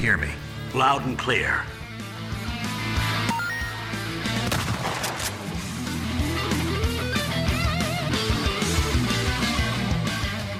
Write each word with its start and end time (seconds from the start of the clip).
hear 0.00 0.16
me? 0.16 0.30
Loud 0.74 1.06
and 1.06 1.18
clear. 1.18 1.66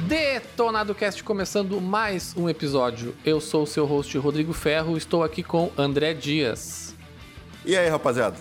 Detonado 0.06 0.95
Cast 0.95 1.24
começando 1.24 1.80
mais 1.80 2.37
um 2.37 2.51
episódio. 2.51 3.15
Eu 3.24 3.41
sou 3.41 3.62
o 3.62 3.66
seu 3.66 3.87
host 3.87 4.16
Rodrigo 4.18 4.52
Ferro, 4.52 4.96
estou 4.96 5.24
aqui 5.24 5.43
com 5.43 5.73
André 5.79 6.12
Dias. 6.12 6.95
E 7.65 7.77
aí, 7.77 7.88
rapaziada? 7.88 8.37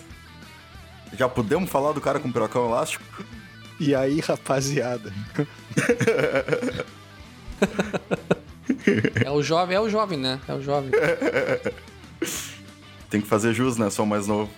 Já 1.14 1.28
podemos 1.28 1.70
falar 1.70 1.92
do 1.92 2.00
cara 2.00 2.20
com 2.20 2.30
pirocão 2.30 2.66
elástico? 2.66 3.04
E 3.78 3.94
aí, 3.94 4.20
rapaziada? 4.20 5.12
É 9.24 9.30
o 9.30 9.42
jovem, 9.42 9.76
é 9.76 9.80
o 9.80 9.88
jovem, 9.88 10.18
né? 10.18 10.40
É 10.48 10.54
o 10.54 10.62
jovem. 10.62 10.90
Tem 13.10 13.20
que 13.20 13.26
fazer 13.26 13.52
jus, 13.52 13.76
né? 13.76 13.90
Sou 13.90 14.06
mais 14.06 14.26
novo. 14.26 14.50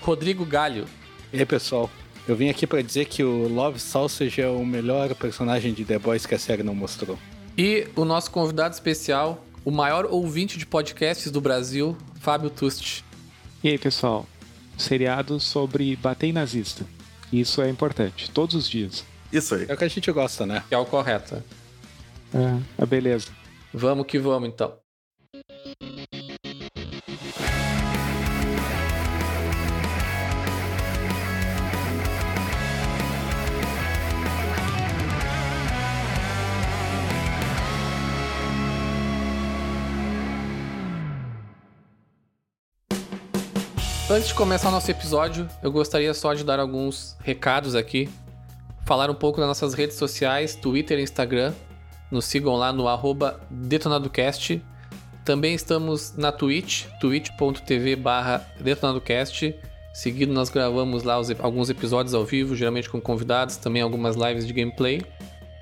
Rodrigo 0.00 0.44
Galho. 0.44 0.86
E 1.32 1.38
aí, 1.38 1.46
pessoal? 1.46 1.90
Eu 2.28 2.36
vim 2.36 2.48
aqui 2.48 2.66
pra 2.66 2.82
dizer 2.82 3.06
que 3.06 3.22
o 3.22 3.48
Love 3.48 3.78
Sausage 3.78 4.40
é 4.40 4.48
o 4.48 4.64
melhor 4.64 5.14
personagem 5.14 5.72
de 5.72 5.84
The 5.84 5.98
Boys 5.98 6.26
que 6.26 6.34
a 6.34 6.38
série 6.38 6.62
não 6.62 6.74
mostrou. 6.74 7.18
E 7.56 7.86
o 7.96 8.04
nosso 8.04 8.30
convidado 8.30 8.74
especial, 8.74 9.44
o 9.64 9.70
maior 9.70 10.06
ouvinte 10.06 10.58
de 10.58 10.66
podcasts 10.66 11.30
do 11.30 11.40
Brasil, 11.40 11.96
Fábio 12.20 12.50
Tust. 12.50 13.04
E 13.62 13.68
aí, 13.68 13.78
pessoal? 13.78 14.26
Seriado 14.76 15.40
sobre 15.40 15.96
bater 15.96 16.26
em 16.26 16.32
nazista. 16.32 16.84
Isso 17.32 17.62
é 17.62 17.68
importante, 17.68 18.30
todos 18.30 18.54
os 18.54 18.68
dias. 18.68 19.04
Isso 19.32 19.54
aí. 19.54 19.66
É 19.68 19.74
o 19.74 19.76
que 19.76 19.84
a 19.84 19.88
gente 19.88 20.10
gosta, 20.12 20.46
né? 20.46 20.62
Que 20.68 20.74
é 20.74 20.78
o 20.78 20.84
correto. 20.84 21.42
É, 22.34 22.82
a 22.82 22.86
beleza. 22.86 23.28
Vamos 23.78 24.06
que 24.06 24.18
vamos, 24.18 24.48
então. 24.48 24.72
Antes 44.08 44.28
de 44.28 44.34
começar 44.34 44.70
o 44.70 44.72
nosso 44.72 44.90
episódio, 44.90 45.46
eu 45.62 45.70
gostaria 45.70 46.14
só 46.14 46.32
de 46.32 46.42
dar 46.42 46.58
alguns 46.58 47.14
recados 47.20 47.74
aqui. 47.74 48.08
Falar 48.86 49.10
um 49.10 49.14
pouco 49.14 49.38
das 49.38 49.48
nossas 49.48 49.74
redes 49.74 49.98
sociais, 49.98 50.54
Twitter 50.54 50.98
e 50.98 51.02
Instagram. 51.02 51.52
Nos 52.10 52.24
sigam 52.26 52.54
lá 52.56 52.72
no 52.72 52.86
arroba 52.88 53.40
detonadocast. 53.50 54.62
Também 55.24 55.54
estamos 55.54 56.16
na 56.16 56.30
Twitch, 56.30 56.86
twitch.tv 57.00 57.96
barra 57.96 58.46
detonadocast. 58.60 59.54
Seguido, 59.92 60.32
nós 60.32 60.48
gravamos 60.50 61.02
lá 61.02 61.18
os- 61.18 61.30
alguns 61.40 61.68
episódios 61.70 62.14
ao 62.14 62.24
vivo, 62.24 62.54
geralmente 62.54 62.88
com 62.88 63.00
convidados, 63.00 63.56
também 63.56 63.82
algumas 63.82 64.14
lives 64.14 64.46
de 64.46 64.52
gameplay. 64.52 65.02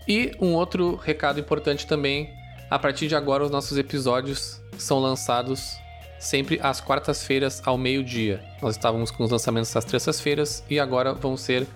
E 0.06 0.32
um 0.40 0.52
outro 0.54 0.96
recado 0.96 1.40
importante 1.40 1.86
também, 1.86 2.28
a 2.68 2.78
partir 2.78 3.06
de 3.08 3.14
agora 3.14 3.44
os 3.44 3.50
nossos 3.50 3.78
episódios 3.78 4.60
são 4.76 4.98
lançados 4.98 5.76
sempre 6.18 6.58
às 6.62 6.80
quartas-feiras 6.80 7.62
ao 7.64 7.78
meio-dia. 7.78 8.42
Nós 8.60 8.74
estávamos 8.76 9.10
com 9.10 9.24
os 9.24 9.30
lançamentos 9.30 9.74
às 9.76 9.84
terças-feiras 9.84 10.62
e 10.68 10.78
agora 10.80 11.14
vão 11.14 11.36
ser 11.36 11.66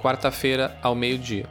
quarta-feira 0.00 0.76
ao 0.82 0.94
meio-dia. 0.94 1.46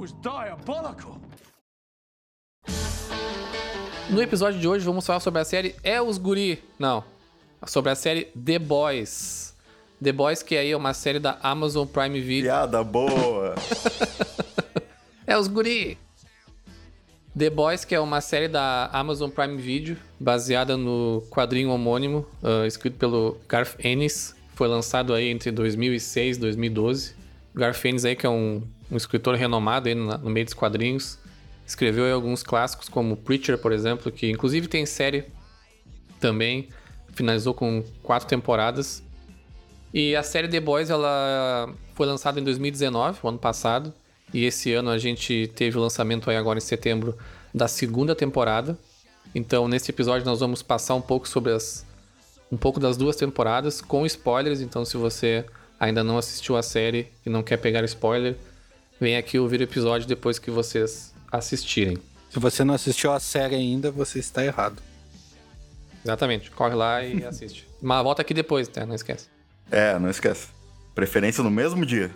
Was 0.00 0.12
diabolical! 0.12 1.20
No 4.08 4.22
episódio 4.22 4.58
de 4.58 4.66
hoje 4.66 4.82
vamos 4.82 5.06
falar 5.06 5.20
sobre 5.20 5.42
a 5.42 5.44
série 5.44 5.76
É 5.84 6.00
os 6.00 6.16
Guri. 6.16 6.64
Não, 6.78 7.04
sobre 7.66 7.90
a 7.92 7.94
série 7.94 8.24
The 8.24 8.58
Boys. 8.58 9.54
The 10.02 10.10
Boys 10.10 10.42
que 10.42 10.56
aí 10.56 10.70
é 10.70 10.76
uma 10.76 10.94
série 10.94 11.18
da 11.18 11.38
Amazon 11.42 11.86
Prime 11.86 12.18
Video. 12.18 12.50
Piada 12.50 12.82
boa. 12.82 13.54
É 15.26 15.38
os 15.38 15.46
guri! 15.46 15.96
The 17.38 17.50
Boys, 17.50 17.84
que 17.84 17.94
é 17.94 18.00
uma 18.00 18.20
série 18.20 18.48
da 18.48 18.90
Amazon 18.92 19.30
Prime 19.30 19.56
Video, 19.56 19.96
baseada 20.18 20.76
no 20.76 21.22
quadrinho 21.30 21.70
homônimo, 21.70 22.26
ah, 22.42 22.66
escrito 22.66 22.96
pelo 22.96 23.36
Garth 23.48 23.76
Ennis, 23.78 24.34
foi 24.56 24.66
lançado 24.66 25.14
aí 25.14 25.28
entre 25.28 25.52
2006 25.52 26.36
e 26.36 26.40
2012. 26.40 27.14
Garth 27.54 27.84
Ennis 27.84 28.04
aí, 28.04 28.16
que 28.16 28.26
é 28.26 28.28
um, 28.28 28.60
um 28.90 28.96
escritor 28.96 29.34
renomado 29.34 29.88
aí 29.88 29.94
no, 29.94 30.16
no 30.18 30.30
meio 30.30 30.44
dos 30.44 30.54
quadrinhos, 30.54 31.18
escreveu 31.66 32.12
alguns 32.12 32.42
clássicos 32.42 32.88
como 32.88 33.16
Preacher, 33.16 33.56
por 33.58 33.72
exemplo, 33.72 34.10
que 34.10 34.30
inclusive 34.30 34.66
tem 34.66 34.84
série 34.84 35.24
também, 36.18 36.68
finalizou 37.12 37.54
com 37.54 37.84
quatro 38.02 38.28
temporadas. 38.28 39.02
E 39.92 40.14
a 40.14 40.22
série 40.22 40.48
The 40.48 40.60
Boys 40.60 40.90
ela 40.90 41.72
foi 41.94 42.06
lançada 42.06 42.40
em 42.40 42.44
2019, 42.44 43.18
o 43.22 43.28
ano 43.28 43.38
passado, 43.38 43.92
e 44.32 44.44
esse 44.44 44.72
ano 44.72 44.90
a 44.90 44.98
gente 44.98 45.50
teve 45.54 45.76
o 45.76 45.80
lançamento 45.80 46.30
aí 46.30 46.36
agora 46.36 46.58
em 46.58 46.62
setembro 46.62 47.16
da 47.52 47.66
segunda 47.66 48.14
temporada. 48.14 48.78
Então, 49.34 49.68
nesse 49.68 49.90
episódio 49.90 50.24
nós 50.26 50.40
vamos 50.40 50.62
passar 50.62 50.94
um 50.94 51.00
pouco 51.00 51.28
sobre 51.28 51.52
as 51.52 51.88
um 52.52 52.56
pouco 52.56 52.80
das 52.80 52.96
duas 52.96 53.14
temporadas 53.14 53.80
com 53.80 54.04
spoilers, 54.04 54.60
então 54.60 54.84
se 54.84 54.96
você 54.96 55.44
ainda 55.78 56.02
não 56.02 56.18
assistiu 56.18 56.56
a 56.56 56.62
série 56.62 57.06
e 57.24 57.30
não 57.30 57.44
quer 57.44 57.56
pegar 57.58 57.84
spoiler, 57.84 58.36
vem 59.00 59.16
aqui 59.16 59.38
ouvir 59.38 59.60
o 59.60 59.64
episódio 59.64 60.06
depois 60.06 60.38
que 60.38 60.50
vocês 60.50 61.12
assistirem. 61.32 61.98
Se 62.30 62.38
você 62.38 62.62
não 62.64 62.74
assistiu 62.74 63.12
a 63.12 63.18
série 63.20 63.56
ainda, 63.56 63.90
você 63.90 64.18
está 64.18 64.44
errado. 64.44 64.80
Exatamente, 66.04 66.50
corre 66.50 66.74
lá 66.74 67.02
e 67.04 67.24
assiste. 67.26 67.66
Mas 67.82 68.02
volta 68.02 68.22
aqui 68.22 68.32
depois, 68.34 68.68
tá? 68.68 68.84
Não 68.86 68.94
esquece. 68.94 69.26
É, 69.70 69.98
não 69.98 70.08
esquece. 70.10 70.48
Preferência 70.94 71.42
no 71.42 71.50
mesmo 71.50 71.84
dia. 71.86 72.10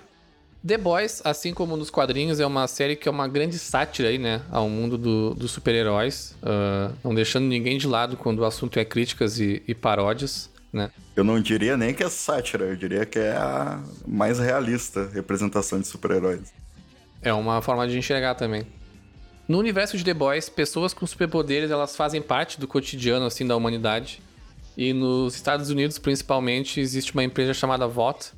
The 0.66 0.78
Boys, 0.78 1.20
assim 1.24 1.52
como 1.52 1.76
nos 1.76 1.90
quadrinhos, 1.90 2.40
é 2.40 2.46
uma 2.46 2.66
série 2.66 2.96
que 2.96 3.06
é 3.06 3.10
uma 3.10 3.28
grande 3.28 3.58
sátira 3.58 4.08
aí, 4.08 4.16
né, 4.18 4.40
ao 4.50 4.66
mundo 4.66 4.96
do- 4.96 5.34
dos 5.34 5.50
super-heróis, 5.50 6.34
ah, 6.42 6.90
não 7.04 7.14
deixando 7.14 7.44
ninguém 7.44 7.76
de 7.76 7.86
lado 7.86 8.16
quando 8.16 8.38
o 8.38 8.44
assunto 8.46 8.78
é 8.78 8.84
críticas 8.84 9.38
e, 9.38 9.62
e 9.68 9.74
paródias, 9.74 10.48
né? 10.72 10.90
Eu 11.14 11.22
não 11.22 11.38
diria 11.38 11.76
nem 11.76 11.92
que 11.92 12.02
é 12.02 12.08
sátira, 12.08 12.64
eu 12.64 12.76
diria 12.76 13.04
que 13.04 13.18
é 13.18 13.32
a 13.32 13.82
mais 14.06 14.38
realista 14.38 15.06
representação 15.12 15.78
de 15.78 15.86
super-heróis. 15.86 16.50
É 17.24 17.32
uma 17.32 17.62
forma 17.62 17.88
de 17.88 17.96
enxergar 17.96 18.34
também. 18.34 18.66
No 19.48 19.58
universo 19.58 19.96
de 19.96 20.04
The 20.04 20.12
Boys, 20.12 20.48
pessoas 20.48 20.92
com 20.92 21.06
superpoderes, 21.06 21.70
elas 21.70 21.96
fazem 21.96 22.20
parte 22.20 22.60
do 22.60 22.68
cotidiano 22.68 23.24
assim 23.24 23.46
da 23.46 23.56
humanidade. 23.56 24.20
E 24.76 24.92
nos 24.92 25.34
Estados 25.34 25.70
Unidos, 25.70 25.98
principalmente, 25.98 26.80
existe 26.80 27.14
uma 27.14 27.24
empresa 27.24 27.54
chamada 27.54 27.86
VOT, 27.86 28.32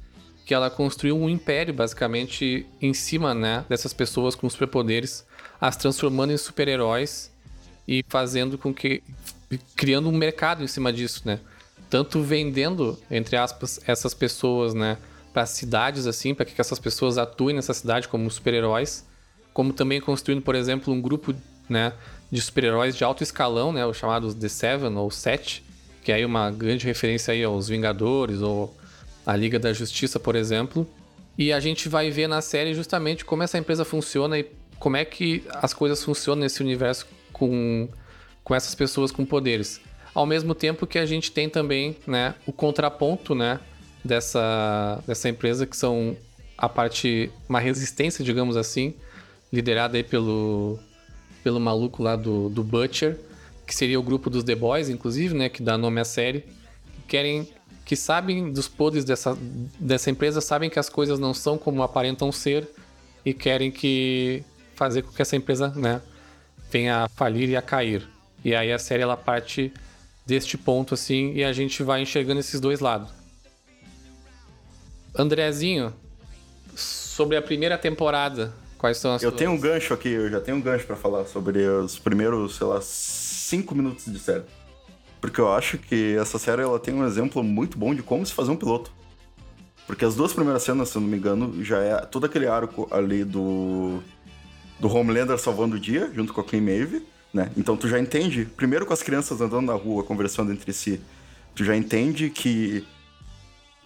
que 0.44 0.54
ela 0.54 0.70
construiu 0.70 1.16
um 1.16 1.28
império 1.28 1.74
basicamente 1.74 2.64
em 2.80 2.94
cima, 2.94 3.34
né, 3.34 3.64
dessas 3.68 3.92
pessoas 3.92 4.36
com 4.36 4.48
superpoderes, 4.48 5.26
as 5.60 5.76
transformando 5.76 6.32
em 6.32 6.36
super-heróis 6.36 7.32
e 7.88 8.04
fazendo 8.08 8.56
com 8.56 8.72
que 8.72 9.02
criando 9.74 10.08
um 10.08 10.12
mercado 10.12 10.62
em 10.62 10.68
cima 10.68 10.92
disso, 10.92 11.22
né? 11.24 11.40
Tanto 11.90 12.22
vendendo, 12.22 12.98
entre 13.10 13.36
aspas, 13.36 13.80
essas 13.86 14.14
pessoas, 14.14 14.74
né, 14.74 14.98
para 15.36 15.44
cidades 15.44 16.06
assim, 16.06 16.34
para 16.34 16.46
que 16.46 16.58
essas 16.58 16.78
pessoas 16.78 17.18
atuem 17.18 17.56
nessa 17.56 17.74
cidade 17.74 18.08
como 18.08 18.30
super-heróis, 18.30 19.04
como 19.52 19.70
também 19.70 20.00
construindo, 20.00 20.40
por 20.40 20.54
exemplo, 20.54 20.90
um 20.94 20.98
grupo, 20.98 21.34
né, 21.68 21.92
de 22.32 22.40
super-heróis 22.40 22.96
de 22.96 23.04
alto 23.04 23.22
escalão, 23.22 23.70
né, 23.70 23.84
os 23.84 23.98
chamados 23.98 24.32
The 24.32 24.48
Seven 24.48 24.96
ou 24.96 25.10
Sete, 25.10 25.62
que 26.02 26.10
é 26.10 26.14
aí 26.14 26.24
uma 26.24 26.50
grande 26.50 26.86
referência 26.86 27.34
aí 27.34 27.44
aos 27.44 27.68
Vingadores 27.68 28.40
ou 28.40 28.74
a 29.26 29.36
Liga 29.36 29.58
da 29.58 29.74
Justiça, 29.74 30.18
por 30.18 30.36
exemplo. 30.36 30.88
E 31.36 31.52
a 31.52 31.60
gente 31.60 31.86
vai 31.86 32.10
ver 32.10 32.28
na 32.28 32.40
série 32.40 32.72
justamente 32.72 33.22
como 33.22 33.42
essa 33.42 33.58
empresa 33.58 33.84
funciona 33.84 34.38
e 34.38 34.50
como 34.78 34.96
é 34.96 35.04
que 35.04 35.44
as 35.56 35.74
coisas 35.74 36.02
funcionam 36.02 36.44
nesse 36.44 36.62
universo 36.62 37.06
com, 37.30 37.90
com 38.42 38.54
essas 38.54 38.74
pessoas 38.74 39.12
com 39.12 39.26
poderes. 39.26 39.82
Ao 40.14 40.24
mesmo 40.24 40.54
tempo 40.54 40.86
que 40.86 40.98
a 40.98 41.04
gente 41.04 41.30
tem 41.30 41.46
também 41.46 41.94
né, 42.06 42.34
o 42.46 42.52
contraponto 42.54 43.34
né, 43.34 43.60
dessa, 44.06 45.02
dessa 45.06 45.28
empresa, 45.28 45.66
que 45.66 45.76
são 45.76 46.16
a 46.56 46.68
parte, 46.68 47.30
uma 47.48 47.60
resistência, 47.60 48.24
digamos 48.24 48.56
assim, 48.56 48.94
liderada 49.52 49.96
aí 49.96 50.04
pelo, 50.04 50.78
pelo 51.42 51.60
maluco 51.60 52.02
lá 52.02 52.16
do, 52.16 52.48
do 52.48 52.64
Butcher, 52.64 53.18
que 53.66 53.74
seria 53.74 53.98
o 53.98 54.02
grupo 54.02 54.30
dos 54.30 54.44
The 54.44 54.54
Boys, 54.54 54.88
inclusive, 54.88 55.34
né, 55.34 55.48
que 55.48 55.62
dá 55.62 55.76
nome 55.76 56.00
à 56.00 56.04
série, 56.04 56.40
que 56.40 57.02
querem 57.08 57.48
que 57.84 57.94
sabem 57.94 58.52
dos 58.52 58.66
podres 58.66 59.04
dessa, 59.04 59.38
dessa 59.78 60.10
empresa, 60.10 60.40
sabem 60.40 60.68
que 60.68 60.78
as 60.78 60.88
coisas 60.88 61.20
não 61.20 61.32
são 61.32 61.56
como 61.56 61.84
aparentam 61.84 62.32
ser 62.32 62.68
e 63.24 63.32
querem 63.32 63.70
que 63.70 64.42
fazer 64.74 65.02
com 65.02 65.12
que 65.12 65.22
essa 65.22 65.36
empresa, 65.36 65.68
né, 65.68 66.02
venha 66.68 67.04
a 67.04 67.08
falir 67.08 67.48
e 67.48 67.56
a 67.56 67.62
cair. 67.62 68.08
E 68.44 68.56
aí 68.56 68.72
a 68.72 68.78
série 68.78 69.04
ela 69.04 69.16
parte 69.16 69.72
deste 70.26 70.58
ponto 70.58 70.94
assim 70.94 71.32
e 71.34 71.44
a 71.44 71.52
gente 71.52 71.82
vai 71.84 72.02
enxergando 72.02 72.40
esses 72.40 72.60
dois 72.60 72.80
lados. 72.80 73.08
Andrezinho, 75.16 75.92
sobre 76.74 77.36
a 77.36 77.42
primeira 77.42 77.78
temporada, 77.78 78.52
quais 78.78 78.98
são 78.98 79.12
as 79.14 79.22
Eu 79.22 79.30
tuas- 79.30 79.38
tenho 79.38 79.50
um 79.52 79.58
gancho 79.58 79.94
aqui, 79.94 80.08
eu 80.10 80.30
já 80.30 80.40
tenho 80.40 80.56
um 80.56 80.60
gancho 80.60 80.86
pra 80.86 80.96
falar 80.96 81.24
sobre 81.26 81.60
os 81.66 81.98
primeiros, 81.98 82.56
sei 82.56 82.66
lá, 82.66 82.80
cinco 82.82 83.74
minutos 83.74 84.04
de 84.06 84.18
série. 84.18 84.44
Porque 85.20 85.40
eu 85.40 85.52
acho 85.52 85.78
que 85.78 86.14
essa 86.16 86.38
série 86.38 86.62
ela 86.62 86.78
tem 86.78 86.94
um 86.94 87.06
exemplo 87.06 87.42
muito 87.42 87.78
bom 87.78 87.94
de 87.94 88.02
como 88.02 88.24
se 88.24 88.32
fazer 88.32 88.50
um 88.50 88.56
piloto. 88.56 88.92
Porque 89.86 90.04
as 90.04 90.14
duas 90.14 90.32
primeiras 90.32 90.62
cenas, 90.62 90.88
se 90.88 90.96
eu 90.96 91.00
não 91.00 91.08
me 91.08 91.16
engano, 91.16 91.64
já 91.64 91.78
é 91.78 91.96
todo 92.00 92.26
aquele 92.26 92.46
arco 92.46 92.88
ali 92.90 93.24
do. 93.24 94.00
do 94.78 94.88
Homelander 94.94 95.38
salvando 95.38 95.76
o 95.76 95.80
dia, 95.80 96.10
junto 96.14 96.34
com 96.34 96.40
a 96.40 96.44
Queen 96.44 96.60
Maeve, 96.60 97.06
né? 97.32 97.50
Então 97.56 97.76
tu 97.76 97.88
já 97.88 97.98
entende, 97.98 98.44
primeiro 98.44 98.84
com 98.84 98.92
as 98.92 99.02
crianças 99.02 99.40
andando 99.40 99.66
na 99.66 99.74
rua, 99.74 100.02
conversando 100.04 100.52
entre 100.52 100.72
si, 100.72 101.00
tu 101.54 101.64
já 101.64 101.74
entende 101.76 102.28
que 102.30 102.84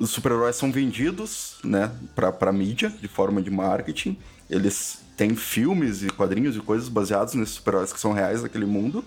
os 0.01 0.11
super-heróis 0.11 0.57
são 0.57 0.73
vendidos, 0.73 1.59
né, 1.63 1.93
pra, 2.15 2.33
pra 2.33 2.51
mídia, 2.51 2.89
de 2.89 3.07
forma 3.07 3.43
de 3.43 3.51
marketing. 3.51 4.19
Eles 4.49 5.05
têm 5.15 5.37
filmes 5.37 6.03
e 6.03 6.09
quadrinhos 6.09 6.57
e 6.57 6.61
coisas 6.61 6.89
baseados 6.89 7.35
nesses 7.35 7.57
super-heróis 7.57 7.93
que 7.93 8.01
são 8.01 8.13
reais 8.13 8.43
daquele 8.43 8.65
mundo. 8.65 9.05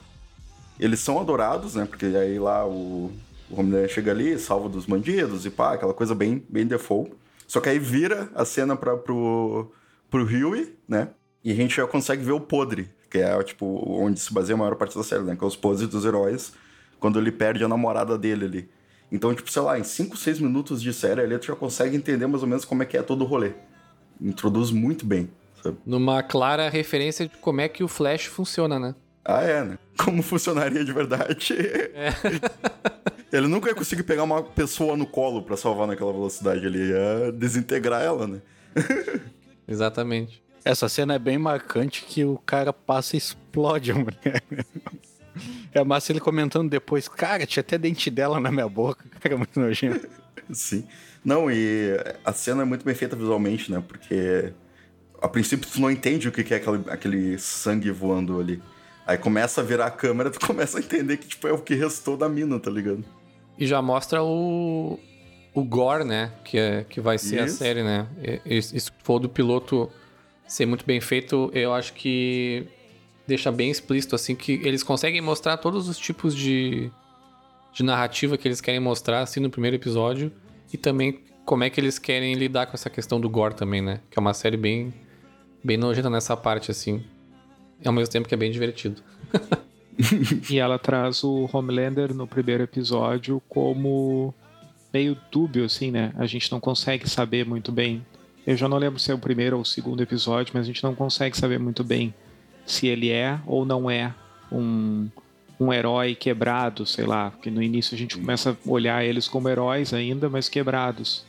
Eles 0.79 0.99
são 0.99 1.19
adorados, 1.19 1.73
né, 1.73 1.85
porque 1.85 2.05
aí 2.05 2.37
lá 2.37 2.63
o, 2.67 3.11
o 3.49 3.59
Homelander 3.59 3.89
chega 3.89 4.11
ali, 4.11 4.37
salva 4.37 4.69
dos 4.69 4.85
bandidos 4.85 5.47
e 5.47 5.49
pá, 5.49 5.73
aquela 5.73 5.95
coisa 5.95 6.13
bem, 6.13 6.45
bem 6.47 6.67
default. 6.67 7.11
Só 7.47 7.59
que 7.59 7.69
aí 7.69 7.79
vira 7.79 8.29
a 8.35 8.45
cena 8.45 8.75
pra, 8.75 8.95
pro, 8.95 9.71
pro 10.11 10.23
Huey, 10.23 10.77
né, 10.87 11.09
e 11.43 11.51
a 11.51 11.55
gente 11.55 11.75
já 11.75 11.87
consegue 11.87 12.23
ver 12.23 12.33
o 12.33 12.39
podre, 12.39 12.87
que 13.09 13.17
é, 13.17 13.41
tipo, 13.43 13.65
onde 13.99 14.19
se 14.19 14.31
baseia 14.31 14.53
a 14.53 14.59
maior 14.59 14.75
parte 14.75 14.95
da 14.95 15.03
série, 15.03 15.23
né, 15.23 15.35
que 15.35 15.43
é 15.43 15.47
os 15.47 15.55
podres 15.55 15.87
dos 15.87 16.05
heróis, 16.05 16.53
quando 16.99 17.19
ele 17.19 17.31
perde 17.31 17.63
a 17.63 17.67
namorada 17.67 18.15
dele 18.15 18.45
ali. 18.45 18.69
Então, 19.13 19.31
tipo, 19.31 19.51
sei 19.51 19.61
lá, 19.61 19.77
em 19.77 19.83
5, 19.83 20.17
6 20.17 20.39
minutos 20.39 20.81
de 20.81 20.91
série 20.91 21.21
ali, 21.21 21.37
tu 21.37 21.45
já 21.45 21.55
consegue 21.55 21.95
entender 21.95 22.25
mais 22.25 22.41
ou 22.41 22.49
menos 22.49 22.65
como 22.65 22.81
é 22.81 22.85
que 22.87 22.97
é 22.97 23.03
todo 23.03 23.21
o 23.21 23.27
rolê. 23.27 23.51
Introduz 24.19 24.71
muito 24.71 25.05
bem, 25.05 25.29
sabe? 25.61 25.77
Numa 25.85 26.23
clara 26.23 26.67
referência 26.67 27.27
de 27.27 27.37
como 27.37 27.61
é 27.61 27.69
que 27.69 27.83
o 27.83 27.87
Flash 27.87 28.25
funciona, 28.25 28.79
né? 28.79 28.95
Ah, 29.23 29.43
é, 29.43 29.63
né? 29.63 29.77
Como 30.03 30.23
funcionaria 30.23 30.83
de 30.83 30.91
verdade. 30.91 31.53
Ele 33.31 33.47
nunca 33.47 33.69
ia 33.69 33.75
conseguir 33.75 34.01
pegar 34.01 34.23
uma 34.23 34.41
pessoa 34.41 34.97
no 34.97 35.05
colo 35.05 35.43
pra 35.43 35.55
salvar 35.55 35.87
naquela 35.87 36.11
velocidade. 36.11 36.65
Ele 36.65 36.89
ia 36.89 37.31
desintegrar 37.31 38.01
ela, 38.01 38.25
né? 38.27 38.41
Exatamente. 39.67 40.41
Essa 40.65 40.89
cena 40.89 41.13
é 41.13 41.19
bem 41.19 41.37
marcante 41.37 42.03
que 42.03 42.25
o 42.25 42.39
cara 42.39 42.73
passa 42.73 43.15
e 43.15 43.19
explode 43.19 43.91
a 43.91 43.95
mulher. 43.95 44.43
É 45.73 45.83
massa 45.83 46.11
ele 46.11 46.19
comentando 46.19 46.69
depois, 46.69 47.07
cara, 47.07 47.45
tinha 47.45 47.61
até 47.61 47.77
dente 47.77 48.09
dela 48.09 48.39
na 48.39 48.51
minha 48.51 48.67
boca, 48.69 49.03
cara, 49.19 49.37
muito 49.37 49.59
nojento. 49.59 50.07
Sim. 50.51 50.85
Não, 51.23 51.49
e 51.49 51.97
a 52.25 52.33
cena 52.33 52.63
é 52.63 52.65
muito 52.65 52.83
bem 52.85 52.93
feita 52.93 53.15
visualmente, 53.15 53.71
né? 53.71 53.81
Porque 53.87 54.51
a 55.21 55.27
princípio 55.27 55.69
tu 55.69 55.79
não 55.79 55.89
entende 55.89 56.27
o 56.27 56.31
que 56.31 56.43
que 56.43 56.53
é 56.53 56.57
aquele, 56.57 56.83
aquele 56.89 57.37
sangue 57.39 57.89
voando 57.91 58.39
ali. 58.39 58.61
Aí 59.07 59.17
começa 59.17 59.61
a 59.61 59.63
virar 59.63 59.85
a 59.87 59.91
câmera, 59.91 60.29
tu 60.29 60.39
começa 60.45 60.77
a 60.77 60.81
entender 60.81 61.17
que 61.17 61.27
tipo, 61.27 61.47
é 61.47 61.51
o 61.53 61.59
que 61.59 61.75
restou 61.75 62.15
da 62.17 62.27
mina, 62.27 62.59
tá 62.59 62.69
ligado? 62.69 63.03
E 63.57 63.65
já 63.65 63.81
mostra 63.81 64.21
o, 64.23 64.99
o 65.53 65.63
gore, 65.63 66.03
né? 66.03 66.31
Que, 66.43 66.57
é, 66.57 66.83
que 66.83 66.99
vai 66.99 67.17
ser 67.17 67.39
a 67.39 67.45
Isso. 67.45 67.57
série, 67.57 67.83
né? 67.83 68.07
E- 68.45 68.57
Isso 68.57 68.91
for 69.03 69.19
do 69.19 69.29
piloto 69.29 69.89
ser 70.47 70.65
muito 70.65 70.85
bem 70.85 70.99
feito, 70.99 71.49
eu 71.53 71.73
acho 71.73 71.93
que 71.93 72.67
deixa 73.27 73.51
bem 73.51 73.69
explícito, 73.69 74.15
assim, 74.15 74.35
que 74.35 74.53
eles 74.63 74.83
conseguem 74.83 75.21
mostrar 75.21 75.57
todos 75.57 75.87
os 75.87 75.97
tipos 75.97 76.35
de, 76.35 76.91
de 77.73 77.83
narrativa 77.83 78.37
que 78.37 78.47
eles 78.47 78.61
querem 78.61 78.79
mostrar, 78.79 79.21
assim, 79.21 79.39
no 79.39 79.49
primeiro 79.49 79.75
episódio. 79.75 80.31
E 80.71 80.77
também 80.77 81.19
como 81.45 81.63
é 81.63 81.69
que 81.69 81.79
eles 81.79 81.99
querem 81.99 82.33
lidar 82.35 82.67
com 82.67 82.73
essa 82.73 82.89
questão 82.89 83.19
do 83.19 83.29
gore 83.29 83.55
também, 83.55 83.81
né? 83.81 83.99
Que 84.09 84.17
é 84.17 84.21
uma 84.21 84.33
série 84.33 84.57
bem, 84.57 84.93
bem 85.63 85.77
nojenta 85.77 86.09
nessa 86.09 86.35
parte, 86.35 86.71
assim. 86.71 87.03
E 87.81 87.87
ao 87.87 87.93
mesmo 87.93 88.11
tempo 88.11 88.27
que 88.27 88.33
é 88.33 88.37
bem 88.37 88.51
divertido. 88.51 89.01
E 90.49 90.57
ela 90.57 90.79
traz 90.79 91.23
o 91.23 91.47
Homelander 91.53 92.15
no 92.15 92.25
primeiro 92.25 92.63
episódio 92.63 93.39
como 93.47 94.33
meio 94.91 95.15
dúbio, 95.31 95.65
assim, 95.65 95.91
né? 95.91 96.11
A 96.17 96.25
gente 96.25 96.51
não 96.51 96.59
consegue 96.59 97.07
saber 97.07 97.45
muito 97.45 97.71
bem. 97.71 98.03
Eu 98.45 98.57
já 98.57 98.67
não 98.67 98.79
lembro 98.79 98.97
se 98.97 99.11
é 99.11 99.13
o 99.13 99.19
primeiro 99.19 99.55
ou 99.55 99.61
o 99.61 99.65
segundo 99.65 100.01
episódio, 100.01 100.51
mas 100.51 100.63
a 100.63 100.65
gente 100.65 100.83
não 100.83 100.95
consegue 100.95 101.37
saber 101.37 101.59
muito 101.59 101.83
bem 101.83 102.11
se 102.65 102.87
ele 102.87 103.09
é 103.09 103.39
ou 103.45 103.65
não 103.65 103.89
é 103.89 104.13
um, 104.51 105.07
um 105.59 105.71
herói 105.73 106.15
quebrado, 106.15 106.85
sei 106.85 107.05
lá. 107.05 107.31
Porque 107.31 107.49
no 107.51 107.61
início 107.61 107.95
a 107.95 107.97
gente 107.97 108.17
começa 108.17 108.51
a 108.51 108.69
olhar 108.69 109.03
eles 109.03 109.27
como 109.27 109.49
heróis 109.49 109.93
ainda, 109.93 110.29
mas 110.29 110.47
quebrados. 110.49 111.25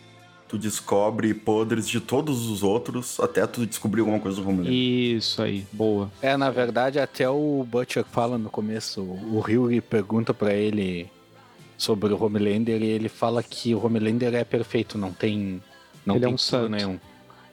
Tu 0.47 0.59
descobre 0.59 1.33
podres 1.35 1.89
de 1.89 2.01
todos 2.01 2.49
os 2.49 2.63
outros 2.63 3.19
até 3.19 3.47
tu 3.47 3.67
descobrir 3.67 4.01
alguma 4.01 4.21
coisa 4.21 4.41
do 4.41 4.49
Homelander. 4.49 4.73
Isso 4.73 5.43
aí, 5.43 5.67
boa. 5.73 6.11
É, 6.23 6.37
na 6.37 6.51
verdade, 6.51 7.01
até 7.01 7.29
o 7.29 7.67
Butcher 7.69 8.05
fala 8.05 8.37
no 8.39 8.51
começo, 8.51 9.01
o 9.03 9.39
Hugh 9.41 9.81
pergunta 9.83 10.33
pra 10.35 10.53
ele 10.55 11.11
sobre 11.77 12.13
o 12.13 12.23
Homelander 12.23 12.81
e 12.83 12.87
ele 12.87 13.09
fala 13.09 13.43
que 13.43 13.75
o 13.75 13.85
Homelander 13.85 14.35
é 14.35 14.45
perfeito, 14.45 14.97
não 14.97 15.13
tem 15.13 15.61
não 16.07 16.17
Ele 16.17 16.25
é 16.25 16.29
tem 16.29 16.35
um 16.35 16.39
furo 16.39 16.51
santo. 16.63 16.69
nenhum. 16.71 17.01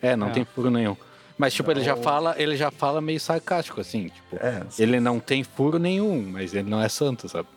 É, 0.01 0.15
não 0.15 0.27
É. 0.27 0.31
tem 0.31 0.45
furo 0.45 0.69
nenhum. 0.69 0.95
Mas 1.41 1.55
tipo, 1.55 1.71
ele 1.71 1.81
já 1.81 1.95
fala, 1.97 2.35
ele 2.37 2.55
já 2.55 2.69
fala 2.69 3.01
meio 3.01 3.19
sarcástico 3.19 3.81
assim, 3.81 4.09
tipo, 4.09 4.35
É, 4.35 4.63
ele 4.77 4.99
não 4.99 5.19
tem 5.19 5.43
furo 5.43 5.79
nenhum, 5.79 6.21
mas 6.21 6.53
ele 6.53 6.69
não 6.69 6.79
é 6.79 6.87
santo, 6.87 7.27
sabe? 7.27 7.47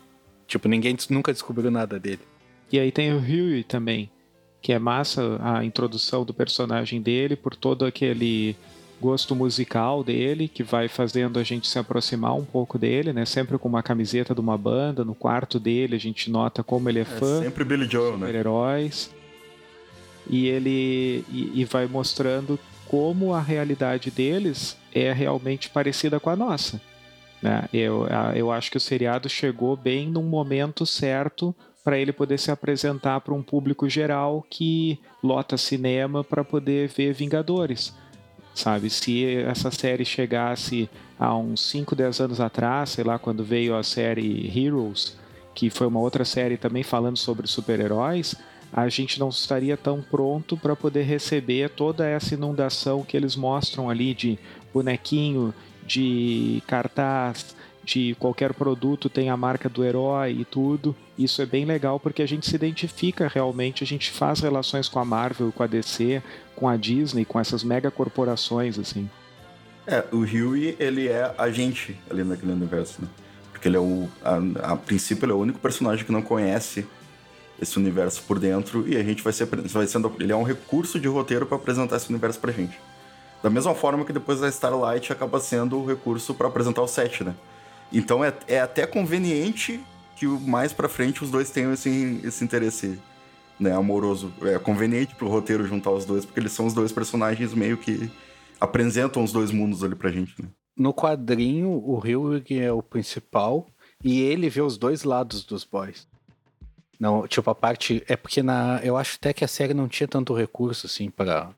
Tipo, 0.47 0.69
ninguém 0.69 0.97
nunca 1.11 1.35
descobriu 1.35 1.71
nada 1.71 2.01
dele. 2.01 2.21
E 2.73 2.79
aí 2.79 2.91
tem 2.91 3.13
o 3.13 3.19
Huey 3.19 3.63
também, 3.63 4.11
que 4.63 4.73
é 4.73 4.79
massa 4.79 5.39
a 5.39 5.63
introdução 5.63 6.25
do 6.25 6.33
personagem 6.33 7.03
dele 7.03 7.37
por 7.37 7.55
todo 7.55 7.85
aquele 7.85 8.57
gosto 8.99 9.37
musical 9.37 10.03
dele, 10.03 10.49
que 10.49 10.63
vai 10.63 10.89
fazendo 10.89 11.39
a 11.39 11.43
gente 11.43 11.69
se 11.69 11.79
aproximar 11.79 12.35
um 12.35 12.45
pouco 12.45 12.79
dele, 12.79 13.13
né? 13.13 13.27
Sempre 13.27 13.59
com 13.59 13.69
uma 13.69 13.83
camiseta 13.83 14.35
de 14.35 14.41
uma 14.41 14.57
banda, 14.57 15.05
no 15.05 15.15
quarto 15.15 15.61
dele 15.61 15.95
a 15.95 16.01
gente 16.01 16.31
nota 16.31 16.63
como 16.65 16.89
ele 16.89 17.01
é 17.01 17.03
é 17.03 17.05
fã 17.05 17.43
sempre 17.43 17.65
Billy 17.65 17.87
Joel, 17.87 18.13
né? 18.13 18.29
super-heróis. 18.29 19.11
E 20.27 20.47
ele 20.47 21.23
e, 21.29 21.61
e 21.61 21.65
vai 21.67 21.87
mostrando 21.87 22.59
como 22.87 23.33
a 23.33 23.41
realidade 23.41 24.11
deles 24.11 24.77
é 24.93 25.13
realmente 25.13 25.71
parecida 25.71 26.21
com 26.21 26.31
a 26.31 26.37
nossa. 26.37 26.81
Né? 27.43 27.69
Eu, 27.73 28.07
eu 28.35 28.51
acho 28.51 28.71
que 28.71 28.77
o 28.77 28.81
seriado 28.81 29.29
chegou 29.29 29.77
bem 29.77 30.09
num 30.09 30.23
momento 30.23 30.87
certo 30.87 31.55
para 31.85 31.99
ele 31.99 32.13
poder 32.13 32.39
se 32.39 32.51
apresentar 32.51 33.21
para 33.21 33.35
um 33.35 33.43
público 33.43 33.89
geral 33.89 34.45
que 34.49 34.99
lota 35.23 35.59
cinema 35.59 36.25
para 36.25 36.43
poder 36.43 36.89
ver 36.89 37.13
Vingadores. 37.13 37.95
Sabe, 38.55 38.89
se 38.89 39.27
essa 39.43 39.71
série 39.71 40.05
chegasse 40.05 40.89
há 41.19 41.37
uns 41.37 41.61
5, 41.69 41.95
10 41.95 42.21
anos 42.21 42.41
atrás, 42.41 42.91
sei 42.91 43.05
lá, 43.05 43.19
quando 43.19 43.45
veio 43.45 43.77
a 43.77 43.83
série 43.83 44.51
Heroes, 44.57 45.19
que 45.55 45.69
foi 45.69 45.87
uma 45.87 46.01
outra 46.01 46.25
série 46.25 46.57
também 46.57 46.83
falando 46.83 47.17
sobre 47.17 47.47
super-heróis, 47.47 48.35
a 48.77 48.89
gente 48.89 49.21
não 49.21 49.29
estaria 49.29 49.77
tão 49.77 50.03
pronto 50.03 50.57
para 50.57 50.75
poder 50.75 51.03
receber 51.03 51.71
toda 51.71 52.09
essa 52.09 52.35
inundação 52.35 53.05
que 53.05 53.17
eles 53.17 53.37
mostram 53.37 53.89
ali 53.89 54.13
de 54.13 54.37
bonequinho, 54.73 55.55
de 55.87 56.61
cartaz, 56.67 57.55
de 57.85 58.17
qualquer 58.19 58.53
produto 58.53 59.09
tem 59.09 59.31
a 59.31 59.37
marca 59.37 59.69
do 59.69 59.85
herói 59.85 60.33
e 60.41 60.45
tudo. 60.45 60.97
Isso 61.17 61.41
é 61.41 61.47
bem 61.47 61.65
legal 61.65 62.01
porque 62.01 62.21
a 62.21 62.27
gente 62.27 62.49
se 62.49 62.57
identifica 62.57 63.31
realmente, 63.33 63.85
a 63.85 63.87
gente 63.87 64.11
faz 64.11 64.41
relações 64.41 64.89
com 64.89 64.99
a 64.99 65.05
Marvel, 65.05 65.53
com 65.53 65.63
a 65.63 65.69
DC, 65.69 66.21
com 66.57 66.69
a 66.69 66.77
Disney, 66.77 67.25
com 67.25 67.39
essas 67.39 67.63
mega 67.63 67.93
corporações 67.93 68.77
assim. 68.77 69.09
É, 69.87 70.03
o 70.11 70.23
Huey, 70.23 70.75
ele 70.81 71.07
é 71.07 71.33
agente 71.39 71.97
ali 72.11 72.25
naquele 72.25 72.51
universo, 72.51 73.03
né? 73.03 73.09
Porque 73.53 73.69
ele 73.69 73.77
é 73.77 73.81
o. 73.81 74.09
A, 74.25 74.73
a 74.73 74.77
princípio, 74.77 75.27
ele 75.27 75.33
é 75.33 75.35
o 75.35 75.39
único 75.39 75.61
personagem 75.61 76.05
que 76.05 76.11
não 76.11 76.23
conhece 76.23 76.85
esse 77.61 77.79
universo 77.79 78.23
por 78.23 78.39
dentro 78.39 78.89
e 78.89 78.97
a 78.97 79.03
gente 79.03 79.23
vai 79.23 79.33
ser. 79.33 79.47
Vai 79.47 79.87
sendo, 79.87 80.13
ele 80.19 80.33
é 80.33 80.37
um 80.37 80.43
recurso 80.43 80.99
de 80.99 81.09
roteiro 81.09 81.47
pra 81.47 81.57
apresentar 81.57 81.97
esse 81.97 82.11
universo 82.11 82.39
pra 82.39 82.53
gente. 82.53 82.79
Da 83.43 83.51
mesma 83.51 83.75
forma 83.75 84.05
que 84.05 84.13
depois 84.13 84.43
a 84.43 84.49
Starlight 84.49 85.13
acaba 85.13 85.39
sendo 85.39 85.79
o 85.79 85.87
recurso 85.87 86.35
pra 86.35 86.49
apresentar 86.49 86.83
o 86.83 86.89
set, 86.89 87.23
né? 87.23 87.35
Então 87.93 88.25
é, 88.25 88.33
é 88.49 88.61
até 88.61 88.87
conveniente 88.87 89.81
que 90.17 90.27
mais 90.27 90.73
pra 90.73 90.89
frente 90.89 91.23
os 91.23 91.31
dois 91.31 91.51
tenham 91.51 91.73
esse, 91.73 92.21
esse 92.25 92.43
interesse 92.43 92.99
né, 93.59 93.73
amoroso. 93.73 94.33
É 94.43 94.59
conveniente 94.59 95.15
pro 95.15 95.29
roteiro 95.29 95.67
juntar 95.67 95.91
os 95.91 96.05
dois, 96.05 96.25
porque 96.25 96.41
eles 96.41 96.53
são 96.53 96.67
os 96.67 96.75
dois 96.75 96.93
personagens 96.93 97.53
meio 97.55 97.77
que 97.77 98.11
apresentam 98.61 99.23
os 99.23 99.33
dois 99.33 99.51
mundos 99.51 99.85
ali 99.85 99.95
pra 99.95 100.11
gente, 100.11 100.35
né? 100.41 100.49
No 100.77 100.93
quadrinho, 100.93 101.71
o 101.71 101.99
Hugh 101.99 102.43
é 102.51 102.73
o 102.73 102.83
principal 102.83 103.67
e 104.03 104.21
ele 104.23 104.49
vê 104.49 104.61
os 104.61 104.77
dois 104.77 105.05
lados 105.05 105.45
dos 105.45 105.65
boys. 105.65 106.09
Não, 106.99 107.27
tipo, 107.27 107.51
a 107.51 107.55
parte. 107.55 108.03
É 108.09 108.17
porque 108.17 108.43
na. 108.43 108.81
Eu 108.83 108.97
acho 108.97 109.17
até 109.17 109.33
que 109.33 109.45
a 109.45 109.49
série 109.49 109.75
não 109.75 109.89
tinha 109.89 110.09
tanto 110.09 110.35
recurso, 110.35 110.87
assim, 110.87 111.11
pra. 111.11 111.51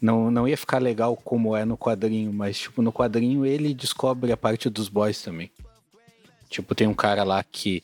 Não, 0.00 0.30
não 0.30 0.46
ia 0.46 0.56
ficar 0.56 0.78
legal 0.78 1.16
como 1.16 1.56
é 1.56 1.64
no 1.64 1.76
quadrinho, 1.76 2.32
mas, 2.32 2.58
tipo, 2.58 2.82
no 2.82 2.92
quadrinho 2.92 3.44
ele 3.44 3.74
descobre 3.74 4.30
a 4.30 4.36
parte 4.36 4.70
dos 4.70 4.88
boys 4.88 5.20
também. 5.22 5.50
Tipo, 6.48 6.74
tem 6.74 6.86
um 6.86 6.94
cara 6.94 7.24
lá 7.24 7.42
que. 7.42 7.82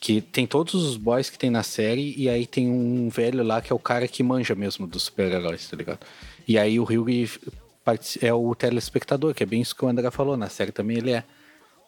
Que 0.00 0.20
tem 0.20 0.46
todos 0.46 0.74
os 0.74 0.96
boys 0.96 1.28
que 1.28 1.36
tem 1.36 1.50
na 1.50 1.64
série, 1.64 2.14
e 2.16 2.28
aí 2.28 2.46
tem 2.46 2.70
um 2.70 3.08
velho 3.08 3.42
lá 3.42 3.60
que 3.60 3.72
é 3.72 3.74
o 3.74 3.80
cara 3.80 4.06
que 4.06 4.22
manja 4.22 4.54
mesmo 4.54 4.86
dos 4.86 5.02
super-heróis, 5.04 5.68
tá 5.68 5.76
ligado? 5.76 5.98
E 6.46 6.56
aí 6.56 6.78
o 6.78 6.84
Hyugi 6.84 7.28
é 8.20 8.32
o 8.32 8.54
telespectador, 8.54 9.34
que 9.34 9.42
é 9.42 9.46
bem 9.46 9.60
isso 9.60 9.74
que 9.74 9.84
o 9.84 9.88
André 9.88 10.08
falou, 10.12 10.36
na 10.36 10.48
série 10.48 10.70
também 10.70 10.98
ele 10.98 11.10
é. 11.10 11.24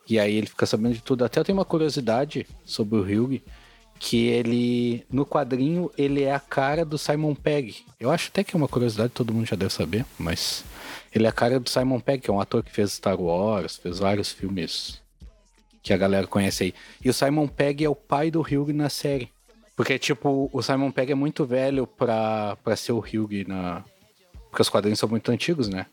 E 0.09 0.19
aí 0.19 0.35
ele 0.35 0.49
fica 0.49 0.67
sabendo 0.67 0.95
de 0.95 1.03
tudo. 1.03 1.25
Até 1.25 1.39
eu 1.39 1.45
tenho 1.45 1.59
uma 1.59 1.65
curiosidade 1.65 2.47
sobre 2.65 2.99
o 2.99 3.03
Hyugi, 3.03 3.43
que 4.01 4.27
ele, 4.29 5.05
no 5.13 5.27
quadrinho, 5.27 5.91
ele 5.97 6.23
é 6.23 6.35
a 6.35 6.41
cara 6.41 6.87
do 6.87 6.97
Simon 6.97 7.35
Pegg. 7.35 7.85
Eu 8.01 8.11
acho 8.11 8.29
até 8.29 8.43
que 8.43 8.57
é 8.57 8.59
uma 8.59 8.67
curiosidade, 8.67 9.13
todo 9.13 9.33
mundo 9.35 9.47
já 9.47 9.55
deve 9.55 9.75
saber, 9.75 10.07
mas 10.19 10.65
ele 11.15 11.27
é 11.27 11.29
a 11.29 11.33
cara 11.33 11.61
do 11.61 11.69
Simon 11.69 12.01
Pegg, 12.01 12.23
que 12.23 12.31
é 12.31 12.33
um 12.33 12.41
ator 12.41 12.65
que 12.65 12.73
fez 12.73 12.93
Star 12.93 13.21
Wars, 13.21 13.77
fez 13.77 13.99
vários 13.99 14.33
filmes 14.33 15.03
que 15.83 15.93
a 15.93 15.99
galera 15.99 16.27
conhece 16.27 16.65
aí. 16.65 16.75
E 17.05 17.11
o 17.11 17.15
Simon 17.15 17.47
Pegg 17.47 17.85
é 17.85 17.91
o 17.91 17.95
pai 17.95 18.31
do 18.31 18.41
Hugh 18.41 18.73
na 18.73 18.89
série. 18.89 19.29
Porque, 19.77 19.99
tipo, 19.99 20.49
o 20.51 20.63
Simon 20.63 20.91
Pegg 20.91 21.13
é 21.13 21.15
muito 21.15 21.45
velho 21.45 21.87
pra, 21.87 22.57
pra 22.65 22.77
ser 22.77 22.93
o 22.93 23.01
Hugh 23.01 23.47
na... 23.47 23.85
Porque 24.49 24.63
os 24.63 24.71
quadrinhos 24.71 24.99
são 24.99 25.09
muito 25.11 25.31
antigos, 25.31 25.69
né? 25.69 25.87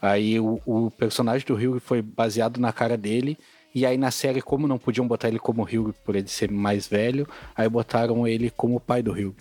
Aí 0.00 0.40
o, 0.40 0.60
o 0.66 0.90
personagem 0.90 1.46
do 1.46 1.54
Hugh 1.54 1.80
foi 1.80 2.02
baseado 2.02 2.58
na 2.58 2.72
cara 2.72 2.96
dele 2.96 3.38
e 3.74 3.86
aí 3.86 3.96
na 3.96 4.10
série, 4.10 4.42
como 4.42 4.68
não 4.68 4.78
podiam 4.78 5.06
botar 5.06 5.28
ele 5.28 5.38
como 5.38 5.62
Hugh 5.62 5.94
por 6.04 6.14
ele 6.14 6.28
ser 6.28 6.50
mais 6.50 6.86
velho, 6.86 7.26
aí 7.56 7.68
botaram 7.68 8.26
ele 8.26 8.50
como 8.50 8.76
o 8.76 8.80
pai 8.80 9.02
do 9.02 9.12
Hugh. 9.12 9.34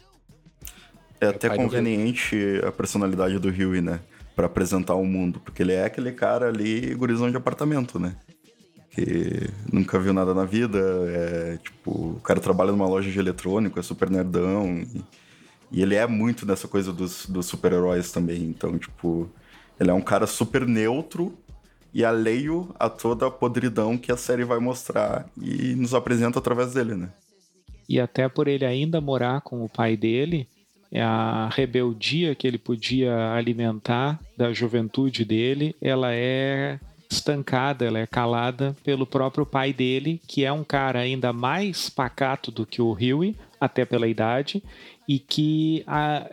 É 1.19 1.27
até 1.27 1.50
conveniente 1.55 2.35
a 2.65 2.71
personalidade 2.71 3.38
do 3.38 3.50
Hugh, 3.50 3.81
né? 3.81 4.00
Pra 4.35 4.47
apresentar 4.47 4.95
o 4.95 5.05
mundo, 5.05 5.39
porque 5.39 5.61
ele 5.61 5.73
é 5.73 5.85
aquele 5.85 6.11
cara 6.11 6.47
ali, 6.47 6.95
gurizão 6.95 7.29
de 7.29 7.38
apartamento, 7.38 8.00
né? 8.00 8.15
Que 8.89 9.50
nunca 9.71 10.00
viu 10.00 10.13
nada 10.13 10.33
na 10.33 10.45
vida, 10.45 10.79
é 11.09 11.57
tipo, 11.57 11.91
o 11.91 12.19
cara 12.21 12.39
trabalha 12.39 12.71
numa 12.71 12.88
loja 12.88 13.11
de 13.11 13.19
eletrônico, 13.19 13.79
é 13.79 13.83
super 13.83 14.09
nerdão. 14.09 14.79
E, 14.79 15.03
e 15.71 15.81
ele 15.81 15.95
é 15.95 16.07
muito 16.07 16.45
nessa 16.45 16.67
coisa 16.67 16.91
dos, 16.91 17.25
dos 17.25 17.45
super-heróis 17.45 18.11
também, 18.11 18.43
então, 18.43 18.77
tipo, 18.77 19.29
ele 19.79 19.91
é 19.91 19.93
um 19.93 20.01
cara 20.01 20.25
super 20.25 20.65
neutro, 20.65 21.38
e 21.93 22.05
alheio 22.05 22.74
a 22.79 22.89
toda 22.89 23.27
a 23.27 23.31
podridão 23.31 23.98
que 23.98 24.12
a 24.12 24.17
série 24.17 24.43
vai 24.43 24.60
mostrar 24.60 25.25
e 25.41 25.75
nos 25.75 25.93
apresenta 25.93 26.39
através 26.39 26.74
dele, 26.74 26.95
né? 26.95 27.10
E 27.88 28.00
até 28.00 28.29
por 28.29 28.48
ele 28.48 28.65
ainda 28.65 29.01
morar 29.01 29.41
com 29.41 29.63
o 29.63 29.69
pai 29.69 29.98
dele, 29.98 30.48
é 30.91 31.01
a 31.01 31.50
rebeldia 31.51 32.36
que 32.36 32.48
ele 32.48 32.57
podia 32.57 33.33
alimentar 33.33 34.19
da 34.38 34.53
juventude 34.53 35.25
dele, 35.25 35.75
ela 35.81 36.13
é 36.13 36.79
estancada, 37.10 37.86
ela 37.86 38.00
é 38.00 38.07
calada 38.07 38.75
pelo 38.83 39.05
próprio 39.05 39.45
pai 39.45 39.74
dele, 39.74 40.21
que 40.25 40.45
é 40.45 40.51
um 40.51 40.63
cara 40.63 41.00
ainda 41.00 41.33
mais 41.33 41.89
pacato 41.89 42.51
do 42.51 42.65
que 42.65 42.81
o 42.81 42.93
Huey, 42.93 43.36
até 43.60 43.83
pela 43.83 44.07
idade, 44.07 44.63
e 45.07 45.19
que 45.19 45.83
a, 45.86 46.29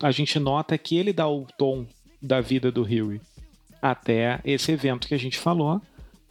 a 0.00 0.10
gente 0.12 0.38
nota 0.38 0.78
que 0.78 0.96
ele 0.96 1.12
dá 1.12 1.28
o 1.28 1.46
tom 1.58 1.84
da 2.22 2.40
vida 2.40 2.70
do 2.70 2.82
Huey 2.82 3.20
até 3.80 4.40
esse 4.44 4.72
evento 4.72 5.08
que 5.08 5.14
a 5.14 5.18
gente 5.18 5.38
falou, 5.38 5.80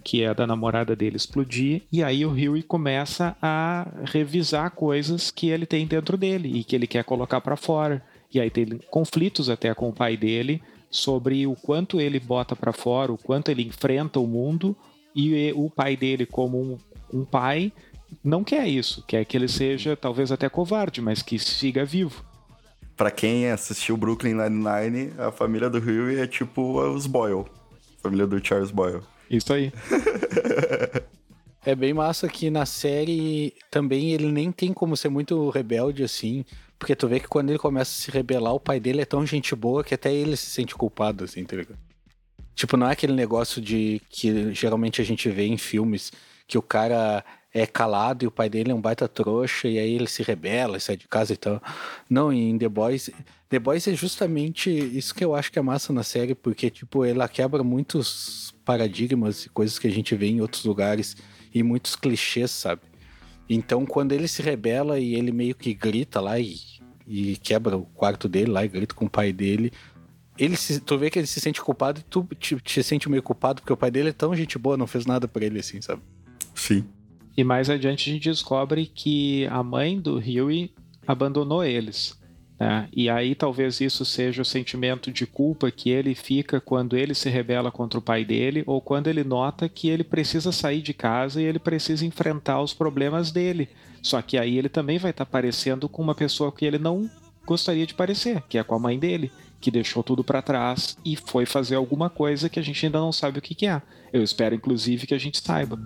que 0.03 0.24
é 0.24 0.34
da 0.34 0.48
namorada 0.48 0.96
dele 0.96 1.18
explodir, 1.18 1.82
e 1.91 2.03
aí 2.03 2.25
o 2.25 2.32
Huey 2.32 2.63
começa 2.63 3.36
a 3.41 3.88
revisar 4.06 4.72
coisas 4.72 5.29
que 5.29 5.50
ele 5.50 5.65
tem 5.65 5.86
dentro 5.86 6.18
dele 6.18 6.60
e 6.60 6.63
que 6.63 6.75
ele 6.75 6.88
quer 6.88 7.03
colocar 7.03 7.41
para 7.41 7.56
fora. 7.56 8.03
E 8.34 8.39
aí 8.39 8.50
tem 8.50 8.79
conflitos 8.89 9.50
até 9.50 9.74
com 9.74 9.89
o 9.89 9.94
pai 9.94 10.15
dele 10.15 10.62
sobre 10.89 11.46
o 11.46 11.56
quanto 11.56 12.00
ele 12.00 12.20
bota 12.20 12.56
para 12.56 12.72
fora, 12.72 13.12
o 13.12 13.18
quanto 13.18 13.50
ele 13.50 13.63
enfrenta 13.63 14.20
o 14.20 14.27
mundo, 14.27 14.75
e 15.15 15.51
o 15.53 15.70
pai 15.70 15.98
dele, 15.98 16.25
como 16.25 16.58
um, 16.62 16.77
um 17.20 17.25
pai, 17.25 17.72
não 18.24 18.44
quer 18.44 18.68
isso, 18.68 19.03
quer 19.06 19.25
que 19.25 19.36
ele 19.36 19.48
seja 19.48 19.96
talvez 19.96 20.32
até 20.32 20.48
covarde, 20.48 21.01
mas 21.01 21.22
que 21.22 21.38
siga 21.38 21.84
vivo 21.84 22.28
para 23.00 23.12
quem 23.12 23.50
assistiu 23.50 23.96
Brooklyn 23.96 24.34
Nine-Nine, 24.34 25.13
a 25.18 25.32
família 25.32 25.70
do 25.70 25.77
Huey 25.77 26.20
é 26.20 26.27
tipo 26.27 26.82
os 26.82 27.08
Boyle. 27.08 27.46
Família 28.03 28.27
do 28.27 28.46
Charles 28.46 28.72
Boyle. 28.72 29.00
Isso 29.32 29.53
aí. 29.53 29.72
é 31.65 31.74
bem 31.75 31.94
massa 31.94 32.27
que 32.27 32.50
na 32.50 32.65
série 32.65 33.53
também 33.72 34.12
ele 34.12 34.29
nem 34.29 34.51
tem 34.51 34.74
como 34.74 34.98
ser 34.98 35.08
muito 35.08 35.50
rebelde 35.50 36.03
assim. 36.03 36.44
Porque 36.77 36.94
tu 36.94 37.08
vê 37.08 37.22
que 37.22 37.27
quando 37.29 37.51
ele 37.51 37.58
começa 37.58 37.89
a 37.89 38.03
se 38.03 38.12
rebelar, 38.12 38.53
o 38.53 38.60
pai 38.60 38.82
dele 38.82 39.00
é 39.00 39.06
tão 39.06 39.25
gente 39.25 39.56
boa 39.56 39.82
que 39.82 39.94
até 39.94 40.13
ele 40.13 40.36
se 40.36 40.48
sente 40.48 40.75
culpado, 40.75 41.24
assim, 41.24 41.46
tá 41.46 41.56
ligado? 41.56 41.79
Tipo, 42.53 42.75
não 42.75 42.89
é 42.89 42.91
aquele 42.91 43.13
negócio 43.13 43.62
de 43.62 44.01
que 44.10 44.53
geralmente 44.53 45.00
a 45.00 45.06
gente 45.06 45.29
vê 45.29 45.46
em 45.46 45.58
filmes 45.58 46.12
que 46.46 46.58
o 46.58 46.62
cara 46.62 47.24
é 47.53 47.65
calado 47.65 48.24
e 48.24 48.27
o 48.27 48.32
pai 48.32 48.50
dele 48.50 48.72
é 48.72 48.75
um 48.75 48.82
baita 48.82 49.08
trouxa 49.08 49.68
e 49.68 49.79
aí 49.79 49.94
ele 49.94 50.08
se 50.08 50.22
rebela, 50.22 50.79
sai 50.79 50.96
de 50.96 51.08
casa 51.08 51.34
e 51.34 51.38
tal. 51.38 51.62
Não, 52.10 52.32
em 52.32 52.58
The 52.58 52.70
Boys, 52.70 53.10
The 53.50 53.60
Boys 53.60 53.88
é 53.88 53.96
justamente 53.96 54.70
isso 54.70 55.15
que 55.15 55.25
eu 55.25 55.36
acho 55.36 55.51
que 55.51 55.58
é 55.58 55.62
massa 55.62 55.91
na 55.91 56.03
série, 56.03 56.36
porque 56.36 56.70
tipo, 56.70 57.03
ela 57.03 57.27
quebra 57.27 57.63
muitos 57.63 58.53
paradigmas 58.63 59.46
e 59.46 59.50
coisas 59.50 59.79
que 59.79 59.88
a 59.88 59.91
gente 59.91 60.15
vê 60.15 60.27
em 60.27 60.41
outros 60.41 60.63
lugares 60.63 61.18
e 61.53 61.63
muitos 61.63 61.96
clichês, 61.96 62.51
sabe? 62.51 62.82
Então, 63.50 63.84
quando 63.84 64.12
ele 64.12 64.27
se 64.27 64.44
rebela 64.44 65.00
e 65.00 65.15
ele 65.15 65.32
meio 65.32 65.56
que 65.56 65.74
grita 65.74 66.22
lá 66.22 66.39
e, 66.39 66.56
e 67.08 67.36
quebra 67.38 67.75
o 67.75 67.86
quarto 67.86 68.29
dele 68.29 68.51
lá 68.51 68.63
e 68.63 68.68
grita 68.68 68.94
com 68.94 69.06
o 69.06 69.10
pai 69.10 69.34
dele, 69.34 69.72
ele 70.38 70.56
se, 70.56 70.79
tu 70.79 70.96
vê 71.00 71.10
que 71.10 71.18
ele 71.18 71.25
se 71.25 71.41
sente 71.41 71.60
culpado 71.60 72.00
e 72.00 72.03
tu 72.03 72.27
te, 72.38 72.56
te 72.58 72.84
sente 72.84 73.10
meio 73.10 73.24
culpado 73.24 73.62
porque 73.62 73.74
o 73.74 73.77
pai 73.77 73.89
dele 73.89 74.10
é 74.10 74.13
tão 74.13 74.36
gente 74.36 74.60
boa, 74.60 74.77
não 74.77 74.86
fez 74.86 75.08
nada 75.08 75.27
por 75.27 75.41
ele 75.41 75.60
assim, 75.60 75.82
sabe? 75.82 76.03
Sim. 76.53 76.86
E 77.39 77.43
mais 77.46 77.69
adiante 77.69 78.10
a 78.10 78.13
gente 78.13 78.29
descobre 78.29 78.86
que 78.86 79.48
a 79.48 79.63
mãe 79.63 79.98
do 79.98 80.17
Huey 80.17 80.74
abandonou 81.08 81.63
eles. 81.63 82.19
Né? 82.60 82.89
E 82.91 83.10
aí 83.10 83.34
talvez 83.34 83.79
isso 83.79 84.03
seja 84.03 84.41
o 84.41 84.46
sentimento 84.46 85.10
de 85.10 85.25
culpa 85.25 85.72
que 85.72 85.89
ele 85.89 86.13
fica 86.15 86.60
quando 86.60 86.98
ele 86.98 87.15
se 87.15 87.29
rebela 87.29 87.72
contra 87.72 87.98
o 87.98 88.01
pai 88.01 88.25
dele 88.25 88.62
ou 88.67 88.81
quando 88.81 89.08
ele 89.08 89.24
nota 89.24 89.69
que 89.69 89.88
ele 89.88 90.03
precisa 90.03 90.51
sair 90.51 90.81
de 90.81 90.93
casa 90.93 91.41
e 91.41 91.46
ele 91.46 91.60
precisa 91.60 92.05
enfrentar 92.05 92.62
os 92.62 92.74
problemas 92.74 93.31
dele. 93.31 93.69
Só 94.03 94.22
que 94.22 94.38
aí 94.38 94.58
ele 94.58 94.67
também 94.67 94.98
vai 94.98 95.12
estar 95.12 95.25
parecendo 95.25 95.88
com 95.88 96.01
uma 96.01 96.13
pessoa 96.13 96.51
que 96.51 96.65
ele 96.65 96.77
não 96.77 97.10
gostaria 97.46 97.88
de 97.88 97.93
parecer, 97.93 98.43
que 98.50 98.58
é 98.58 98.63
com 98.65 98.75
a 98.75 98.79
mãe 98.79 99.00
dele, 99.00 99.31
que 99.59 99.71
deixou 99.71 100.03
tudo 100.03 100.23
para 100.23 100.41
trás 100.41 100.97
e 101.03 101.15
foi 101.15 101.45
fazer 101.45 101.75
alguma 101.75 102.09
coisa 102.09 102.49
que 102.49 102.59
a 102.59 102.63
gente 102.63 102.85
ainda 102.85 102.99
não 102.99 103.11
sabe 103.11 103.39
o 103.39 103.41
que, 103.41 103.53
que 103.53 103.67
é. 103.67 103.81
Eu 104.11 104.23
espero, 104.23 104.55
inclusive, 104.55 105.05
que 105.05 105.13
a 105.13 105.17
gente 105.17 105.41
saiba. 105.41 105.77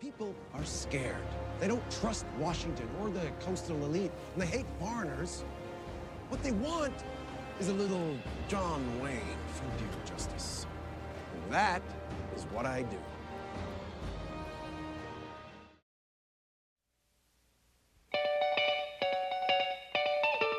People 0.00 0.34
are 0.54 0.64
scared. 0.64 1.22
They 1.58 1.68
don't 1.68 1.82
trust 2.00 2.26
Washington 2.38 2.86
or 3.00 3.10
the 3.10 3.30
coastal 3.44 3.76
elite, 3.84 4.12
and 4.34 4.42
they 4.42 4.46
hate 4.46 4.66
foreigners. 4.78 5.44
What 6.28 6.42
they 6.42 6.52
want 6.52 6.92
is 7.58 7.68
a 7.68 7.72
little 7.72 8.18
John 8.48 8.82
Wayne 9.02 9.38
from 9.54 9.68
Dear 9.78 9.88
Justice. 10.04 10.66
And 11.34 11.52
that 11.52 11.82
is 12.36 12.44
what 12.52 12.66
I 12.66 12.82
do. 12.82 12.98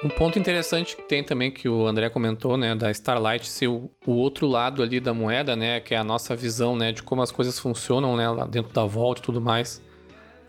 Um 0.04 0.10
ponto 0.10 0.38
interessante 0.38 0.96
que 0.96 1.02
tem 1.02 1.24
também 1.24 1.50
que 1.50 1.68
o 1.68 1.88
André 1.88 2.08
comentou, 2.08 2.56
né, 2.56 2.76
da 2.76 2.92
Starlight 2.92 3.48
ser 3.48 3.68
o, 3.68 3.90
o, 4.06 4.12
outro 4.12 4.46
lado 4.46 4.84
ali 4.84 5.00
da 5.00 5.12
moeda, 5.12 5.56
né, 5.56 5.80
que 5.80 5.96
é 5.96 5.98
a 5.98 6.04
nossa 6.04 6.36
visão, 6.36 6.76
né, 6.76 6.92
de 6.92 7.02
como 7.02 7.24
as 7.24 7.32
coisas 7.32 7.58
funcionam, 7.58 8.16
né, 8.16 8.30
lá 8.30 8.46
dentro 8.46 8.72
da 8.72 8.86
volta 8.86 9.22
e 9.22 9.24
tudo 9.24 9.42
mais. 9.42 9.82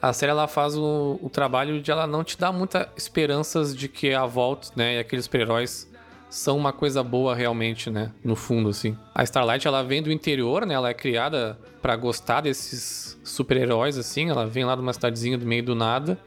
A 0.02 0.12
série 0.12 0.30
ela 0.30 0.46
faz 0.46 0.76
o, 0.76 1.18
o 1.22 1.30
trabalho 1.30 1.80
de 1.80 1.90
ela 1.90 2.06
não 2.06 2.22
te 2.22 2.38
dar 2.38 2.52
muita 2.52 2.92
esperanças 2.94 3.74
de 3.74 3.88
que 3.88 4.12
a 4.12 4.26
volta, 4.26 4.68
né, 4.76 4.96
e 4.96 4.98
aqueles 4.98 5.24
super-heróis 5.24 5.90
são 6.28 6.54
uma 6.58 6.72
coisa 6.72 7.02
boa 7.02 7.34
realmente, 7.34 7.88
né, 7.88 8.12
no 8.22 8.36
fundo 8.36 8.68
assim. 8.68 8.94
A 9.14 9.22
Starlight 9.22 9.66
ela 9.66 9.82
vem 9.82 10.02
do 10.02 10.12
interior, 10.12 10.66
né, 10.66 10.74
ela 10.74 10.90
é 10.90 10.94
criada 10.94 11.58
para 11.80 11.96
gostar 11.96 12.42
desses 12.42 13.18
super-heróis 13.24 13.96
assim, 13.96 14.28
ela 14.28 14.46
vem 14.46 14.66
lá 14.66 14.76
de 14.76 14.82
uma 14.82 14.92
cidadezinha 14.92 15.38
do 15.38 15.46
meio 15.46 15.62
do 15.62 15.74
nada 15.74 16.18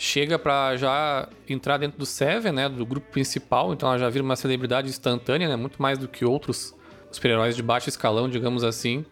chega 0.00 0.38
para 0.38 0.78
já 0.78 1.28
entrar 1.46 1.76
dentro 1.76 1.98
do 1.98 2.06
Seven, 2.06 2.52
né, 2.52 2.70
do 2.70 2.86
grupo 2.86 3.10
principal, 3.10 3.74
então 3.74 3.86
ela 3.86 3.98
já 3.98 4.08
vira 4.08 4.24
uma 4.24 4.34
celebridade 4.34 4.88
instantânea, 4.88 5.46
né, 5.46 5.56
muito 5.56 5.80
mais 5.80 5.98
do 5.98 6.08
que 6.08 6.24
outros 6.24 6.74
super-heróis 7.10 7.54
de 7.54 7.62
baixo 7.62 7.90
escalão, 7.90 8.26
digamos 8.26 8.64
assim. 8.64 9.04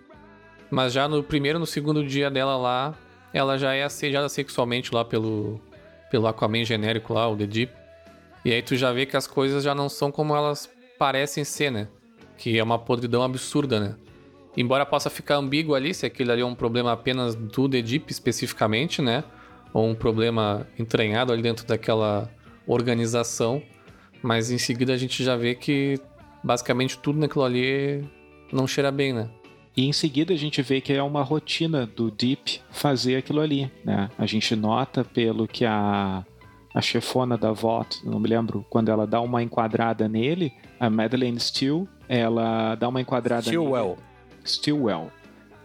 Mas 0.71 0.95
já 0.95 1.07
no 1.07 1.23
primeiro, 1.23 1.59
no 1.59 1.67
segundo 1.67 2.03
dia 2.03 2.31
dela 2.31 2.57
lá, 2.57 2.95
ela 3.35 3.59
já 3.59 3.75
é 3.75 3.83
assediada 3.83 4.31
sexualmente 4.31 4.95
lá 4.95 5.05
pelo 5.05 5.61
pelo 6.11 6.27
Aquaman 6.27 6.65
genérico 6.65 7.13
lá, 7.13 7.29
o 7.29 7.37
The 7.37 7.47
Deep. 7.47 7.73
E 8.43 8.51
aí 8.51 8.63
tu 8.63 8.75
já 8.75 8.91
vê 8.91 9.05
que 9.05 9.15
as 9.15 9.27
coisas 9.27 9.63
já 9.63 9.75
não 9.75 9.91
são 9.91 10.11
como 10.11 10.35
elas 10.35 10.71
parecem 10.99 11.45
ser, 11.45 11.71
né? 11.71 11.87
Que 12.39 12.59
é 12.59 12.63
uma 12.63 12.79
podridão 12.79 13.23
absurda, 13.23 13.79
né? 13.79 13.95
Embora 14.57 14.87
possa 14.87 15.11
ficar 15.11 15.37
ambíguo 15.37 15.75
ali 15.75 15.93
se 15.93 16.07
aquilo 16.07 16.33
ali 16.33 16.41
é 16.41 16.47
um 16.47 16.55
problema 16.55 16.93
apenas 16.93 17.35
do 17.35 17.69
The 17.69 17.83
Deep 17.83 18.11
especificamente, 18.11 19.03
né? 19.03 19.23
Ou 19.73 19.89
um 19.89 19.95
problema 19.95 20.67
entranhado 20.79 21.33
ali 21.33 21.43
dentro 21.43 21.67
daquela 21.67 22.31
organização, 22.67 23.63
mas 24.23 24.51
em 24.51 24.59
seguida 24.59 24.93
a 24.93 24.97
gente 24.97 25.23
já 25.23 25.37
vê 25.37 25.55
que 25.55 25.99
basicamente 26.43 26.99
tudo 26.99 27.19
naquilo 27.19 27.45
ali 27.45 28.05
não 28.53 28.67
cheira 28.67 28.91
bem, 28.91 29.13
né? 29.13 29.29
E 29.77 29.87
em 29.87 29.93
seguida 29.93 30.35
a 30.35 30.37
gente 30.37 30.61
vê 30.61 30.81
que 30.81 30.93
é 30.93 31.03
uma 31.03 31.23
rotina 31.23 31.87
do 31.87 32.11
Deep 32.11 32.61
fazer 32.71 33.17
aquilo 33.17 33.41
ali, 33.41 33.71
né? 33.85 34.11
A 34.19 34.27
gente 34.27 34.57
nota 34.57 35.05
pelo 35.05 35.47
que 35.47 35.65
a, 35.65 36.25
a 36.75 36.81
chefona 36.81 37.39
da 37.39 37.53
VOT, 37.53 38.05
não 38.05 38.19
me 38.19 38.29
lembro, 38.29 38.67
quando 38.69 38.91
ela 38.91 39.07
dá 39.07 39.21
uma 39.21 39.43
enquadrada 39.43 40.09
nele, 40.09 40.53
a 40.81 40.91
Madeleine 40.91 41.39
Steele, 41.39 41.87
ela 42.09 42.75
dá 42.75 42.89
uma 42.89 43.01
enquadrada 43.01 43.43
Stillwell. 43.43 43.91
nele. 43.91 44.01
Stillwell. 44.45 45.13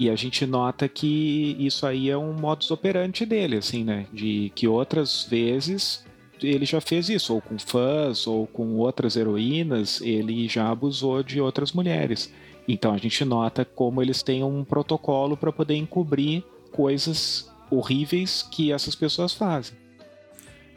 E 0.03 0.09
a 0.09 0.17
gente 0.17 0.45
nota 0.45 0.89
que 0.89 1.55
isso 1.57 1.87
aí 1.87 2.09
é 2.09 2.17
um 2.17 2.33
modus 2.33 2.69
operandi 2.71 3.25
dele, 3.25 3.55
assim, 3.55 3.85
né? 3.85 4.05
De 4.11 4.51
que 4.53 4.67
outras 4.67 5.23
vezes 5.23 6.03
ele 6.41 6.65
já 6.65 6.81
fez 6.81 7.07
isso, 7.07 7.33
ou 7.33 7.41
com 7.41 7.57
fãs, 7.57 8.27
ou 8.27 8.45
com 8.45 8.75
outras 8.75 9.15
heroínas, 9.15 10.01
ele 10.01 10.45
já 10.49 10.69
abusou 10.69 11.23
de 11.23 11.39
outras 11.39 11.71
mulheres. 11.71 12.29
Então 12.67 12.93
a 12.93 12.97
gente 12.97 13.23
nota 13.23 13.63
como 13.63 14.01
eles 14.01 14.21
têm 14.21 14.43
um 14.43 14.65
protocolo 14.65 15.37
para 15.37 15.53
poder 15.53 15.75
encobrir 15.75 16.43
coisas 16.69 17.49
horríveis 17.71 18.43
que 18.43 18.73
essas 18.73 18.95
pessoas 18.95 19.33
fazem. 19.33 19.77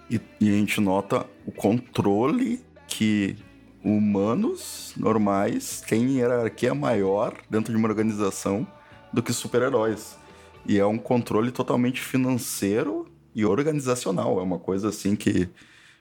E, 0.08 0.20
e 0.40 0.48
a 0.48 0.52
gente 0.52 0.80
nota 0.80 1.26
o 1.44 1.50
controle 1.50 2.60
que 2.86 3.34
humanos 3.82 4.94
normais 4.96 5.80
têm 5.80 6.18
hierarquia 6.18 6.76
maior 6.76 7.36
dentro 7.50 7.72
de 7.72 7.76
uma 7.76 7.88
organização 7.88 8.64
do 9.12 9.22
que 9.22 9.32
super-heróis. 9.32 10.16
E 10.66 10.78
é 10.78 10.86
um 10.86 10.98
controle 10.98 11.50
totalmente 11.50 12.00
financeiro 12.00 13.06
e 13.34 13.44
organizacional. 13.44 14.38
É 14.38 14.42
uma 14.42 14.58
coisa 14.58 14.88
assim 14.88 15.14
que. 15.14 15.48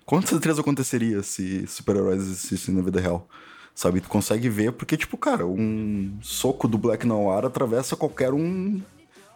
Com 0.05 0.21
certeza 0.21 0.62
aconteceria 0.62 1.24
se 1.24 1.65
super-heróis 1.65 2.21
existissem 2.21 2.74
na 2.74 2.81
vida 2.81 3.00
real. 3.00 3.27
Sabe? 3.74 4.00
Tu 4.00 4.07
consegue 4.07 4.47
ver 4.47 4.71
porque, 4.71 4.95
tipo, 4.95 5.17
cara, 5.17 5.45
um 5.45 6.17
soco 6.21 6.67
do 6.67 6.77
Black 6.77 7.05
Noir 7.05 7.43
atravessa 7.43 7.95
qualquer 7.95 8.33
um 8.33 8.81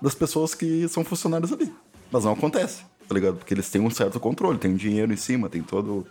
das 0.02 0.16
pessoas 0.16 0.56
que 0.56 0.88
são 0.88 1.04
funcionários 1.04 1.52
ali. 1.52 1.74
Mas 2.12 2.24
não 2.24 2.34
acontece, 2.34 2.84
tá 3.08 3.14
ligado? 3.14 3.38
Porque 3.38 3.54
eles 3.54 3.70
têm 3.70 3.82
um 3.82 3.90
certo 3.90 4.20
controle, 4.20 4.58
tem 4.58 4.76
dinheiro 4.76 5.12
em 5.12 5.18
cima, 5.18 5.50
tem 5.50 5.62
todo. 5.62 6.08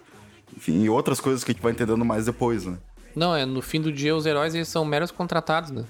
Enfim, 0.56 0.82
e 0.82 0.90
outras 0.90 1.20
coisas 1.20 1.42
que 1.42 1.50
a 1.50 1.54
gente 1.54 1.62
vai 1.62 1.72
entendendo 1.72 2.04
mais 2.04 2.26
depois, 2.26 2.64
né? 2.64 2.78
Não, 3.16 3.34
é 3.34 3.46
no 3.46 3.62
fim 3.62 3.80
do 3.80 3.92
dia 3.92 4.14
os 4.14 4.26
heróis 4.26 4.54
eles 4.54 4.68
são 4.68 4.84
meros 4.84 5.10
contratados, 5.10 5.70
né? 5.70 5.84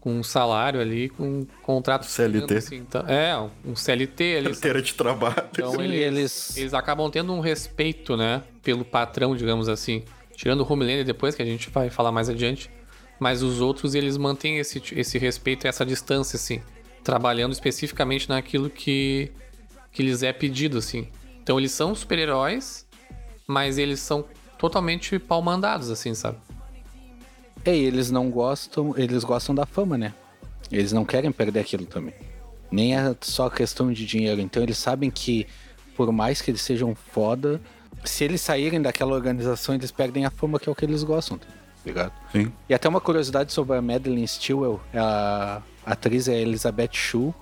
Com 0.00 0.14
um 0.18 0.22
salário 0.22 0.80
ali, 0.80 1.10
com 1.10 1.40
um 1.40 1.46
contrato. 1.62 2.04
CLT. 2.06 2.54
Assim, 2.54 2.76
então, 2.76 3.04
é, 3.06 3.36
um 3.64 3.76
CLT 3.76 4.36
ali. 4.38 4.46
Carteira 4.50 4.80
de 4.80 4.94
trabalho. 4.94 5.34
Então 5.52 5.72
Sim, 5.72 5.82
eles, 5.82 6.00
eles- 6.06 6.56
eles 6.56 6.74
acabam 6.74 7.10
tendo 7.10 7.32
um 7.34 7.40
respeito, 7.40 8.16
né? 8.16 8.42
Pelo 8.62 8.82
patrão, 8.84 9.36
digamos 9.36 9.68
assim. 9.68 10.02
Tirando 10.34 10.60
o 10.62 10.72
Homelander 10.72 11.04
depois, 11.04 11.34
que 11.34 11.42
a 11.42 11.44
gente 11.44 11.68
vai 11.68 11.90
falar 11.90 12.10
mais 12.10 12.30
adiante. 12.30 12.70
Mas 13.18 13.42
os 13.42 13.60
outros, 13.60 13.94
eles 13.94 14.16
mantêm 14.16 14.56
esse, 14.58 14.82
esse 14.96 15.18
respeito 15.18 15.66
e 15.66 15.68
essa 15.68 15.84
distância, 15.84 16.36
assim. 16.38 16.62
Trabalhando 17.04 17.52
especificamente 17.52 18.26
naquilo 18.26 18.70
que, 18.70 19.30
que 19.92 20.02
lhes 20.02 20.22
é 20.22 20.32
pedido, 20.32 20.78
assim. 20.78 21.08
Então 21.42 21.58
eles 21.58 21.72
são 21.72 21.94
super-heróis, 21.94 22.86
mas 23.46 23.76
eles 23.76 24.00
são 24.00 24.24
totalmente 24.58 25.18
pau-mandados, 25.18 25.90
assim, 25.90 26.14
sabe? 26.14 26.38
É, 27.64 27.76
e 27.76 27.84
eles 27.84 28.10
não 28.10 28.30
gostam, 28.30 28.94
eles 28.96 29.24
gostam 29.24 29.54
da 29.54 29.66
fama, 29.66 29.98
né? 29.98 30.14
Eles 30.70 30.92
não 30.92 31.04
querem 31.04 31.32
perder 31.32 31.60
aquilo 31.60 31.86
também. 31.86 32.14
Nem 32.70 32.96
é 32.96 33.14
só 33.20 33.50
questão 33.50 33.92
de 33.92 34.06
dinheiro. 34.06 34.40
Então 34.40 34.62
eles 34.62 34.78
sabem 34.78 35.10
que, 35.10 35.46
por 35.96 36.12
mais 36.12 36.40
que 36.40 36.50
eles 36.50 36.62
sejam 36.62 36.94
foda, 36.94 37.60
se 38.04 38.24
eles 38.24 38.40
saírem 38.40 38.80
daquela 38.80 39.12
organização, 39.12 39.74
eles 39.74 39.90
perdem 39.90 40.24
a 40.24 40.30
fama 40.30 40.58
que 40.58 40.68
é 40.68 40.72
o 40.72 40.74
que 40.74 40.84
eles 40.84 41.02
gostam, 41.02 41.38
tá 41.38 41.46
ligado? 41.84 42.12
Sim. 42.32 42.52
E 42.68 42.74
até 42.74 42.88
uma 42.88 43.00
curiosidade 43.00 43.52
sobre 43.52 43.76
a 43.76 43.82
Madeline 43.82 44.26
Stillwell, 44.26 44.80
a 44.94 45.60
atriz 45.84 46.28
é 46.28 46.40
Elizabeth 46.40 46.92
Shue, 46.92 47.34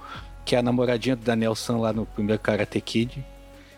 que 0.44 0.56
é 0.56 0.58
a 0.58 0.62
namoradinha 0.62 1.14
do 1.14 1.22
Daniel 1.22 1.54
San 1.54 1.76
lá 1.76 1.92
no 1.92 2.06
primeiro 2.06 2.40
Karate 2.40 2.80
Kid. 2.80 3.24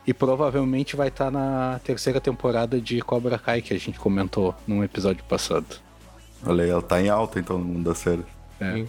E 0.07 0.14
provavelmente 0.14 0.96
vai 0.96 1.09
estar 1.09 1.31
na 1.31 1.81
terceira 1.85 2.20
temporada 2.20 2.81
de 2.81 3.00
Cobra 3.00 3.38
Kai, 3.38 3.61
que 3.61 3.74
a 3.74 3.79
gente 3.79 3.98
comentou 3.98 4.55
num 4.66 4.83
episódio 4.83 5.22
passado. 5.24 5.66
Olha 6.46 6.64
aí, 6.64 6.70
ela 6.70 6.83
tá 6.83 7.00
em 7.03 7.09
alta 7.09 7.38
então 7.38 7.59
no 7.59 7.64
mundo 7.64 7.85
da 7.85 7.94
série. 7.94 8.22
É. 8.61 8.85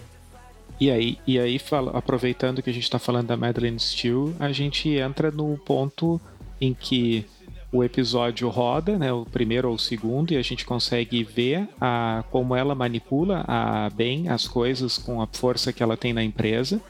E 0.79 0.89
aí, 0.89 1.17
e 1.27 1.37
aí 1.39 1.59
fala- 1.59 1.91
aproveitando 1.95 2.61
que 2.61 2.69
a 2.69 2.73
gente 2.73 2.83
está 2.83 2.97
falando 2.97 3.27
da 3.27 3.37
Madeleine 3.37 3.79
Steele, 3.79 4.33
a 4.39 4.51
gente 4.51 4.89
entra 4.89 5.29
no 5.29 5.57
ponto 5.57 6.19
em 6.59 6.73
que 6.73 7.25
o 7.71 7.83
episódio 7.83 8.49
roda, 8.49 8.97
né, 8.97 9.13
o 9.13 9.25
primeiro 9.25 9.69
ou 9.69 9.75
o 9.75 9.79
segundo, 9.79 10.31
e 10.33 10.37
a 10.37 10.41
gente 10.41 10.65
consegue 10.65 11.23
ver 11.23 11.69
a, 11.79 12.23
como 12.29 12.55
ela 12.55 12.75
manipula 12.75 13.45
a, 13.47 13.89
bem 13.91 14.27
as 14.27 14.47
coisas 14.47 14.97
com 14.97 15.21
a 15.21 15.27
força 15.27 15.71
que 15.71 15.81
ela 15.81 15.95
tem 15.95 16.11
na 16.13 16.23
empresa. 16.23 16.81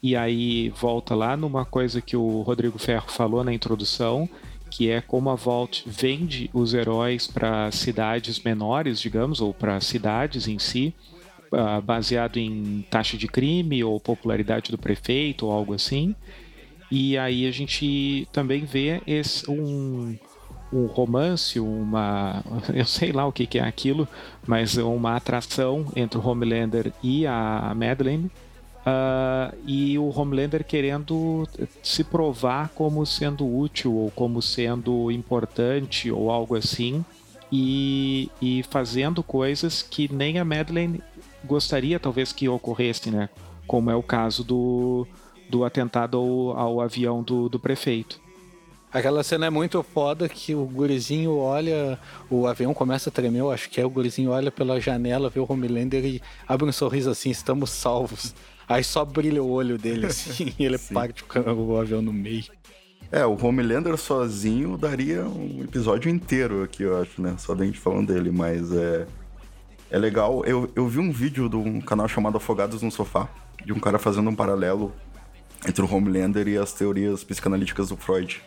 E 0.00 0.14
aí 0.14 0.68
volta 0.70 1.14
lá 1.14 1.36
numa 1.36 1.64
coisa 1.64 2.00
que 2.00 2.16
o 2.16 2.42
Rodrigo 2.42 2.78
Ferro 2.78 3.10
falou 3.10 3.42
na 3.42 3.52
introdução, 3.52 4.28
que 4.70 4.90
é 4.90 5.00
como 5.00 5.30
a 5.30 5.34
Vault 5.34 5.84
vende 5.86 6.50
os 6.52 6.74
heróis 6.74 7.26
para 7.26 7.70
cidades 7.70 8.40
menores, 8.40 9.00
digamos, 9.00 9.40
ou 9.40 9.52
para 9.52 9.80
cidades 9.80 10.46
em 10.48 10.58
si, 10.58 10.94
ah, 11.52 11.80
baseado 11.80 12.36
em 12.36 12.84
taxa 12.90 13.16
de 13.16 13.26
crime 13.26 13.82
ou 13.82 13.98
popularidade 13.98 14.70
do 14.70 14.78
prefeito 14.78 15.46
ou 15.46 15.52
algo 15.52 15.74
assim. 15.74 16.14
E 16.90 17.18
aí 17.18 17.46
a 17.46 17.50
gente 17.50 18.26
também 18.32 18.64
vê 18.64 19.02
esse, 19.06 19.50
um, 19.50 20.16
um 20.72 20.86
romance, 20.86 21.58
uma. 21.60 22.42
Eu 22.72 22.84
sei 22.84 23.12
lá 23.12 23.26
o 23.26 23.32
que, 23.32 23.46
que 23.46 23.58
é 23.58 23.62
aquilo, 23.62 24.08
mas 24.46 24.76
uma 24.76 25.16
atração 25.16 25.86
entre 25.94 26.18
o 26.18 26.26
Homelander 26.26 26.92
e 27.02 27.26
a 27.26 27.72
Madeleine. 27.74 28.30
Ah, 28.90 29.52
e 29.66 29.98
o 29.98 30.08
Homelander 30.08 30.64
querendo 30.64 31.46
se 31.82 32.02
provar 32.02 32.70
como 32.70 33.04
sendo 33.04 33.46
útil 33.46 33.94
ou 33.94 34.10
como 34.10 34.40
sendo 34.40 35.10
importante 35.10 36.10
ou 36.10 36.30
algo 36.30 36.56
assim. 36.56 37.04
E, 37.52 38.30
e 38.40 38.62
fazendo 38.70 39.22
coisas 39.22 39.82
que 39.82 40.12
nem 40.12 40.38
a 40.38 40.44
Madeleine 40.44 41.02
gostaria 41.44 42.00
talvez 42.00 42.32
que 42.32 42.48
ocorresse, 42.48 43.10
né? 43.10 43.28
Como 43.66 43.90
é 43.90 43.94
o 43.94 44.02
caso 44.02 44.42
do, 44.42 45.06
do 45.50 45.64
atentado 45.64 46.16
ao, 46.16 46.58
ao 46.58 46.80
avião 46.80 47.22
do, 47.22 47.48
do 47.48 47.58
prefeito. 47.58 48.18
Aquela 48.90 49.22
cena 49.22 49.46
é 49.46 49.50
muito 49.50 49.82
foda 49.82 50.30
que 50.30 50.54
o 50.54 50.64
gurizinho 50.64 51.36
olha, 51.36 51.98
o 52.30 52.46
avião 52.46 52.72
começa 52.72 53.10
a 53.10 53.12
tremer, 53.12 53.40
eu 53.40 53.50
acho 53.50 53.68
que 53.68 53.78
é, 53.78 53.84
o 53.84 53.90
gurizinho 53.90 54.30
olha 54.30 54.50
pela 54.50 54.80
janela, 54.80 55.28
vê 55.28 55.40
o 55.40 55.46
Homelander 55.46 56.02
e 56.06 56.22
abre 56.46 56.66
um 56.66 56.72
sorriso 56.72 57.10
assim, 57.10 57.28
estamos 57.28 57.68
salvos. 57.68 58.34
Aí 58.68 58.84
só 58.84 59.04
brilha 59.04 59.42
o 59.42 59.50
olho 59.50 59.78
dele 59.78 60.06
assim, 60.06 60.52
e 60.58 60.64
ele 60.64 60.78
parte 60.78 61.22
o 61.22 61.26
ca- 61.26 61.52
o 61.52 61.76
avião 61.78 62.02
no 62.02 62.12
meio. 62.12 62.44
É, 63.10 63.24
o 63.24 63.38
Homelander 63.42 63.96
sozinho 63.96 64.76
daria 64.76 65.24
um 65.24 65.62
episódio 65.64 66.10
inteiro 66.10 66.62
aqui, 66.62 66.82
eu 66.82 67.00
acho, 67.00 67.22
né? 67.22 67.34
Só 67.38 67.54
da 67.54 67.64
gente 67.64 67.78
falando 67.78 68.12
dele, 68.12 68.30
mas 68.30 68.70
é. 68.72 69.06
É 69.90 69.96
legal. 69.98 70.44
Eu, 70.44 70.70
eu 70.76 70.86
vi 70.86 70.98
um 70.98 71.10
vídeo 71.10 71.48
de 71.48 71.56
um 71.56 71.80
canal 71.80 72.06
chamado 72.06 72.36
Afogados 72.36 72.82
no 72.82 72.90
Sofá, 72.90 73.26
de 73.64 73.72
um 73.72 73.78
cara 73.80 73.98
fazendo 73.98 74.28
um 74.28 74.34
paralelo 74.34 74.92
entre 75.66 75.82
o 75.82 75.90
Homelander 75.90 76.46
e 76.46 76.58
as 76.58 76.74
teorias 76.74 77.24
psicanalíticas 77.24 77.88
do 77.88 77.96
Freud. 77.96 78.42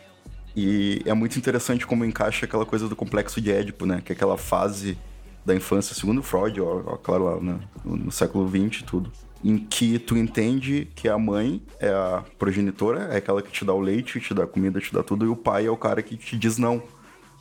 E 0.54 1.02
é 1.04 1.12
muito 1.12 1.36
interessante 1.36 1.84
como 1.84 2.04
encaixa 2.04 2.46
aquela 2.46 2.64
coisa 2.64 2.88
do 2.88 2.94
complexo 2.94 3.40
de 3.40 3.50
Édipo, 3.50 3.84
né? 3.84 4.00
Que 4.04 4.12
é 4.12 4.14
aquela 4.14 4.38
fase 4.38 4.96
da 5.44 5.52
infância, 5.56 5.96
segundo 5.96 6.22
Freud, 6.22 6.60
ó, 6.60 6.82
ó, 6.86 6.96
claro, 6.96 7.24
lá, 7.24 7.40
né? 7.40 7.58
no, 7.84 7.96
no 7.96 8.12
século 8.12 8.48
XX 8.48 8.82
e 8.82 8.84
tudo. 8.84 9.10
Em 9.44 9.58
que 9.58 9.98
tu 9.98 10.16
entende 10.16 10.88
que 10.94 11.08
a 11.08 11.18
mãe 11.18 11.62
é 11.80 11.88
a 11.88 12.24
progenitora, 12.38 13.08
é 13.12 13.16
aquela 13.16 13.42
que 13.42 13.50
te 13.50 13.64
dá 13.64 13.74
o 13.74 13.80
leite, 13.80 14.20
te 14.20 14.32
dá 14.32 14.46
comida, 14.46 14.80
te 14.80 14.92
dá 14.92 15.02
tudo, 15.02 15.24
e 15.24 15.28
o 15.28 15.34
pai 15.34 15.66
é 15.66 15.70
o 15.70 15.76
cara 15.76 16.00
que 16.00 16.16
te 16.16 16.38
diz 16.38 16.58
não, 16.58 16.82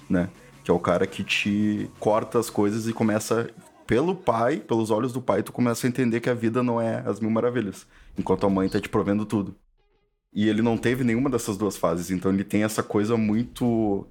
né? 0.09 0.29
Que 0.63 0.71
é 0.71 0.73
o 0.73 0.79
cara 0.79 1.05
que 1.05 1.23
te 1.23 1.89
corta 1.99 2.39
as 2.39 2.49
coisas 2.49 2.87
e 2.87 2.93
começa, 2.93 3.49
pelo 3.85 4.15
pai, 4.15 4.57
pelos 4.57 4.89
olhos 4.89 5.13
do 5.13 5.21
pai, 5.21 5.43
tu 5.43 5.51
começa 5.51 5.85
a 5.85 5.89
entender 5.89 6.19
que 6.19 6.29
a 6.29 6.33
vida 6.33 6.63
não 6.63 6.81
é 6.81 7.03
as 7.05 7.19
mil 7.19 7.29
maravilhas, 7.29 7.85
enquanto 8.17 8.47
a 8.47 8.49
mãe 8.49 8.67
tá 8.67 8.79
te 8.79 8.89
provendo 8.89 9.25
tudo. 9.25 9.55
E 10.33 10.47
ele 10.47 10.61
não 10.61 10.77
teve 10.77 11.03
nenhuma 11.03 11.29
dessas 11.29 11.57
duas 11.57 11.77
fases, 11.77 12.09
então 12.09 12.31
ele 12.31 12.43
tem 12.43 12.63
essa 12.63 12.81
coisa 12.81 13.15
muito 13.17 14.07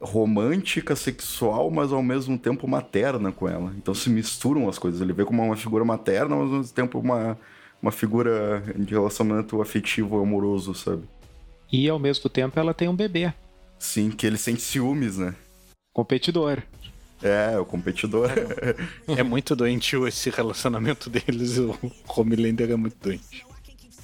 romântica, 0.00 0.96
sexual, 0.96 1.70
mas 1.70 1.92
ao 1.92 2.02
mesmo 2.02 2.38
tempo 2.38 2.66
materna 2.66 3.30
com 3.30 3.48
ela. 3.48 3.72
Então 3.76 3.94
se 3.94 4.08
misturam 4.08 4.68
as 4.68 4.78
coisas. 4.78 5.00
Ele 5.00 5.12
vê 5.12 5.24
como 5.24 5.42
uma 5.42 5.56
figura 5.56 5.84
materna, 5.84 6.34
mas 6.36 6.50
ao 6.50 6.58
mesmo 6.58 6.72
tempo 6.72 6.98
uma, 6.98 7.38
uma 7.82 7.92
figura 7.92 8.62
de 8.76 8.94
relacionamento 8.94 9.60
afetivo, 9.60 10.20
amoroso, 10.20 10.74
sabe? 10.74 11.02
E 11.70 11.88
ao 11.88 11.98
mesmo 11.98 12.28
tempo 12.30 12.58
ela 12.58 12.74
tem 12.74 12.88
um 12.88 12.96
bebê, 12.96 13.32
Sim, 13.78 14.10
que 14.10 14.26
ele 14.26 14.36
sente 14.36 14.60
ciúmes, 14.60 15.16
né? 15.16 15.34
competidor. 15.92 16.62
É, 17.22 17.58
o 17.58 17.64
competidor. 17.64 18.30
É 19.06 19.22
muito 19.22 19.54
doentio 19.54 20.08
esse 20.08 20.30
relacionamento 20.30 21.10
deles, 21.10 21.58
o 21.58 21.76
Homelander 22.08 22.70
é 22.70 22.76
muito 22.76 22.96
doente. 22.98 23.44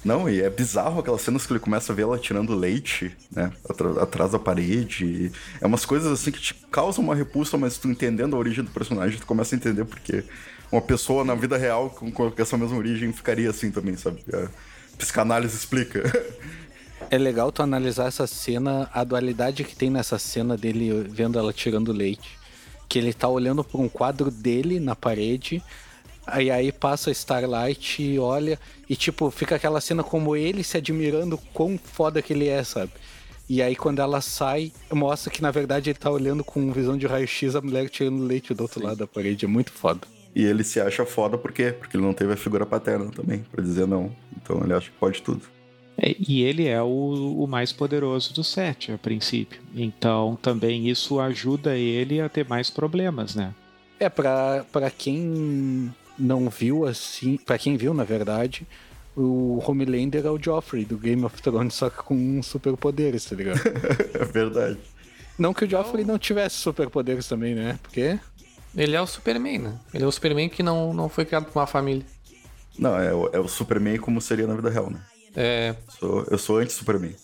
Não, 0.05 0.29
e 0.29 0.41
é 0.41 0.49
bizarro 0.49 0.99
aquelas 0.99 1.21
cenas 1.21 1.45
que 1.45 1.51
ele 1.51 1.59
começa 1.59 1.91
a 1.91 1.95
ver 1.95 2.03
ela 2.03 2.17
tirando 2.17 2.55
leite, 2.55 3.15
né? 3.31 3.51
Atrás 3.99 4.31
da 4.31 4.39
parede. 4.39 5.31
É 5.59 5.65
umas 5.65 5.85
coisas 5.85 6.11
assim 6.11 6.31
que 6.31 6.39
te 6.39 6.53
causam 6.71 7.03
uma 7.03 7.15
repulsa, 7.15 7.57
mas 7.57 7.77
tu 7.77 7.87
entendendo 7.87 8.35
a 8.35 8.39
origem 8.39 8.63
do 8.63 8.71
personagem, 8.71 9.19
tu 9.19 9.25
começa 9.25 9.55
a 9.55 9.57
entender 9.57 9.85
porque 9.85 10.23
uma 10.71 10.81
pessoa 10.81 11.23
na 11.23 11.35
vida 11.35 11.57
real 11.57 11.89
com, 11.89 12.33
essa 12.37 12.57
mesma 12.57 12.77
origem 12.77 13.11
ficaria 13.11 13.49
assim 13.49 13.71
também, 13.71 13.95
sabe? 13.97 14.23
A 14.33 14.47
psicanálise 14.97 15.55
explica. 15.55 16.03
É 17.09 17.17
legal 17.17 17.51
tu 17.53 17.61
analisar 17.63 18.07
essa 18.07 18.27
cena, 18.27 18.89
a 18.93 19.01
dualidade 19.03 19.63
que 19.63 19.75
tem 19.75 19.89
nessa 19.89 20.19
cena 20.19 20.57
dele 20.57 21.07
vendo 21.09 21.39
ela 21.39 21.53
tirando 21.53 21.93
leite. 21.93 22.37
Que 22.89 22.99
ele 22.99 23.13
tá 23.13 23.29
olhando 23.29 23.63
pra 23.63 23.79
um 23.79 23.87
quadro 23.87 24.29
dele 24.29 24.77
na 24.77 24.93
parede, 24.93 25.63
aí 26.27 26.51
aí 26.51 26.71
passa 26.71 27.11
Starlight 27.11 28.01
e 28.03 28.19
olha, 28.19 28.59
e 28.89 28.95
tipo, 28.95 29.31
fica 29.31 29.55
aquela 29.55 29.81
cena 29.81 30.03
como 30.03 30.35
ele 30.35 30.63
se 30.63 30.77
admirando 30.77 31.37
quão 31.53 31.77
foda 31.77 32.21
que 32.21 32.33
ele 32.33 32.47
é, 32.47 32.63
sabe? 32.63 32.91
E 33.49 33.61
aí 33.61 33.75
quando 33.75 33.99
ela 33.99 34.19
sai, 34.19 34.71
mostra 34.91 35.31
que 35.31 35.41
na 35.41 35.51
verdade 35.51 35.89
ele 35.89 35.97
tá 35.97 36.11
olhando 36.11 36.43
com 36.43 36.71
visão 36.71 36.97
de 36.97 37.07
raio-x 37.07 37.55
a 37.55 37.61
mulher 37.61 37.89
tirando 37.89 38.23
leite 38.23 38.53
do 38.53 38.61
outro 38.61 38.83
lado 38.83 38.97
da 38.97 39.07
parede. 39.07 39.45
É 39.45 39.47
muito 39.47 39.71
foda. 39.71 40.01
E 40.35 40.43
ele 40.43 40.63
se 40.63 40.79
acha 40.79 41.05
foda 41.05 41.37
por 41.37 41.51
quê? 41.51 41.71
Porque 41.71 41.97
ele 41.97 42.05
não 42.05 42.13
teve 42.13 42.33
a 42.33 42.37
figura 42.37 42.65
paterna 42.65 43.09
também, 43.09 43.45
pra 43.51 43.63
dizer 43.63 43.87
não. 43.87 44.11
Então 44.35 44.61
ele 44.63 44.73
acha 44.73 44.91
que 44.91 44.97
pode 44.97 45.21
tudo. 45.21 45.41
É, 45.97 46.15
e 46.19 46.43
ele 46.43 46.67
é 46.67 46.81
o, 46.81 47.43
o 47.43 47.47
mais 47.47 47.71
poderoso 47.71 48.33
dos 48.33 48.47
sete, 48.47 48.91
a 48.91 48.97
princípio. 48.97 49.59
Então 49.73 50.37
também 50.41 50.87
isso 50.87 51.19
ajuda 51.19 51.75
ele 51.75 52.21
a 52.21 52.29
ter 52.29 52.47
mais 52.47 52.69
problemas, 52.69 53.33
né? 53.33 53.53
É, 53.99 54.07
pra, 54.09 54.63
pra 54.71 54.91
quem 54.91 55.91
não 56.17 56.49
viu 56.49 56.85
assim, 56.85 57.37
pra 57.37 57.57
quem 57.57 57.77
viu 57.77 57.93
na 57.93 58.03
verdade, 58.03 58.65
o 59.15 59.61
Homelander 59.65 60.25
é 60.25 60.29
o 60.29 60.41
Joffrey 60.41 60.85
do 60.85 60.97
Game 60.97 61.23
of 61.25 61.41
Thrones, 61.41 61.73
só 61.73 61.89
que 61.89 61.97
com 61.97 62.41
superpoderes, 62.43 63.25
tá 63.25 63.35
ligado? 63.35 63.59
É 64.13 64.25
verdade. 64.25 64.77
não 65.37 65.53
que 65.53 65.65
o 65.65 65.69
Joffrey 65.69 66.03
não 66.05 66.17
tivesse 66.19 66.55
superpoderes 66.57 67.27
também, 67.27 67.53
né? 67.55 67.79
Porque 67.81 68.19
Ele 68.75 68.95
é 68.95 69.01
o 69.01 69.07
Superman, 69.07 69.57
né? 69.59 69.79
Ele 69.93 70.03
é 70.03 70.07
o 70.07 70.11
Superman 70.11 70.49
que 70.49 70.61
não, 70.63 70.93
não 70.93 71.09
foi 71.09 71.25
criado 71.25 71.45
por 71.45 71.59
uma 71.59 71.67
família. 71.67 72.05
Não, 72.77 72.95
é, 72.99 73.11
o- 73.13 73.29
é 73.33 73.39
o 73.39 73.47
Superman 73.47 73.97
como 73.97 74.21
seria 74.21 74.45
na 74.45 74.55
vida 74.55 74.69
real, 74.69 74.89
né? 74.91 74.99
É, 75.35 75.75
Sou- 75.99 76.25
eu 76.29 76.37
sou 76.37 76.57
anti-Superman. 76.59 77.15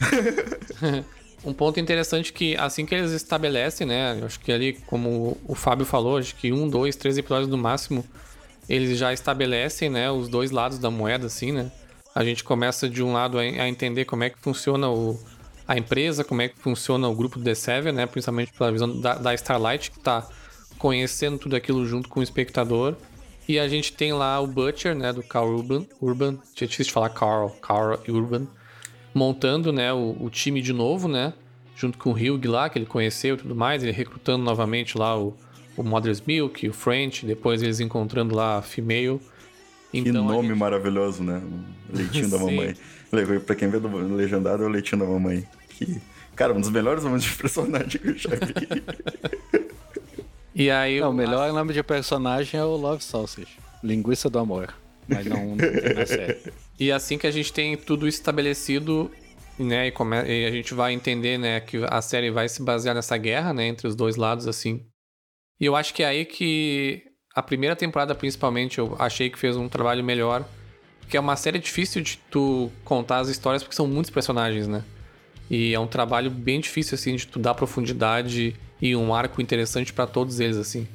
Um 1.44 1.52
ponto 1.52 1.78
interessante 1.78 2.32
que 2.32 2.56
assim 2.56 2.86
que 2.86 2.94
eles 2.94 3.10
estabelecem, 3.12 3.86
né? 3.86 4.18
Eu 4.18 4.24
acho 4.24 4.40
que 4.40 4.50
ali, 4.50 4.72
como 4.86 5.36
o 5.46 5.54
Fábio 5.54 5.84
falou, 5.84 6.16
acho 6.16 6.34
que 6.36 6.50
um, 6.50 6.66
dois, 6.68 6.96
três 6.96 7.18
episódios 7.18 7.48
no 7.50 7.58
máximo, 7.58 8.02
eles 8.68 8.98
já 8.98 9.12
estabelecem, 9.12 9.88
né? 9.88 10.10
Os 10.10 10.28
dois 10.28 10.50
lados 10.50 10.78
da 10.78 10.90
moeda, 10.90 11.26
assim, 11.26 11.52
né? 11.52 11.70
A 12.14 12.24
gente 12.24 12.44
começa 12.44 12.88
de 12.88 13.02
um 13.02 13.12
lado 13.12 13.38
a, 13.38 13.68
entender 13.68 14.04
como 14.04 14.24
é 14.24 14.30
que 14.30 14.38
funciona 14.38 14.88
o, 14.88 15.18
a 15.66 15.76
empresa, 15.76 16.22
como 16.22 16.42
é 16.42 16.48
que 16.48 16.58
funciona 16.58 17.08
o 17.08 17.14
grupo 17.14 17.38
do 17.38 17.44
The 17.44 17.54
Seven, 17.54 17.92
né? 17.92 18.06
Principalmente 18.06 18.52
pela 18.52 18.70
visão 18.70 19.00
da, 19.00 19.14
da 19.14 19.34
Starlight, 19.34 19.90
que 19.90 20.00
tá 20.00 20.26
conhecendo 20.78 21.38
tudo 21.38 21.56
aquilo 21.56 21.86
junto 21.86 22.08
com 22.08 22.20
o 22.20 22.22
espectador. 22.22 22.94
E 23.46 23.58
a 23.58 23.68
gente 23.68 23.92
tem 23.92 24.12
lá 24.12 24.40
o 24.40 24.46
Butcher, 24.46 24.94
né? 24.94 25.12
Do 25.12 25.22
Carl 25.22 25.48
Urban. 25.48 25.86
Urban. 26.00 26.38
Tinha 26.54 26.68
difícil 26.68 26.90
de 26.90 26.92
falar 26.92 27.10
Carl. 27.10 27.50
Carl 27.60 27.98
Urban 28.08 28.46
montando 29.14 29.72
né, 29.72 29.92
o, 29.92 30.16
o 30.20 30.28
time 30.28 30.60
de 30.60 30.72
novo, 30.72 31.06
né? 31.06 31.32
Junto 31.76 31.96
com 31.96 32.10
o 32.10 32.12
Hugh 32.12 32.46
lá, 32.46 32.68
que 32.68 32.78
ele 32.78 32.86
conheceu 32.86 33.36
e 33.36 33.38
tudo 33.38 33.54
mais, 33.54 33.82
ele 33.82 33.92
recrutando 33.92 34.44
novamente 34.44 34.98
lá 34.98 35.16
o, 35.18 35.36
o 35.76 35.82
Mother's 35.82 36.20
Milk, 36.20 36.68
o 36.68 36.72
French, 36.72 37.24
depois 37.26 37.62
eles 37.62 37.80
encontrando 37.80 38.34
lá 38.34 38.58
a 38.58 38.62
Female. 38.62 39.20
Que 39.90 39.98
Então, 40.00 40.28
a 40.28 40.32
nome 40.32 40.48
gente- 40.48 40.58
maravilhoso, 40.58 41.22
né? 41.22 41.40
O 41.92 41.96
Leitinho 41.96 42.28
da 42.30 42.38
mamãe. 42.38 42.74
Levei 43.12 43.38
pra 43.38 43.54
quem 43.54 43.68
vê 43.68 43.78
do 43.78 43.88
legendado 44.16 44.62
é 44.64 44.66
o 44.66 44.68
leitinho 44.68 45.00
da 45.02 45.06
mamãe. 45.06 45.46
Que, 45.68 46.00
cara, 46.34 46.52
um 46.52 46.60
dos 46.60 46.70
melhores 46.70 47.04
nomes 47.04 47.22
de 47.22 47.30
personagem 47.32 48.00
que 48.00 48.08
eu 48.08 48.16
já 48.18 48.30
vi. 48.30 49.64
E 50.56 50.70
aí 50.70 51.00
não, 51.00 51.10
o 51.10 51.12
melhor 51.12 51.52
nome 51.52 51.72
de 51.72 51.82
personagem 51.82 52.60
é 52.60 52.64
o 52.64 52.76
Love 52.76 53.02
Sausage, 53.02 53.48
linguiça 53.82 54.30
do 54.30 54.38
amor. 54.38 54.72
Mas 55.08 55.26
não, 55.26 55.44
não 55.48 55.56
na 55.56 56.06
série. 56.06 56.38
E 56.78 56.92
assim 56.92 57.18
que 57.18 57.26
a 57.26 57.30
gente 57.30 57.52
tem 57.52 57.76
tudo 57.76 58.06
estabelecido, 58.06 59.10
né, 59.58 59.88
e, 59.88 59.90
come- 59.90 60.22
e 60.24 60.46
a 60.46 60.50
gente 60.52 60.72
vai 60.72 60.92
entender, 60.92 61.38
né, 61.38 61.58
que 61.60 61.78
a 61.90 62.00
série 62.00 62.30
vai 62.30 62.48
se 62.48 62.62
basear 62.62 62.94
nessa 62.94 63.16
guerra, 63.16 63.52
né, 63.52 63.66
entre 63.66 63.88
os 63.88 63.96
dois 63.96 64.14
lados, 64.14 64.46
assim. 64.46 64.80
E 65.64 65.66
eu 65.66 65.74
acho 65.74 65.94
que 65.94 66.02
é 66.02 66.06
aí 66.06 66.26
que 66.26 67.04
a 67.34 67.42
primeira 67.42 67.74
temporada, 67.74 68.14
principalmente, 68.14 68.78
eu 68.78 68.94
achei 68.98 69.30
que 69.30 69.38
fez 69.38 69.56
um 69.56 69.66
trabalho 69.66 70.04
melhor, 70.04 70.44
porque 71.00 71.16
é 71.16 71.20
uma 71.20 71.36
série 71.36 71.58
difícil 71.58 72.02
de 72.02 72.18
tu 72.30 72.70
contar 72.84 73.20
as 73.20 73.28
histórias, 73.30 73.62
porque 73.62 73.74
são 73.74 73.86
muitos 73.86 74.10
personagens, 74.10 74.68
né. 74.68 74.84
E 75.48 75.72
é 75.72 75.80
um 75.80 75.86
trabalho 75.86 76.30
bem 76.30 76.60
difícil, 76.60 76.96
assim, 76.96 77.16
de 77.16 77.26
tu 77.26 77.38
dar 77.38 77.54
profundidade 77.54 78.54
e 78.78 78.94
um 78.94 79.14
arco 79.14 79.40
interessante 79.40 79.90
pra 79.90 80.06
todos 80.06 80.38
eles, 80.38 80.58
assim. 80.58 80.86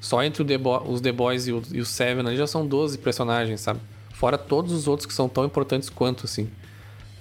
Só 0.00 0.24
entre 0.24 0.44
The 0.44 0.58
os 0.84 1.00
The 1.00 1.12
Boys 1.12 1.46
e 1.46 1.52
o, 1.52 1.62
e 1.70 1.80
o 1.80 1.86
Seven 1.86 2.26
ali 2.26 2.36
já 2.36 2.48
são 2.48 2.66
12 2.66 2.98
personagens, 2.98 3.60
sabe? 3.60 3.78
Fora 4.12 4.36
todos 4.36 4.72
os 4.72 4.88
outros 4.88 5.06
que 5.06 5.14
são 5.14 5.28
tão 5.28 5.44
importantes 5.44 5.88
quanto, 5.88 6.24
assim. 6.24 6.50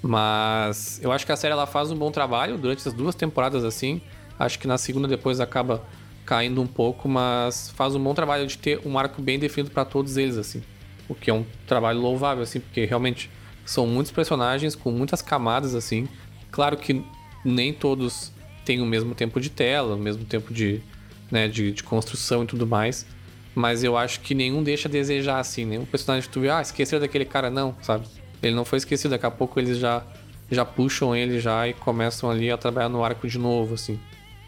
Mas 0.02 1.00
eu 1.04 1.12
acho 1.12 1.24
que 1.24 1.32
a 1.32 1.36
série 1.36 1.52
ela 1.52 1.68
faz 1.68 1.92
um 1.92 1.96
bom 1.96 2.10
trabalho 2.10 2.58
durante 2.58 2.88
as 2.88 2.96
duas 2.96 3.14
temporadas, 3.14 3.64
assim. 3.64 4.02
Acho 4.40 4.58
que 4.58 4.66
na 4.66 4.80
segunda 4.80 5.08
depois 5.08 5.40
acaba 5.40 5.84
caindo 6.26 6.62
um 6.62 6.68
pouco, 6.68 7.08
mas 7.08 7.70
faz 7.70 7.96
um 7.96 8.04
bom 8.04 8.14
trabalho 8.14 8.48
de 8.48 8.58
ter 8.58 8.82
um 8.86 8.98
arco 8.98 9.22
bem 9.22 9.38
definido 9.38 9.72
pra 9.72 9.86
todos 9.86 10.18
eles, 10.18 10.38
assim. 10.38 10.62
O 11.08 11.14
que 11.14 11.30
é 11.30 11.34
um 11.34 11.46
trabalho 11.68 12.00
louvável, 12.00 12.44
assim, 12.44 12.60
porque 12.60 12.86
realmente 12.86 13.30
são 13.66 13.86
muitos 13.86 14.12
personagens 14.12 14.76
com 14.76 14.92
muitas 14.92 15.22
camadas, 15.22 15.76
assim. 15.76 16.08
Claro 16.52 16.78
que 16.78 17.04
nem 17.44 17.72
todos 17.72 18.32
têm 18.64 18.82
o 18.82 18.86
mesmo 18.86 19.14
tempo 19.14 19.40
de 19.40 19.50
tela, 19.50 19.96
o 19.96 20.00
mesmo 20.00 20.26
tempo 20.26 20.52
de, 20.52 20.82
né, 21.30 21.48
de, 21.48 21.72
de 21.72 21.84
construção 21.84 22.44
e 22.44 22.48
tudo 22.48 22.66
mais. 22.66 23.06
Mas 23.54 23.84
eu 23.84 23.96
acho 23.96 24.20
que 24.20 24.34
nenhum 24.34 24.64
deixa 24.64 24.90
a 24.90 24.92
desejar, 24.92 25.40
assim. 25.40 25.64
Nenhum 25.64 25.86
personagem 25.86 26.28
que 26.28 26.34
tu 26.34 26.42
vê, 26.42 26.50
ah, 26.50 26.62
esqueceram 26.62 27.02
daquele 27.02 27.26
cara, 27.26 27.50
não, 27.50 27.76
sabe? 27.82 28.08
Ele 28.42 28.56
não 28.56 28.66
foi 28.66 28.78
esquecido, 28.78 29.12
daqui 29.12 29.26
a 29.26 29.32
pouco 29.32 29.60
eles 29.60 29.78
já, 29.78 30.04
já 30.52 30.66
puxam 30.66 31.16
ele 31.16 31.40
já 31.40 31.68
e 31.68 31.74
começam 31.74 32.30
ali 32.30 32.52
a 32.52 32.58
trabalhar 32.58 32.90
no 32.90 33.04
arco 33.04 33.28
de 33.28 33.38
novo, 33.38 33.76
assim. 33.76 34.00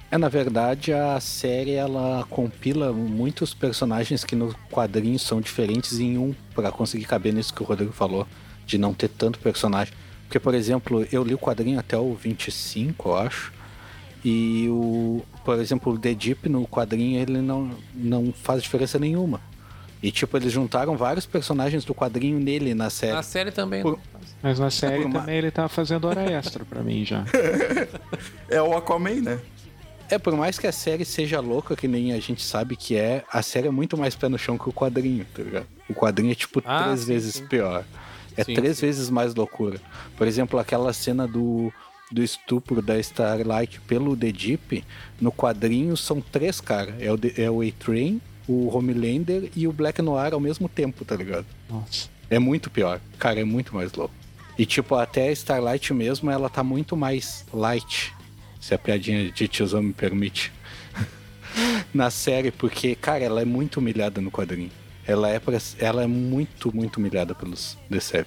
É, 0.09 0.17
na 0.17 0.29
verdade, 0.29 0.93
a 0.93 1.19
série 1.19 1.71
ela 1.73 2.25
compila 2.29 2.93
muitos 2.93 3.53
personagens 3.53 4.23
que 4.23 4.35
no 4.35 4.53
quadrinho 4.71 5.19
são 5.19 5.41
diferentes 5.41 5.99
em 5.99 6.17
um, 6.17 6.33
pra 6.55 6.71
conseguir 6.71 7.05
caber 7.05 7.33
nisso 7.33 7.53
que 7.53 7.61
o 7.61 7.65
Rodrigo 7.65 7.91
falou, 7.91 8.25
de 8.65 8.77
não 8.77 8.93
ter 8.93 9.09
tanto 9.09 9.37
personagem. 9.39 9.93
Porque, 10.23 10.39
por 10.39 10.53
exemplo, 10.53 11.05
eu 11.11 11.23
li 11.23 11.33
o 11.33 11.37
quadrinho 11.37 11.77
até 11.79 11.97
o 11.97 12.13
25, 12.13 13.09
eu 13.09 13.15
acho. 13.17 13.51
E 14.23 14.67
o, 14.69 15.23
por 15.43 15.59
exemplo, 15.59 15.93
o 15.93 15.97
The 15.99 16.13
Deep 16.13 16.49
no 16.49 16.65
quadrinho 16.67 17.19
ele 17.21 17.39
não, 17.41 17.71
não 17.93 18.33
faz 18.33 18.63
diferença 18.63 18.97
nenhuma. 18.97 19.41
E 20.01 20.11
tipo, 20.11 20.37
eles 20.37 20.51
juntaram 20.51 20.95
vários 20.95 21.25
personagens 21.25 21.83
do 21.83 21.93
quadrinho 21.93 22.39
nele 22.39 22.73
na 22.73 22.89
série. 22.89 23.13
Na 23.13 23.23
série 23.23 23.51
também. 23.51 23.81
Por- 23.81 23.93
não 23.93 23.99
faz. 24.11 24.35
Mas 24.43 24.59
na 24.59 24.69
série 24.69 24.97
por 24.97 25.05
uma- 25.07 25.19
também 25.21 25.35
ele 25.37 25.49
tá 25.51 25.67
fazendo 25.67 26.05
hora 26.07 26.21
extra 26.31 26.63
pra 26.63 26.81
mim 26.81 27.03
já. 27.05 27.23
É 28.49 28.61
o 28.61 28.75
Aquaman, 28.77 29.21
né? 29.21 29.39
É, 30.09 30.17
por 30.17 30.35
mais 30.35 30.57
que 30.57 30.65
a 30.67 30.71
série 30.71 31.03
seja 31.03 31.39
louca, 31.39 31.75
que 31.75 31.87
nem 31.87 32.13
a 32.13 32.19
gente 32.19 32.43
sabe 32.43 32.75
que 32.75 32.95
é, 32.95 33.23
a 33.31 33.41
série 33.41 33.67
é 33.67 33.71
muito 33.71 33.97
mais 33.97 34.15
pé 34.15 34.29
no 34.29 34.37
chão 34.37 34.57
que 34.57 34.69
o 34.69 34.73
quadrinho, 34.73 35.25
tá 35.33 35.43
ligado? 35.43 35.67
O 35.89 35.93
quadrinho 35.93 36.31
é 36.31 36.35
tipo 36.35 36.61
Ah, 36.65 36.83
três 36.83 37.01
sim, 37.01 37.05
vezes 37.07 37.35
sim. 37.35 37.45
pior. 37.47 37.83
É 38.35 38.43
Sim, 38.43 38.53
três 38.53 38.77
sim. 38.77 38.85
vezes 38.85 39.09
mais 39.09 39.33
loucura. 39.33 39.81
Por 40.15 40.27
exemplo, 40.27 40.59
aquela 40.59 40.93
cena 40.93 41.27
do, 41.27 41.73
do 42.11 42.23
estupro 42.23 42.81
da 42.83 42.99
Starlight 42.99 43.81
pelo 43.81 44.15
The 44.15 44.31
Deep, 44.31 44.83
no 45.19 45.31
quadrinho 45.31 45.97
são 45.97 46.21
três 46.21 46.61
caras. 46.61 46.93
É 46.99 47.11
o, 47.11 47.19
é 47.35 47.49
o 47.49 47.61
A-Train, 47.61 48.21
o 48.47 48.67
Homelander 48.77 49.49
e 49.55 49.67
o 49.67 49.73
Black 49.73 50.01
Noir 50.03 50.33
ao 50.33 50.39
mesmo 50.39 50.69
tempo, 50.69 51.03
tá 51.03 51.15
ligado? 51.15 51.45
Nossa. 51.69 52.07
É 52.29 52.37
muito 52.37 52.69
pior. 52.69 53.01
Cara, 53.17 53.39
é 53.39 53.43
muito 53.43 53.73
mais 53.73 53.91
louco. 53.93 54.13
E, 54.57 54.65
tipo, 54.65 54.95
até 54.95 55.29
a 55.29 55.31
Starlight 55.31 55.93
mesmo, 55.93 56.29
ela 56.29 56.49
tá 56.49 56.63
muito 56.63 56.95
mais 56.95 57.43
light. 57.53 58.13
Se 58.59 58.73
a 58.73 58.77
piadinha 58.77 59.31
de 59.31 59.47
tiozão 59.47 59.81
me 59.81 59.93
permite. 59.93 60.51
Na 61.93 62.09
série, 62.09 62.51
porque, 62.51 62.95
cara, 62.95 63.23
ela 63.23 63.41
é 63.41 63.45
muito 63.45 63.77
humilhada 63.79 64.19
no 64.21 64.31
quadrinho. 64.31 64.71
Ela 65.05 65.29
é, 65.29 65.39
pra- 65.39 65.57
ela 65.79 66.03
é 66.03 66.07
muito, 66.07 66.75
muito 66.75 66.97
humilhada 66.97 67.33
pelos 67.33 67.77
The 67.89 67.99
Seven. 67.99 68.25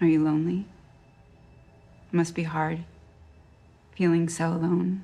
Are 0.00 0.06
you 0.06 0.22
lonely? 0.22 0.66
Must 2.12 2.34
be 2.34 2.42
hard. 2.44 2.84
Feeling 3.96 4.28
so 4.28 4.52
alone. 4.52 5.02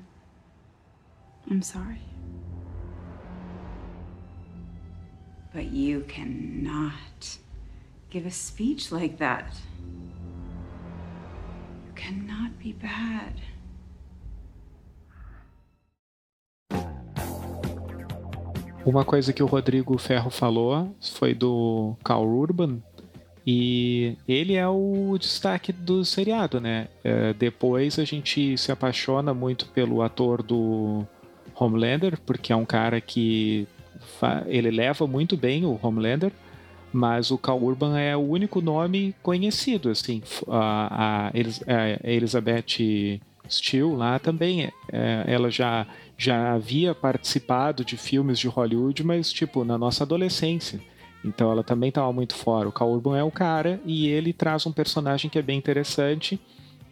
I'm 1.49 1.61
sorry. 1.61 1.99
But 5.53 5.65
you 5.71 6.01
cannot 6.07 7.37
give 8.13 8.27
a 8.27 8.31
speech 8.31 8.91
like 8.91 9.17
that. 9.17 9.45
You 11.83 11.93
cannot 11.95 12.51
be 12.63 12.73
bad. 12.73 13.41
Uma 18.85 19.03
coisa 19.03 19.33
que 19.33 19.41
o 19.41 19.47
Rodrigo 19.47 19.97
Ferro 19.97 20.29
falou 20.29 20.95
foi 21.01 21.33
do 21.33 21.95
Carl 22.03 22.27
Urban, 22.27 22.83
e 23.47 24.15
ele 24.27 24.55
é 24.55 24.67
o 24.67 25.17
destaque 25.17 25.71
do 25.73 26.05
seriado, 26.05 26.61
né? 26.61 26.89
É, 27.03 27.33
depois 27.33 27.97
a 27.97 28.05
gente 28.05 28.57
se 28.57 28.71
apaixona 28.71 29.33
muito 29.33 29.65
pelo 29.67 30.01
ator 30.01 30.43
do 30.43 31.05
Homelander, 31.55 32.19
porque 32.25 32.53
é 32.53 32.55
um 32.55 32.65
cara 32.65 33.01
que 33.01 33.67
ele 34.47 34.69
leva 34.69 35.07
muito 35.07 35.35
bem 35.35 35.65
o 35.65 35.79
Homelander, 35.81 36.31
mas 36.93 37.31
o 37.31 37.37
Cal 37.37 37.61
Urban 37.61 37.99
é 37.99 38.15
o 38.15 38.21
único 38.21 38.61
nome 38.61 39.15
conhecido, 39.23 39.89
assim. 39.89 40.21
A, 40.47 41.29
a, 41.29 41.31
Elizabeth 42.03 43.19
Steele 43.49 43.95
lá 43.95 44.19
também, 44.19 44.71
é, 44.91 45.23
ela 45.27 45.49
já, 45.49 45.87
já 46.17 46.53
havia 46.53 46.93
participado 46.93 47.83
de 47.83 47.97
filmes 47.97 48.39
de 48.39 48.47
Hollywood, 48.47 49.03
mas 49.03 49.33
tipo, 49.33 49.65
na 49.65 49.77
nossa 49.77 50.03
adolescência. 50.03 50.79
Então 51.25 51.51
ela 51.51 51.63
também 51.63 51.89
estava 51.89 52.11
muito 52.13 52.35
fora. 52.35 52.69
O 52.69 52.71
Cal 52.71 52.91
Urban 52.91 53.17
é 53.17 53.23
o 53.23 53.31
cara 53.31 53.81
e 53.85 54.07
ele 54.07 54.31
traz 54.31 54.65
um 54.65 54.71
personagem 54.71 55.29
que 55.29 55.39
é 55.39 55.41
bem 55.41 55.57
interessante, 55.57 56.39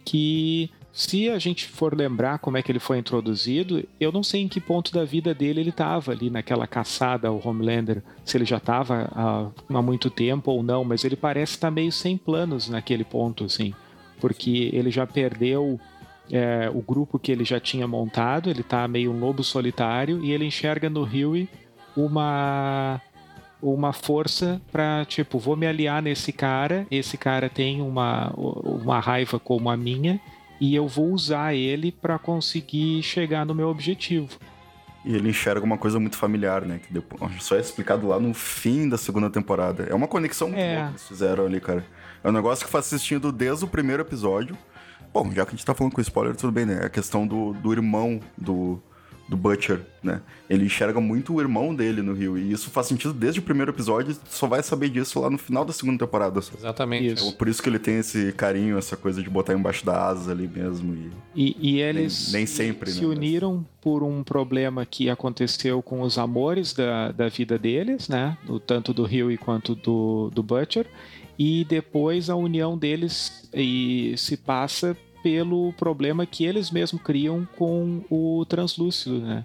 que 0.04 0.70
se 0.92 1.30
a 1.30 1.38
gente 1.38 1.66
for 1.66 1.96
lembrar 1.96 2.38
como 2.38 2.58
é 2.58 2.62
que 2.62 2.70
ele 2.70 2.78
foi 2.78 2.98
introduzido, 2.98 3.82
eu 3.98 4.12
não 4.12 4.22
sei 4.22 4.42
em 4.42 4.48
que 4.48 4.60
ponto 4.60 4.92
da 4.92 5.04
vida 5.04 5.32
dele 5.32 5.60
ele 5.60 5.70
estava 5.70 6.12
ali 6.12 6.28
naquela 6.28 6.66
caçada 6.66 7.28
ao 7.28 7.40
Homelander, 7.42 8.02
se 8.24 8.36
ele 8.36 8.44
já 8.44 8.58
estava 8.58 9.08
há, 9.14 9.48
há, 9.74 9.82
muito 9.82 10.10
tempo 10.10 10.50
ou 10.50 10.62
não, 10.62 10.84
mas 10.84 11.02
ele 11.02 11.16
parece 11.16 11.54
estar 11.54 11.68
tá 11.68 11.70
meio 11.70 11.90
sem 11.90 12.18
planos 12.18 12.68
naquele 12.68 13.04
ponto, 13.04 13.44
assim, 13.44 13.72
porque 14.20 14.68
ele 14.70 14.90
já 14.90 15.06
perdeu 15.06 15.80
é, 16.30 16.70
o 16.72 16.82
grupo 16.82 17.18
que 17.18 17.32
ele 17.32 17.44
já 17.44 17.58
tinha 17.58 17.88
montado, 17.88 18.50
ele 18.50 18.60
está 18.60 18.86
meio 18.86 19.12
um 19.12 19.18
lobo 19.18 19.42
solitário 19.42 20.22
e 20.22 20.30
ele 20.30 20.44
enxerga 20.44 20.90
no 20.90 21.04
Huey 21.04 21.48
uma 21.96 23.00
uma 23.62 23.92
força 23.92 24.60
para 24.72 25.04
tipo, 25.04 25.38
vou 25.38 25.56
me 25.56 25.68
aliar 25.68 26.02
nesse 26.02 26.32
cara, 26.32 26.84
esse 26.90 27.16
cara 27.16 27.48
tem 27.48 27.80
uma, 27.80 28.32
uma 28.34 28.98
raiva 28.98 29.38
como 29.38 29.70
a 29.70 29.76
minha 29.76 30.20
e 30.62 30.76
eu 30.76 30.86
vou 30.86 31.10
usar 31.10 31.56
ele 31.56 31.90
para 31.90 32.16
conseguir 32.20 33.02
chegar 33.02 33.44
no 33.44 33.52
meu 33.52 33.66
objetivo. 33.66 34.28
E 35.04 35.12
ele 35.12 35.30
enxerga 35.30 35.66
uma 35.66 35.76
coisa 35.76 35.98
muito 35.98 36.16
familiar, 36.16 36.64
né? 36.64 36.78
Que 36.78 36.92
depois, 36.92 37.42
só 37.42 37.56
é 37.56 37.60
explicado 37.60 38.06
lá 38.06 38.20
no 38.20 38.32
fim 38.32 38.88
da 38.88 38.96
segunda 38.96 39.28
temporada. 39.28 39.88
É 39.90 39.92
uma 39.92 40.06
conexão 40.06 40.46
muito 40.46 40.60
é. 40.60 40.76
boa 40.76 40.84
que 40.84 40.92
eles 40.92 41.08
fizeram 41.08 41.46
ali, 41.46 41.60
cara. 41.60 41.84
É 42.22 42.28
um 42.28 42.32
negócio 42.32 42.64
que 42.64 42.70
faz 42.70 42.86
assistindo 42.86 43.32
desde 43.32 43.64
o 43.64 43.66
primeiro 43.66 44.04
episódio. 44.04 44.56
Bom, 45.12 45.32
já 45.32 45.44
que 45.44 45.48
a 45.48 45.56
gente 45.56 45.66
tá 45.66 45.74
falando 45.74 45.94
com 45.94 46.00
spoiler, 46.00 46.36
tudo 46.36 46.52
bem, 46.52 46.64
né? 46.64 46.84
A 46.84 46.88
questão 46.88 47.26
do, 47.26 47.54
do 47.54 47.72
irmão 47.72 48.20
do, 48.38 48.80
do 49.32 49.36
Butcher, 49.36 49.80
né? 50.02 50.20
Ele 50.48 50.66
enxerga 50.66 51.00
muito 51.00 51.34
o 51.34 51.40
irmão 51.40 51.74
dele 51.74 52.02
no 52.02 52.12
Rio. 52.12 52.36
E 52.36 52.52
isso 52.52 52.68
faz 52.68 52.86
sentido 52.86 53.14
desde 53.14 53.40
o 53.40 53.42
primeiro 53.42 53.72
episódio. 53.72 54.14
Só 54.28 54.46
vai 54.46 54.62
saber 54.62 54.90
disso 54.90 55.18
lá 55.18 55.30
no 55.30 55.38
final 55.38 55.64
da 55.64 55.72
segunda 55.72 56.04
temporada. 56.04 56.38
Só. 56.42 56.52
Exatamente. 56.54 57.14
Isso. 57.14 57.30
É 57.30 57.32
por 57.32 57.48
isso 57.48 57.62
que 57.62 57.68
ele 57.70 57.78
tem 57.78 57.96
esse 57.96 58.30
carinho, 58.32 58.76
essa 58.76 58.94
coisa 58.94 59.22
de 59.22 59.30
botar 59.30 59.54
embaixo 59.54 59.86
da 59.86 60.06
asa 60.06 60.32
ali 60.32 60.46
mesmo. 60.46 60.94
E, 61.34 61.56
e, 61.58 61.76
e 61.76 61.80
eles 61.80 62.30
nem, 62.30 62.40
nem 62.40 62.46
sempre, 62.46 62.90
se 62.90 63.00
né? 63.00 63.06
uniram 63.06 63.66
por 63.80 64.02
um 64.02 64.22
problema 64.22 64.84
que 64.84 65.08
aconteceu 65.08 65.80
com 65.80 66.02
os 66.02 66.18
amores 66.18 66.74
da, 66.74 67.10
da 67.10 67.28
vida 67.30 67.58
deles, 67.58 68.10
né? 68.10 68.36
tanto 68.66 68.92
do 68.92 69.04
Rio 69.04 69.34
quanto 69.38 69.74
do, 69.74 70.30
do 70.30 70.42
Butcher. 70.42 70.86
E 71.38 71.64
depois 71.64 72.28
a 72.28 72.36
união 72.36 72.76
deles 72.76 73.48
e 73.54 74.12
se 74.18 74.36
passa 74.36 74.94
pelo 75.22 75.72
problema 75.74 76.26
que 76.26 76.44
eles 76.44 76.70
mesmos 76.70 77.02
criam 77.02 77.46
com 77.56 78.02
o 78.10 78.44
translúcido, 78.46 79.20
né? 79.20 79.44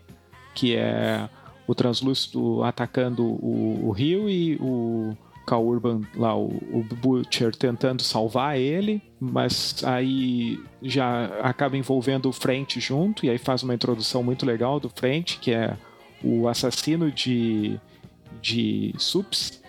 Que 0.55 0.75
é 0.75 1.29
o 1.67 1.75
translúcido 1.75 2.63
atacando 2.63 3.23
o, 3.23 3.87
o 3.87 3.91
Rio 3.91 4.29
e 4.29 4.55
o 4.55 5.15
Cal 5.47 5.65
Urban 5.65 6.01
lá, 6.15 6.35
o, 6.35 6.47
o 6.47 6.85
Butcher 6.95 7.55
tentando 7.55 8.03
salvar 8.03 8.57
ele, 8.57 9.01
mas 9.19 9.81
aí 9.85 10.59
já 10.81 11.25
acaba 11.41 11.77
envolvendo 11.77 12.27
o 12.27 12.33
Frente 12.33 12.81
junto, 12.81 13.25
e 13.25 13.29
aí 13.29 13.37
faz 13.37 13.63
uma 13.63 13.73
introdução 13.73 14.21
muito 14.21 14.45
legal 14.45 14.79
do 14.79 14.89
Frente, 14.89 15.39
que 15.39 15.53
é 15.53 15.77
o 16.21 16.49
assassino 16.49 17.09
de, 17.09 17.79
de 18.41 18.93
Sups, 18.97 19.61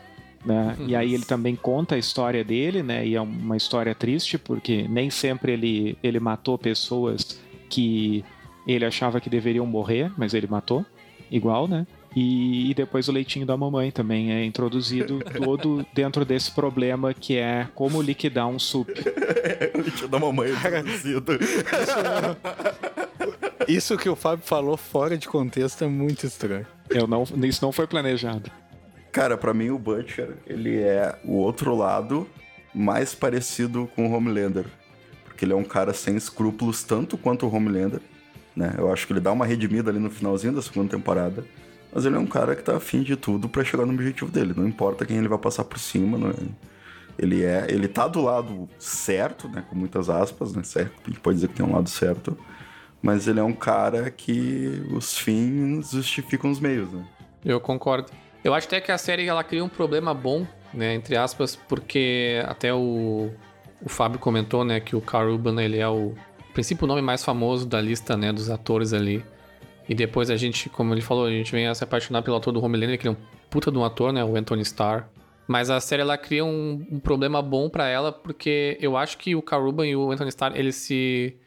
né? 0.49 0.77
Uhum. 0.79 0.89
E 0.89 0.97
aí 0.97 1.13
ele 1.13 1.27
também 1.27 1.55
conta 1.55 1.95
a 1.95 1.99
história 1.99 2.43
dele, 2.43 2.83
né? 2.83 3.07
E 3.07 3.15
é 3.15 3.21
uma 3.21 3.57
história 3.57 3.95
triste 3.95 4.39
porque 4.39 4.89
nem 4.89 5.11
sempre 5.11 5.53
ele, 5.53 5.99
ele 6.03 6.19
matou 6.19 6.57
pessoas 6.57 7.39
que 7.69 8.25
ele 8.67 8.87
achava 8.87 9.21
que 9.21 9.29
deveriam 9.29 9.67
morrer, 9.67 10.11
mas 10.17 10.33
ele 10.33 10.47
matou, 10.47 10.87
igual, 11.31 11.69
né? 11.69 11.87
E, 12.17 12.71
e 12.71 12.75
depois 12.75 13.09
o 13.09 13.13
leitinho 13.13 13.45
da 13.45 13.59
mamãe 13.59 13.91
também 13.91 14.33
é 14.33 14.43
introduzido 14.43 15.21
todo 15.37 15.85
dentro 15.95 16.25
desse 16.25 16.51
problema 16.51 17.13
que 17.13 17.37
é 17.37 17.69
como 17.75 18.01
liquidar 18.01 18.49
um 18.49 18.59
sup. 18.59 18.89
o 19.77 19.83
leitinho 19.83 20.09
da 20.09 20.19
mamãe 20.19 20.51
é 20.51 20.79
introduzido. 20.81 21.39
Isso 23.69 23.99
que 23.99 24.09
o 24.09 24.17
Fábio 24.17 24.47
falou 24.47 24.79
fora 24.79 25.19
de 25.19 25.29
contexto 25.29 25.85
é 25.85 25.87
muito 25.87 26.25
estranho. 26.25 26.67
Eu 26.89 27.07
não, 27.07 27.25
isso 27.45 27.63
não 27.63 27.71
foi 27.71 27.87
planejado. 27.87 28.51
Cara, 29.19 29.37
para 29.37 29.53
mim 29.53 29.71
o 29.71 29.79
Butcher, 29.81 30.37
ele 30.47 30.79
é 30.79 31.19
o 31.25 31.33
outro 31.33 31.75
lado 31.75 32.25
mais 32.73 33.17
parecido 33.17 33.91
com 33.97 34.07
o 34.07 34.13
Homelander. 34.13 34.65
Porque 35.25 35.45
ele 35.45 35.53
é 35.53 35.57
um 35.57 35.65
cara 35.65 35.93
sem 35.93 36.15
escrúpulos 36.15 36.85
tanto 36.85 37.19
quanto 37.19 37.45
o 37.45 37.53
Homelander, 37.53 38.01
né? 38.55 38.77
Eu 38.79 38.93
acho 38.93 39.09
que 39.09 39.13
ele 39.13 39.19
dá 39.19 39.33
uma 39.33 39.45
redimida 39.45 39.91
ali 39.91 39.99
no 39.99 40.09
finalzinho 40.09 40.53
da 40.53 40.63
segunda 40.63 40.97
temporada. 40.97 41.45
Mas 41.93 42.05
ele 42.05 42.15
é 42.15 42.19
um 42.21 42.29
cara 42.29 42.55
que 42.55 42.63
tá 42.63 42.77
afim 42.77 43.03
de 43.03 43.17
tudo 43.17 43.49
para 43.49 43.65
chegar 43.65 43.85
no 43.85 43.93
objetivo 43.93 44.31
dele. 44.31 44.55
Não 44.57 44.69
importa 44.69 45.05
quem 45.05 45.17
ele 45.17 45.27
vai 45.27 45.39
passar 45.39 45.65
por 45.65 45.81
cima, 45.81 46.17
não 46.17 46.31
é? 46.31 46.35
Ele 47.19 47.43
é, 47.43 47.67
ele 47.69 47.89
tá 47.89 48.07
do 48.07 48.23
lado 48.23 48.69
certo, 48.79 49.49
né, 49.49 49.65
com 49.69 49.75
muitas 49.75 50.09
aspas, 50.09 50.55
né, 50.55 50.63
certo, 50.63 50.93
a 51.05 51.11
gente 51.11 51.19
pode 51.19 51.39
dizer 51.39 51.49
que 51.49 51.55
tem 51.55 51.67
um 51.67 51.75
lado 51.75 51.91
certo, 51.91 52.39
mas 53.03 53.27
ele 53.27 53.41
é 53.41 53.43
um 53.43 53.53
cara 53.53 54.13
que 54.13 54.87
os 54.93 55.19
fins 55.19 55.91
justificam 55.91 56.53
os 56.53 56.61
meios, 56.61 56.93
né? 56.93 57.05
Eu 57.45 57.61
concordo. 57.61 58.13
Eu 58.45 58.55
acho 58.55 58.67
até 58.67 58.81
que 58.81 58.93
a 58.93 58.99
série 58.99 59.27
ela 59.27 59.43
cria 59.43 59.65
um 59.65 59.69
problema 59.69 60.15
bom, 60.15 60.47
né, 60.73 60.95
entre 60.95 61.17
aspas, 61.17 61.57
porque 61.57 62.43
até 62.47 62.73
o, 62.73 63.31
o 63.83 63.89
Fábio 63.89 64.19
comentou, 64.19 64.65
né, 64.65 64.81
que 64.81 64.95
o 64.95 65.01
Carl 65.01 65.33
Urban 65.33 65.63
ele 65.63 65.79
é 65.79 65.89
o 65.89 66.15
princípio 66.55 66.87
nome 66.87 67.03
mais 67.03 67.25
famoso 67.25 67.67
da 67.67 67.81
lista, 67.81 68.17
né, 68.17 68.33
dos 68.33 68.51
atores 68.51 68.93
ali. 68.93 69.25
E 69.89 69.95
depois 69.95 70.31
a 70.31 70.37
gente, 70.37 70.69
como 70.69 70.93
ele 70.93 71.01
falou, 71.01 71.27
a 71.27 71.31
gente 71.31 71.51
vem 71.51 71.67
a 71.67 71.75
se 71.75 71.83
apaixonar 71.83 72.23
pelo 72.23 72.37
ator 72.37 72.53
do 72.53 72.63
Homelander, 72.63 72.99
que 72.99 73.09
é 73.09 73.11
um 73.11 73.17
puta 73.49 73.71
de 73.71 73.79
um 73.79 73.85
ator, 73.85 74.13
né, 74.13 74.23
o 74.23 74.37
Anthony 74.37 74.63
Starr. 74.63 75.09
Mas 75.47 75.71
a 75.71 75.81
série 75.81 76.03
ela 76.03 76.19
cria 76.19 76.45
um, 76.45 76.87
um 76.91 77.01
problema 77.01 77.41
bom 77.41 77.71
para 77.71 77.89
ela, 77.89 78.13
porque 78.13 78.77
eu 78.81 78.97
acho 78.97 79.17
que 79.17 79.35
o 79.35 79.41
Carl 79.41 79.65
Urban 79.65 79.87
e 79.87 79.97
o 79.97 80.11
Anthony 80.11 80.29
Starr, 80.29 80.53
eles 80.55 80.77
se 80.77 81.39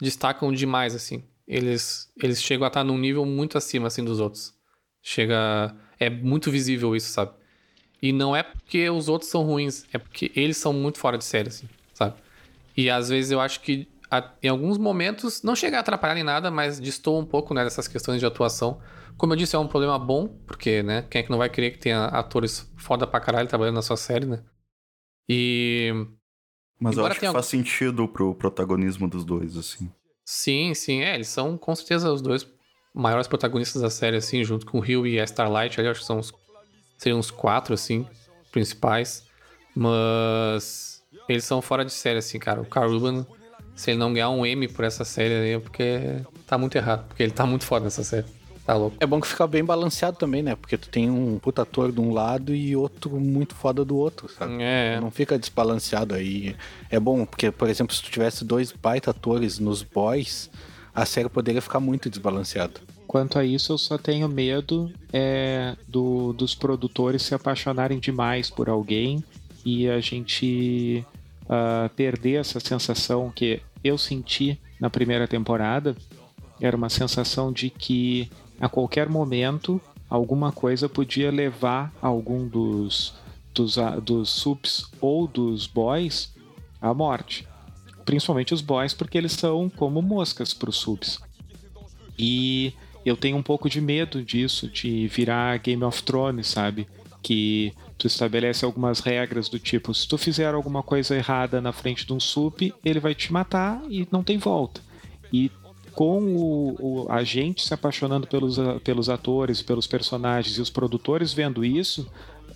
destacam 0.00 0.50
demais 0.50 0.94
assim. 0.94 1.22
Eles 1.46 2.10
eles 2.22 2.42
chegam 2.42 2.64
a 2.64 2.68
estar 2.68 2.82
num 2.82 2.96
nível 2.96 3.26
muito 3.26 3.58
acima 3.58 3.88
assim 3.88 4.02
dos 4.02 4.18
outros. 4.18 4.54
Chega 5.02 5.74
é 6.00 6.08
muito 6.08 6.50
visível 6.50 6.96
isso, 6.96 7.12
sabe? 7.12 7.32
E 8.02 8.12
não 8.12 8.34
é 8.34 8.42
porque 8.42 8.88
os 8.88 9.08
outros 9.08 9.30
são 9.30 9.44
ruins, 9.44 9.84
é 9.92 9.98
porque 9.98 10.32
eles 10.34 10.56
são 10.56 10.72
muito 10.72 10.98
fora 10.98 11.18
de 11.18 11.24
série, 11.24 11.48
assim, 11.48 11.68
sabe? 11.92 12.14
E 12.74 12.88
às 12.88 13.10
vezes 13.10 13.30
eu 13.30 13.40
acho 13.40 13.60
que 13.60 13.86
em 14.42 14.48
alguns 14.48 14.78
momentos 14.78 15.42
não 15.42 15.54
chega 15.54 15.76
a 15.76 15.80
atrapalhar 15.80 16.16
em 16.16 16.24
nada, 16.24 16.50
mas 16.50 16.80
distou 16.80 17.20
um 17.20 17.24
pouco 17.24 17.54
né, 17.54 17.62
dessas 17.62 17.86
questões 17.86 18.18
de 18.18 18.26
atuação. 18.26 18.80
Como 19.16 19.34
eu 19.34 19.36
disse, 19.36 19.54
é 19.54 19.58
um 19.58 19.68
problema 19.68 19.98
bom, 19.98 20.26
porque, 20.46 20.82
né, 20.82 21.02
quem 21.10 21.20
é 21.20 21.22
que 21.22 21.30
não 21.30 21.38
vai 21.38 21.50
querer 21.50 21.72
que 21.72 21.78
tenha 21.78 22.06
atores 22.06 22.72
foda 22.76 23.06
pra 23.06 23.20
caralho 23.20 23.46
trabalhando 23.46 23.76
na 23.76 23.82
sua 23.82 23.96
série, 23.96 24.24
né? 24.24 24.42
E. 25.28 25.92
Mas 26.80 26.96
eu 26.96 27.04
acho 27.04 27.20
que 27.20 27.30
faz 27.30 27.46
sentido 27.46 28.08
pro 28.08 28.34
protagonismo 28.34 29.06
dos 29.06 29.24
dois, 29.24 29.56
assim. 29.56 29.92
Sim, 30.24 30.72
sim, 30.74 31.02
é, 31.02 31.14
eles 31.14 31.28
são 31.28 31.58
com 31.58 31.74
certeza 31.74 32.10
os 32.10 32.22
dois 32.22 32.48
maiores 32.94 33.26
protagonistas 33.26 33.82
da 33.82 33.90
série, 33.90 34.16
assim, 34.16 34.42
junto 34.44 34.66
com 34.66 34.78
o 34.78 34.80
Rio 34.80 35.06
e 35.06 35.20
a 35.20 35.24
Starlight, 35.24 35.78
ali, 35.80 35.88
acho 35.88 36.00
que 36.00 36.06
são 36.06 36.18
uns, 36.18 36.32
seriam 36.98 37.18
uns 37.18 37.30
quatro, 37.30 37.74
assim, 37.74 38.06
principais. 38.50 39.24
Mas 39.74 41.02
eles 41.28 41.44
são 41.44 41.62
fora 41.62 41.84
de 41.84 41.92
série, 41.92 42.18
assim, 42.18 42.38
cara. 42.38 42.60
O 42.60 42.66
Carl 42.66 42.90
Urban, 42.90 43.26
se 43.74 43.90
ele 43.90 43.98
não 43.98 44.12
ganhar 44.12 44.30
um 44.30 44.44
M 44.44 44.68
por 44.68 44.84
essa 44.84 45.04
série 45.04 45.34
aí, 45.34 45.52
é 45.52 45.58
porque 45.58 46.20
tá 46.46 46.58
muito 46.58 46.76
errado, 46.76 47.06
porque 47.06 47.22
ele 47.22 47.32
tá 47.32 47.46
muito 47.46 47.64
foda 47.64 47.84
nessa 47.84 48.02
série. 48.02 48.26
Tá 48.66 48.76
louco. 48.76 48.96
É 49.00 49.06
bom 49.06 49.20
que 49.20 49.26
fica 49.26 49.46
bem 49.46 49.64
balanceado 49.64 50.16
também, 50.16 50.42
né? 50.42 50.54
Porque 50.54 50.76
tu 50.76 50.88
tem 50.88 51.10
um 51.10 51.38
puta 51.38 51.62
ator 51.62 51.90
de 51.90 52.00
um 52.00 52.12
lado 52.12 52.54
e 52.54 52.76
outro 52.76 53.18
muito 53.18 53.54
foda 53.54 53.84
do 53.84 53.96
outro, 53.96 54.28
sabe? 54.28 54.62
É. 54.62 55.00
Não 55.00 55.10
fica 55.10 55.38
desbalanceado 55.38 56.14
aí. 56.14 56.54
É 56.90 57.00
bom, 57.00 57.24
porque, 57.24 57.50
por 57.50 57.68
exemplo, 57.68 57.94
se 57.94 58.02
tu 58.02 58.10
tivesse 58.10 58.44
dois 58.44 58.70
baita 58.70 59.10
atores 59.10 59.58
nos 59.58 59.82
boys, 59.82 60.50
a 61.00 61.06
série 61.06 61.28
poderia 61.28 61.62
ficar 61.62 61.80
muito 61.80 62.10
desbalanceada. 62.10 62.80
Quanto 63.06 63.38
a 63.38 63.44
isso, 63.44 63.72
eu 63.72 63.78
só 63.78 63.98
tenho 63.98 64.28
medo 64.28 64.92
é, 65.12 65.76
do, 65.88 66.32
dos 66.32 66.54
produtores 66.54 67.22
se 67.22 67.34
apaixonarem 67.34 67.98
demais 67.98 68.50
por 68.50 68.68
alguém 68.68 69.24
e 69.64 69.88
a 69.88 69.98
gente 70.00 71.04
uh, 71.44 71.88
perder 71.96 72.40
essa 72.40 72.60
sensação 72.60 73.32
que 73.34 73.60
eu 73.82 73.98
senti 73.98 74.58
na 74.78 74.88
primeira 74.88 75.26
temporada. 75.26 75.96
Era 76.60 76.76
uma 76.76 76.88
sensação 76.88 77.52
de 77.52 77.70
que 77.70 78.30
a 78.60 78.68
qualquer 78.68 79.08
momento 79.08 79.80
alguma 80.08 80.52
coisa 80.52 80.88
podia 80.88 81.30
levar 81.30 81.92
algum 82.00 82.46
dos, 82.46 83.14
dos, 83.54 83.78
a- 83.78 83.98
dos 83.98 84.28
sups 84.30 84.84
ou 85.00 85.26
dos 85.26 85.66
boys 85.66 86.32
à 86.80 86.92
morte. 86.94 87.46
Principalmente 88.10 88.52
os 88.52 88.60
boys, 88.60 88.92
porque 88.92 89.16
eles 89.16 89.30
são 89.30 89.68
como 89.68 90.02
moscas 90.02 90.52
para 90.52 90.68
os 90.68 90.76
subs. 90.76 91.20
E 92.18 92.72
eu 93.06 93.16
tenho 93.16 93.36
um 93.36 93.42
pouco 93.42 93.70
de 93.70 93.80
medo 93.80 94.20
disso, 94.20 94.68
de 94.68 95.06
virar 95.06 95.56
Game 95.58 95.84
of 95.84 96.02
Thrones, 96.02 96.48
sabe? 96.48 96.88
Que 97.22 97.72
tu 97.96 98.08
estabelece 98.08 98.64
algumas 98.64 98.98
regras 98.98 99.48
do 99.48 99.60
tipo, 99.60 99.94
se 99.94 100.08
tu 100.08 100.18
fizer 100.18 100.52
alguma 100.52 100.82
coisa 100.82 101.14
errada 101.14 101.60
na 101.60 101.70
frente 101.70 102.04
de 102.04 102.12
um 102.12 102.18
sup, 102.18 102.74
ele 102.84 102.98
vai 102.98 103.14
te 103.14 103.32
matar 103.32 103.80
e 103.88 104.08
não 104.10 104.24
tem 104.24 104.38
volta. 104.38 104.80
E 105.32 105.48
com 105.92 106.18
o, 106.20 107.04
o- 107.04 107.06
a 107.12 107.22
gente 107.22 107.64
se 107.64 107.72
apaixonando 107.72 108.26
pelos, 108.26 108.56
pelos 108.82 109.08
atores, 109.08 109.62
pelos 109.62 109.86
personagens 109.86 110.58
e 110.58 110.60
os 110.60 110.68
produtores 110.70 111.32
vendo 111.32 111.64
isso, 111.64 112.10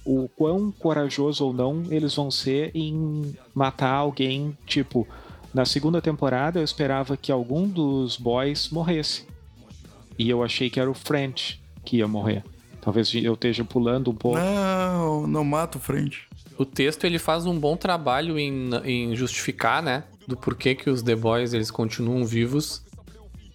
o 0.05 0.29
quão 0.31 0.73
corajoso 0.73 1.45
ou 1.47 1.53
não 1.53 1.85
eles 1.90 2.17
vão 2.17 2.29
ser 2.29 2.73
em 2.75 3.37
matar 3.55 3.93
alguém, 3.95 4.59
tipo, 4.67 5.07
na 5.55 5.64
segunda 5.64 6.03
temporada 6.03 6.59
eu 6.59 6.64
esperava 6.64 7.17
que 7.17 7.31
algum 7.31 7.69
dos 7.69 8.17
boys 8.17 8.69
morresse. 8.71 9.25
E 10.19 10.29
eu 10.29 10.43
achei 10.43 10.69
que 10.69 10.81
era 10.81 10.90
o 10.90 10.95
French 10.95 11.62
que 11.85 11.99
ia 11.99 12.09
morrer. 12.09 12.43
Talvez 12.81 13.14
eu 13.14 13.35
esteja 13.35 13.64
pulando 13.64 14.11
um 14.11 14.14
pouco. 14.14 14.38
Não, 14.38 15.27
não 15.27 15.45
mata 15.45 15.79
o 15.79 15.81
frente. 15.81 16.27
O 16.59 16.64
texto 16.64 17.05
ele 17.05 17.19
faz 17.19 17.47
um 17.47 17.59
bom 17.59 17.77
trabalho 17.77 18.38
em, 18.38 18.71
em 18.85 19.17
justificar, 19.17 19.83
né, 19.83 20.05
do 20.27 20.37
porquê 20.37 20.75
que 20.75 20.90
os 20.90 21.03
The 21.03 21.17
Boys 21.17 21.55
eles 21.55 21.71
continuam 21.71 22.25
vivos. 22.25 22.83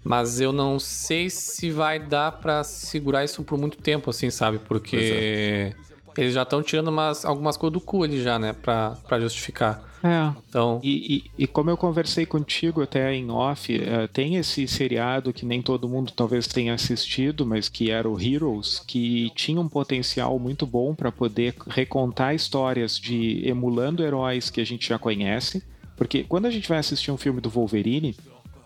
Mas 0.04 0.40
eu 0.40 0.54
não 0.54 0.80
sei 0.80 1.30
se 1.30 1.70
vai 1.70 2.00
dar 2.00 2.32
pra 2.32 2.64
segurar 2.64 3.26
isso 3.26 3.44
por 3.44 3.60
muito 3.60 3.78
tempo, 3.78 4.10
assim, 4.10 4.30
sabe? 4.30 4.58
Porque 4.58 5.76
eles 6.18 6.34
já 6.34 6.44
estão 6.44 6.64
tirando 6.64 6.88
umas, 6.88 7.26
algumas 7.26 7.58
coisas 7.58 7.74
do 7.74 7.82
cu 7.82 8.04
ali 8.04 8.24
já, 8.24 8.40
né? 8.40 8.54
Pra, 8.54 8.98
pra 9.08 9.20
justificar. 9.20 9.88
É. 10.02 10.32
Então, 10.48 10.80
E, 10.82 11.16
e- 11.18 11.44
e 11.44 11.48
como 11.48 11.70
eu 11.70 11.76
conversei 11.76 12.26
contigo 12.26 12.82
até 12.82 13.14
em 13.14 13.30
off, 13.30 13.74
eh, 13.76 14.08
tem 14.08 14.36
esse 14.38 14.66
seriado 14.68 15.34
que 15.34 15.46
nem 15.46 15.62
todo 15.62 15.90
mundo 15.90 16.14
talvez 16.16 16.48
tenha 16.48 16.74
assistido, 16.74 17.46
mas 17.46 17.68
que 17.68 17.92
era 17.92 18.10
o 18.10 18.20
Heroes, 18.20 18.80
que 18.88 19.30
tinha 19.36 19.60
um 19.60 19.68
potencial 19.68 20.40
muito 20.40 20.66
bom 20.66 20.96
para 20.96 21.12
poder 21.12 21.54
recontar 21.68 22.34
histórias 22.34 22.98
de 22.98 23.42
emulando 23.46 24.04
heróis 24.04 24.50
que 24.50 24.62
a 24.62 24.66
gente 24.66 24.88
já 24.88 24.98
conhece. 24.98 25.62
Porque 25.98 26.24
quando 26.24 26.46
a 26.46 26.52
gente 26.52 26.70
vai 26.70 26.78
assistir 26.78 27.12
um 27.12 27.18
filme 27.18 27.42
do 27.42 27.50
Wolverine, 27.50 28.16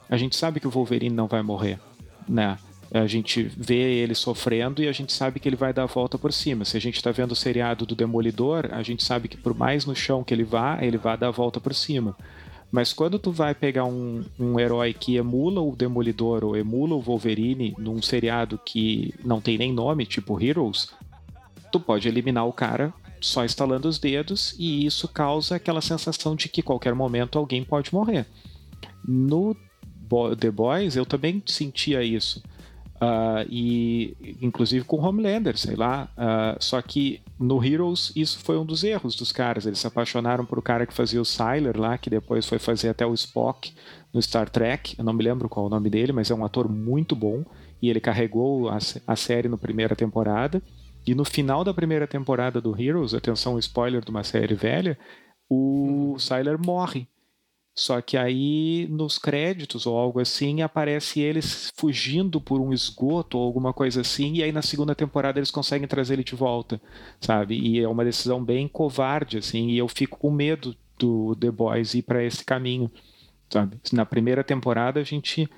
a 0.08 0.18
gente 0.18 0.36
sabe 0.36 0.60
que 0.60 0.68
o 0.68 0.72
Wolverine 0.72 1.16
não 1.16 1.28
vai 1.28 1.42
morrer, 1.42 1.80
né? 2.30 2.60
A 2.94 3.08
gente 3.08 3.42
vê 3.42 3.96
ele 3.96 4.14
sofrendo 4.14 4.84
e 4.84 4.88
a 4.88 4.92
gente 4.92 5.12
sabe 5.12 5.40
que 5.40 5.50
ele 5.50 5.56
vai 5.56 5.74
dar 5.74 5.84
a 5.84 5.88
volta 5.88 6.16
por 6.16 6.32
cima. 6.32 6.64
Se 6.64 6.78
a 6.78 6.80
gente 6.80 6.96
está 6.98 7.12
vendo 7.12 7.32
o 7.32 7.36
seriado 7.36 7.88
do 7.88 7.96
Demolidor, 7.96 8.70
a 8.72 8.84
gente 8.84 9.04
sabe 9.04 9.28
que 9.28 9.36
por 9.36 9.56
mais 9.56 9.84
no 9.84 9.96
chão 9.96 10.24
que 10.24 10.32
ele 10.32 10.44
vá, 10.44 10.78
ele 10.80 10.98
vai 10.98 11.18
dar 11.18 11.30
a 11.30 11.32
volta 11.32 11.60
por 11.60 11.74
cima. 11.74 12.16
Mas 12.72 12.94
quando 12.94 13.18
tu 13.18 13.32
vai 13.32 13.56
pegar 13.56 13.86
um, 13.86 14.24
um 14.40 14.60
herói 14.60 14.94
que 14.94 15.16
emula 15.16 15.60
o 15.60 15.76
Demolidor 15.76 16.44
ou 16.44 16.56
emula 16.56 16.94
o 16.94 17.02
Wolverine 17.02 17.74
num 17.80 18.00
seriado 18.00 18.60
que 18.64 19.14
não 19.24 19.42
tem 19.42 19.58
nem 19.58 19.74
nome, 19.74 20.06
tipo 20.06 20.40
Heroes, 20.40 20.90
tu 21.72 21.80
pode 21.80 22.08
eliminar 22.08 22.48
o 22.48 22.54
cara 22.54 22.94
só 23.20 23.44
instalando 23.44 23.88
os 23.88 23.98
dedos 23.98 24.56
e 24.60 24.86
isso 24.86 25.08
causa 25.08 25.56
aquela 25.56 25.82
sensação 25.82 26.36
de 26.36 26.48
que 26.48 26.62
qualquer 26.62 26.94
momento 26.94 27.40
alguém 27.40 27.64
pode 27.64 27.92
morrer. 27.92 28.28
No 29.08 29.56
The 30.40 30.52
Boys 30.52 30.96
eu 30.96 31.06
também 31.06 31.42
sentia 31.46 32.04
isso. 32.04 32.44
Ah, 33.04 33.46
e 33.50 34.38
inclusive 34.42 34.86
com 34.86 34.98
Homelander, 34.98 35.58
sei 35.58 35.76
lá. 35.76 36.08
Ah, 36.16 36.56
só 36.60 36.82
que 36.82 37.20
no 37.38 37.64
Heroes 37.64 38.14
isso 38.16 38.40
foi 38.40 38.58
um 38.58 38.66
dos 38.66 38.84
erros 38.84 39.16
dos 39.16 39.32
caras. 39.34 39.66
Eles 39.66 39.80
se 39.80 39.88
apaixonaram 39.88 40.46
por 40.46 40.58
o 40.58 40.62
cara 40.62 40.86
que 40.86 40.94
fazia 40.94 41.22
o 41.22 41.26
Sylar 41.26 41.78
lá, 41.78 41.98
que 41.98 42.10
depois 42.10 42.48
foi 42.48 42.60
fazer 42.60 42.90
até 42.90 43.06
o 43.06 43.14
Spock 43.14 43.74
no 44.14 44.22
Star 44.22 44.50
Trek. 44.50 44.96
Eu 44.98 45.04
não 45.04 45.12
me 45.12 45.24
lembro 45.24 45.50
qual 45.50 45.66
é 45.66 45.68
o 45.68 45.72
nome 45.72 45.90
dele, 45.90 46.14
mas 46.14 46.32
é 46.32 46.36
um 46.36 46.46
ator 46.46 46.70
muito 46.70 47.14
bom. 47.16 47.44
E 47.82 47.90
ele 47.90 48.00
carregou 48.00 48.70
a, 48.70 48.78
a 49.06 49.16
série 49.18 49.50
na 49.50 49.58
primeira 49.58 49.96
temporada. 49.96 50.62
E 51.06 51.14
no 51.14 51.26
final 51.26 51.66
da 51.66 51.74
primeira 51.74 52.08
temporada 52.08 52.62
do 52.62 52.80
Heroes, 52.82 53.14
atenção, 53.14 53.60
spoiler 53.60 54.02
de 54.02 54.10
uma 54.10 54.24
série 54.24 54.56
velha, 54.56 54.98
o 55.50 56.16
Sylar 56.18 56.58
morre. 56.66 57.06
Só 57.76 58.00
que 58.02 58.16
aí 58.16 58.88
nos 58.90 59.18
créditos 59.18 59.88
ou 59.88 59.98
algo 59.98 60.20
assim 60.20 60.62
aparece 60.62 61.20
eles 61.20 61.72
fugindo 61.76 62.40
por 62.40 62.62
um 62.62 62.72
esgoto 62.72 63.38
ou 63.38 63.44
alguma 63.44 63.74
coisa 63.74 64.02
assim, 64.02 64.36
e 64.36 64.44
aí 64.44 64.52
na 64.52 64.62
segunda 64.62 64.94
temporada 64.94 65.40
eles 65.40 65.50
conseguem 65.50 65.88
trazer 65.88 66.14
ele 66.14 66.24
de 66.24 66.36
volta, 66.36 66.80
sabe? 67.20 67.60
E 67.60 67.80
é 67.80 67.88
uma 67.88 68.06
decisão 68.06 68.44
bem 68.44 68.68
covarde 68.68 69.40
assim, 69.40 69.70
e 69.70 69.78
eu 69.78 69.88
fico 69.88 70.20
com 70.20 70.30
medo 70.30 70.76
do 71.00 71.36
The 71.36 71.50
Boys 71.50 71.96
ir 71.96 72.04
para 72.04 72.24
esse 72.24 72.46
caminho, 72.46 72.92
sabe? 73.50 73.80
Na 73.92 74.06
primeira 74.06 74.44
temporada 74.44 75.00
a 75.00 75.04
gente 75.04 75.50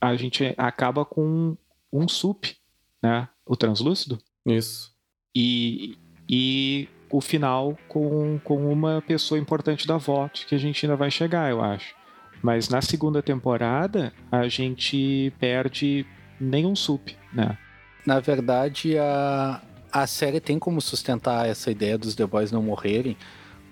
a 0.00 0.16
gente 0.16 0.54
acaba 0.56 1.04
com 1.04 1.56
um 1.92 2.08
sup, 2.08 2.56
né? 3.02 3.28
O 3.46 3.56
translúcido 3.56 4.18
isso. 4.46 4.90
e, 5.34 5.96
e 6.28 6.88
o 7.12 7.20
final 7.20 7.78
com, 7.86 8.40
com 8.42 8.72
uma 8.72 9.02
pessoa 9.06 9.38
importante 9.38 9.86
da 9.86 9.98
VOT, 9.98 10.46
que 10.46 10.54
a 10.54 10.58
gente 10.58 10.84
ainda 10.84 10.96
vai 10.96 11.10
chegar, 11.10 11.50
eu 11.50 11.62
acho. 11.62 11.94
Mas 12.42 12.68
na 12.68 12.80
segunda 12.80 13.22
temporada, 13.22 14.12
a 14.30 14.48
gente 14.48 15.32
perde 15.38 16.04
nenhum 16.40 16.74
sup, 16.74 17.10
né? 17.32 17.56
Na 18.04 18.18
verdade, 18.18 18.98
a, 18.98 19.60
a 19.92 20.06
série 20.06 20.40
tem 20.40 20.58
como 20.58 20.80
sustentar 20.80 21.46
essa 21.46 21.70
ideia 21.70 21.96
dos 21.96 22.16
The 22.16 22.26
Boys 22.26 22.50
não 22.50 22.62
morrerem, 22.62 23.16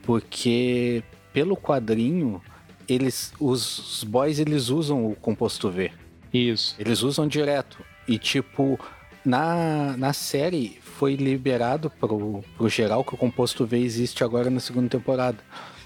porque 0.03 1.03
pelo 1.33 1.57
quadrinho, 1.57 2.40
eles, 2.87 3.33
os, 3.40 3.79
os 3.79 4.05
boys 4.05 4.38
eles 4.38 4.68
usam 4.68 5.11
o 5.11 5.16
composto 5.16 5.70
V. 5.70 5.90
Isso. 6.33 6.76
Eles 6.79 7.03
usam 7.03 7.26
direto. 7.26 7.85
E 8.07 8.18
tipo, 8.18 8.79
na, 9.24 9.96
na 9.96 10.12
série 10.12 10.78
foi 10.83 11.14
liberado 11.14 11.90
pro, 11.90 12.44
pro 12.56 12.68
geral 12.68 13.04
que 13.04 13.14
o 13.14 13.18
composto 13.18 13.66
V 13.66 13.78
existe 13.78 14.24
agora 14.24 14.50
na 14.50 14.61
segunda 14.61 14.88
temporada. 14.88 15.38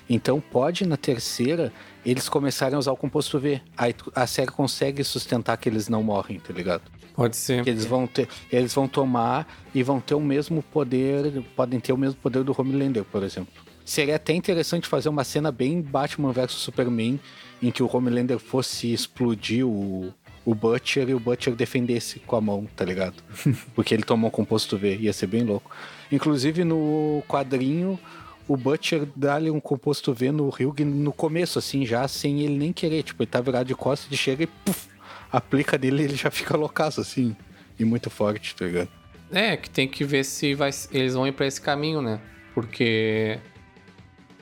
Então 0.08 0.40
pode 0.40 0.86
na 0.86 0.96
terceira 0.96 1.72
eles 2.04 2.28
começarem 2.28 2.76
a 2.76 2.78
usar 2.78 2.92
o 2.92 2.96
composto 2.96 3.38
V. 3.38 3.60
Aí 3.76 3.94
a 4.14 4.26
série 4.26 4.50
consegue 4.50 5.02
sustentar 5.02 5.56
que 5.56 5.68
eles 5.68 5.88
não 5.88 6.02
morrem, 6.02 6.38
tá 6.38 6.52
ligado? 6.52 6.82
Pode 7.14 7.36
ser. 7.36 7.62
Que 7.62 7.70
eles 7.70 7.86
vão 7.86 8.06
ter, 8.06 8.28
eles 8.52 8.74
vão 8.74 8.86
tomar 8.86 9.46
e 9.74 9.82
vão 9.82 10.00
ter 10.00 10.14
o 10.14 10.20
mesmo 10.20 10.62
poder, 10.62 11.42
podem 11.56 11.80
ter 11.80 11.92
o 11.92 11.96
mesmo 11.96 12.16
poder 12.20 12.42
do 12.42 12.54
Homelander, 12.56 13.04
por 13.04 13.22
exemplo. 13.22 13.52
Seria 13.84 14.16
até 14.16 14.32
interessante 14.32 14.88
fazer 14.88 15.08
uma 15.08 15.24
cena 15.24 15.52
bem 15.52 15.80
Batman 15.80 16.32
vs 16.32 16.52
Superman, 16.52 17.20
em 17.62 17.70
que 17.70 17.82
o 17.82 17.90
Homelander 17.90 18.38
fosse 18.38 18.92
explodir 18.92 19.66
o, 19.66 20.12
o 20.44 20.54
Butcher 20.54 21.08
e 21.08 21.14
o 21.14 21.20
Butcher 21.20 21.54
defendesse 21.54 22.20
com 22.20 22.36
a 22.36 22.40
mão, 22.40 22.66
tá 22.76 22.84
ligado? 22.84 23.22
Porque 23.74 23.94
ele 23.94 24.02
tomou 24.02 24.30
composto 24.30 24.76
V, 24.76 24.96
ia 24.96 25.12
ser 25.12 25.26
bem 25.26 25.42
louco. 25.42 25.70
Inclusive 26.12 26.64
no 26.64 27.22
quadrinho, 27.26 27.98
o 28.46 28.56
Butcher 28.56 29.08
dá-lhe 29.16 29.50
um 29.50 29.58
composto 29.60 30.12
V 30.12 30.30
no 30.30 30.48
Hugh 30.48 30.84
no 30.84 31.12
começo, 31.12 31.58
assim, 31.58 31.86
já 31.86 32.06
sem 32.06 32.42
ele 32.42 32.58
nem 32.58 32.72
querer. 32.72 33.02
Tipo, 33.02 33.22
ele 33.22 33.30
tá 33.30 33.40
virado 33.40 33.66
de 33.66 33.74
costas, 33.74 34.08
ele 34.08 34.16
chega 34.18 34.44
e 34.44 34.46
puf, 34.46 34.88
aplica 35.32 35.78
nele 35.78 36.02
e 36.02 36.04
ele 36.04 36.16
já 36.16 36.30
fica 36.30 36.56
loucaço, 36.56 37.00
assim. 37.00 37.34
E 37.78 37.84
muito 37.84 38.10
forte, 38.10 38.54
tá 38.54 38.66
ligado? 38.66 38.88
É, 39.32 39.56
que 39.56 39.70
tem 39.70 39.88
que 39.88 40.04
ver 40.04 40.24
se 40.24 40.54
vai, 40.54 40.70
eles 40.92 41.14
vão 41.14 41.26
ir 41.26 41.32
pra 41.32 41.46
esse 41.46 41.60
caminho, 41.60 42.02
né? 42.02 42.20
Porque 42.54 43.40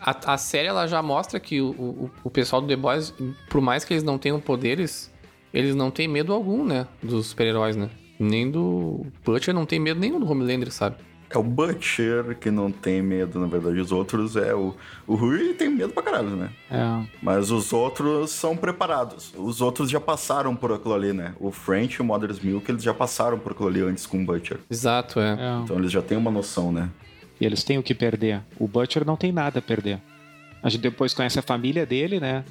a, 0.01 0.35
a 0.35 0.37
série 0.37 0.67
ela 0.67 0.87
já 0.87 1.01
mostra 1.01 1.39
que 1.39 1.61
o, 1.61 1.71
o, 1.71 2.11
o 2.25 2.31
pessoal 2.31 2.61
do 2.61 2.69
The 2.69 2.77
Boys, 2.77 3.15
por 3.49 3.61
mais 3.61 3.85
que 3.85 3.95
eles 3.95 4.03
não 4.03 4.19
tenham 4.19 4.41
poderes, 4.41 5.12
eles 5.53 5.75
não 5.75 5.91
têm 5.91 6.09
medo 6.09 6.33
algum, 6.33 6.65
né? 6.65 6.87
Dos 7.03 7.27
super-heróis, 7.27 7.77
né? 7.77 7.91
Nem 8.19 8.51
do 8.51 9.07
Butcher 9.25 9.55
não 9.55 9.67
tem 9.67 9.81
medo 9.81 9.99
nenhum 9.99 10.21
do 10.21 10.31
Homelander, 10.31 10.71
sabe? 10.71 10.97
É 11.35 11.39
o 11.39 11.43
Butcher 11.43 12.37
que 12.39 12.51
não 12.51 12.71
tem 12.71 13.01
medo, 13.01 13.41
na 13.41 13.47
verdade. 13.47 13.81
Os 13.81 13.91
outros 13.91 14.37
é 14.37 14.55
o. 14.55 14.75
O 15.07 15.15
Rui 15.15 15.55
tem 15.55 15.71
medo 15.71 15.91
pra 15.93 16.03
caralho, 16.03 16.31
né? 16.37 16.51
É. 16.71 17.07
Mas 17.23 17.51
os 17.51 17.73
outros 17.73 18.31
são 18.33 18.55
preparados. 18.55 19.33
Os 19.37 19.63
outros 19.63 19.91
já 19.91 19.99
passaram 19.99 20.55
por 20.55 20.73
aquilo 20.73 20.93
ali, 20.93 21.15
né? 21.15 21.35
O 21.41 21.51
French 21.51 21.95
e 21.95 22.03
o 22.03 22.05
Mother's 22.05 22.39
Milk, 22.39 22.71
eles 22.71 22.83
já 22.83 22.93
passaram 22.93 23.39
por 23.39 23.53
aquilo 23.53 23.69
ali 23.69 23.81
antes 23.81 24.05
com 24.05 24.23
o 24.23 24.27
Butcher. 24.27 24.59
Exato, 24.71 25.21
é. 25.21 25.33
é. 25.33 25.63
Então 25.65 25.79
eles 25.79 25.91
já 25.91 26.03
têm 26.03 26.19
uma 26.19 26.31
noção, 26.31 26.71
né? 26.71 26.91
E 27.41 27.47
eles 27.47 27.65
têm 27.65 27.79
o 27.79 27.83
que 27.83 27.95
perder. 27.95 28.43
O 28.59 28.69
Butcher 28.69 29.05
não 29.07 29.17
tem 29.17 29.33
nada 29.33 29.59
a 29.59 29.63
perder. 29.63 30.01
A 30.63 30.69
gente 30.69 30.83
depois 30.83 31.13
conhece 31.13 31.39
a 31.39 31.43
família 31.43 31.85
dele, 31.85 32.21
né? 32.21 32.45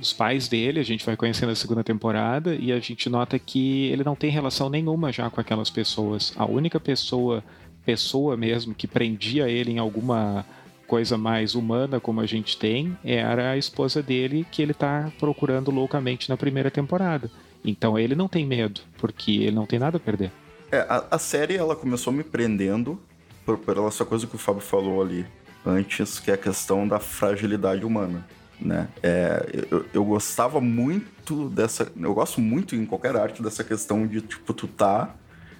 Os 0.00 0.12
pais 0.12 0.46
dele, 0.46 0.78
a 0.78 0.84
gente 0.84 1.04
vai 1.04 1.16
conhecendo 1.16 1.48
na 1.48 1.56
segunda 1.56 1.82
temporada 1.82 2.54
e 2.54 2.72
a 2.72 2.78
gente 2.78 3.08
nota 3.08 3.36
que 3.36 3.86
ele 3.86 4.04
não 4.04 4.14
tem 4.14 4.30
relação 4.30 4.70
nenhuma 4.70 5.10
já 5.10 5.28
com 5.28 5.40
aquelas 5.40 5.68
pessoas. 5.68 6.32
A 6.36 6.44
única 6.44 6.78
pessoa, 6.78 7.42
pessoa 7.84 8.36
mesmo, 8.36 8.74
que 8.74 8.86
prendia 8.86 9.48
ele 9.48 9.72
em 9.72 9.78
alguma 9.78 10.46
coisa 10.86 11.18
mais 11.18 11.56
humana 11.56 11.98
como 11.98 12.20
a 12.20 12.26
gente 12.26 12.56
tem, 12.56 12.96
era 13.02 13.50
a 13.50 13.56
esposa 13.56 14.02
dele 14.02 14.46
que 14.50 14.62
ele 14.62 14.74
tá 14.74 15.10
procurando 15.18 15.70
loucamente 15.70 16.28
na 16.28 16.36
primeira 16.36 16.70
temporada. 16.70 17.28
Então 17.64 17.98
ele 17.98 18.14
não 18.14 18.28
tem 18.28 18.46
medo, 18.46 18.82
porque 18.98 19.32
ele 19.32 19.56
não 19.56 19.66
tem 19.66 19.80
nada 19.80 19.96
a 19.96 20.00
perder. 20.00 20.30
É, 20.70 20.78
a, 20.88 21.06
a 21.10 21.18
série 21.18 21.56
ela 21.56 21.74
começou 21.74 22.12
me 22.12 22.22
prendendo 22.22 23.00
por, 23.44 23.58
por 23.58 23.78
essa 23.78 24.04
coisa 24.04 24.28
que 24.28 24.36
o 24.36 24.38
Fábio 24.38 24.62
falou 24.62 25.02
ali 25.02 25.26
antes, 25.64 26.18
que 26.18 26.30
é 26.30 26.34
a 26.34 26.38
questão 26.38 26.86
da 26.86 26.98
fragilidade 26.98 27.84
humana. 27.84 28.24
Né? 28.60 28.88
É, 29.02 29.66
eu, 29.70 29.86
eu 29.92 30.04
gostava 30.04 30.60
muito 30.60 31.48
dessa. 31.48 31.90
Eu 32.00 32.14
gosto 32.14 32.40
muito 32.40 32.76
em 32.76 32.86
qualquer 32.86 33.16
arte 33.16 33.42
dessa 33.42 33.64
questão 33.64 34.06
de, 34.06 34.20
tipo, 34.20 34.52
tu 34.52 34.68
tá. 34.68 35.14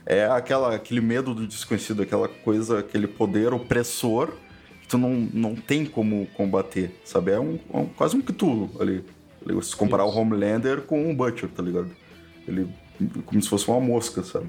É 0.05 0.27
aquela, 0.27 0.75
aquele 0.75 1.01
medo 1.01 1.33
do 1.33 1.47
desconhecido, 1.47 2.03
aquela 2.03 2.29
coisa, 2.29 2.81
aquele 2.81 3.07
poder 3.07 3.55
opressor 3.55 4.33
que 4.81 4.89
tu 4.89 4.99
não, 4.99 5.29
não 5.33 5.55
tem 5.55 5.87
como 5.87 6.27
combater, 6.35 7.01
sabe? 7.05 7.31
É 7.31 7.39
um, 7.39 7.59
um 7.73 7.87
quase 7.87 8.17
um 8.17 8.21
Cthulhu 8.21 8.71
ali. 8.81 9.05
Se 9.63 9.77
comparar 9.77 10.07
Isso. 10.07 10.17
o 10.17 10.21
Homelander 10.21 10.83
com 10.83 11.11
o 11.11 11.15
Butcher, 11.15 11.49
tá 11.49 11.63
ligado? 11.63 11.91
Ele 12.47 12.69
como 13.27 13.41
se 13.41 13.49
fosse 13.49 13.69
uma 13.69 13.81
mosca, 13.81 14.23
sabe? 14.23 14.47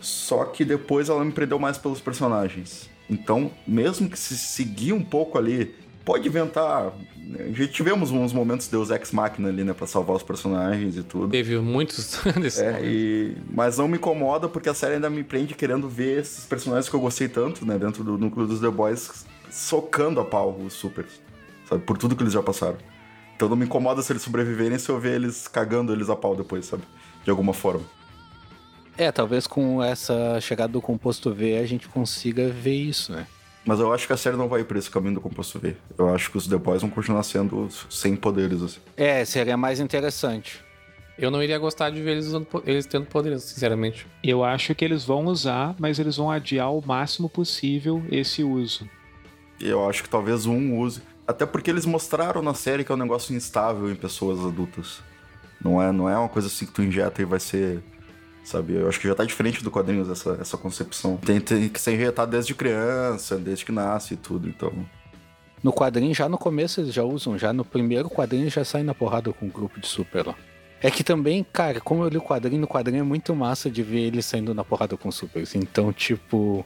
Só 0.00 0.44
que 0.44 0.64
depois 0.64 1.08
ela 1.08 1.24
me 1.24 1.32
prendeu 1.32 1.58
mais 1.58 1.76
pelos 1.76 2.00
personagens. 2.00 2.88
Então, 3.10 3.50
mesmo 3.66 4.08
que 4.08 4.18
se 4.18 4.38
seguir 4.38 4.92
um 4.92 5.02
pouco 5.02 5.36
ali, 5.36 5.74
pode 6.04 6.28
inventar. 6.28 6.92
Né? 7.16 7.52
Já 7.52 7.66
tivemos 7.66 8.12
uns 8.12 8.32
momentos 8.32 8.68
Deus 8.68 8.90
Ex 8.90 9.10
Machina 9.10 9.48
ali, 9.48 9.64
né, 9.64 9.72
pra 9.72 9.86
salvar 9.86 10.16
os 10.16 10.22
personagens 10.22 10.96
e 10.96 11.02
tudo. 11.02 11.28
Teve 11.28 11.58
muitos 11.58 12.20
desses 12.40 12.60
é, 12.60 12.80
e... 12.84 13.36
Mas 13.50 13.78
não 13.78 13.88
me 13.88 13.96
incomoda 13.96 14.48
porque 14.48 14.68
a 14.68 14.74
série 14.74 14.94
ainda 14.94 15.10
me 15.10 15.24
prende 15.24 15.54
querendo 15.54 15.88
ver 15.88 16.20
esses 16.20 16.44
personagens 16.44 16.88
que 16.88 16.94
eu 16.94 17.00
gostei 17.00 17.28
tanto, 17.28 17.66
né, 17.66 17.76
dentro 17.76 18.04
do 18.04 18.16
núcleo 18.16 18.46
dos 18.46 18.60
The 18.60 18.70
Boys, 18.70 19.26
socando 19.50 20.20
a 20.20 20.24
pau 20.24 20.56
os 20.64 20.72
supers, 20.72 21.20
sabe? 21.68 21.82
Por 21.82 21.98
tudo 21.98 22.14
que 22.14 22.22
eles 22.22 22.32
já 22.32 22.42
passaram. 22.42 22.78
Então 23.34 23.48
não 23.48 23.56
me 23.56 23.64
incomoda 23.64 24.02
se 24.02 24.12
eles 24.12 24.22
sobreviverem 24.22 24.78
se 24.78 24.88
eu 24.88 25.00
ver 25.00 25.14
eles 25.14 25.48
cagando 25.48 25.92
eles 25.92 26.08
a 26.10 26.14
pau 26.14 26.36
depois, 26.36 26.66
sabe? 26.66 26.82
De 27.24 27.30
alguma 27.30 27.52
forma. 27.52 27.82
É, 28.96 29.10
talvez 29.10 29.46
com 29.46 29.82
essa 29.82 30.40
chegada 30.40 30.72
do 30.72 30.80
composto 30.80 31.32
V 31.32 31.58
a 31.58 31.66
gente 31.66 31.88
consiga 31.88 32.48
ver 32.48 32.74
isso, 32.74 33.12
né? 33.12 33.26
Mas 33.64 33.78
eu 33.78 33.92
acho 33.92 34.06
que 34.06 34.12
a 34.12 34.16
série 34.16 34.36
não 34.36 34.48
vai 34.48 34.64
por 34.64 34.76
esse 34.76 34.90
caminho 34.90 35.14
do 35.14 35.20
composto 35.20 35.58
V. 35.58 35.76
Eu 35.96 36.14
acho 36.14 36.30
que 36.30 36.38
os 36.38 36.46
The 36.46 36.56
Boys 36.56 36.80
vão 36.82 36.90
continuar 36.90 37.22
sendo 37.22 37.68
sem 37.90 38.16
poderes, 38.16 38.62
assim. 38.62 38.80
É, 38.96 39.24
seria 39.24 39.56
mais 39.56 39.80
interessante. 39.80 40.64
Eu 41.18 41.30
não 41.30 41.42
iria 41.42 41.58
gostar 41.58 41.90
de 41.90 42.00
ver 42.00 42.12
eles, 42.12 42.26
usando, 42.26 42.46
eles 42.64 42.86
tendo 42.86 43.04
poderes, 43.04 43.42
sinceramente. 43.42 44.06
Eu 44.24 44.42
acho 44.42 44.74
que 44.74 44.82
eles 44.82 45.04
vão 45.04 45.26
usar, 45.26 45.74
mas 45.78 45.98
eles 45.98 46.16
vão 46.16 46.30
adiar 46.30 46.72
o 46.72 46.82
máximo 46.84 47.28
possível 47.28 48.02
esse 48.10 48.42
uso. 48.42 48.88
Eu 49.60 49.86
acho 49.88 50.02
que 50.02 50.08
talvez 50.08 50.46
um 50.46 50.78
use. 50.78 51.02
Até 51.28 51.44
porque 51.44 51.70
eles 51.70 51.84
mostraram 51.84 52.40
na 52.40 52.54
série 52.54 52.82
que 52.82 52.90
é 52.90 52.94
um 52.94 52.98
negócio 52.98 53.36
instável 53.36 53.90
em 53.90 53.94
pessoas 53.94 54.40
adultas. 54.40 55.02
Não 55.62 55.80
é, 55.80 55.92
não 55.92 56.08
é 56.08 56.16
uma 56.16 56.30
coisa 56.30 56.48
assim 56.48 56.64
que 56.64 56.72
tu 56.72 56.82
injeta 56.82 57.20
e 57.20 57.26
vai 57.26 57.38
ser 57.38 57.82
sabe? 58.50 58.74
Eu 58.74 58.88
acho 58.88 59.00
que 59.00 59.08
já 59.08 59.14
tá 59.14 59.24
diferente 59.24 59.62
do 59.62 59.70
quadrinhos 59.70 60.08
essa, 60.08 60.38
essa 60.40 60.56
concepção. 60.56 61.16
Tem, 61.16 61.40
tem 61.40 61.68
que 61.68 61.80
ser 61.80 61.94
injetado 61.94 62.30
desde 62.30 62.54
criança, 62.54 63.36
desde 63.36 63.64
que 63.64 63.72
nasce 63.72 64.14
e 64.14 64.16
tudo, 64.16 64.48
então... 64.48 64.72
No 65.62 65.72
quadrinho, 65.72 66.14
já 66.14 66.28
no 66.28 66.38
começo 66.38 66.80
eles 66.80 66.94
já 66.94 67.04
usam, 67.04 67.36
já 67.36 67.52
no 67.52 67.64
primeiro 67.64 68.08
quadrinho 68.08 68.48
já 68.48 68.64
sai 68.64 68.82
na 68.82 68.94
porrada 68.94 69.30
com 69.32 69.44
o 69.44 69.48
um 69.48 69.52
grupo 69.52 69.78
de 69.78 69.86
super 69.86 70.26
lá. 70.26 70.34
É 70.82 70.90
que 70.90 71.04
também, 71.04 71.44
cara, 71.44 71.78
como 71.80 72.02
eu 72.02 72.08
li 72.08 72.16
o 72.16 72.22
quadrinho, 72.22 72.62
no 72.62 72.66
quadrinho 72.66 73.00
é 73.00 73.04
muito 73.04 73.34
massa 73.34 73.70
de 73.70 73.82
ver 73.82 74.00
eles 74.00 74.24
saindo 74.24 74.54
na 74.54 74.64
porrada 74.64 74.96
com 74.96 75.12
supers. 75.12 75.54
Então, 75.54 75.92
tipo, 75.92 76.64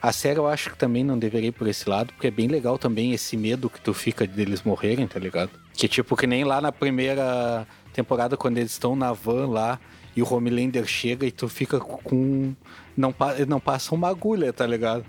a 0.00 0.12
série 0.12 0.38
eu 0.38 0.46
acho 0.46 0.70
que 0.70 0.78
também 0.78 1.04
não 1.04 1.18
deveria 1.18 1.50
ir 1.50 1.52
por 1.52 1.68
esse 1.68 1.88
lado, 1.88 2.14
porque 2.14 2.28
é 2.28 2.30
bem 2.30 2.48
legal 2.48 2.78
também 2.78 3.12
esse 3.12 3.36
medo 3.36 3.68
que 3.68 3.78
tu 3.78 3.92
fica 3.92 4.26
deles 4.26 4.62
morrerem, 4.62 5.06
tá 5.06 5.20
ligado? 5.20 5.50
Que 5.74 5.86
tipo, 5.86 6.16
que 6.16 6.26
nem 6.26 6.42
lá 6.42 6.58
na 6.62 6.72
primeira 6.72 7.66
temporada, 7.92 8.34
quando 8.34 8.56
eles 8.56 8.72
estão 8.72 8.96
na 8.96 9.12
van 9.12 9.48
lá, 9.48 9.78
e 10.16 10.22
o 10.22 10.34
Homelander 10.34 10.86
chega 10.86 11.26
e 11.26 11.30
tu 11.30 11.48
fica 11.48 11.78
com. 11.78 12.54
Não, 12.96 13.14
não 13.46 13.60
passa 13.60 13.94
uma 13.94 14.08
agulha, 14.08 14.52
tá 14.52 14.66
ligado? 14.66 15.04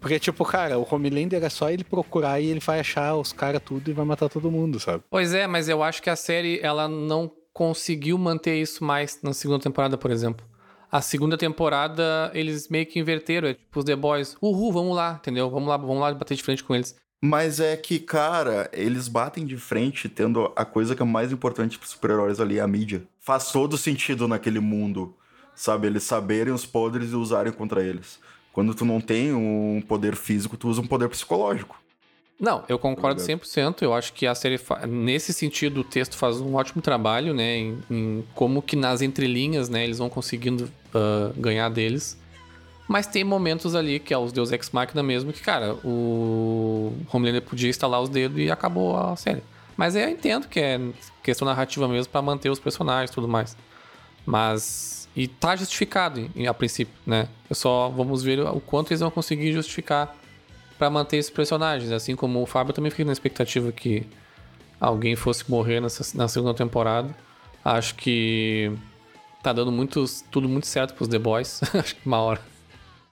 Porque, 0.00 0.18
tipo, 0.18 0.44
cara, 0.44 0.78
o 0.78 0.86
Homelander 0.88 1.42
é 1.42 1.48
só 1.48 1.70
ele 1.70 1.84
procurar 1.84 2.40
e 2.40 2.46
ele 2.46 2.60
vai 2.60 2.80
achar 2.80 3.16
os 3.16 3.32
caras 3.32 3.60
tudo 3.64 3.90
e 3.90 3.92
vai 3.92 4.04
matar 4.04 4.28
todo 4.28 4.50
mundo, 4.50 4.78
sabe? 4.78 5.02
Pois 5.10 5.34
é, 5.34 5.46
mas 5.46 5.68
eu 5.68 5.82
acho 5.82 6.02
que 6.02 6.08
a 6.08 6.16
série, 6.16 6.60
ela 6.62 6.88
não 6.88 7.30
conseguiu 7.52 8.16
manter 8.16 8.60
isso 8.60 8.84
mais 8.84 9.20
na 9.22 9.32
segunda 9.32 9.62
temporada, 9.62 9.98
por 9.98 10.10
exemplo. 10.10 10.46
A 10.90 11.02
segunda 11.02 11.36
temporada, 11.36 12.30
eles 12.32 12.68
meio 12.68 12.86
que 12.86 12.98
inverteram. 12.98 13.48
É 13.48 13.54
tipo 13.54 13.78
os 13.78 13.84
The 13.84 13.96
Boys, 13.96 14.36
uhul, 14.40 14.72
vamos 14.72 14.96
lá, 14.96 15.18
entendeu? 15.20 15.50
Vamos 15.50 15.68
lá, 15.68 15.76
vamos 15.76 16.00
lá 16.00 16.14
bater 16.14 16.36
de 16.36 16.42
frente 16.42 16.64
com 16.64 16.74
eles. 16.74 16.96
Mas 17.20 17.58
é 17.58 17.76
que, 17.76 17.98
cara, 17.98 18.70
eles 18.72 19.08
batem 19.08 19.44
de 19.44 19.56
frente 19.56 20.08
tendo 20.08 20.52
a 20.54 20.64
coisa 20.64 20.94
que 20.94 21.02
é 21.02 21.04
mais 21.04 21.32
importante 21.32 21.76
para 21.76 21.88
super-heróis 21.88 22.38
ali, 22.38 22.60
a 22.60 22.66
mídia. 22.66 23.02
Faz 23.20 23.50
todo 23.50 23.76
sentido 23.76 24.28
naquele 24.28 24.60
mundo, 24.60 25.12
sabe? 25.54 25.88
Eles 25.88 26.04
saberem 26.04 26.52
os 26.52 26.64
poderes 26.64 27.10
e 27.10 27.16
usarem 27.16 27.52
contra 27.52 27.82
eles. 27.82 28.20
Quando 28.52 28.72
tu 28.74 28.84
não 28.84 29.00
tem 29.00 29.32
um 29.32 29.82
poder 29.86 30.14
físico, 30.14 30.56
tu 30.56 30.68
usa 30.68 30.80
um 30.80 30.86
poder 30.86 31.08
psicológico. 31.08 31.80
Não, 32.38 32.64
eu 32.68 32.78
concordo 32.78 33.20
100%. 33.20 33.82
Eu 33.82 33.92
acho 33.92 34.12
que 34.12 34.24
a 34.24 34.34
série, 34.34 34.60
nesse 34.88 35.32
sentido, 35.32 35.80
o 35.80 35.84
texto 35.84 36.16
faz 36.16 36.40
um 36.40 36.54
ótimo 36.54 36.80
trabalho, 36.80 37.34
né? 37.34 37.56
Em, 37.56 37.78
em 37.90 38.24
como 38.34 38.62
que 38.62 38.76
nas 38.76 39.02
entrelinhas, 39.02 39.68
né, 39.68 39.82
eles 39.82 39.98
vão 39.98 40.08
conseguindo 40.08 40.70
uh, 40.94 41.32
ganhar 41.36 41.68
deles. 41.68 42.16
Mas 42.88 43.06
tem 43.06 43.22
momentos 43.22 43.74
ali, 43.74 44.00
que 44.00 44.14
é 44.14 44.18
os 44.18 44.32
Deus 44.32 44.50
Ex 44.50 44.70
Machina 44.70 45.02
mesmo, 45.02 45.30
que, 45.30 45.42
cara, 45.42 45.74
o 45.84 46.94
Homelander 47.12 47.42
podia 47.42 47.68
instalar 47.68 48.00
os 48.00 48.08
dedos 48.08 48.38
e 48.38 48.50
acabou 48.50 48.96
a 48.96 49.14
série. 49.14 49.42
Mas 49.76 49.94
eu 49.94 50.08
entendo 50.08 50.48
que 50.48 50.58
é 50.58 50.80
questão 51.22 51.46
narrativa 51.46 51.86
mesmo 51.86 52.10
para 52.10 52.22
manter 52.22 52.48
os 52.48 52.58
personagens 52.58 53.10
e 53.10 53.14
tudo 53.14 53.28
mais. 53.28 53.54
Mas. 54.24 55.06
E 55.14 55.26
tá 55.28 55.54
justificado 55.54 56.30
a 56.48 56.54
princípio, 56.54 56.94
né? 57.06 57.28
Eu 57.50 57.56
só 57.56 57.88
vamos 57.88 58.22
ver 58.22 58.40
o 58.40 58.60
quanto 58.60 58.90
eles 58.90 59.00
vão 59.00 59.10
conseguir 59.10 59.52
justificar 59.52 60.16
para 60.78 60.88
manter 60.88 61.18
esses 61.18 61.30
personagens. 61.30 61.92
Assim 61.92 62.16
como 62.16 62.40
o 62.42 62.46
Fábio 62.46 62.72
também 62.72 62.90
fica 62.90 63.04
na 63.04 63.12
expectativa 63.12 63.70
que 63.72 64.06
alguém 64.80 65.16
fosse 65.16 65.48
morrer 65.50 65.80
nessa, 65.80 66.16
na 66.16 66.28
segunda 66.28 66.54
temporada. 66.54 67.14
Acho 67.64 67.96
que 67.96 68.72
tá 69.42 69.52
dando 69.52 69.72
muitos, 69.72 70.24
tudo 70.30 70.48
muito 70.48 70.66
certo 70.66 70.94
pros 70.94 71.08
The 71.08 71.18
Boys. 71.18 71.60
Acho 71.74 71.96
que 71.96 72.06
uma 72.06 72.18
hora 72.20 72.40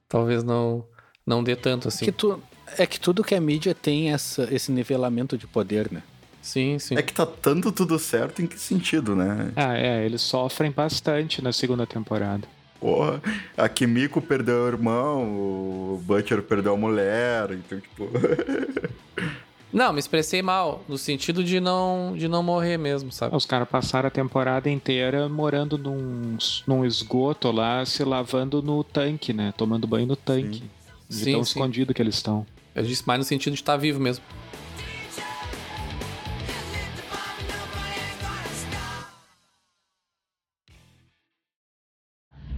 talvez 0.09 0.43
não 0.43 0.85
não 1.27 1.43
dê 1.43 1.57
tanto 1.57 1.89
assim. 1.89 2.05
Que 2.05 2.13
tu, 2.13 2.41
é 2.79 2.87
que 2.87 3.01
tudo 3.01 3.25
que 3.25 3.35
é 3.35 3.41
mídia 3.41 3.75
tem 3.75 4.13
essa, 4.13 4.49
esse 4.55 4.71
nivelamento 4.71 5.37
de 5.37 5.47
poder, 5.47 5.91
né? 5.91 6.03
Sim, 6.41 6.79
sim. 6.79 6.97
É 6.97 7.03
que 7.03 7.13
tá 7.13 7.27
tanto 7.27 7.73
tudo 7.73 7.99
certo 7.99 8.41
em 8.41 8.47
que 8.47 8.59
sentido, 8.59 9.17
né? 9.17 9.53
Ah, 9.57 9.77
é, 9.77 10.05
eles 10.05 10.23
sofrem 10.23 10.71
bastante 10.71 11.43
na 11.43 11.53
segunda 11.53 11.85
temporada. 11.85 12.47
Porra, 12.79 13.21
a 13.57 13.69
Kimiko 13.69 14.21
perdeu 14.21 14.63
o 14.63 14.69
irmão, 14.69 15.25
o 15.25 16.03
Butcher 16.05 16.43
perdeu 16.43 16.75
a 16.75 16.77
mulher, 16.77 17.51
então, 17.51 17.81
tipo. 17.81 18.09
Não, 19.73 19.93
me 19.93 19.99
expressei 19.99 20.43
mal, 20.43 20.85
no 20.89 20.97
sentido 20.97 21.43
de 21.43 21.61
não, 21.61 22.15
de 22.17 22.29
não 22.29 22.43
morrer 22.43 22.79
mesmo, 22.79 23.11
sabe? 23.11 23.37
Os 23.37 23.45
caras 23.45 23.69
passaram 23.69 24.07
a 24.07 24.11
temporada 24.11 24.71
inteira 24.71 25.29
morando 25.29 25.77
num, 25.77 26.39
num 26.67 26.85
esgoto 26.85 27.51
lá, 27.51 27.85
se 27.85 28.05
lavando 28.05 28.63
no 28.63 28.83
tanque, 28.85 29.33
né? 29.33 29.53
Tomando 29.57 29.87
banho 29.87 30.07
no 30.07 30.17
tanque. 30.17 30.59
Sim. 30.59 30.71
De 31.09 31.17
sim, 31.17 31.33
tão 31.33 31.45
sim. 31.45 31.51
escondido 31.51 31.93
que 31.93 32.01
eles 32.01 32.15
estão. 32.15 32.47
Eu 32.75 32.85
disse 32.85 33.07
mais 33.07 33.19
no 33.19 33.25
sentido 33.25 33.55
de 33.55 33.61
estar 33.61 33.73
tá 33.73 33.79
vivo 33.79 34.01
mesmo. 34.01 34.25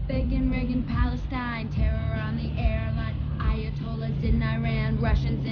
Begin 0.07 0.51
rigging 0.51 0.83
Palestine, 0.85 1.69
terror 1.75 2.17
on 2.27 2.37
the 2.37 2.49
airline, 2.59 3.15
Ayatollahs 3.39 4.25
in 4.25 4.43
Iran, 4.43 4.97
Russians 5.01 5.47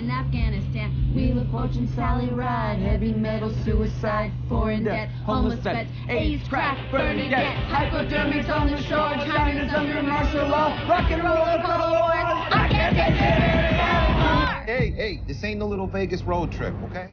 Wheel 1.16 1.38
of 1.38 1.50
Fortune, 1.50 1.88
Sally 1.94 2.28
Ride, 2.28 2.78
heavy 2.78 3.14
metal, 3.14 3.50
suicide, 3.64 4.30
foreign 4.50 4.84
debt, 4.84 5.08
homeless 5.24 5.60
vets, 5.60 5.90
AIDS, 6.10 6.46
crack, 6.46 6.76
burning 6.90 7.30
debt, 7.30 7.56
hypodermics 7.70 8.50
on 8.50 8.66
the 8.66 8.76
shore, 8.82 9.14
China's 9.24 9.72
under 9.72 10.02
martial 10.02 10.46
law, 10.46 10.76
rock 10.86 11.10
and 11.10 11.24
roll, 11.24 11.40
I 11.40 12.68
can't 12.70 12.94
get 12.94 13.12
it 13.12 14.66
Hey, 14.68 14.90
hey, 14.90 15.22
this 15.26 15.42
ain't 15.42 15.58
no 15.58 15.66
little 15.66 15.86
Vegas 15.86 16.22
road 16.22 16.54
trip, 16.54 16.74
okay? 16.84 17.08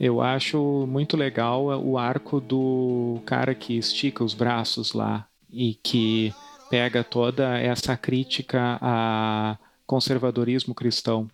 Eu 0.00 0.22
acho 0.22 0.86
muito 0.88 1.14
legal 1.14 1.66
o 1.66 1.98
arco 1.98 2.40
do 2.40 3.20
cara 3.26 3.54
que 3.54 3.76
estica 3.76 4.24
os 4.24 4.32
braços 4.32 4.94
lá 4.94 5.26
e 5.50 5.74
que 5.74 6.32
pega 6.70 7.04
toda 7.04 7.58
essa 7.58 7.98
crítica 7.98 8.78
a 8.80 9.58
conservadorismo 9.86 10.74
cristão. 10.74 11.28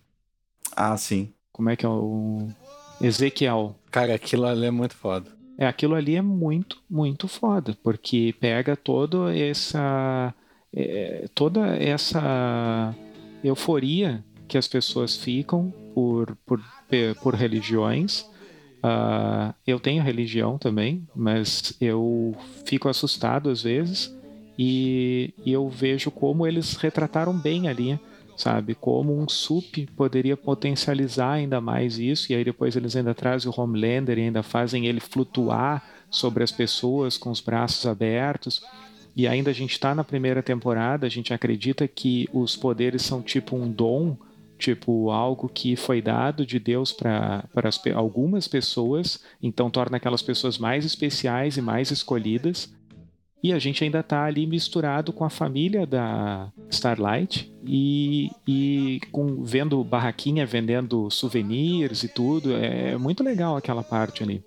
Ah, 0.75 0.97
sim. 0.97 1.33
Como 1.51 1.69
é 1.69 1.75
que 1.75 1.85
é 1.85 1.89
o 1.89 2.47
Ezequiel? 3.01 3.75
Cara, 3.91 4.15
aquilo 4.15 4.45
ali 4.45 4.65
é 4.65 4.71
muito 4.71 4.95
foda. 4.95 5.31
É, 5.57 5.67
aquilo 5.67 5.95
ali 5.95 6.15
é 6.15 6.21
muito, 6.21 6.81
muito 6.89 7.27
foda, 7.27 7.77
porque 7.83 8.33
pega 8.39 8.75
toda 8.75 9.35
essa 9.35 10.33
é, 10.73 11.27
toda 11.35 11.75
essa 11.77 12.95
euforia 13.43 14.23
que 14.47 14.57
as 14.57 14.67
pessoas 14.67 15.15
ficam 15.15 15.73
por, 15.93 16.35
por, 16.45 16.61
por 17.21 17.35
religiões. 17.35 18.21
Uh, 18.83 19.53
eu 19.65 19.79
tenho 19.79 20.03
religião 20.03 20.57
também, 20.57 21.07
mas 21.15 21.73
eu 21.79 22.35
fico 22.65 22.89
assustado 22.89 23.49
às 23.49 23.61
vezes 23.63 24.13
E, 24.57 25.33
e 25.45 25.51
eu 25.53 25.67
vejo 25.69 26.11
como 26.11 26.45
eles 26.45 26.75
retrataram 26.75 27.33
bem 27.37 27.67
ali, 27.67 27.99
sabe? 28.35 28.75
Como 28.75 29.17
um 29.17 29.27
sup 29.27 29.87
poderia 29.95 30.35
potencializar 30.35 31.33
ainda 31.33 31.61
mais 31.61 31.97
isso, 31.97 32.31
e 32.31 32.35
aí 32.35 32.43
depois 32.43 32.75
eles 32.75 32.95
ainda 32.95 33.13
trazem 33.13 33.51
o 33.51 33.61
Homelander 33.61 34.17
e 34.17 34.21
ainda 34.21 34.43
fazem 34.43 34.85
ele 34.87 34.99
flutuar 34.99 35.83
sobre 36.09 36.43
as 36.43 36.51
pessoas 36.51 37.17
com 37.17 37.29
os 37.31 37.41
braços 37.41 37.85
abertos. 37.85 38.61
E 39.15 39.27
ainda 39.27 39.51
a 39.51 39.53
gente 39.53 39.73
está 39.73 39.93
na 39.93 40.03
primeira 40.03 40.41
temporada, 40.41 41.05
a 41.05 41.09
gente 41.09 41.33
acredita 41.33 41.87
que 41.87 42.27
os 42.33 42.55
poderes 42.55 43.03
são 43.03 43.21
tipo 43.21 43.55
um 43.55 43.71
dom, 43.71 44.17
tipo 44.57 45.11
algo 45.11 45.49
que 45.49 45.75
foi 45.75 46.01
dado 46.01 46.45
de 46.45 46.57
Deus 46.57 46.91
para 46.91 47.43
algumas 47.93 48.47
pessoas, 48.47 49.19
então 49.41 49.69
torna 49.69 49.97
aquelas 49.97 50.21
pessoas 50.21 50.57
mais 50.57 50.85
especiais 50.85 51.57
e 51.57 51.61
mais 51.61 51.91
escolhidas. 51.91 52.73
E 53.43 53.51
a 53.51 53.59
gente 53.59 53.83
ainda 53.83 53.99
está 53.99 54.23
ali 54.23 54.47
misturado 54.47 55.11
com 55.11 55.25
a 55.25 55.29
família 55.29 55.85
da 55.85 56.49
Starlight 56.69 57.53
e, 57.67 58.29
e 58.47 59.01
com, 59.11 59.43
vendo 59.43 59.83
barraquinha 59.83 60.45
vendendo 60.45 61.11
souvenirs 61.11 62.03
e 62.03 62.07
tudo. 62.07 62.55
É 62.55 62.97
muito 62.97 63.21
legal 63.21 63.57
aquela 63.57 63.83
parte 63.83 64.23
ali. 64.23 64.41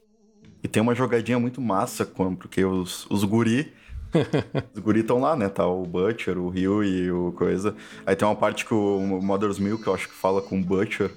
E 0.64 0.66
tem 0.66 0.82
uma 0.82 0.94
jogadinha 0.94 1.38
muito 1.38 1.60
massa, 1.60 2.06
porque 2.06 2.64
os, 2.64 3.06
os 3.10 3.22
guri 3.22 3.70
os 4.74 4.80
guri 4.80 5.00
estão 5.00 5.18
lá, 5.18 5.36
né? 5.36 5.48
Tá 5.48 5.66
o 5.66 5.84
Butcher, 5.84 6.38
o 6.38 6.48
Ryu 6.48 6.82
e 6.82 7.10
o 7.10 7.32
coisa. 7.32 7.74
Aí 8.04 8.16
tem 8.16 8.26
uma 8.26 8.34
parte 8.34 8.64
que 8.64 8.72
o 8.72 9.00
Mother's 9.22 9.58
Milk, 9.58 9.86
eu 9.86 9.94
acho 9.94 10.08
que 10.08 10.14
fala 10.14 10.40
com 10.40 10.58
o 10.58 10.64
Butcher. 10.64 11.10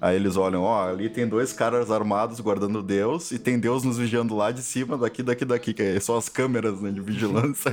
Aí 0.00 0.16
eles 0.16 0.36
olham, 0.36 0.62
ó, 0.62 0.88
ali 0.88 1.08
tem 1.08 1.26
dois 1.26 1.52
caras 1.52 1.90
armados 1.90 2.40
guardando 2.40 2.82
Deus 2.82 3.30
e 3.30 3.38
tem 3.38 3.58
Deus 3.58 3.84
nos 3.84 3.98
vigiando 3.98 4.36
lá 4.36 4.50
de 4.50 4.62
cima, 4.62 4.98
daqui, 4.98 5.22
daqui, 5.22 5.44
daqui, 5.44 5.74
que 5.74 6.00
são 6.00 6.16
as 6.16 6.28
câmeras, 6.28 6.80
né, 6.80 6.90
de 6.90 7.00
vigilância. 7.00 7.70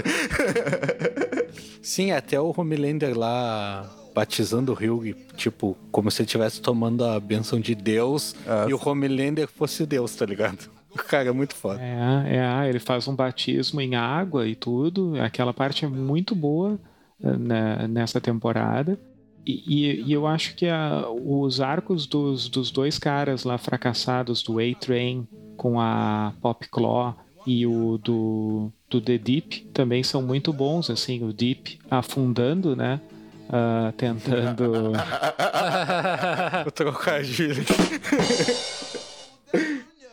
Sim, 1.82 2.12
até 2.12 2.40
o 2.40 2.54
Homelander 2.56 3.18
lá 3.18 3.90
batizando 4.14 4.72
o 4.72 4.76
Hugh, 4.76 5.16
tipo, 5.36 5.78
como 5.92 6.12
se 6.12 6.22
ele 6.22 6.28
estivesse 6.28 6.62
tomando 6.62 7.04
a 7.04 7.20
benção 7.20 7.60
de 7.60 7.74
Deus 7.74 8.36
ah, 8.46 8.66
e 8.68 8.74
o 8.74 8.80
Homelander 8.84 9.48
fosse 9.48 9.86
Deus, 9.86 10.16
tá 10.16 10.26
ligado? 10.26 10.70
O 10.94 10.98
cara 10.98 11.30
é 11.30 11.32
muito 11.32 11.56
foda. 11.56 11.82
É, 11.82 12.38
é, 12.38 12.70
ele 12.70 12.80
faz 12.80 13.08
um 13.08 13.16
batismo 13.16 13.80
em 13.80 13.96
água 13.96 14.46
e 14.46 14.56
tudo. 14.56 15.14
Aquela 15.22 15.54
parte 15.54 15.86
é 15.86 15.88
muito 15.88 16.36
boa 16.36 16.78
né, 17.20 17.88
nessa 17.88 18.20
temporada. 18.20 19.00
E, 19.46 20.04
e, 20.06 20.14
eu 20.14 20.28
acho 20.28 20.56
que 20.56 20.68
a, 20.68 21.06
os 21.10 21.60
arcos 21.60 22.06
dos, 22.06 22.48
dos 22.48 22.70
dois 22.70 23.00
caras 23.00 23.44
lá 23.44 23.58
fracassados, 23.58 24.44
do 24.44 24.60
A-Train 24.60 25.28
com 25.58 25.80
a 25.80 26.34
Pop 26.42 26.68
Claw 26.70 27.16
e 27.46 27.66
o 27.66 27.98
do, 27.98 28.72
do 28.90 29.02
The 29.02 29.18
Deep, 29.18 29.62
também 29.74 30.04
são 30.04 30.22
muito 30.22 30.54
bons. 30.54 30.90
Assim, 30.90 31.24
o 31.24 31.34
Deep 31.34 31.80
afundando, 31.90 32.76
né? 32.76 33.02
Uh, 33.50 33.92
tentando. 33.94 34.94
o 36.66 36.72
trocadilho. 36.72 37.64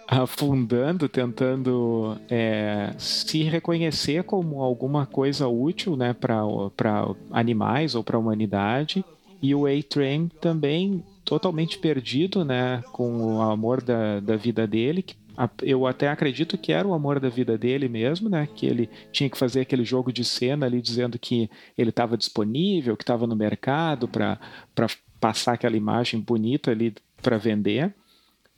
afundando, 0.08 1.06
tentando 1.06 2.16
é, 2.30 2.94
se 2.96 3.42
reconhecer 3.42 4.24
como 4.24 4.62
alguma 4.62 5.04
coisa 5.04 5.46
útil 5.46 5.96
né, 5.96 6.14
para 6.14 6.40
animais 7.30 7.94
ou 7.94 8.02
para 8.02 8.16
a 8.16 8.20
humanidade. 8.20 9.04
E 9.40 9.54
o 9.54 9.66
A-Train 9.66 10.28
também 10.40 11.02
totalmente 11.24 11.78
perdido 11.78 12.44
né, 12.44 12.82
com 12.92 13.36
o 13.36 13.42
amor 13.42 13.82
da, 13.82 14.20
da 14.20 14.36
vida 14.36 14.66
dele, 14.66 15.02
que 15.02 15.16
eu 15.62 15.86
até 15.86 16.08
acredito 16.08 16.58
que 16.58 16.72
era 16.72 16.88
o 16.88 16.94
amor 16.94 17.20
da 17.20 17.28
vida 17.28 17.56
dele 17.56 17.88
mesmo, 17.88 18.28
né? 18.28 18.48
Que 18.56 18.66
ele 18.66 18.90
tinha 19.12 19.30
que 19.30 19.38
fazer 19.38 19.60
aquele 19.60 19.84
jogo 19.84 20.12
de 20.12 20.24
cena 20.24 20.66
ali 20.66 20.82
dizendo 20.82 21.16
que 21.16 21.48
ele 21.76 21.90
estava 21.90 22.16
disponível, 22.16 22.96
que 22.96 23.04
estava 23.04 23.24
no 23.24 23.36
mercado 23.36 24.08
para 24.08 24.36
passar 25.20 25.52
aquela 25.52 25.76
imagem 25.76 26.18
bonita 26.20 26.72
ali 26.72 26.92
para 27.22 27.38
vender 27.38 27.94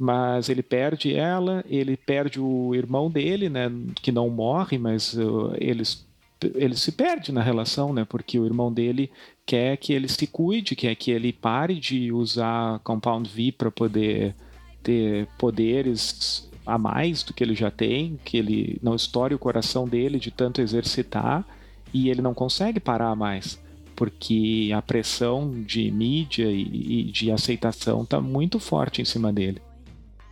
mas 0.03 0.49
ele 0.49 0.63
perde 0.63 1.15
ela, 1.15 1.63
ele 1.69 1.95
perde 1.95 2.41
o 2.41 2.75
irmão 2.75 3.11
dele, 3.11 3.51
né, 3.51 3.71
que 3.97 4.11
não 4.11 4.31
morre, 4.31 4.79
mas 4.79 5.13
uh, 5.13 5.53
eles 5.59 6.09
ele 6.55 6.77
se 6.77 6.93
perde 6.93 7.33
na 7.33 7.43
relação, 7.43 7.93
né? 7.93 8.05
Porque 8.05 8.39
o 8.39 8.47
irmão 8.47 8.73
dele 8.73 9.11
quer 9.45 9.77
que 9.77 9.93
ele 9.93 10.09
se 10.09 10.27
cuide, 10.27 10.77
quer 10.77 10.95
que 10.95 11.11
ele 11.11 11.33
pare 11.33 11.79
de 11.79 12.13
usar 12.13 12.79
Compound 12.81 13.29
V 13.29 13.53
para 13.53 13.71
poder 13.71 14.35
ter 14.83 15.27
poderes 15.39 16.49
a 16.65 16.79
mais 16.79 17.23
do 17.23 17.35
que 17.35 17.43
ele 17.43 17.55
já 17.55 17.71
tem, 17.71 18.19
que 18.25 18.37
ele 18.37 18.79
não 18.83 18.95
estoure 18.95 19.35
o 19.35 19.39
coração 19.39 19.89
dele 19.89 20.19
de 20.19 20.31
tanto 20.31 20.61
exercitar 20.61 21.45
e 21.93 22.09
ele 22.09 22.23
não 22.23 22.33
consegue 22.33 22.79
parar 22.79 23.15
mais, 23.17 23.61
porque 23.97 24.71
a 24.75 24.81
pressão 24.81 25.63
de 25.63 25.91
mídia 25.91 26.47
e, 26.47 27.01
e 27.01 27.05
de 27.05 27.31
aceitação 27.33 28.03
está 28.03 28.21
muito 28.21 28.61
forte 28.61 29.03
em 29.03 29.05
cima 29.05 29.33
dele. 29.33 29.61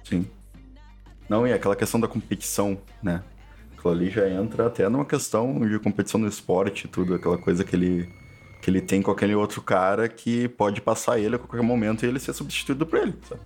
Sim. 0.05 0.27
Não, 1.29 1.47
e 1.47 1.53
aquela 1.53 1.77
questão 1.77 2.01
da 2.01 2.09
competição, 2.09 2.79
né? 3.03 3.23
Aquilo 3.79 3.95
ali 3.95 4.11
já 4.11 4.29
entra 4.29 4.67
até 4.67 4.89
numa 4.89 5.05
questão 5.05 5.61
de 5.61 5.79
competição 5.79 6.19
no 6.21 6.27
esporte 6.27 6.87
e 6.87 6.89
tudo, 6.89 7.15
aquela 7.15 7.39
coisa 7.39 7.63
que 7.63 7.77
ele, 7.77 8.09
que 8.61 8.69
ele 8.69 8.81
tem 8.81 9.01
com 9.01 9.13
aquele 9.13 9.37
outro 9.37 9.63
cara 9.63 10.09
que 10.09 10.49
pode 10.49 10.81
passar 10.81 11.21
ele 11.21 11.37
a 11.37 11.39
qualquer 11.39 11.63
momento 11.63 12.05
e 12.05 12.09
ele 12.09 12.19
ser 12.19 12.33
substituído 12.33 12.85
por 12.85 12.99
ele, 12.99 13.15
sabe? 13.29 13.41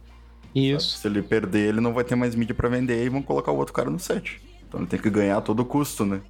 Isso. 0.54 0.88
Sabe? 0.88 1.00
Se 1.00 1.08
ele 1.08 1.22
perder, 1.22 1.68
ele 1.68 1.80
não 1.82 1.92
vai 1.92 2.02
ter 2.02 2.14
mais 2.14 2.34
mídia 2.34 2.54
para 2.54 2.68
vender 2.70 3.04
e 3.04 3.10
vão 3.10 3.22
colocar 3.22 3.52
o 3.52 3.56
outro 3.56 3.74
cara 3.74 3.90
no 3.90 3.98
set. 3.98 4.40
Então 4.66 4.80
ele 4.80 4.88
tem 4.88 4.98
que 4.98 5.10
ganhar 5.10 5.36
a 5.36 5.40
todo 5.42 5.66
custo, 5.66 6.06
né? 6.06 6.22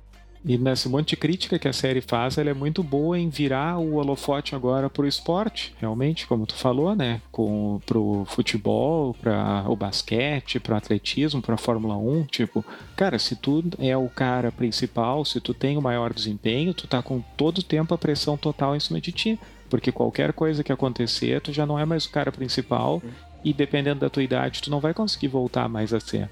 E 0.45 0.59
nesse 0.59 0.89
monte 0.89 1.11
de 1.11 1.17
crítica 1.17 1.57
que 1.57 1.69
a 1.69 1.73
série 1.73 2.01
faz, 2.01 2.37
ela 2.37 2.51
é 2.51 2.55
muito 2.55 2.83
boa 2.83 3.17
em 3.17 3.29
virar 3.29 3.79
o 3.79 3.95
holofote 3.95 4.57
agora 4.57 4.91
pro 4.91 5.07
esporte, 5.07 5.73
realmente, 5.79 6.27
como 6.27 6.47
tu 6.47 6.55
falou, 6.55 6.97
né? 6.97 7.23
Com, 7.31 7.81
pro 7.87 8.25
futebol, 8.27 9.15
para 9.15 9.65
o 9.69 9.77
basquete, 9.77 10.59
pro 10.59 10.75
atletismo, 10.75 11.41
pra 11.41 11.57
Fórmula 11.57 11.97
1. 11.97 12.25
Tipo, 12.25 12.65
cara, 12.97 13.21
se 13.21 13.37
tu 13.37 13.63
é 13.79 13.97
o 13.97 14.09
cara 14.09 14.51
principal, 14.51 15.25
se 15.25 15.41
tu 15.41 15.55
tem 15.55 15.77
o 15.77 15.83
maior 15.83 16.13
desempenho, 16.13 16.75
tu 16.75 16.89
tá 16.89 17.01
com 17.01 17.23
todo 17.37 17.59
o 17.59 17.63
tempo 17.63 17.95
a 17.95 17.99
pressão 17.99 18.37
total 18.37 18.75
em 18.75 18.81
cima 18.81 19.01
de 19.01 19.13
ti. 19.13 19.39
Porque 19.71 19.93
qualquer 19.93 20.33
coisa 20.33 20.65
que 20.65 20.73
acontecer, 20.73 21.41
tu 21.41 21.53
já 21.53 21.65
não 21.65 21.79
é 21.79 21.85
mais 21.85 22.05
o 22.05 22.11
cara 22.11 22.33
principal. 22.33 23.01
E 23.45 23.53
dependendo 23.53 24.01
da 24.01 24.11
tua 24.11 24.25
idade, 24.25 24.61
tu 24.61 24.71
não 24.71 24.81
vai 24.81 24.93
conseguir 24.93 25.29
voltar 25.29 25.69
mais 25.69 25.95
a 25.95 26.01
ser. 26.01 26.29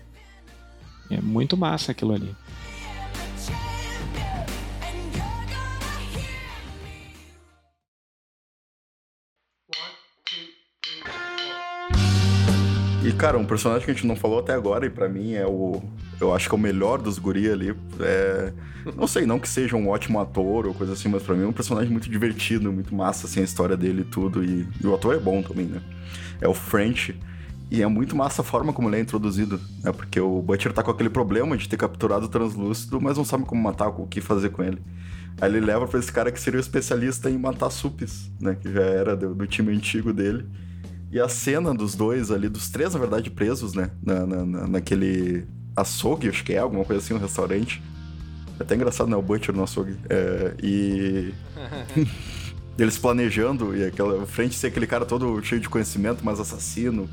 É 1.09 1.21
muito 1.21 1.57
massa 1.57 1.93
aquilo 1.93 2.13
ali. 2.13 2.35
E, 13.11 13.13
cara, 13.13 13.37
um 13.37 13.45
personagem 13.45 13.85
que 13.85 13.91
a 13.91 13.95
gente 13.95 14.07
não 14.07 14.15
falou 14.15 14.39
até 14.39 14.53
agora, 14.53 14.87
e 14.87 14.91
para 14.91 15.09
mim 15.09 15.35
é 15.35 15.45
o. 15.45 15.83
Eu 16.21 16.33
acho 16.33 16.49
que 16.49 16.55
é 16.55 16.59
o 16.59 16.61
melhor 16.61 17.03
dos 17.03 17.19
guri 17.19 17.51
ali. 17.51 17.75
É. 17.99 18.53
Não 18.97 19.09
sei, 19.09 19.27
não 19.27 19.41
que 19.41 19.49
seja 19.49 19.77
um 19.77 19.89
ótimo 19.89 20.21
ator 20.21 20.65
ou 20.67 20.73
coisa 20.73 20.93
assim, 20.93 21.09
mas 21.09 21.23
pra 21.23 21.35
mim 21.35 21.43
é 21.43 21.47
um 21.47 21.53
personagem 21.53 21.91
muito 21.91 22.09
divertido, 22.09 22.73
muito 22.73 22.95
massa, 22.95 23.27
assim, 23.27 23.41
a 23.41 23.43
história 23.43 23.77
dele 23.77 24.03
e 24.03 24.05
tudo. 24.05 24.45
E, 24.45 24.67
e 24.81 24.87
o 24.87 24.95
ator 24.95 25.17
é 25.17 25.19
bom 25.19 25.43
também, 25.43 25.67
né? 25.67 25.83
É 26.41 26.47
o 26.47 26.55
French. 26.55 27.19
E 27.69 27.83
é 27.83 27.87
muito 27.89 28.15
massa 28.15 28.43
a 28.43 28.45
forma 28.45 28.73
como 28.73 28.89
ele 28.89 28.97
é 28.99 29.01
introduzido, 29.01 29.61
né? 29.83 29.91
Porque 29.91 30.21
o 30.21 30.41
Butcher 30.41 30.73
tá 30.73 30.81
com 30.81 30.93
aquele 30.93 31.11
problema 31.11 31.57
de 31.57 31.69
ter 31.69 31.77
capturado 31.77 32.27
o 32.27 32.29
translúcido, 32.29 33.01
mas 33.01 33.17
não 33.17 33.25
sabe 33.25 33.45
como 33.45 33.61
matar, 33.61 33.89
o 33.89 34.07
que 34.07 34.21
fazer 34.21 34.51
com 34.51 34.63
ele. 34.63 34.81
Aí 35.41 35.51
ele 35.51 35.61
leva 35.61 35.87
pra 35.89 35.99
esse 35.99 36.13
cara 36.13 36.31
que 36.31 36.41
seria 36.41 36.59
o 36.59 36.61
especialista 36.61 37.29
em 37.29 37.39
matar 37.39 37.71
supes, 37.71 38.31
né? 38.41 38.55
Que 38.55 38.73
já 38.73 38.83
era 38.83 39.17
do, 39.17 39.35
do 39.35 39.47
time 39.49 39.75
antigo 39.75 40.13
dele. 40.13 40.47
E 41.11 41.19
a 41.19 41.29
cena 41.29 41.75
dos 41.75 41.95
dois 41.95 42.31
ali, 42.31 42.49
dos 42.49 42.71
três, 42.71 42.95
na 42.95 43.01
verdade, 43.01 43.31
presos, 43.31 43.75
né? 43.75 43.91
Na, 44.03 44.27
na, 44.27 44.67
naquele 44.69 45.45
açougue, 45.75 46.29
acho 46.29 46.45
que 46.45 46.53
é, 46.53 46.59
alguma 46.59 46.85
coisa 46.85 47.03
assim, 47.03 47.15
um 47.15 47.19
restaurante. 47.19 47.83
É 48.59 48.63
até 48.63 48.75
engraçado, 48.75 49.09
né? 49.09 49.17
O 49.17 49.23
Butcher 49.23 49.55
no 49.55 49.65
açougue. 49.65 49.97
É, 50.09 50.55
e. 50.63 51.35
eles 52.79 52.97
planejando, 52.97 53.77
e 53.77 53.85
aquela 53.85 54.27
frente 54.27 54.55
ser 54.55 54.69
aquele 54.69 54.87
cara 54.87 55.05
todo 55.05 55.43
cheio 55.43 55.61
de 55.61 55.69
conhecimento, 55.69 56.25
mas 56.25 56.41
assassino. 56.41 57.09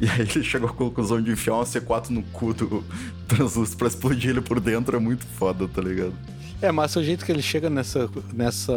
E 0.00 0.08
aí 0.08 0.20
ele 0.20 0.42
chegou 0.42 0.68
à 0.68 0.72
conclusão 0.72 1.20
de 1.22 1.30
enfiar 1.30 1.54
uma 1.54 1.64
C4 1.64 2.10
no 2.10 2.22
cu 2.22 2.54
do 2.54 2.84
translúcido 3.28 3.76
pra 3.76 3.86
explodir 3.86 4.30
ele 4.30 4.40
por 4.40 4.58
dentro 4.60 4.96
é 4.96 5.00
muito 5.00 5.26
foda, 5.26 5.68
tá 5.68 5.80
ligado? 5.82 6.14
É, 6.64 6.72
mas 6.72 6.96
o 6.96 7.04
jeito 7.04 7.26
que 7.26 7.30
ele 7.30 7.42
chega 7.42 7.68
nessa. 7.68 8.08
nessa... 8.32 8.72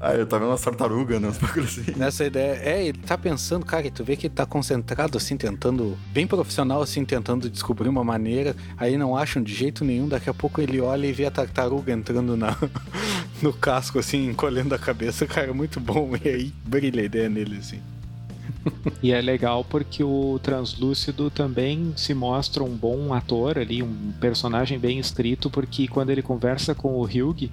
Ah, 0.00 0.14
ele 0.14 0.26
tá 0.26 0.36
vendo 0.36 0.48
uma 0.48 0.58
tartaruga, 0.58 1.20
né? 1.20 1.28
Assim. 1.62 1.84
Nessa 1.96 2.24
ideia. 2.24 2.58
É, 2.60 2.84
ele 2.84 2.98
tá 2.98 3.16
pensando, 3.16 3.64
cara, 3.64 3.86
e 3.86 3.90
tu 3.90 4.02
vê 4.02 4.16
que 4.16 4.26
ele 4.26 4.34
tá 4.34 4.44
concentrado, 4.44 5.16
assim, 5.16 5.36
tentando. 5.36 5.96
Bem 6.12 6.26
profissional, 6.26 6.82
assim, 6.82 7.04
tentando 7.04 7.48
descobrir 7.48 7.88
uma 7.88 8.02
maneira. 8.02 8.56
Aí 8.76 8.96
não 8.96 9.16
acham 9.16 9.40
de 9.40 9.54
jeito 9.54 9.84
nenhum. 9.84 10.08
Daqui 10.08 10.28
a 10.28 10.34
pouco 10.34 10.60
ele 10.60 10.80
olha 10.80 11.06
e 11.06 11.12
vê 11.12 11.24
a 11.24 11.30
tartaruga 11.30 11.92
entrando 11.92 12.36
na, 12.36 12.56
no 13.40 13.52
casco, 13.52 14.00
assim, 14.00 14.30
encolhendo 14.30 14.74
a 14.74 14.78
cabeça. 14.78 15.24
Cara, 15.24 15.50
é 15.50 15.52
muito 15.52 15.78
bom. 15.78 16.16
E 16.24 16.28
aí 16.28 16.52
brilha 16.64 17.00
a 17.00 17.04
ideia 17.04 17.28
nele, 17.28 17.58
assim 17.58 17.93
e 19.02 19.12
é 19.12 19.20
legal 19.20 19.64
porque 19.64 20.02
o 20.02 20.38
Translúcido 20.42 21.30
também 21.30 21.92
se 21.96 22.14
mostra 22.14 22.62
um 22.62 22.74
bom 22.74 23.12
ator 23.12 23.58
ali, 23.58 23.82
um 23.82 24.12
personagem 24.20 24.78
bem 24.78 24.98
escrito, 24.98 25.50
porque 25.50 25.88
quando 25.88 26.10
ele 26.10 26.22
conversa 26.22 26.74
com 26.74 26.94
o 26.94 27.04
Hugh, 27.04 27.50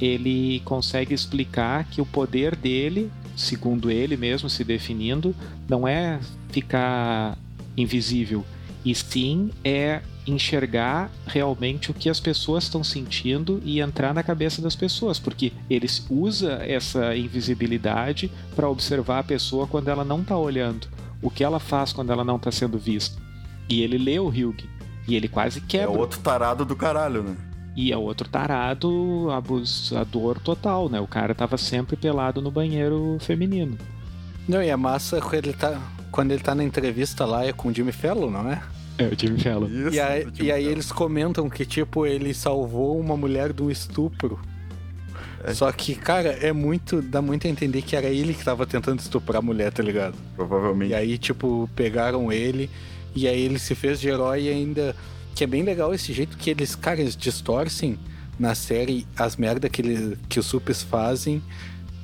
ele 0.00 0.60
consegue 0.64 1.14
explicar 1.14 1.84
que 1.84 2.00
o 2.00 2.06
poder 2.06 2.54
dele, 2.54 3.10
segundo 3.36 3.90
ele 3.90 4.16
mesmo 4.16 4.48
se 4.48 4.64
definindo, 4.64 5.34
não 5.68 5.86
é 5.86 6.20
ficar 6.50 7.36
invisível, 7.76 8.44
e 8.84 8.94
sim 8.94 9.50
é 9.64 10.00
enxergar 10.30 11.10
realmente 11.26 11.90
o 11.90 11.94
que 11.94 12.08
as 12.10 12.20
pessoas 12.20 12.64
estão 12.64 12.82
sentindo 12.84 13.60
e 13.64 13.80
entrar 13.80 14.12
na 14.14 14.22
cabeça 14.22 14.60
das 14.62 14.76
pessoas, 14.76 15.18
porque 15.18 15.52
ele 15.68 15.86
usa 16.10 16.54
essa 16.66 17.14
invisibilidade 17.16 18.30
para 18.54 18.68
observar 18.68 19.20
a 19.20 19.24
pessoa 19.24 19.66
quando 19.66 19.88
ela 19.88 20.04
não 20.04 20.20
está 20.20 20.36
olhando, 20.36 20.86
o 21.22 21.30
que 21.30 21.42
ela 21.44 21.58
faz 21.58 21.92
quando 21.92 22.12
ela 22.12 22.24
não 22.24 22.36
está 22.36 22.50
sendo 22.52 22.78
vista. 22.78 23.20
E 23.68 23.82
ele 23.82 23.98
lê 23.98 24.18
o 24.18 24.28
Hugh 24.28 24.56
e 25.06 25.14
ele 25.14 25.28
quase 25.28 25.58
É 25.58 25.62
quebra. 25.66 25.90
outro 25.90 26.20
tarado 26.20 26.64
do 26.64 26.76
caralho, 26.76 27.22
né? 27.22 27.36
E 27.76 27.92
é 27.92 27.96
outro 27.96 28.28
tarado 28.28 29.28
abusador 29.30 30.40
total, 30.40 30.88
né? 30.88 31.00
O 31.00 31.06
cara 31.06 31.34
tava 31.34 31.56
sempre 31.56 31.96
pelado 31.96 32.42
no 32.42 32.50
banheiro 32.50 33.16
feminino. 33.20 33.78
Não, 34.48 34.62
e 34.62 34.68
é 34.68 34.76
massa 34.76 35.20
quando 35.20 35.34
ele 35.34 35.52
tá, 35.52 35.80
quando 36.10 36.30
ele 36.32 36.42
tá 36.42 36.54
na 36.54 36.64
entrevista 36.64 37.24
lá, 37.24 37.44
é 37.44 37.52
com 37.52 37.68
o 37.68 37.74
Jimmy 37.74 37.92
Fallon, 37.92 38.30
não 38.30 38.50
é? 38.50 38.60
É, 38.98 39.04
o 39.04 39.18
Jimmy 39.18 39.40
Fallon. 39.40 39.66
Isso, 39.66 39.94
E 39.94 40.00
aí, 40.00 40.26
e 40.40 40.52
aí 40.52 40.66
eles 40.66 40.90
comentam 40.90 41.48
que, 41.48 41.64
tipo, 41.64 42.04
ele 42.04 42.34
salvou 42.34 42.98
uma 42.98 43.16
mulher 43.16 43.52
de 43.52 43.62
um 43.62 43.70
estupro. 43.70 44.38
É. 45.44 45.54
Só 45.54 45.70
que, 45.70 45.94
cara, 45.94 46.30
é 46.30 46.52
muito. 46.52 47.00
dá 47.00 47.22
muito 47.22 47.46
a 47.46 47.50
entender 47.50 47.82
que 47.82 47.94
era 47.94 48.08
ele 48.08 48.34
que 48.34 48.44
tava 48.44 48.66
tentando 48.66 48.98
estuprar 48.98 49.38
a 49.38 49.42
mulher, 49.42 49.72
tá 49.72 49.82
ligado? 49.82 50.16
Provavelmente. 50.34 50.90
E 50.90 50.94
aí, 50.94 51.16
tipo, 51.16 51.70
pegaram 51.76 52.32
ele, 52.32 52.68
e 53.14 53.28
aí 53.28 53.40
ele 53.40 53.58
se 53.58 53.74
fez 53.74 54.00
de 54.00 54.08
herói 54.08 54.44
e 54.44 54.48
ainda. 54.48 54.96
Que 55.34 55.44
é 55.44 55.46
bem 55.46 55.62
legal 55.62 55.94
esse 55.94 56.12
jeito 56.12 56.36
que 56.36 56.50
eles, 56.50 56.74
cara, 56.74 57.00
eles 57.00 57.16
distorcem 57.16 57.96
na 58.36 58.56
série 58.56 59.06
as 59.16 59.36
merda 59.36 59.68
que, 59.68 59.80
ele, 59.80 60.18
que 60.28 60.40
os 60.40 60.46
supers 60.46 60.82
fazem 60.82 61.40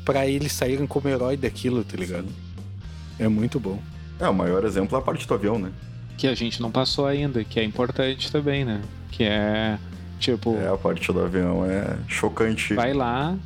pra 0.04 0.24
eles 0.26 0.52
saírem 0.52 0.86
como 0.86 1.08
herói 1.08 1.36
daquilo, 1.36 1.82
tá 1.82 1.96
ligado? 1.96 2.28
É 3.18 3.26
muito 3.26 3.58
bom. 3.58 3.82
É, 4.20 4.28
o 4.28 4.34
maior 4.34 4.64
exemplo 4.64 4.96
é 4.96 5.00
a 5.00 5.02
parte 5.02 5.26
do 5.26 5.34
avião, 5.34 5.58
né? 5.58 5.72
Que 6.16 6.26
a 6.26 6.34
gente 6.34 6.60
não 6.62 6.70
passou 6.70 7.06
ainda, 7.06 7.44
que 7.44 7.58
é 7.58 7.64
importante 7.64 8.30
também, 8.30 8.64
né? 8.64 8.80
Que 9.10 9.24
é 9.24 9.78
tipo, 10.18 10.56
É, 10.56 10.68
a 10.68 10.76
parte 10.76 11.12
do 11.12 11.20
avião 11.20 11.64
é 11.64 11.96
chocante. 12.08 12.74
vai 12.74 12.92
lá, 12.92 13.36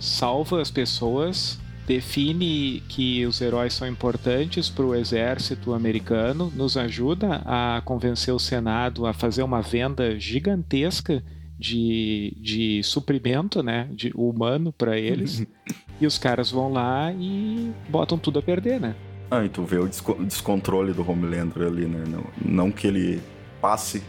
salva 0.00 0.60
as 0.60 0.70
pessoas, 0.70 1.58
define 1.86 2.82
que 2.88 3.24
os 3.26 3.40
heróis 3.40 3.72
são 3.72 3.86
importantes 3.86 4.68
para 4.68 4.84
o 4.84 4.94
exército 4.94 5.72
americano, 5.72 6.52
nos 6.54 6.76
ajuda 6.76 7.42
a 7.44 7.80
convencer 7.84 8.34
o 8.34 8.38
Senado 8.38 9.06
a 9.06 9.12
fazer 9.12 9.42
uma 9.42 9.62
venda 9.62 10.18
gigantesca 10.18 11.22
de, 11.58 12.36
de 12.40 12.82
suprimento, 12.82 13.62
né, 13.62 13.88
de 13.92 14.12
humano 14.14 14.72
para 14.72 14.98
eles. 14.98 15.46
e 16.00 16.06
os 16.06 16.18
caras 16.18 16.50
vão 16.50 16.72
lá 16.72 17.12
e 17.12 17.72
botam 17.88 18.18
tudo 18.18 18.38
a 18.38 18.42
perder, 18.42 18.80
né? 18.80 18.94
Ah, 19.30 19.44
e 19.44 19.48
tu 19.48 19.62
vê 19.62 19.78
o 19.78 19.86
desco- 19.86 20.24
descontrole 20.24 20.92
do 20.92 21.08
Homelander 21.08 21.66
ali, 21.66 21.86
né? 21.86 22.04
Não, 22.08 22.24
não 22.42 22.70
que 22.70 22.86
ele 22.86 23.20
passe 23.60 24.02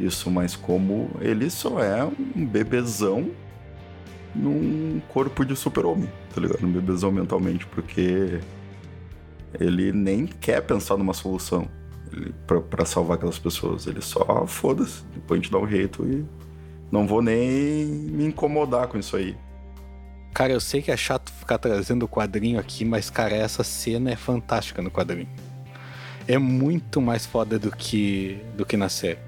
isso, 0.00 0.30
mas 0.30 0.56
como 0.56 1.10
ele 1.20 1.50
só 1.50 1.80
é 1.82 2.04
um 2.04 2.46
bebezão 2.46 3.30
num 4.34 5.00
corpo 5.08 5.44
de 5.44 5.54
super-homem, 5.56 6.10
tá 6.34 6.40
ligado? 6.40 6.64
Um 6.66 6.72
bebezão 6.72 7.10
mentalmente, 7.10 7.66
porque 7.66 8.40
ele 9.58 9.92
nem 9.92 10.26
quer 10.26 10.60
pensar 10.62 10.96
numa 10.96 11.14
solução 11.14 11.68
pra 12.46 12.84
salvar 12.84 13.16
aquelas 13.16 13.38
pessoas. 13.38 13.86
Ele 13.86 14.00
só, 14.00 14.46
foda-se, 14.46 15.02
depois 15.14 15.38
a 15.38 15.42
gente 15.42 15.52
dá 15.52 15.58
um 15.58 15.68
jeito 15.68 16.04
e 16.06 16.24
não 16.90 17.06
vou 17.06 17.20
nem 17.20 17.86
me 17.86 18.26
incomodar 18.26 18.88
com 18.88 18.98
isso 18.98 19.16
aí. 19.16 19.36
Cara, 20.36 20.52
eu 20.52 20.60
sei 20.60 20.82
que 20.82 20.90
é 20.90 20.96
chato 20.98 21.32
ficar 21.32 21.56
trazendo 21.56 22.02
o 22.02 22.08
quadrinho 22.08 22.60
aqui, 22.60 22.84
mas, 22.84 23.08
cara, 23.08 23.34
essa 23.34 23.64
cena 23.64 24.10
é 24.10 24.16
fantástica 24.16 24.82
no 24.82 24.90
quadrinho. 24.90 25.30
É 26.28 26.36
muito 26.36 27.00
mais 27.00 27.24
foda 27.24 27.58
do 27.58 27.70
que, 27.70 28.38
do 28.54 28.66
que 28.66 28.76
na 28.76 28.90
série. 28.90 29.18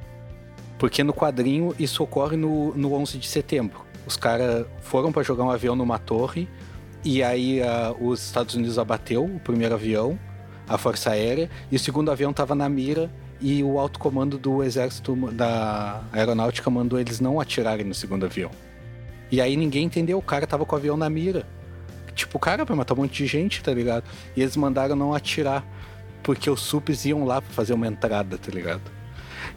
Porque 0.78 1.02
no 1.02 1.14
quadrinho 1.14 1.74
isso 1.78 2.02
ocorre 2.02 2.36
no, 2.36 2.74
no 2.74 2.92
11 2.92 3.16
de 3.16 3.26
setembro. 3.26 3.86
Os 4.06 4.18
caras 4.18 4.66
foram 4.82 5.10
pra 5.10 5.22
jogar 5.22 5.44
um 5.44 5.50
avião 5.50 5.74
numa 5.74 5.98
torre 5.98 6.46
e 7.02 7.22
aí 7.22 7.62
ah, 7.62 7.94
os 7.98 8.26
Estados 8.26 8.54
Unidos 8.54 8.78
abateu 8.78 9.24
o 9.24 9.40
primeiro 9.40 9.76
avião, 9.76 10.18
a 10.68 10.76
Força 10.76 11.12
Aérea, 11.12 11.48
e 11.72 11.76
o 11.76 11.78
segundo 11.78 12.10
avião 12.10 12.34
tava 12.34 12.54
na 12.54 12.68
mira 12.68 13.10
e 13.40 13.64
o 13.64 13.78
alto 13.78 13.98
comando 13.98 14.36
do 14.36 14.62
exército 14.62 15.16
da 15.32 16.02
aeronáutica 16.12 16.68
mandou 16.68 17.00
eles 17.00 17.18
não 17.18 17.40
atirarem 17.40 17.86
no 17.86 17.94
segundo 17.94 18.26
avião. 18.26 18.50
E 19.30 19.40
aí 19.40 19.56
ninguém 19.56 19.84
entendeu, 19.84 20.18
o 20.18 20.22
cara 20.22 20.46
tava 20.46 20.64
com 20.64 20.74
o 20.74 20.78
avião 20.78 20.96
na 20.96 21.08
mira. 21.10 21.46
Tipo, 22.14 22.38
cara 22.38 22.64
vai 22.64 22.76
matar 22.76 22.94
um 22.94 22.98
monte 22.98 23.22
de 23.22 23.26
gente, 23.26 23.62
tá 23.62 23.72
ligado? 23.72 24.04
E 24.36 24.42
eles 24.42 24.56
mandaram 24.56 24.96
não 24.96 25.14
atirar, 25.14 25.64
porque 26.22 26.50
os 26.50 26.60
supes 26.60 27.04
iam 27.04 27.24
lá 27.24 27.40
pra 27.40 27.52
fazer 27.52 27.74
uma 27.74 27.86
entrada, 27.86 28.36
tá 28.36 28.50
ligado? 28.50 28.97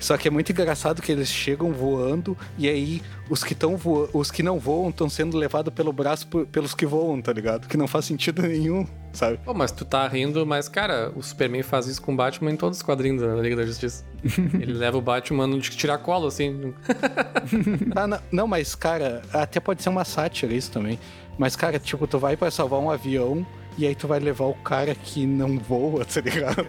Só 0.02 0.18
que 0.18 0.28
é 0.28 0.32
muito 0.32 0.52
engraçado 0.52 1.02
que 1.02 1.12
eles 1.12 1.30
chegam 1.30 1.72
voando 1.72 2.36
e 2.58 2.68
aí 2.68 3.02
os 3.30 3.44
que 3.44 3.54
estão 3.54 3.80
os 4.14 4.32
que 4.32 4.42
não 4.44 4.60
voam 4.60 4.90
estão 4.90 5.08
sendo 5.08 5.38
levados 5.38 5.72
pelo 5.74 5.94
braço 5.94 6.28
por- 6.28 6.46
pelos 6.48 6.74
que 6.74 6.86
voam, 6.88 7.22
tá 7.22 7.32
ligado? 7.32 7.68
Que 7.68 7.78
não 7.78 7.88
faz 7.88 8.06
sentido 8.06 8.42
nenhum, 8.48 8.86
sabe? 9.14 9.38
Pô, 9.46 9.54
mas 9.54 9.72
tu 9.72 9.86
tá 9.86 10.06
rindo, 10.08 10.44
mas, 10.46 10.68
cara, 10.68 11.12
o 11.16 11.22
Superman 11.22 11.62
faz 11.62 11.86
isso 11.86 12.02
com 12.02 12.14
o 12.14 12.16
Batman 12.16 12.52
em 12.52 12.56
todos 12.58 12.80
os 12.80 12.84
quadrinhos 12.84 13.22
da 13.22 13.36
Liga 13.36 13.56
da 13.56 13.66
Justiça. 13.66 14.04
Ele 14.60 14.74
leva 14.74 14.98
o 14.98 15.02
Batman 15.02 15.46
no 15.46 15.60
de 15.60 15.70
tirar 15.70 16.00
colo, 16.00 16.26
assim. 16.28 16.74
Ah, 17.96 18.08
não, 18.08 18.20
não, 18.32 18.48
mas 18.48 18.74
cara, 18.76 19.22
até 19.32 19.60
pode 19.60 19.84
ser 19.84 19.90
uma 19.90 20.04
sátira 20.04 20.54
isso 20.54 20.72
também. 20.72 20.98
Mas 21.38 21.56
cara, 21.56 21.78
tipo, 21.80 22.08
tu 22.08 22.18
vai 22.20 22.36
pra 22.36 22.50
salvar 22.50 22.80
um 22.80 22.90
avião 22.90 23.46
e 23.78 23.86
aí 23.86 23.94
tu 23.96 24.08
vai 24.08 24.20
levar 24.20 24.46
o 24.46 24.54
cara 24.56 24.94
que 24.96 25.26
não 25.26 25.58
voa, 25.60 26.04
tá 26.06 26.22
ligado? 26.22 26.66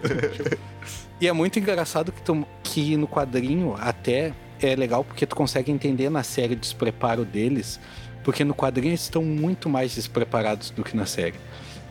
E 1.23 1.27
é 1.27 1.31
muito 1.31 1.57
engraçado 1.57 2.11
que, 2.11 2.21
tu, 2.21 2.45
que 2.61 2.97
no 2.97 3.07
quadrinho 3.07 3.77
até 3.79 4.33
é 4.61 4.75
legal 4.75 5.05
porque 5.05 5.25
tu 5.25 5.37
consegue 5.37 5.71
entender 5.71 6.09
na 6.09 6.21
série 6.21 6.51
o 6.51 6.57
despreparo 6.57 7.23
deles, 7.23 7.79
porque 8.25 8.43
no 8.43 8.53
quadrinho 8.53 8.89
eles 8.89 9.03
estão 9.03 9.23
muito 9.23 9.69
mais 9.69 9.95
despreparados 9.95 10.69
do 10.69 10.83
que 10.83 10.97
na 10.97 11.05
série. 11.05 11.35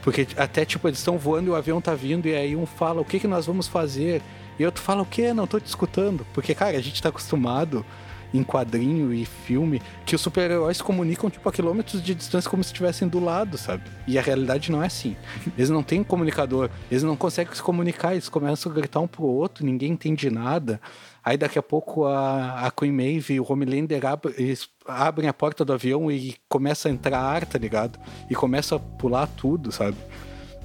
Porque 0.03 0.29
até, 0.37 0.67
tipo, 0.67 0.87
eles 0.87 0.99
estão 0.99 1.17
voando 1.17 1.47
e 1.47 1.51
o 1.51 1.55
avião 1.55 1.81
tá 1.81 1.95
vindo, 1.95 2.29
e 2.29 2.35
aí 2.35 2.55
um 2.55 2.67
fala, 2.67 3.01
o 3.01 3.07
que 3.07 3.19
que 3.19 3.27
nós 3.27 3.47
vamos 3.47 3.67
fazer? 3.67 4.21
E 4.59 4.67
outro 4.67 4.83
fala, 4.83 5.01
o 5.01 5.07
quê? 5.07 5.33
Não 5.33 5.47
tô 5.47 5.59
te 5.59 5.65
escutando. 5.65 6.27
Porque, 6.35 6.55
cara, 6.55 6.77
a 6.77 6.83
gente 6.83 7.01
tá 7.01 7.09
acostumado 7.09 7.87
em 8.33 8.43
quadrinho 8.43 9.13
e 9.13 9.25
filme 9.25 9.81
que 10.07 10.15
os 10.15 10.21
super-heróis 10.21 10.81
comunicam, 10.81 11.31
tipo, 11.31 11.49
a 11.49 11.53
quilômetros 11.53 12.03
de 12.03 12.15
distância 12.15 12.51
como 12.51 12.63
se 12.63 12.69
estivessem 12.69 13.09
do 13.09 13.21
lado, 13.21 13.59
sabe? 13.59 13.85
E 14.07 14.19
a 14.19 14.23
realidade 14.23 14.71
não 14.71 14.83
é 14.83 14.87
assim. 14.87 15.17
Eles 15.57 15.71
não 15.71 15.83
têm 15.83 16.03
comunicador, 16.03 16.71
eles 16.91 17.03
não 17.03 17.17
conseguem 17.17 17.55
se 17.55 17.63
comunicar, 17.63 18.13
eles 18.13 18.29
começam 18.29 18.71
a 18.71 18.75
gritar 18.75 19.01
um 19.01 19.07
pro 19.07 19.25
outro, 19.25 19.65
ninguém 19.65 19.93
entende 19.93 20.31
nada. 20.31 20.81
Aí 21.25 21.37
daqui 21.37 21.59
a 21.59 21.63
pouco 21.63 22.05
a, 22.05 22.67
a 22.67 22.71
Queen 22.71 22.93
Maeve 22.93 23.35
e 23.35 23.41
o 23.41 23.47
Homelander 23.49 24.05
abrem, 24.05 24.55
abrem 24.87 25.29
a 25.29 25.33
porta 25.33 25.65
do 25.65 25.73
avião 25.73 26.11
e 26.11 26.35
começa 26.49 26.89
a 26.89 26.93
entrar 26.93 27.21
ar, 27.21 27.47
tá 27.47 27.59
ligado? 27.59 27.99
E 28.29 28.35
começa 28.35 28.77
a 28.77 28.79
pular 28.79 29.27
tudo, 29.29 29.71
sabe? 29.71 29.97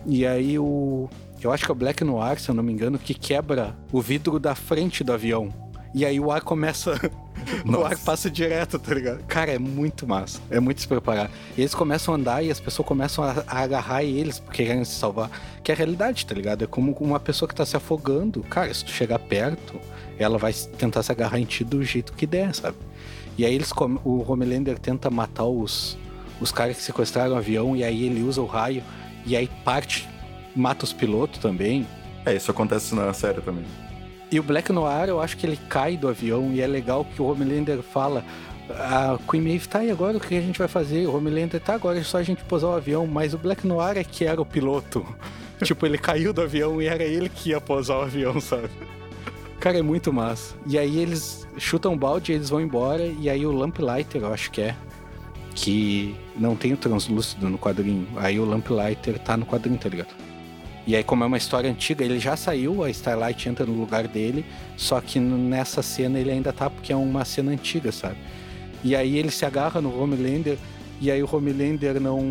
E 0.05 0.25
aí 0.25 0.57
o. 0.57 1.09
Eu 1.41 1.51
acho 1.51 1.65
que 1.65 1.71
é 1.71 1.73
o 1.73 1.75
Black 1.75 2.03
Noir, 2.03 2.39
se 2.39 2.49
eu 2.49 2.55
não 2.55 2.63
me 2.63 2.73
engano, 2.73 2.97
que 2.97 3.13
quebra 3.13 3.77
o 3.91 4.01
vidro 4.01 4.39
da 4.39 4.55
frente 4.55 5.03
do 5.03 5.13
avião. 5.13 5.53
E 5.97 6.05
aí 6.05 6.19
o 6.19 6.31
ar 6.31 6.41
começa. 6.41 6.93
o 7.65 7.83
ar 7.83 7.97
passa 7.97 8.29
direto, 8.29 8.77
tá 8.77 8.93
ligado? 8.93 9.23
Cara, 9.23 9.51
é 9.51 9.57
muito 9.57 10.05
massa. 10.05 10.39
É 10.47 10.59
muito 10.59 10.77
despreparado. 10.77 11.31
E 11.57 11.61
eles 11.61 11.73
começam 11.73 12.13
a 12.13 12.17
andar 12.17 12.43
e 12.43 12.51
as 12.51 12.59
pessoas 12.59 12.87
começam 12.87 13.23
a, 13.23 13.43
a 13.47 13.61
agarrar 13.63 14.03
eles 14.03 14.37
porque 14.37 14.63
querem 14.63 14.85
se 14.85 14.93
salvar. 14.93 15.31
Que 15.63 15.71
é 15.71 15.73
a 15.73 15.77
realidade, 15.77 16.23
tá 16.23 16.35
ligado? 16.35 16.63
É 16.63 16.67
como 16.67 16.95
uma 16.99 17.19
pessoa 17.19 17.49
que 17.49 17.55
tá 17.55 17.65
se 17.65 17.75
afogando. 17.75 18.43
Cara, 18.43 18.71
se 18.71 18.85
tu 18.85 18.91
chegar 18.91 19.17
perto, 19.17 19.81
ela 20.19 20.37
vai 20.37 20.53
tentar 20.53 21.01
se 21.01 21.11
agarrar 21.11 21.39
em 21.39 21.45
ti 21.45 21.63
do 21.63 21.83
jeito 21.83 22.13
que 22.13 22.27
der, 22.27 22.53
sabe? 22.53 22.77
E 23.35 23.43
aí 23.43 23.55
eles 23.55 23.71
o 24.05 24.31
Homelander 24.31 24.77
tenta 24.77 25.09
matar 25.09 25.45
os, 25.45 25.97
os 26.39 26.51
caras 26.51 26.77
que 26.77 26.83
sequestraram 26.83 27.33
o 27.33 27.37
avião 27.37 27.75
e 27.75 27.83
aí 27.83 28.05
ele 28.05 28.21
usa 28.21 28.39
o 28.39 28.45
raio 28.45 28.83
e 29.25 29.35
aí 29.35 29.49
parte, 29.65 30.07
mata 30.55 30.85
os 30.85 30.93
pilotos 30.93 31.39
também. 31.39 31.87
É, 32.23 32.35
isso 32.35 32.51
acontece 32.51 32.93
na 32.93 33.11
série 33.13 33.41
também. 33.41 33.65
E 34.31 34.39
o 34.39 34.43
Black 34.43 34.71
Noir, 34.71 35.07
eu 35.07 35.21
acho 35.21 35.37
que 35.37 35.45
ele 35.45 35.57
cai 35.69 35.95
do 35.95 36.07
avião 36.07 36.51
e 36.51 36.61
é 36.61 36.67
legal 36.67 37.05
que 37.05 37.21
o 37.21 37.25
Homelander 37.25 37.81
fala 37.81 38.23
a 38.69 39.17
Queen 39.29 39.41
Maeve 39.41 39.67
tá 39.67 39.83
e 39.83 39.91
agora 39.91 40.17
o 40.17 40.19
que 40.19 40.35
a 40.35 40.41
gente 40.41 40.59
vai 40.59 40.67
fazer? 40.67 41.07
O 41.07 41.15
Homelander 41.15 41.59
tá 41.61 41.73
agora 41.75 41.99
é 41.99 42.03
só 42.03 42.17
a 42.17 42.23
gente 42.23 42.43
pousar 42.43 42.67
o 42.67 42.75
avião, 42.75 43.07
mas 43.07 43.33
o 43.33 43.37
Black 43.37 43.65
Noir 43.65 43.97
é 43.97 44.03
que 44.03 44.25
era 44.25 44.41
o 44.41 44.45
piloto. 44.45 45.05
tipo, 45.63 45.85
ele 45.85 45.97
caiu 45.97 46.33
do 46.33 46.41
avião 46.41 46.81
e 46.81 46.87
era 46.87 47.03
ele 47.03 47.29
que 47.29 47.49
ia 47.49 47.61
pousar 47.61 47.99
o 47.99 48.01
avião, 48.01 48.39
sabe? 48.41 48.69
Cara, 49.59 49.79
é 49.79 49.81
muito 49.81 50.11
massa. 50.13 50.55
E 50.65 50.77
aí 50.77 50.99
eles 50.99 51.47
chutam 51.57 51.93
o 51.93 51.97
balde, 51.97 52.33
eles 52.33 52.49
vão 52.49 52.61
embora 52.61 53.03
e 53.03 53.29
aí 53.29 53.45
o 53.45 53.51
Lamplighter, 53.51 54.21
eu 54.21 54.33
acho 54.33 54.51
que 54.51 54.61
é, 54.61 54.75
que 55.55 56.15
não 56.35 56.55
tem 56.55 56.73
o 56.73 56.77
translúcido 56.77 57.49
no 57.49 57.57
quadrinho. 57.57 58.07
Aí 58.17 58.39
o 58.39 58.45
Lamplighter 58.45 59.17
tá 59.19 59.35
no 59.35 59.45
quadrinho, 59.45 59.77
tá 59.77 59.89
ligado? 59.89 60.13
E 60.87 60.95
aí, 60.95 61.03
como 61.03 61.21
é 61.21 61.27
uma 61.27 61.37
história 61.37 61.69
antiga, 61.69 62.05
ele 62.05 62.17
já 62.17 62.37
saiu, 62.37 62.81
a 62.81 62.89
Starlight 62.89 63.49
entra 63.49 63.65
no 63.65 63.73
lugar 63.73 64.07
dele, 64.07 64.45
só 64.77 65.01
que 65.01 65.19
nessa 65.19 65.81
cena 65.81 66.17
ele 66.17 66.31
ainda 66.31 66.53
tá 66.53 66.69
porque 66.69 66.93
é 66.93 66.95
uma 66.95 67.25
cena 67.25 67.51
antiga, 67.51 67.91
sabe? 67.91 68.15
E 68.81 68.95
aí 68.95 69.17
ele 69.17 69.29
se 69.29 69.43
agarra 69.43 69.81
no 69.81 70.01
Homelander 70.01 70.57
E 71.01 71.11
aí 71.11 71.21
o 71.21 71.29
Homelander 71.29 71.99
não. 71.99 72.21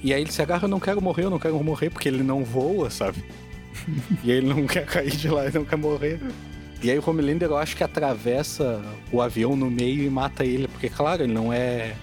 E 0.00 0.14
aí 0.14 0.20
ele 0.22 0.30
se 0.30 0.40
agarra, 0.40 0.64
eu 0.64 0.68
não 0.68 0.78
quero 0.78 1.02
morrer, 1.02 1.24
eu 1.24 1.30
não 1.30 1.40
quero 1.40 1.62
morrer, 1.62 1.90
porque 1.90 2.08
ele 2.08 2.22
não 2.22 2.44
voa, 2.44 2.88
sabe? 2.88 3.24
e 4.22 4.30
ele 4.30 4.46
não 4.46 4.64
quer 4.64 4.86
cair 4.86 5.10
de 5.10 5.28
lá, 5.28 5.46
ele 5.46 5.58
não 5.58 5.64
quer 5.64 5.76
morrer. 5.76 6.20
E 6.80 6.88
aí 6.88 6.96
o 6.96 7.02
Homelander 7.04 7.48
eu 7.48 7.56
acho 7.56 7.76
que 7.76 7.82
atravessa 7.82 8.80
o 9.10 9.20
avião 9.20 9.56
no 9.56 9.68
meio 9.68 10.04
e 10.04 10.10
mata 10.10 10.44
ele, 10.44 10.68
porque 10.68 10.88
claro, 10.88 11.24
ele 11.24 11.32
não 11.32 11.52
é. 11.52 11.96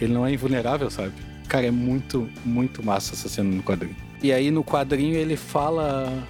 Ele 0.00 0.12
não 0.14 0.26
é 0.26 0.32
invulnerável, 0.32 0.90
sabe? 0.90 1.12
Cara, 1.48 1.66
é 1.66 1.70
muito, 1.70 2.30
muito 2.46 2.82
massa 2.82 3.12
essa 3.14 3.28
cena 3.28 3.54
no 3.54 3.62
quadrinho. 3.62 4.11
E 4.22 4.32
aí 4.32 4.50
no 4.50 4.62
quadrinho 4.62 5.16
ele 5.16 5.36
fala. 5.36 6.26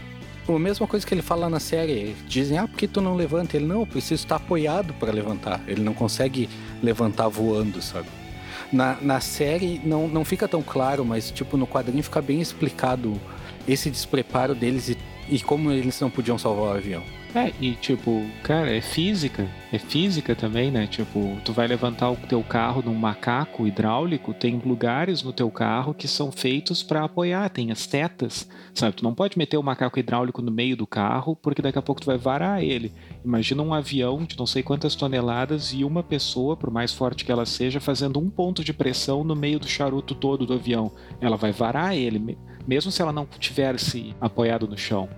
A 0.48 0.58
mesma 0.58 0.88
coisa 0.88 1.06
que 1.06 1.14
ele 1.14 1.22
fala 1.22 1.48
na 1.48 1.60
série. 1.60 2.16
Dizem, 2.26 2.58
ah, 2.58 2.66
por 2.66 2.76
que 2.76 2.88
tu 2.88 3.00
não 3.00 3.14
levanta? 3.14 3.56
Ele, 3.56 3.66
não, 3.66 3.80
eu 3.80 3.86
preciso 3.86 4.22
estar 4.22 4.36
apoiado 4.36 4.92
para 4.94 5.12
levantar. 5.12 5.60
Ele 5.68 5.82
não 5.82 5.94
consegue 5.94 6.48
levantar 6.82 7.28
voando, 7.28 7.80
sabe? 7.80 8.08
Na, 8.72 8.96
na 9.00 9.20
série 9.20 9.80
não, 9.84 10.08
não 10.08 10.24
fica 10.24 10.48
tão 10.48 10.62
claro, 10.62 11.04
mas 11.04 11.30
tipo, 11.30 11.56
no 11.56 11.66
quadrinho 11.66 12.02
fica 12.02 12.22
bem 12.22 12.40
explicado 12.40 13.20
esse 13.68 13.90
despreparo 13.90 14.54
deles 14.54 14.88
e, 14.88 14.98
e 15.28 15.40
como 15.40 15.70
eles 15.70 16.00
não 16.00 16.10
podiam 16.10 16.38
salvar 16.38 16.74
o 16.74 16.76
avião. 16.78 17.02
É, 17.34 17.50
e 17.60 17.72
tipo, 17.72 18.26
cara, 18.42 18.70
é 18.70 18.82
física. 18.82 19.48
É 19.72 19.78
física 19.78 20.34
também, 20.34 20.70
né? 20.70 20.86
Tipo, 20.86 21.38
tu 21.42 21.50
vai 21.50 21.66
levantar 21.66 22.10
o 22.10 22.16
teu 22.16 22.42
carro 22.42 22.82
num 22.84 22.94
macaco 22.94 23.66
hidráulico, 23.66 24.34
tem 24.34 24.60
lugares 24.62 25.22
no 25.22 25.32
teu 25.32 25.50
carro 25.50 25.94
que 25.94 26.06
são 26.06 26.30
feitos 26.30 26.82
para 26.82 27.04
apoiar, 27.04 27.48
tem 27.48 27.72
as 27.72 27.86
tetas, 27.86 28.46
sabe? 28.74 28.96
Tu 28.96 29.02
não 29.02 29.14
pode 29.14 29.38
meter 29.38 29.56
o 29.56 29.62
macaco 29.62 29.98
hidráulico 29.98 30.42
no 30.42 30.50
meio 30.50 30.76
do 30.76 30.86
carro, 30.86 31.34
porque 31.34 31.62
daqui 31.62 31.78
a 31.78 31.82
pouco 31.82 32.02
tu 32.02 32.06
vai 32.06 32.18
varar 32.18 32.62
ele. 32.62 32.92
Imagina 33.24 33.62
um 33.62 33.72
avião 33.72 34.24
de 34.24 34.38
não 34.38 34.46
sei 34.46 34.62
quantas 34.62 34.94
toneladas 34.94 35.72
e 35.72 35.84
uma 35.84 36.02
pessoa, 36.02 36.54
por 36.54 36.70
mais 36.70 36.92
forte 36.92 37.24
que 37.24 37.32
ela 37.32 37.46
seja, 37.46 37.80
fazendo 37.80 38.20
um 38.20 38.28
ponto 38.28 38.62
de 38.62 38.74
pressão 38.74 39.24
no 39.24 39.34
meio 39.34 39.58
do 39.58 39.66
charuto 39.66 40.14
todo 40.14 40.44
do 40.44 40.52
avião. 40.52 40.92
Ela 41.18 41.38
vai 41.38 41.50
varar 41.50 41.96
ele, 41.96 42.36
mesmo 42.66 42.92
se 42.92 43.00
ela 43.00 43.12
não 43.12 43.24
tivesse 43.24 44.14
apoiado 44.20 44.68
no 44.68 44.76
chão. 44.76 45.08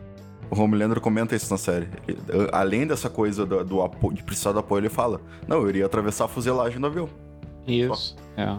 O 0.51 0.61
Homelander 0.61 1.01
comenta 1.01 1.35
isso 1.35 1.51
na 1.51 1.59
série. 1.59 1.89
Ele, 2.07 2.19
além 2.53 2.87
dessa 2.87 3.11
coisa 3.11 3.45
do, 3.45 3.65
do 3.65 3.83
apoio, 3.83 4.15
de 4.15 4.23
precisar 4.23 4.53
do 4.53 4.59
apoio, 4.59 4.81
ele 4.81 4.89
fala: 4.89 5.21
Não, 5.47 5.59
eu 5.59 5.69
iria 5.69 5.87
atravessar 5.87 6.27
a 6.27 6.29
fuselagem 6.29 6.81
do 6.81 6.87
avião. 6.87 7.09
Isso, 7.67 8.17
é. 8.37 8.57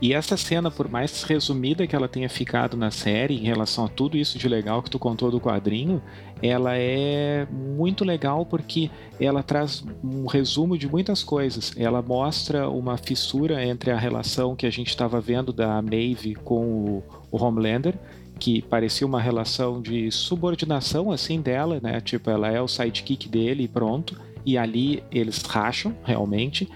E 0.00 0.12
essa 0.12 0.36
cena, 0.36 0.70
por 0.70 0.88
mais 0.88 1.24
resumida 1.24 1.84
que 1.84 1.96
ela 1.96 2.06
tenha 2.06 2.28
ficado 2.28 2.76
na 2.76 2.88
série 2.88 3.34
em 3.34 3.44
relação 3.44 3.84
a 3.84 3.88
tudo 3.88 4.16
isso 4.16 4.38
de 4.38 4.48
legal 4.48 4.80
que 4.80 4.88
tu 4.88 4.98
contou 4.98 5.28
do 5.28 5.40
quadrinho, 5.40 6.00
ela 6.40 6.76
é 6.76 7.48
muito 7.50 8.04
legal 8.04 8.46
porque 8.46 8.90
ela 9.20 9.42
traz 9.42 9.84
um 10.04 10.26
resumo 10.26 10.78
de 10.78 10.88
muitas 10.88 11.24
coisas. 11.24 11.72
Ela 11.76 12.00
mostra 12.00 12.68
uma 12.68 12.96
fissura 12.96 13.64
entre 13.64 13.90
a 13.90 13.98
relação 13.98 14.54
que 14.54 14.66
a 14.66 14.70
gente 14.70 14.88
estava 14.88 15.20
vendo 15.20 15.52
da 15.52 15.82
Maeve 15.82 16.36
com 16.36 16.64
o, 16.64 17.02
o 17.32 17.44
Homelander 17.44 17.98
que 18.38 18.62
parecia 18.62 19.06
uma 19.06 19.20
relação 19.20 19.82
de 19.82 20.10
subordinação 20.10 21.10
assim 21.10 21.40
dela, 21.40 21.80
né? 21.82 22.00
Tipo, 22.00 22.30
ela 22.30 22.48
é 22.48 22.60
o 22.60 22.68
sidekick 22.68 23.28
dele 23.28 23.64
e 23.64 23.68
pronto. 23.68 24.18
E 24.46 24.56
ali 24.56 25.02
eles 25.10 25.42
racham 25.42 25.94
realmente. 26.04 26.68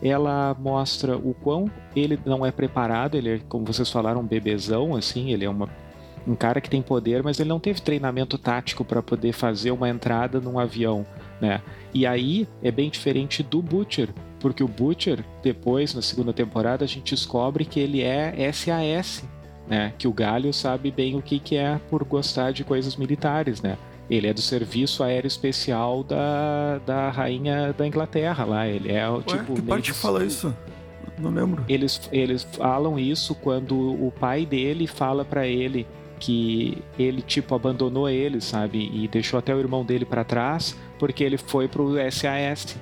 Ela 0.00 0.56
mostra 0.58 1.16
o 1.16 1.34
quão 1.34 1.70
ele 1.94 2.18
não 2.24 2.46
é 2.46 2.52
preparado, 2.52 3.16
ele 3.16 3.30
é, 3.30 3.40
como 3.48 3.66
vocês 3.66 3.90
falaram, 3.90 4.20
um 4.20 4.26
bebezão, 4.26 4.94
assim, 4.94 5.32
ele 5.32 5.44
é 5.44 5.50
uma, 5.50 5.68
um 6.26 6.36
cara 6.36 6.60
que 6.60 6.70
tem 6.70 6.80
poder, 6.80 7.22
mas 7.22 7.40
ele 7.40 7.48
não 7.48 7.58
teve 7.58 7.80
treinamento 7.82 8.38
tático 8.38 8.84
para 8.84 9.02
poder 9.02 9.32
fazer 9.32 9.72
uma 9.72 9.88
entrada 9.88 10.40
num 10.40 10.56
avião, 10.56 11.04
né? 11.40 11.60
E 11.92 12.06
aí 12.06 12.46
é 12.62 12.70
bem 12.70 12.88
diferente 12.88 13.42
do 13.42 13.60
Butcher, 13.60 14.10
porque 14.38 14.62
o 14.62 14.68
Butcher, 14.68 15.24
depois, 15.42 15.92
na 15.94 16.02
segunda 16.02 16.32
temporada, 16.32 16.84
a 16.84 16.88
gente 16.88 17.12
descobre 17.12 17.64
que 17.64 17.80
ele 17.80 18.00
é 18.00 18.52
SAS, 18.52 19.24
né? 19.68 19.92
Que 19.98 20.08
o 20.08 20.12
Galho 20.12 20.52
sabe 20.52 20.90
bem 20.90 21.16
o 21.16 21.22
que, 21.22 21.38
que 21.38 21.56
é 21.56 21.80
por 21.90 22.04
gostar 22.04 22.52
de 22.52 22.64
coisas 22.64 22.96
militares, 22.96 23.60
né? 23.60 23.76
Ele 24.10 24.26
é 24.26 24.32
do 24.32 24.40
serviço 24.40 25.02
aéreo 25.02 25.28
especial 25.28 26.02
da, 26.02 26.78
da 26.86 27.10
rainha 27.10 27.74
da 27.76 27.86
Inglaterra 27.86 28.44
lá. 28.44 28.66
Ele 28.66 28.90
é 28.90 29.08
Ué, 29.08 29.22
tipo. 29.22 29.54
Que 29.54 29.62
parte 29.62 29.92
que 29.92 29.98
fala 29.98 30.24
isso? 30.24 30.54
Não 31.18 31.30
lembro. 31.30 31.64
Eles, 31.68 32.08
eles 32.10 32.42
falam 32.44 32.98
isso 32.98 33.34
quando 33.34 33.76
o 33.76 34.12
pai 34.18 34.46
dele 34.46 34.86
fala 34.86 35.24
para 35.24 35.46
ele 35.46 35.86
que 36.18 36.78
ele 36.98 37.22
tipo 37.22 37.54
abandonou 37.54 38.08
ele, 38.08 38.40
sabe? 38.40 38.90
E 38.92 39.06
deixou 39.08 39.38
até 39.38 39.54
o 39.54 39.58
irmão 39.58 39.84
dele 39.84 40.04
para 40.04 40.24
trás 40.24 40.76
porque 40.98 41.22
ele 41.22 41.36
foi 41.36 41.68
pro 41.68 41.94
SAS. 42.10 42.76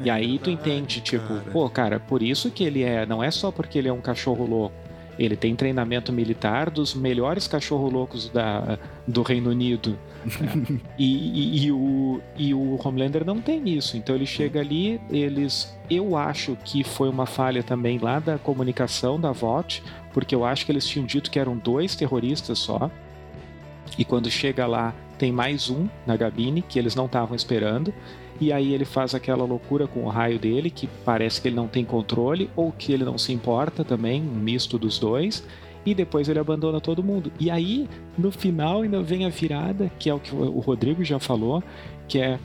E 0.00 0.10
aí 0.10 0.38
tu 0.38 0.50
entende, 0.50 1.00
tipo, 1.00 1.26
cara. 1.26 1.50
pô, 1.50 1.70
cara, 1.70 1.98
por 1.98 2.22
isso 2.22 2.50
que 2.50 2.62
ele 2.62 2.82
é, 2.82 3.06
não 3.06 3.24
é 3.24 3.30
só 3.30 3.50
porque 3.50 3.78
ele 3.78 3.88
é 3.88 3.92
um 3.92 4.00
cachorro 4.00 4.46
louco. 4.46 4.85
Ele 5.18 5.36
tem 5.36 5.56
treinamento 5.56 6.12
militar 6.12 6.68
dos 6.70 6.94
melhores 6.94 7.48
cachorro 7.48 7.88
loucos 7.88 8.28
da, 8.28 8.78
do 9.06 9.22
Reino 9.22 9.50
Unido. 9.50 9.98
né? 10.24 10.80
e, 10.98 11.64
e, 11.64 11.66
e 11.66 11.72
o, 11.72 12.20
e 12.36 12.54
o 12.54 12.78
Homelander 12.82 13.24
não 13.24 13.40
tem 13.40 13.68
isso. 13.68 13.96
Então 13.96 14.14
ele 14.14 14.26
chega 14.26 14.60
ali, 14.60 15.00
eles. 15.10 15.74
Eu 15.88 16.16
acho 16.16 16.56
que 16.64 16.84
foi 16.84 17.08
uma 17.08 17.26
falha 17.26 17.62
também 17.62 17.98
lá 17.98 18.18
da 18.18 18.38
comunicação 18.38 19.18
da 19.18 19.32
VOT, 19.32 19.82
porque 20.12 20.34
eu 20.34 20.44
acho 20.44 20.66
que 20.66 20.72
eles 20.72 20.86
tinham 20.86 21.06
dito 21.06 21.30
que 21.30 21.38
eram 21.38 21.56
dois 21.56 21.94
terroristas 21.96 22.58
só. 22.58 22.90
E 23.96 24.04
quando 24.04 24.30
chega 24.30 24.66
lá, 24.66 24.94
tem 25.16 25.32
mais 25.32 25.70
um 25.70 25.88
na 26.06 26.18
cabine 26.18 26.60
que 26.60 26.78
eles 26.78 26.94
não 26.94 27.06
estavam 27.06 27.34
esperando. 27.34 27.92
E 28.40 28.52
aí 28.52 28.74
ele 28.74 28.84
faz 28.84 29.14
aquela 29.14 29.44
loucura 29.44 29.86
com 29.86 30.04
o 30.04 30.08
raio 30.08 30.38
dele, 30.38 30.70
que 30.70 30.88
parece 31.04 31.40
que 31.40 31.48
ele 31.48 31.56
não 31.56 31.68
tem 31.68 31.84
controle, 31.84 32.50
ou 32.54 32.72
que 32.72 32.92
ele 32.92 33.04
não 33.04 33.16
se 33.16 33.32
importa 33.32 33.84
também, 33.84 34.22
um 34.22 34.34
misto 34.34 34.78
dos 34.78 34.98
dois. 34.98 35.44
E 35.84 35.94
depois 35.94 36.28
ele 36.28 36.38
abandona 36.38 36.80
todo 36.80 37.02
mundo. 37.02 37.32
E 37.38 37.50
aí, 37.50 37.88
no 38.18 38.32
final, 38.32 38.82
ainda 38.82 39.02
vem 39.02 39.24
a 39.24 39.28
virada, 39.28 39.90
que 39.98 40.10
é 40.10 40.14
o 40.14 40.18
que 40.18 40.34
o 40.34 40.58
Rodrigo 40.58 41.04
já 41.04 41.18
falou, 41.20 41.62
que 42.08 42.18
é 42.18 42.38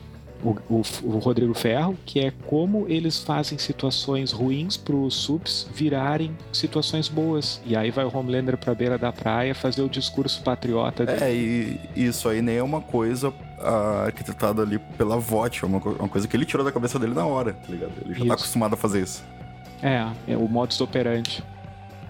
o, 0.43 0.55
o, 0.69 0.81
o 1.03 1.17
Rodrigo 1.19 1.53
Ferro, 1.53 1.97
que 2.05 2.19
é 2.19 2.31
como 2.45 2.85
eles 2.87 3.19
fazem 3.19 3.57
situações 3.57 4.31
ruins 4.31 4.77
para 4.77 4.95
os 4.95 5.15
subs 5.15 5.67
virarem 5.73 6.35
situações 6.51 7.07
boas. 7.07 7.61
E 7.65 7.75
aí 7.75 7.91
vai 7.91 8.05
o 8.05 8.15
Homelander 8.15 8.57
pra 8.57 8.73
beira 8.73 8.97
da 8.97 9.11
praia 9.11 9.53
fazer 9.53 9.81
o 9.81 9.89
discurso 9.89 10.41
patriota 10.43 11.05
dele. 11.05 11.23
É, 11.23 11.33
e 11.33 11.79
isso 11.95 12.27
aí 12.27 12.41
nem 12.41 12.57
é 12.57 12.63
uma 12.63 12.81
coisa 12.81 13.33
arquitetada 14.05 14.61
ali 14.61 14.79
pela 14.97 15.17
VOT, 15.17 15.63
é 15.63 15.67
uma, 15.67 15.77
uma 15.79 16.09
coisa 16.09 16.27
que 16.27 16.35
ele 16.35 16.45
tirou 16.45 16.65
da 16.65 16.71
cabeça 16.71 16.97
dele 16.99 17.13
na 17.13 17.25
hora, 17.25 17.53
tá 17.53 17.67
ligado? 17.69 17.91
Ele 18.01 18.13
já 18.13 18.19
Isso. 18.19 18.27
tá 18.27 18.33
acostumado 18.33 18.73
a 18.73 18.77
fazer 18.77 19.01
isso. 19.03 19.23
É, 19.81 20.07
é 20.27 20.37
o 20.37 20.47
modus 20.47 20.79
operandi. 20.81 21.43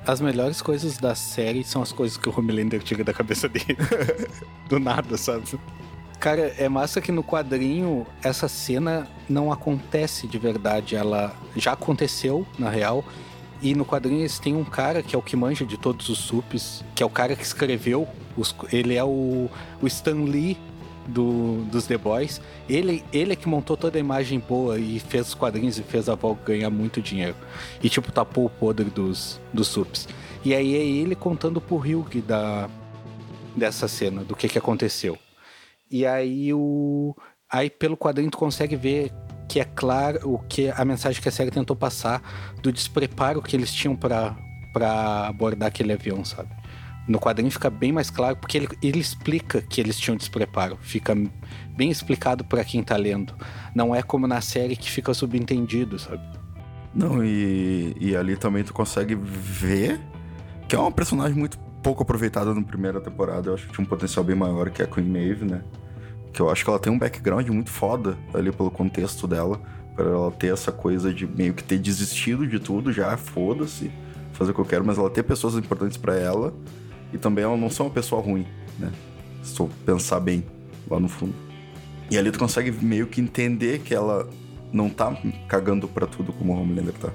As 0.05 0.19
melhores 0.19 0.61
coisas 0.61 0.97
da 0.97 1.13
série 1.15 1.63
são 1.63 1.81
as 1.81 1.91
coisas 1.91 2.17
que 2.17 2.27
o 2.27 2.33
Homelander 2.37 2.81
tira 2.81 3.03
da 3.03 3.13
cabeça 3.13 3.47
dele. 3.47 3.77
Do 4.67 4.79
nada, 4.79 5.15
sabe? 5.17 5.43
Cara, 6.19 6.53
é 6.57 6.67
massa 6.69 6.99
que 7.01 7.11
no 7.11 7.23
quadrinho 7.23 8.05
essa 8.23 8.47
cena 8.47 9.07
não 9.29 9.51
acontece 9.51 10.27
de 10.27 10.37
verdade. 10.39 10.95
Ela 10.95 11.33
já 11.55 11.73
aconteceu, 11.73 12.45
na 12.57 12.69
real. 12.69 13.03
E 13.61 13.75
no 13.75 13.85
quadrinho 13.85 14.21
eles 14.21 14.39
têm 14.39 14.55
um 14.55 14.63
cara 14.63 15.03
que 15.03 15.15
é 15.15 15.19
o 15.19 15.21
que 15.21 15.35
manja 15.35 15.65
de 15.65 15.77
todos 15.77 16.09
os 16.09 16.17
sups, 16.17 16.83
que 16.95 17.03
é 17.03 17.05
o 17.05 17.09
cara 17.09 17.35
que 17.35 17.43
escreveu. 17.43 18.07
os- 18.35 18.55
ele 18.71 18.95
é 18.95 19.03
o, 19.03 19.49
o 19.81 19.87
Stan 19.87 20.23
Lee 20.23 20.57
do, 21.07 21.63
dos 21.65 21.85
The 21.85 21.97
Boys. 21.97 22.41
Ele, 22.69 23.03
ele 23.11 23.33
é 23.33 23.35
que 23.35 23.47
montou 23.47 23.75
toda 23.75 23.97
a 23.97 23.99
imagem 23.99 24.39
boa 24.39 24.79
e 24.79 24.99
fez 24.99 25.29
os 25.29 25.33
quadrinhos 25.33 25.77
e 25.77 25.83
fez 25.83 26.09
a 26.09 26.15
Vogue 26.15 26.41
ganhar 26.45 26.69
muito 26.69 27.01
dinheiro. 27.01 27.35
E, 27.81 27.89
tipo, 27.89 28.11
tapou 28.11 28.45
o 28.45 28.49
podre 28.49 28.89
dos, 28.89 29.39
dos 29.53 29.67
sups. 29.67 30.07
E 30.43 30.55
aí 30.55 30.75
é 30.75 30.83
ele 30.83 31.15
contando 31.15 31.61
pro 31.61 31.77
Hugh 31.77 32.21
da, 32.25 32.69
dessa 33.55 33.87
cena, 33.87 34.23
do 34.23 34.35
que 34.35 34.47
que 34.47 34.57
aconteceu. 34.57 35.17
E 35.89 36.05
aí 36.05 36.53
o... 36.53 37.15
Aí 37.49 37.69
pelo 37.69 37.97
quadrinho 37.97 38.31
tu 38.31 38.37
consegue 38.37 38.75
ver 38.75 39.11
que 39.47 39.59
é 39.59 39.65
claro 39.65 40.19
o 40.23 40.39
que 40.39 40.69
a 40.69 40.85
mensagem 40.85 41.21
que 41.21 41.27
a 41.27 41.31
série 41.31 41.51
tentou 41.51 41.75
passar 41.75 42.55
do 42.61 42.71
despreparo 42.71 43.41
que 43.41 43.55
eles 43.55 43.73
tinham 43.73 43.95
pra 43.95 44.37
para 44.71 45.27
abordar 45.27 45.67
aquele 45.67 45.93
avião, 45.93 46.23
sabe? 46.23 46.49
No 47.07 47.19
quadrinho 47.19 47.51
fica 47.51 47.69
bem 47.69 47.91
mais 47.91 48.09
claro, 48.09 48.37
porque 48.37 48.57
ele, 48.57 48.67
ele 48.81 48.99
explica 48.99 49.61
que 49.61 49.81
eles 49.81 49.97
tinham 49.97 50.15
despreparo. 50.15 50.77
Fica 50.81 51.15
bem 51.75 51.89
explicado 51.89 52.43
pra 52.43 52.63
quem 52.63 52.83
tá 52.83 52.95
lendo. 52.95 53.33
Não 53.73 53.93
é 53.93 54.01
como 54.03 54.27
na 54.27 54.39
série 54.39 54.75
que 54.75 54.89
fica 54.89 55.13
subentendido, 55.13 55.97
sabe? 55.97 56.21
Não, 56.93 57.23
e, 57.23 57.95
e 57.99 58.15
ali 58.15 58.35
também 58.35 58.63
tu 58.63 58.73
consegue 58.73 59.15
ver 59.15 59.99
que 60.67 60.75
é 60.75 60.79
uma 60.79 60.91
personagem 60.91 61.37
muito 61.37 61.57
pouco 61.81 62.03
aproveitada 62.03 62.53
na 62.53 62.61
primeira 62.61 63.01
temporada. 63.01 63.49
Eu 63.49 63.55
acho 63.55 63.67
que 63.67 63.73
tinha 63.73 63.83
um 63.83 63.87
potencial 63.87 64.23
bem 64.23 64.35
maior 64.35 64.69
que 64.69 64.81
a 64.81 64.87
Queen 64.87 65.07
Maeve, 65.07 65.45
né? 65.45 65.63
Que 66.31 66.41
eu 66.41 66.49
acho 66.49 66.63
que 66.63 66.69
ela 66.69 66.79
tem 66.79 66.91
um 66.91 66.99
background 66.99 67.47
muito 67.49 67.69
foda 67.69 68.17
ali 68.33 68.51
pelo 68.51 68.69
contexto 68.69 69.27
dela. 69.27 69.59
Pra 69.95 70.05
ela 70.05 70.31
ter 70.31 70.53
essa 70.53 70.71
coisa 70.71 71.13
de 71.13 71.27
meio 71.27 71.53
que 71.53 71.63
ter 71.63 71.77
desistido 71.77 72.47
de 72.47 72.59
tudo 72.59 72.93
já, 72.93 73.17
foda-se, 73.17 73.91
fazer 74.31 74.51
o 74.51 74.53
que 74.53 74.61
eu 74.61 74.65
quero, 74.65 74.85
mas 74.85 74.97
ela 74.97 75.09
ter 75.09 75.23
pessoas 75.23 75.55
importantes 75.55 75.97
pra 75.97 76.15
ela. 76.15 76.53
E 77.13 77.17
também 77.17 77.43
ela 77.43 77.57
não 77.57 77.69
ser 77.69 77.83
uma 77.83 77.89
pessoa 77.89 78.21
ruim, 78.21 78.45
né? 78.79 78.91
Se 79.43 79.55
tu 79.55 79.69
pensar 79.85 80.19
bem 80.19 80.43
lá 80.89 80.99
no 80.99 81.07
fundo. 81.07 81.33
E 82.09 82.17
ali 82.17 82.31
tu 82.31 82.39
consegue 82.39 82.71
meio 82.71 83.07
que 83.07 83.21
entender 83.21 83.79
que 83.79 83.93
ela 83.93 84.29
não 84.71 84.89
tá 84.89 85.15
cagando 85.47 85.87
pra 85.87 86.05
tudo 86.05 86.31
como 86.33 86.53
o 86.53 86.61
Homelander 86.61 86.93
tá. 86.93 87.09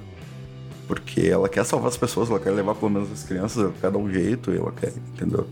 Porque 0.87 1.21
ela 1.21 1.49
quer 1.49 1.65
salvar 1.65 1.89
as 1.89 1.97
pessoas, 1.97 2.29
ela 2.29 2.39
quer 2.39 2.51
levar 2.51 2.75
pelo 2.75 2.89
menos 2.89 3.11
as 3.11 3.23
crianças, 3.23 3.63
ela 3.63 3.73
quer 3.79 3.91
dar 3.91 3.97
um 3.97 4.09
jeito, 4.09 4.51
ela 4.51 4.71
quer, 4.71 4.93
entendeu? 5.13 5.47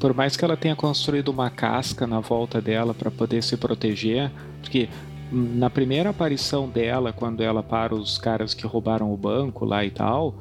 Por 0.00 0.14
mais 0.14 0.36
que 0.36 0.44
ela 0.44 0.56
tenha 0.56 0.76
construído 0.76 1.28
uma 1.28 1.50
casca 1.50 2.06
na 2.06 2.20
volta 2.20 2.60
dela 2.60 2.94
para 2.94 3.10
poder 3.10 3.42
se 3.42 3.56
proteger, 3.56 4.30
porque 4.60 4.88
na 5.30 5.68
primeira 5.68 6.10
aparição 6.10 6.68
dela, 6.68 7.12
quando 7.12 7.42
ela 7.42 7.62
para 7.62 7.94
os 7.94 8.16
caras 8.16 8.54
que 8.54 8.66
roubaram 8.66 9.12
o 9.12 9.16
banco 9.16 9.64
lá 9.64 9.84
e 9.84 9.90
tal, 9.90 10.34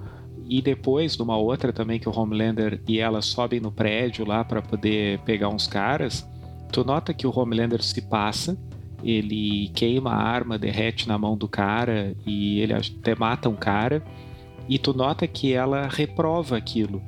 e 0.49 0.61
depois 0.61 1.17
numa 1.17 1.37
outra 1.37 1.73
também 1.73 1.99
que 1.99 2.09
o 2.09 2.17
Homelander 2.17 2.81
e 2.87 2.99
ela 2.99 3.21
sobem 3.21 3.59
no 3.59 3.71
prédio 3.71 4.25
lá 4.25 4.43
para 4.43 4.61
poder 4.61 5.19
pegar 5.19 5.49
uns 5.49 5.67
caras, 5.67 6.27
tu 6.71 6.83
nota 6.83 7.13
que 7.13 7.27
o 7.27 7.37
Homelander 7.37 7.83
se 7.83 8.01
passa, 8.01 8.57
ele 9.03 9.69
queima 9.75 10.11
a 10.11 10.21
arma, 10.21 10.57
derrete 10.57 11.07
na 11.07 11.17
mão 11.17 11.37
do 11.37 11.47
cara 11.47 12.15
e 12.25 12.59
ele 12.59 12.73
até 12.73 13.15
mata 13.15 13.49
um 13.49 13.55
cara, 13.55 14.03
e 14.67 14.77
tu 14.77 14.93
nota 14.93 15.27
que 15.27 15.53
ela 15.53 15.87
reprova 15.87 16.57
aquilo. 16.57 17.01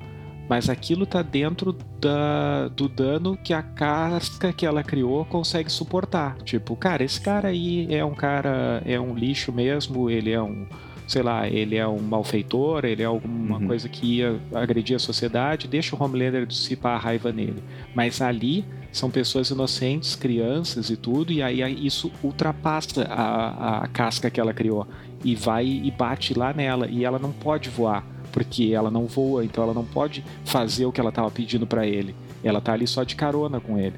Mas 0.48 0.68
aquilo 0.68 1.06
tá 1.06 1.22
dentro 1.22 1.76
da, 2.02 2.70
do 2.70 2.90
dano 2.90 3.38
que 3.38 3.54
a 3.54 3.62
casca 3.62 4.52
que 4.52 4.66
ela 4.66 4.82
criou 4.82 5.24
consegue 5.26 5.72
suportar. 5.72 6.38
Tipo, 6.38 6.76
cara, 6.76 7.04
esse 7.04 7.22
cara 7.22 7.50
aí 7.50 7.94
é 7.94 8.04
um 8.04 8.16
cara, 8.16 8.82
é 8.84 9.00
um 9.00 9.14
lixo 9.14 9.52
mesmo, 9.52 10.10
ele 10.10 10.32
é 10.32 10.42
um, 10.42 10.66
sei 11.10 11.24
lá, 11.24 11.48
ele 11.50 11.76
é 11.76 11.88
um 11.88 11.98
malfeitor, 12.00 12.86
ele 12.86 13.02
é 13.02 13.06
alguma 13.06 13.58
Uhum. 13.58 13.66
coisa 13.66 13.90
que 13.90 14.18
ia 14.18 14.40
agredir 14.54 14.96
a 14.96 15.00
sociedade, 15.00 15.68
deixa 15.68 15.96
o 15.96 16.04
Homelander 16.04 16.46
dissipar 16.46 16.96
a 16.96 17.00
raiva 17.00 17.32
nele. 17.32 17.64
Mas 17.96 18.22
ali 18.22 18.64
são 18.92 19.10
pessoas 19.10 19.50
inocentes, 19.50 20.16
crianças 20.16 20.92
e 20.92 20.96
tudo, 20.96 21.34
e 21.34 21.42
aí 21.42 21.62
isso 21.84 22.12
ultrapassa 22.24 23.06
a, 23.10 23.80
a 23.86 23.88
casca 23.88 24.30
que 24.30 24.40
ela 24.40 24.54
criou 24.54 24.88
e 25.26 25.34
vai 25.36 25.66
e 25.66 25.90
bate 25.90 26.38
lá 26.38 26.54
nela, 26.54 26.88
e 26.88 27.04
ela 27.04 27.18
não 27.18 27.32
pode 27.32 27.70
voar, 27.70 28.06
porque 28.32 28.72
ela 28.72 28.92
não 28.92 29.08
voa, 29.08 29.44
então 29.44 29.64
ela 29.64 29.74
não 29.74 29.84
pode 29.86 30.24
fazer 30.46 30.86
o 30.86 30.92
que 30.92 31.02
ela 31.02 31.10
estava 31.10 31.32
pedindo 31.32 31.66
para 31.66 31.88
ele. 31.88 32.14
Ela 32.44 32.62
tá 32.62 32.74
ali 32.74 32.86
só 32.86 33.04
de 33.04 33.16
carona 33.16 33.60
com 33.60 33.80
ele. 33.80 33.96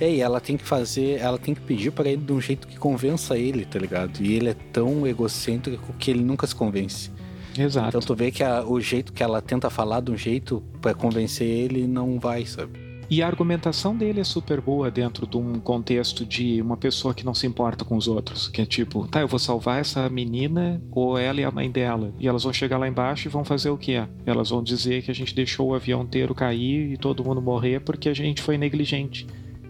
É, 0.00 0.10
e 0.14 0.20
ela 0.20 0.40
tem 0.40 0.56
que 0.56 0.64
fazer, 0.64 1.18
ela 1.20 1.38
tem 1.38 1.54
que 1.54 1.60
pedir 1.60 1.90
pra 1.92 2.08
ele 2.08 2.22
de 2.22 2.32
um 2.32 2.40
jeito 2.40 2.66
que 2.68 2.76
convença 2.76 3.36
ele, 3.38 3.64
tá 3.64 3.78
ligado? 3.78 4.20
E 4.20 4.34
ele 4.34 4.48
é 4.50 4.54
tão 4.72 5.06
egocêntrico 5.06 5.92
que 5.98 6.10
ele 6.10 6.22
nunca 6.22 6.46
se 6.46 6.54
convence. 6.54 7.10
Exato. 7.56 7.88
Então 7.88 8.00
tu 8.00 8.14
vê 8.14 8.30
que 8.30 8.42
a- 8.42 8.64
o 8.64 8.80
jeito 8.80 9.12
que 9.12 9.22
ela 9.22 9.40
tenta 9.40 9.70
falar 9.70 10.00
de 10.00 10.10
um 10.10 10.16
jeito 10.16 10.62
pra 10.80 10.92
convencer 10.94 11.46
ele 11.46 11.86
não 11.86 12.18
vai, 12.18 12.44
sabe? 12.44 12.82
E 13.10 13.22
a 13.22 13.26
argumentação 13.26 13.94
dele 13.94 14.20
é 14.20 14.24
super 14.24 14.62
boa 14.62 14.90
dentro 14.90 15.26
de 15.26 15.36
um 15.36 15.60
contexto 15.60 16.24
de 16.24 16.60
uma 16.62 16.74
pessoa 16.76 17.12
que 17.14 17.24
não 17.24 17.34
se 17.34 17.46
importa 17.46 17.84
com 17.84 17.96
os 17.98 18.08
outros. 18.08 18.48
Que 18.48 18.62
é 18.62 18.66
tipo, 18.66 19.06
tá, 19.06 19.20
eu 19.20 19.28
vou 19.28 19.38
salvar 19.38 19.78
essa 19.78 20.08
menina 20.08 20.82
ou 20.90 21.18
ela 21.18 21.38
e 21.38 21.44
a 21.44 21.50
mãe 21.50 21.70
dela. 21.70 22.14
E 22.18 22.26
elas 22.26 22.44
vão 22.44 22.52
chegar 22.52 22.78
lá 22.78 22.88
embaixo 22.88 23.28
e 23.28 23.30
vão 23.30 23.44
fazer 23.44 23.68
o 23.68 23.76
quê? 23.76 24.02
Elas 24.24 24.48
vão 24.48 24.62
dizer 24.62 25.02
que 25.02 25.10
a 25.10 25.14
gente 25.14 25.34
deixou 25.34 25.68
o 25.68 25.74
avião 25.74 26.02
inteiro 26.02 26.34
cair 26.34 26.92
e 26.92 26.96
todo 26.96 27.22
mundo 27.22 27.42
morrer 27.42 27.80
porque 27.80 28.08
a 28.08 28.14
gente 28.14 28.40
foi 28.40 28.56
negligente. 28.56 29.26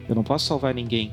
Eu 0.08 0.14
não 0.14 0.22
posso 0.22 0.46
salvar 0.46 0.74
ninguém. 0.74 1.12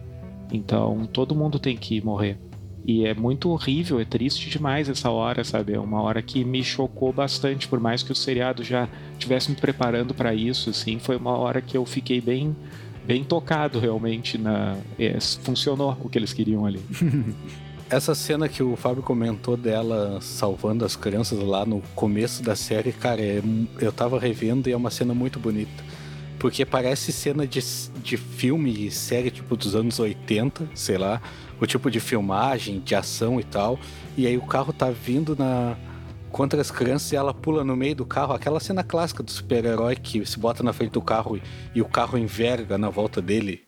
Então 0.52 1.08
todo 1.12 1.36
mundo 1.36 1.60
tem 1.60 1.78
que 1.78 2.02
morrer. 2.02 2.38
E 2.86 3.06
é 3.06 3.14
muito 3.14 3.50
horrível, 3.52 4.00
é 4.00 4.06
triste 4.06 4.50
demais 4.50 4.90
essa 4.90 5.10
hora, 5.12 5.44
sabe? 5.44 5.74
É 5.74 5.80
uma 5.80 6.02
hora 6.02 6.22
que 6.22 6.44
me 6.44 6.64
chocou 6.64 7.14
bastante, 7.14 7.68
por 7.68 7.80
mais 7.80 8.02
que 8.02 8.12
o 8.12 8.16
seriado 8.16 8.64
já 8.64 8.90
estivesse 9.14 9.52
me 9.52 9.56
preparando 9.56 10.16
para 10.16 10.34
isso, 10.34 10.72
assim, 10.72 10.98
foi 10.98 11.16
uma 11.16 11.38
hora 11.38 11.62
que 11.62 11.78
eu 11.78 11.86
fiquei 11.86 12.20
bem 12.20 12.56
bem 13.06 13.24
tocado 13.24 13.80
realmente 13.80 14.38
na 14.38 14.78
é, 14.98 15.20
funcionou 15.44 15.96
o 16.04 16.10
que 16.10 16.18
eles 16.18 16.34
queriam 16.34 16.66
ali. 16.66 16.80
Essa 17.90 18.16
cena 18.16 18.48
que 18.48 18.64
o 18.64 18.76
Fábio 18.78 19.04
comentou 19.04 19.58
dela 19.58 20.20
salvando 20.22 20.86
as 20.86 20.96
crianças 20.96 21.38
lá 21.40 21.66
no 21.66 21.82
começo 21.94 22.42
da 22.42 22.56
série, 22.56 22.92
cara, 22.94 23.22
é- 23.22 23.42
eu 23.80 23.92
tava 23.92 24.18
revendo 24.18 24.70
e 24.70 24.72
é 24.72 24.78
uma 24.78 24.90
cena 24.90 25.14
muito 25.14 25.40
bonita. 25.40 25.84
Porque 26.42 26.66
parece 26.66 27.12
cena 27.12 27.46
de, 27.46 27.60
de 28.02 28.18
filme 28.18 28.88
e 28.88 28.90
série 28.90 29.30
tipo 29.30 29.56
dos 29.56 29.76
anos 29.76 30.00
80, 30.00 30.72
sei 30.74 30.98
lá, 30.98 31.22
o 31.60 31.68
tipo 31.68 31.92
de 31.92 32.00
filmagem, 32.00 32.80
de 32.80 32.96
ação 32.96 33.40
e 33.40 33.44
tal. 33.44 33.80
E 34.18 34.26
aí 34.26 34.36
o 34.40 34.48
carro 34.48 34.74
tá 34.74 34.90
vindo 34.90 35.36
na 35.36 35.78
contra 36.32 36.60
as 36.60 36.72
crianças 36.72 37.12
e 37.12 37.16
ela 37.16 37.32
pula 37.32 37.64
no 37.64 37.76
meio 37.76 37.94
do 37.94 38.08
carro, 38.08 38.34
aquela 38.34 38.60
cena 38.60 38.84
clássica 38.84 39.22
do 39.22 39.30
super-herói 39.30 39.96
que 39.96 40.26
se 40.26 40.40
bota 40.40 40.64
na 40.64 40.74
frente 40.74 40.94
do 40.94 41.02
carro 41.02 41.38
e, 41.38 41.44
e 41.76 41.82
o 41.82 41.86
carro 41.86 42.18
enverga 42.18 42.76
na 42.76 42.90
volta 42.90 43.22
dele 43.22 43.62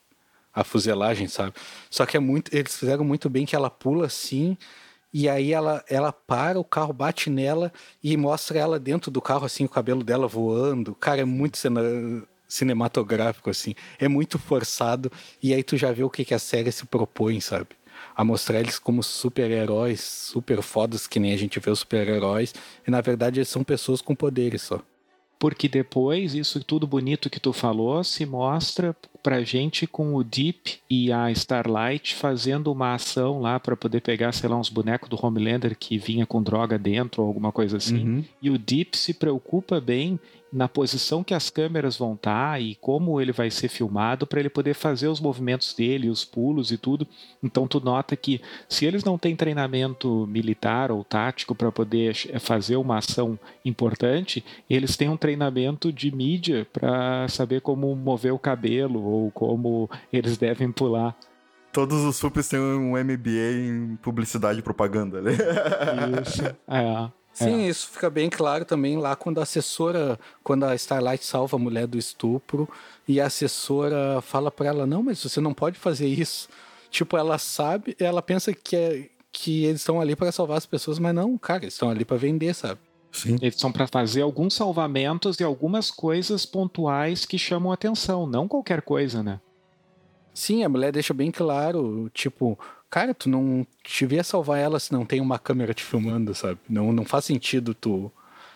a 0.51 0.63
fuselagem, 0.63 1.27
sabe? 1.27 1.53
Só 1.91 2.07
que 2.07 2.17
é 2.17 2.19
muito, 2.19 2.55
eles 2.55 2.75
fizeram 2.75 3.03
muito 3.03 3.29
bem 3.29 3.45
que 3.45 3.55
ela 3.55 3.69
pula 3.69 4.07
assim 4.07 4.57
e 5.13 5.29
aí 5.29 5.53
ela, 5.53 5.85
ela 5.87 6.11
para, 6.11 6.59
o 6.59 6.63
carro 6.63 6.91
bate 6.91 7.29
nela 7.29 7.71
e 8.03 8.17
mostra 8.17 8.57
ela 8.57 8.79
dentro 8.79 9.11
do 9.11 9.21
carro 9.21 9.45
assim, 9.45 9.63
o 9.63 9.69
cabelo 9.69 10.03
dela 10.03 10.27
voando. 10.27 10.95
Cara, 10.95 11.21
é 11.21 11.25
muito 11.25 11.55
cena, 11.55 11.81
cinematográfico 12.53 13.49
assim, 13.49 13.73
é 13.99 14.07
muito 14.07 14.37
forçado 14.37 15.11
e 15.41 15.53
aí 15.53 15.63
tu 15.63 15.75
já 15.75 15.91
vê 15.91 16.03
o 16.03 16.09
que 16.09 16.23
que 16.23 16.33
a 16.33 16.39
série 16.39 16.71
se 16.71 16.85
propõe, 16.85 17.39
sabe? 17.39 17.69
A 18.15 18.23
mostrar 18.23 18.59
eles 18.59 18.79
como 18.79 19.01
super-heróis, 19.01 20.01
super 20.01 20.61
fodas 20.61 21.07
que 21.07 21.19
nem 21.19 21.33
a 21.33 21.37
gente 21.37 21.59
vê 21.59 21.71
os 21.71 21.79
super-heróis, 21.79 22.53
e 22.87 22.91
na 22.91 23.01
verdade 23.01 23.39
eles 23.39 23.49
são 23.49 23.63
pessoas 23.63 24.01
com 24.01 24.15
poderes 24.15 24.61
só. 24.61 24.81
Porque 25.39 25.67
depois, 25.67 26.35
isso 26.35 26.63
tudo 26.63 26.87
bonito 26.87 27.29
que 27.29 27.39
tu 27.39 27.51
falou 27.51 28.01
se 28.03 28.25
mostra 28.25 28.95
pra 29.21 29.43
gente 29.43 29.85
com 29.85 30.15
o 30.15 30.23
Deep 30.23 30.79
e 30.89 31.11
a 31.11 31.29
Starlight 31.31 32.15
fazendo 32.15 32.71
uma 32.71 32.93
ação 32.93 33.41
lá 33.41 33.59
pra 33.59 33.75
poder 33.75 33.99
pegar, 33.99 34.31
sei 34.31 34.49
lá, 34.49 34.57
uns 34.57 34.69
bonecos 34.69 35.09
do 35.09 35.19
Homelander 35.21 35.77
que 35.77 35.97
vinha 35.97 36.25
com 36.25 36.41
droga 36.41 36.77
dentro 36.79 37.23
ou 37.23 37.27
alguma 37.27 37.51
coisa 37.51 37.75
assim. 37.75 38.07
Uhum. 38.07 38.23
E 38.41 38.49
o 38.49 38.57
Deep 38.57 38.97
se 38.97 39.13
preocupa 39.13 39.81
bem 39.81 40.17
na 40.53 40.67
posição 40.67 41.23
que 41.23 41.33
as 41.33 41.49
câmeras 41.49 41.97
vão 41.97 42.13
estar 42.13 42.61
e 42.61 42.75
como 42.75 43.19
ele 43.19 43.31
vai 43.31 43.49
ser 43.49 43.67
filmado 43.67 44.27
para 44.27 44.39
ele 44.39 44.49
poder 44.49 44.75
fazer 44.75 45.07
os 45.07 45.19
movimentos 45.19 45.73
dele, 45.73 46.09
os 46.09 46.23
pulos 46.23 46.71
e 46.71 46.77
tudo. 46.77 47.07
Então 47.41 47.67
tu 47.67 47.79
nota 47.79 48.15
que 48.15 48.39
se 48.69 48.85
eles 48.85 49.03
não 49.03 49.17
têm 49.17 49.35
treinamento 49.35 50.27
militar 50.27 50.91
ou 50.91 51.03
tático 51.03 51.55
para 51.55 51.71
poder 51.71 52.13
fazer 52.39 52.75
uma 52.75 52.99
ação 52.99 53.37
importante, 53.65 54.45
eles 54.69 54.95
têm 54.95 55.09
um 55.09 55.17
treinamento 55.17 55.91
de 55.91 56.15
mídia 56.15 56.67
para 56.71 57.27
saber 57.27 57.61
como 57.61 57.95
mover 57.95 58.33
o 58.33 58.39
cabelo 58.39 59.03
ou 59.03 59.31
como 59.31 59.89
eles 60.11 60.37
devem 60.37 60.71
pular. 60.71 61.17
Todos 61.71 62.03
os 62.03 62.15
supers 62.17 62.47
têm 62.47 62.59
um 62.59 62.91
MBA 62.91 63.53
em 63.67 63.95
publicidade 63.95 64.59
e 64.59 64.61
propaganda, 64.61 65.19
né? 65.19 65.31
Isso. 66.21 66.43
É. 66.67 67.22
Sim, 67.33 67.65
isso 67.65 67.89
fica 67.89 68.09
bem 68.09 68.29
claro 68.29 68.63
também 68.63 68.97
lá 68.97 69.15
quando 69.15 69.39
a 69.39 69.43
assessora, 69.43 70.19
quando 70.43 70.65
a 70.65 70.75
Starlight 70.75 71.25
salva 71.25 71.57
a 71.57 71.59
mulher 71.59 71.87
do 71.87 71.97
estupro 71.97 72.69
e 73.07 73.19
a 73.19 73.25
assessora 73.25 74.21
fala 74.21 74.51
pra 74.51 74.67
ela: 74.67 74.85
"Não, 74.85 75.01
mas 75.01 75.23
você 75.23 75.41
não 75.41 75.53
pode 75.53 75.79
fazer 75.79 76.07
isso". 76.07 76.47
Tipo, 76.91 77.17
ela 77.17 77.39
sabe, 77.39 77.95
ela 77.99 78.21
pensa 78.21 78.53
que 78.53 78.75
é 78.75 79.09
que 79.31 79.65
eles 79.65 79.81
estão 79.81 79.99
ali 79.99 80.15
para 80.15 80.31
salvar 80.31 80.59
as 80.59 80.65
pessoas, 80.67 80.99
mas 80.99 81.15
não, 81.15 81.35
cara, 81.39 81.63
eles 81.63 81.73
estão 81.73 81.89
ali 81.89 82.05
para 82.05 82.17
vender, 82.17 82.53
sabe? 82.53 82.79
Sim. 83.11 83.35
Eles 83.41 83.55
são 83.55 83.71
para 83.71 83.87
fazer 83.87 84.21
alguns 84.21 84.53
salvamentos 84.53 85.39
e 85.39 85.43
algumas 85.43 85.89
coisas 85.89 86.45
pontuais 86.45 87.25
que 87.25 87.37
chamam 87.37 87.71
atenção, 87.71 88.27
não 88.27 88.47
qualquer 88.47 88.83
coisa, 88.83 89.23
né? 89.23 89.39
Sim, 90.33 90.63
a 90.63 90.69
mulher 90.69 90.91
deixa 90.91 91.13
bem 91.13 91.29
claro, 91.29 92.09
tipo, 92.13 92.57
cara, 92.89 93.13
tu 93.13 93.29
não 93.29 93.65
devia 93.99 94.23
salvar 94.23 94.59
ela 94.59 94.79
se 94.79 94.91
não 94.91 95.05
tem 95.05 95.21
uma 95.21 95.37
câmera 95.37 95.73
te 95.73 95.83
filmando, 95.83 96.33
sabe? 96.33 96.59
Não, 96.67 96.91
não 96.91 97.05
faz 97.05 97.25
sentido 97.25 97.73
tu, 97.75 98.11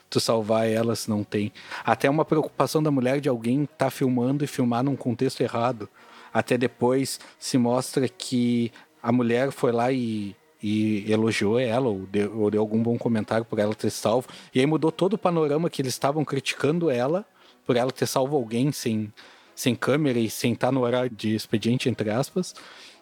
tu 0.10 0.20
salvar 0.20 0.68
ela 0.68 0.96
se 0.96 1.10
não 1.10 1.24
tem. 1.24 1.52
Até 1.86 2.10
uma 2.10 2.26
preocupação 2.26 2.82
da 2.82 2.90
mulher 2.90 3.20
de 3.22 3.30
alguém 3.30 3.68
tá 3.78 3.92
filmando 3.92 4.44
e 4.44 4.48
filmar 4.48 4.84
num 4.84 4.96
contexto 4.96 5.42
errado. 5.42 5.88
Até 6.34 6.58
depois 6.58 7.20
se 7.40 7.58
mostra 7.58 8.08
que 8.08 8.72
a 9.02 9.12
mulher 9.12 9.52
foi 9.52 9.72
lá 9.72 9.92
e, 9.92 10.36
e 10.62 11.06
elogiou 11.12 11.60
ela, 11.60 11.88
ou 11.88 12.08
deu, 12.08 12.40
ou 12.40 12.50
deu 12.50 12.62
algum 12.62 12.82
bom 12.82 12.98
comentário 12.98 13.46
por 13.46 13.60
ela 13.60 13.76
ter 13.76 13.92
salvo. 13.92 14.28
E 14.54 14.60
aí 14.60 14.66
mudou 14.66 14.92
todo 14.92 15.14
o 15.14 15.18
panorama 15.18 15.70
que 15.70 15.82
eles 15.82 15.94
estavam 15.94 16.26
criticando 16.26 16.90
ela 16.90 17.24
por 17.66 17.76
ela 17.76 17.92
ter 17.92 18.08
salvo 18.08 18.36
alguém 18.36 18.72
sem, 18.72 19.12
sem 19.58 19.74
câmera 19.74 20.20
e 20.20 20.30
sem 20.30 20.54
estar 20.54 20.72
no 20.72 20.82
horário 20.82 21.10
de 21.10 21.34
expediente, 21.34 21.90
entre 21.90 22.12
aspas. 22.12 22.54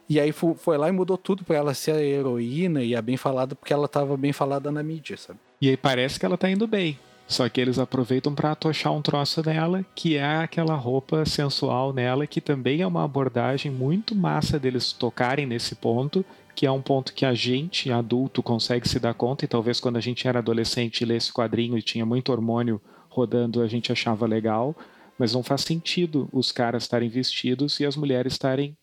E 0.08 0.20
aí 0.20 0.32
foi 0.32 0.78
lá 0.78 0.88
e 0.88 0.92
mudou 0.92 1.18
tudo 1.18 1.44
pra 1.44 1.58
ela 1.58 1.74
ser 1.74 1.92
a 1.92 2.02
heroína 2.02 2.82
e 2.82 2.96
a 2.96 3.02
bem 3.02 3.18
falada, 3.18 3.56
porque 3.56 3.74
ela 3.74 3.90
tava 3.90 4.16
bem 4.16 4.32
falada 4.32 4.72
na 4.72 4.82
mídia, 4.82 5.18
sabe? 5.18 5.38
E 5.62 5.70
aí 5.70 5.76
parece 5.76 6.18
que 6.18 6.26
ela 6.26 6.38
tá 6.38 6.50
indo 6.50 6.66
bem. 6.66 6.98
Só 7.28 7.50
que 7.50 7.60
eles 7.60 7.78
aproveitam 7.78 8.34
para 8.34 8.52
atochar 8.52 8.94
um 8.94 9.02
troço 9.02 9.42
nela, 9.46 9.84
que 9.94 10.16
é 10.16 10.38
aquela 10.38 10.76
roupa 10.76 11.26
sensual 11.26 11.92
nela, 11.92 12.26
que 12.26 12.40
também 12.40 12.82
é 12.82 12.88
uma 12.88 13.04
abordagem 13.04 13.72
muito 13.72 14.16
massa 14.16 14.58
deles 14.58 14.94
tocarem 14.94 15.46
nesse 15.46 15.76
ponto, 15.76 16.24
que 16.56 16.66
é 16.66 16.72
um 16.72 16.82
ponto 16.82 17.14
que 17.14 17.26
a 17.26 17.34
gente, 17.34 17.92
adulto, 17.92 18.42
consegue 18.42 18.88
se 18.88 19.00
dar 19.00 19.14
conta, 19.14 19.44
e 19.44 19.48
talvez 19.48 19.80
quando 19.80 19.98
a 19.98 20.02
gente 20.02 20.26
era 20.26 20.40
adolescente 20.40 21.04
lê 21.04 21.18
esse 21.18 21.34
quadrinho 21.34 21.78
e 21.78 21.82
tinha 21.82 22.06
muito 22.06 22.32
hormônio 22.32 22.80
rodando, 23.10 23.62
a 23.62 23.68
gente 23.68 23.92
achava 23.92 24.26
legal, 24.28 24.76
mas 25.18 25.34
não 25.34 25.44
faz 25.44 25.62
sentido 25.62 26.28
os 26.32 26.52
caras 26.52 26.84
estarem 26.84 27.10
vestidos 27.10 27.80
e 27.80 27.86
as 27.86 27.96
mulheres 27.96 28.34
estarem 28.34 28.76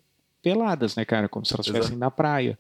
peladas, 0.43 0.97
né, 0.97 1.05
cara? 1.05 1.29
Como 1.29 1.47
se 1.47 1.55
elas 1.55 1.67
estivessem 1.67 1.97
na 1.97 2.11
praia. 2.11 2.59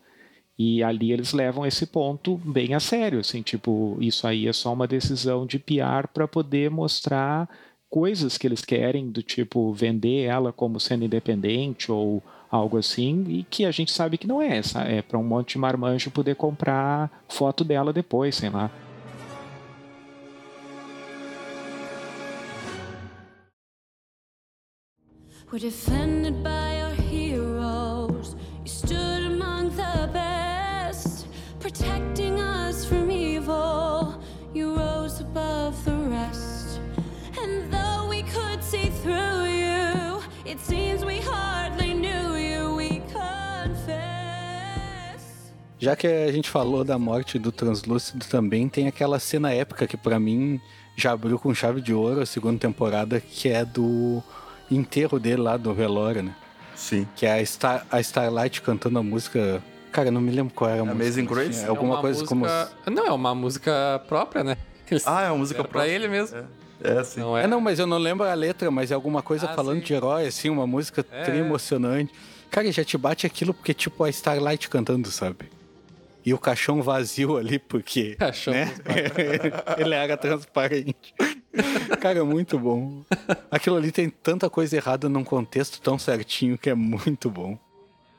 E 0.58 0.82
ali 0.82 1.12
eles 1.12 1.32
levam 1.32 1.66
esse 1.66 1.86
ponto 1.86 2.36
bem 2.44 2.74
a 2.74 2.80
sério, 2.80 3.18
assim, 3.20 3.42
tipo, 3.42 3.96
isso 4.00 4.26
aí 4.26 4.46
é 4.46 4.52
só 4.52 4.72
uma 4.72 4.86
decisão 4.86 5.46
de 5.46 5.58
PR 5.58 6.06
para 6.12 6.28
poder 6.28 6.70
mostrar 6.70 7.48
coisas 7.88 8.38
que 8.38 8.46
eles 8.46 8.64
querem, 8.64 9.10
do 9.10 9.22
tipo 9.22 9.72
vender 9.72 10.24
ela 10.24 10.52
como 10.52 10.78
sendo 10.78 11.04
independente 11.04 11.90
ou 11.90 12.22
algo 12.50 12.76
assim, 12.76 13.24
e 13.28 13.44
que 13.44 13.64
a 13.64 13.70
gente 13.70 13.90
sabe 13.90 14.18
que 14.18 14.26
não 14.26 14.40
é 14.40 14.58
essa, 14.58 14.82
é 14.82 15.00
para 15.00 15.18
um 15.18 15.24
monte 15.24 15.52
de 15.52 15.58
marmanjo 15.58 16.10
poder 16.10 16.36
comprar 16.36 17.10
foto 17.28 17.64
dela 17.64 17.92
depois, 17.92 18.36
sei 18.36 18.50
lá. 18.50 18.70
We're 25.52 25.58
defended 25.58 26.42
by 26.42 26.80
our 26.80 26.94
heroes. 26.94 28.36
You 28.64 28.70
stood 28.70 29.22
among 29.26 29.76
the 29.76 30.08
best, 30.10 31.26
protecting 31.60 32.40
us 32.40 32.86
from 32.86 33.10
evil. 33.10 34.18
You 34.54 34.74
rose 34.74 35.20
above 35.20 35.74
the 35.84 35.92
rest. 36.08 36.80
And 37.38 37.70
though 37.70 38.08
we 38.08 38.22
could 38.22 38.64
see 38.64 38.88
through 39.02 39.44
you, 39.44 40.22
it 40.46 40.58
seems 40.58 41.04
we 41.04 41.20
hardly 41.20 41.92
knew 41.92 42.34
you. 42.34 42.74
We 42.74 43.02
confess. 43.12 43.92
Já 45.78 45.94
que 45.94 46.06
a 46.06 46.32
gente 46.32 46.48
falou 46.48 46.82
da 46.82 46.98
morte 46.98 47.38
do 47.38 47.52
Translúcido 47.52 48.24
também, 48.24 48.70
tem 48.70 48.88
aquela 48.88 49.18
cena 49.18 49.52
épica 49.52 49.86
que 49.86 49.98
pra 49.98 50.18
mim 50.18 50.58
já 50.96 51.12
abriu 51.12 51.38
com 51.38 51.54
chave 51.54 51.82
de 51.82 51.92
ouro 51.92 52.22
a 52.22 52.26
segunda 52.26 52.58
temporada, 52.58 53.20
que 53.20 53.50
é 53.50 53.66
do 53.66 54.22
enterro 54.74 55.18
dele 55.18 55.42
lá 55.42 55.56
do 55.56 55.72
velório, 55.74 56.22
né? 56.22 56.34
Sim. 56.74 57.06
Que 57.16 57.26
é 57.26 57.34
a, 57.40 57.44
Star, 57.46 57.86
a 57.90 58.00
Starlight 58.00 58.60
cantando 58.62 58.98
a 58.98 59.02
música. 59.02 59.62
Cara, 59.92 60.08
eu 60.08 60.12
não 60.12 60.20
me 60.20 60.30
lembro 60.30 60.52
qual 60.54 60.70
era 60.70 60.80
a 60.80 60.84
música. 60.84 61.02
Amazing 61.04 61.24
Grace? 61.26 61.64
É 61.64 61.68
Alguma 61.68 61.94
uma 61.94 62.00
coisa 62.00 62.24
como. 62.24 62.40
música- 62.46 62.70
Não, 62.90 63.06
é 63.06 63.12
uma 63.12 63.34
música 63.34 64.02
própria, 64.08 64.42
né? 64.42 64.56
Eles 64.90 65.06
Ah, 65.06 65.22
é 65.22 65.30
uma 65.30 65.38
música 65.38 65.58
fizeram 65.62 65.70
pra 65.70 65.80
própria. 65.80 65.90
ele 65.94 66.08
mesmo. 66.08 66.38
É, 66.82 67.04
sim. 67.04 67.20
Não 67.20 67.36
é? 67.38 67.44
É, 67.44 67.46
não, 67.46 67.60
mas 67.60 67.78
eu 67.78 67.86
não 67.86 67.98
lembro 67.98 68.26
a 68.26 68.34
letra, 68.34 68.70
mas 68.70 68.90
é 68.90 68.94
alguma 68.94 69.22
coisa 69.22 69.46
Ah, 69.50 69.54
falando 69.54 69.78
sim. 69.78 69.84
de 69.84 69.94
herói, 69.94 70.26
assim, 70.26 70.48
uma 70.50 70.66
música 70.66 71.04
É, 71.12 71.22
tri 71.22 71.36
é. 71.36 71.40
emocionante. 71.40 72.12
Cara, 72.50 72.70
já 72.72 72.84
te 72.84 72.98
bate 72.98 73.26
aquilo 73.26 73.54
porque, 73.54 73.72
tipo, 73.72 74.02
a 74.04 74.10
Starlight 74.10 74.68
cantando, 74.68 75.08
sabe? 75.10 75.50
E 76.24 76.32
o 76.34 76.38
caixão 76.38 76.82
vazio 76.82 77.36
ali, 77.36 77.58
porque. 77.58 78.14
Caixão 78.16 78.52
né? 78.52 78.72
Ele 79.78 79.94
era 79.94 80.16
transparente. 80.16 81.14
Cara, 82.00 82.18
é 82.18 82.22
muito 82.22 82.58
bom. 82.58 83.02
Aquilo 83.50 83.76
ali 83.76 83.92
tem 83.92 84.08
tanta 84.08 84.48
coisa 84.48 84.76
errada 84.76 85.08
num 85.08 85.24
contexto 85.24 85.80
tão 85.80 85.98
certinho 85.98 86.56
que 86.58 86.70
é 86.70 86.74
muito 86.74 87.28
bom. 87.30 87.58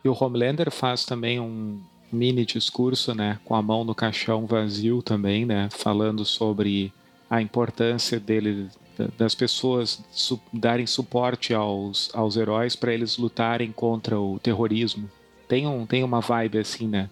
E 0.04 0.10
o 0.10 0.18
Homelander 0.20 0.70
faz 0.72 1.06
também 1.06 1.40
um 1.40 1.80
mini 2.12 2.46
discurso, 2.46 3.16
né, 3.16 3.40
com 3.44 3.56
a 3.56 3.62
mão 3.62 3.84
no 3.84 3.96
caixão 3.96 4.46
vazio 4.46 5.02
também, 5.02 5.46
né, 5.46 5.68
falando 5.72 6.24
sobre 6.24 6.94
a 7.30 7.42
importância 7.42 8.20
dele 8.20 8.68
da- 8.96 9.08
das 9.18 9.34
pessoas 9.34 10.04
su- 10.12 10.40
darem 10.54 10.86
suporte 10.86 11.56
aos, 11.56 12.12
aos 12.14 12.38
heróis 12.38 12.76
para 12.76 12.94
eles 12.94 13.18
lutarem 13.18 13.72
contra 13.72 14.20
o 14.20 14.38
terrorismo. 14.40 15.10
Tem 15.48 15.66
um 15.66 15.88
tem 15.88 16.04
uma 16.04 16.20
vibe 16.22 16.60
assim, 16.60 16.88
né, 16.88 17.10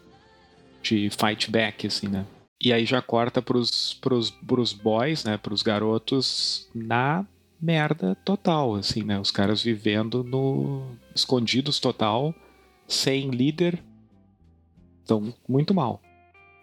de 0.83 1.09
fight 1.09 1.49
back 1.49 1.87
assim, 1.87 2.07
né. 2.07 2.23
E 2.63 2.71
aí 2.71 2.85
já 2.85 3.01
corta 3.01 3.41
pros, 3.41 3.95
pros, 3.95 4.29
pros 4.29 4.71
boys, 4.73 5.23
né, 5.23 5.37
pros 5.37 5.63
garotos 5.63 6.69
na 6.75 7.25
merda 7.59 8.15
total, 8.23 8.75
assim, 8.75 9.03
né, 9.03 9.19
os 9.19 9.31
caras 9.31 9.63
vivendo 9.63 10.23
no 10.23 10.83
escondidos 11.15 11.79
total 11.79 12.33
sem 12.87 13.29
líder. 13.31 13.83
Então, 15.03 15.33
muito 15.47 15.73
mal. 15.73 16.01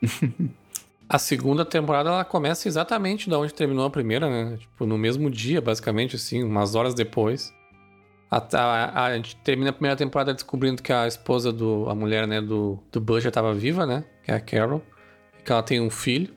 A 1.10 1.18
segunda 1.18 1.64
temporada 1.64 2.10
ela 2.10 2.22
começa 2.24 2.68
exatamente 2.68 3.30
da 3.30 3.38
onde 3.38 3.54
terminou 3.54 3.86
a 3.86 3.90
primeira, 3.90 4.28
né? 4.28 4.58
Tipo, 4.58 4.84
no 4.84 4.98
mesmo 4.98 5.30
dia, 5.30 5.58
basicamente, 5.58 6.16
assim, 6.16 6.42
umas 6.42 6.74
horas 6.74 6.92
depois. 6.92 7.50
A, 8.30 8.36
a- 8.36 9.04
a 9.06 9.16
gente 9.16 9.34
termina 9.36 9.70
a 9.70 9.72
primeira 9.72 9.96
temporada 9.96 10.34
descobrindo 10.34 10.82
que 10.82 10.92
a 10.92 11.06
esposa 11.08 11.50
do. 11.50 11.88
a 11.88 11.94
mulher, 11.94 12.26
né, 12.28 12.42
do, 12.42 12.78
do 12.92 13.00
Butcher 13.00 13.32
tava 13.32 13.54
viva, 13.54 13.86
né? 13.86 14.04
Que 14.22 14.32
é 14.32 14.34
a 14.34 14.40
Carol. 14.40 14.82
Que 15.48 15.52
ela 15.52 15.62
tem 15.62 15.80
um 15.80 15.88
filho, 15.88 16.30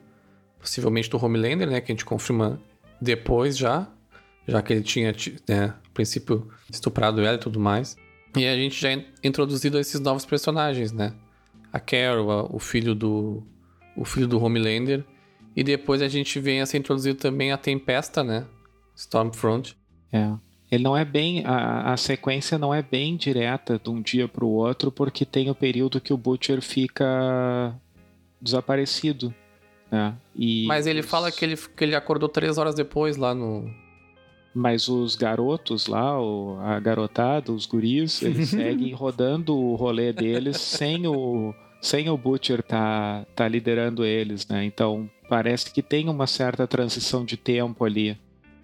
possivelmente 0.58 1.10
do 1.10 1.22
Homelander, 1.22 1.68
né? 1.68 1.82
Que 1.82 1.92
a 1.92 1.94
gente 1.94 2.02
confirma 2.02 2.58
depois 2.98 3.58
já. 3.58 3.86
Já 4.48 4.62
que 4.62 4.72
ele 4.72 4.82
tinha, 4.82 5.12
ti- 5.12 5.36
né, 5.46 5.66
a 5.66 5.90
princípio, 5.92 6.48
estuprado 6.70 7.20
ela 7.20 7.34
e 7.34 7.38
tudo 7.38 7.60
mais. 7.60 7.94
E 8.34 8.46
a 8.46 8.56
gente 8.56 8.80
já 8.80 8.90
é 8.90 9.04
introduzido 9.22 9.78
esses 9.78 10.00
novos 10.00 10.24
personagens, 10.24 10.92
né? 10.92 11.12
A 11.70 11.78
Carol, 11.78 12.48
o 12.50 12.58
filho 12.58 12.94
do, 12.94 13.42
o 13.94 14.04
filho 14.06 14.26
do 14.26 14.42
Homelander. 14.42 15.04
E 15.54 15.62
depois 15.62 16.00
a 16.00 16.08
gente 16.08 16.40
vem 16.40 16.62
a 16.62 16.66
ser 16.66 16.78
introduzido 16.78 17.18
também 17.18 17.52
a 17.52 17.58
Tempesta, 17.58 18.24
né? 18.24 18.46
Stormfront. 18.96 19.76
É. 20.10 20.32
Ele 20.70 20.82
não 20.84 20.96
é 20.96 21.04
bem. 21.04 21.44
A, 21.44 21.92
a 21.92 21.96
sequência 21.98 22.56
não 22.56 22.72
é 22.72 22.80
bem 22.80 23.14
direta 23.14 23.78
de 23.78 23.90
um 23.90 24.00
dia 24.00 24.26
para 24.26 24.42
o 24.46 24.48
outro, 24.48 24.90
porque 24.90 25.26
tem 25.26 25.50
o 25.50 25.54
período 25.54 26.00
que 26.00 26.14
o 26.14 26.16
Butcher 26.16 26.62
fica 26.62 27.78
desaparecido. 28.42 29.32
Né? 29.90 30.14
E 30.36 30.66
Mas 30.66 30.86
ele 30.86 31.00
os- 31.00 31.06
fala 31.06 31.30
que 31.30 31.44
ele, 31.44 31.56
que 31.56 31.84
ele 31.84 31.94
acordou 31.94 32.28
três 32.28 32.58
horas 32.58 32.74
depois 32.74 33.16
lá 33.16 33.34
no. 33.34 33.70
Mas 34.54 34.88
os 34.88 35.16
garotos 35.16 35.86
lá, 35.86 36.20
o- 36.20 36.58
a 36.60 36.78
garotada, 36.78 37.52
os 37.52 37.64
guris, 37.66 38.20
eles 38.22 38.48
seguem 38.50 38.92
rodando 38.92 39.56
o 39.56 39.74
rolê 39.76 40.12
deles 40.12 40.58
sem 40.58 41.06
o, 41.06 41.54
sem 41.80 42.10
o 42.10 42.16
Butcher 42.18 42.62
tá, 42.62 43.24
tá 43.34 43.48
liderando 43.48 44.04
eles, 44.04 44.46
né? 44.48 44.64
Então 44.64 45.08
parece 45.28 45.72
que 45.72 45.82
tem 45.82 46.08
uma 46.08 46.26
certa 46.26 46.66
transição 46.66 47.24
de 47.24 47.36
tempo 47.38 47.84
ali. 47.84 48.18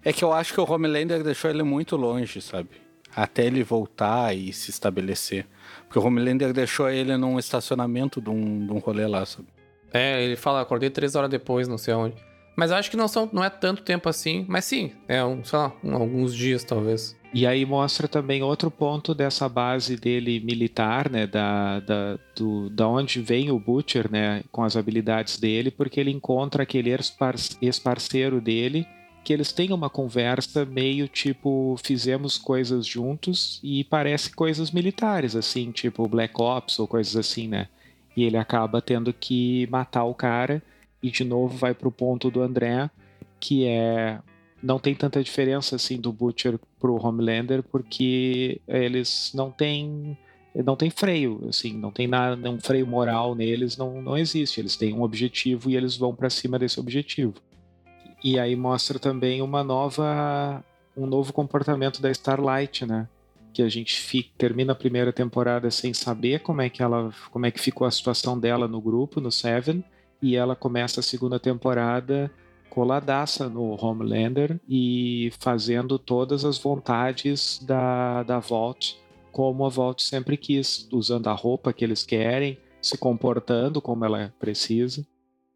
É 0.05 0.13
que 0.13 0.23
eu 0.23 0.31
acho 0.31 0.53
que 0.53 0.61
o 0.61 0.71
Homelander 0.71 1.23
deixou 1.23 1.49
ele 1.49 1.63
muito 1.63 1.95
longe, 1.97 2.39
sabe? 2.41 2.69
Até 3.15 3.45
ele 3.47 3.63
voltar 3.63 4.35
e 4.35 4.53
se 4.53 4.69
estabelecer. 4.69 5.45
Porque 5.87 5.97
o 5.99 6.03
Homelander 6.05 6.53
deixou 6.53 6.87
ele 6.89 7.17
num 7.17 7.37
estacionamento 7.39 8.21
de 8.21 8.29
um, 8.29 8.65
de 8.67 8.71
um 8.71 8.77
rolê 8.77 9.07
lá, 9.07 9.25
sabe? 9.25 9.47
É, 9.93 10.23
ele 10.23 10.35
fala, 10.35 10.61
acordei 10.61 10.89
três 10.89 11.15
horas 11.15 11.29
depois, 11.29 11.67
não 11.67 11.77
sei 11.77 11.93
onde. 11.93 12.15
Mas 12.55 12.71
acho 12.71 12.91
que 12.91 12.97
não, 12.97 13.07
são, 13.07 13.29
não 13.31 13.43
é 13.43 13.49
tanto 13.49 13.81
tempo 13.83 14.09
assim. 14.09 14.45
Mas 14.47 14.65
sim, 14.65 14.91
é 15.07 15.23
um, 15.23 15.43
sei 15.43 15.57
lá, 15.57 15.73
um- 15.83 15.93
alguns 15.95 16.35
dias 16.35 16.63
talvez. 16.63 17.17
E 17.33 17.45
aí 17.45 17.63
mostra 17.65 18.07
também 18.07 18.41
outro 18.41 18.69
ponto 18.71 19.13
dessa 19.13 19.47
base 19.47 19.95
dele 19.95 20.39
militar, 20.39 21.09
né? 21.09 21.25
Da, 21.27 21.79
da, 21.79 22.19
do, 22.35 22.69
da 22.71 22.87
onde 22.87 23.21
vem 23.21 23.51
o 23.51 23.59
Butcher, 23.59 24.11
né? 24.11 24.43
Com 24.51 24.63
as 24.63 24.75
habilidades 24.75 25.37
dele, 25.37 25.69
porque 25.71 25.99
ele 25.99 26.11
encontra 26.11 26.63
aquele 26.63 26.89
ex-par- 26.89 27.35
ex-parceiro 27.61 28.41
dele, 28.41 28.85
que 29.23 29.31
eles 29.31 29.51
têm 29.53 29.71
uma 29.71 29.89
conversa 29.89 30.65
meio 30.65 31.07
tipo, 31.07 31.75
fizemos 31.83 32.37
coisas 32.37 32.85
juntos 32.85 33.59
e 33.63 33.83
parece 33.83 34.31
coisas 34.35 34.71
militares, 34.71 35.35
assim, 35.35 35.71
tipo 35.71 36.07
Black 36.07 36.33
Ops 36.41 36.79
ou 36.79 36.87
coisas 36.87 37.15
assim, 37.15 37.47
né? 37.47 37.67
E 38.19 38.23
ele 38.23 38.35
acaba 38.35 38.81
tendo 38.81 39.13
que 39.13 39.65
matar 39.71 40.03
o 40.03 40.13
cara, 40.13 40.61
e 41.01 41.09
de 41.09 41.23
novo 41.23 41.55
vai 41.57 41.73
pro 41.73 41.89
ponto 41.89 42.29
do 42.29 42.41
André, 42.41 42.89
que 43.39 43.65
é 43.65 44.19
não 44.61 44.77
tem 44.77 44.93
tanta 44.93 45.23
diferença 45.23 45.77
assim 45.77 45.95
do 45.97 46.11
Butcher 46.11 46.59
pro 46.77 47.01
Homelander 47.01 47.63
porque 47.63 48.59
eles 48.67 49.31
não 49.33 49.49
têm 49.49 50.17
não 50.53 50.75
tem 50.75 50.89
freio 50.89 51.45
assim 51.47 51.71
não 51.77 51.91
tem 51.91 52.09
nada 52.09 52.51
um 52.51 52.59
freio 52.59 52.85
moral 52.85 53.35
neles 53.35 53.77
não, 53.77 54.01
não 54.01 54.17
existe. 54.17 54.59
Eles 54.59 54.75
têm 54.75 54.93
um 54.93 55.01
objetivo 55.01 55.69
e 55.69 55.77
eles 55.77 55.95
vão 55.95 56.13
para 56.13 56.29
cima 56.29 56.59
desse 56.59 56.77
objetivo. 56.77 57.35
E 58.21 58.37
aí 58.37 58.53
mostra 58.53 58.99
também 58.99 59.41
uma 59.41 59.63
nova 59.63 60.61
um 60.97 61.05
novo 61.05 61.31
comportamento 61.31 62.01
da 62.01 62.11
Starlight 62.11 62.85
né 62.85 63.07
que 63.53 63.61
a 63.61 63.69
gente 63.69 63.99
fica, 63.99 64.29
termina 64.37 64.73
a 64.73 64.75
primeira 64.75 65.11
temporada 65.11 65.69
sem 65.71 65.93
saber 65.93 66.39
como 66.41 66.61
é 66.61 66.69
que 66.69 66.81
ela 66.81 67.11
como 67.31 67.45
é 67.45 67.51
que 67.51 67.59
ficou 67.59 67.85
a 67.87 67.91
situação 67.91 68.39
dela 68.39 68.67
no 68.67 68.79
grupo 68.79 69.19
no 69.19 69.31
Seven 69.31 69.83
e 70.21 70.35
ela 70.35 70.55
começa 70.55 70.99
a 70.99 71.03
segunda 71.03 71.39
temporada 71.39 72.31
coladaça 72.69 73.49
no 73.49 73.75
Homelander 73.83 74.59
e 74.69 75.31
fazendo 75.39 75.97
todas 75.97 76.45
as 76.45 76.57
vontades 76.57 77.59
da, 77.65 78.23
da 78.23 78.39
Vault 78.39 78.97
como 79.31 79.65
a 79.65 79.69
Vault 79.69 80.03
sempre 80.03 80.37
quis, 80.37 80.87
usando 80.91 81.27
a 81.27 81.33
roupa 81.33 81.73
que 81.73 81.83
eles 81.83 82.03
querem, 82.03 82.57
se 82.81 82.97
comportando 82.97 83.81
como 83.81 84.05
ela 84.05 84.33
precisa. 84.39 85.05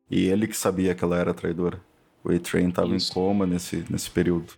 E 0.10 0.26
ele 0.26 0.48
que 0.48 0.56
sabia 0.56 0.94
que 0.94 1.04
ela 1.04 1.18
era 1.18 1.34
traidora. 1.34 1.82
O 2.24 2.32
A-Train 2.32 2.72
tava 2.72 2.96
Isso. 2.96 3.12
em 3.12 3.14
coma 3.14 3.46
nesse, 3.46 3.84
nesse 3.90 4.10
período. 4.10 4.54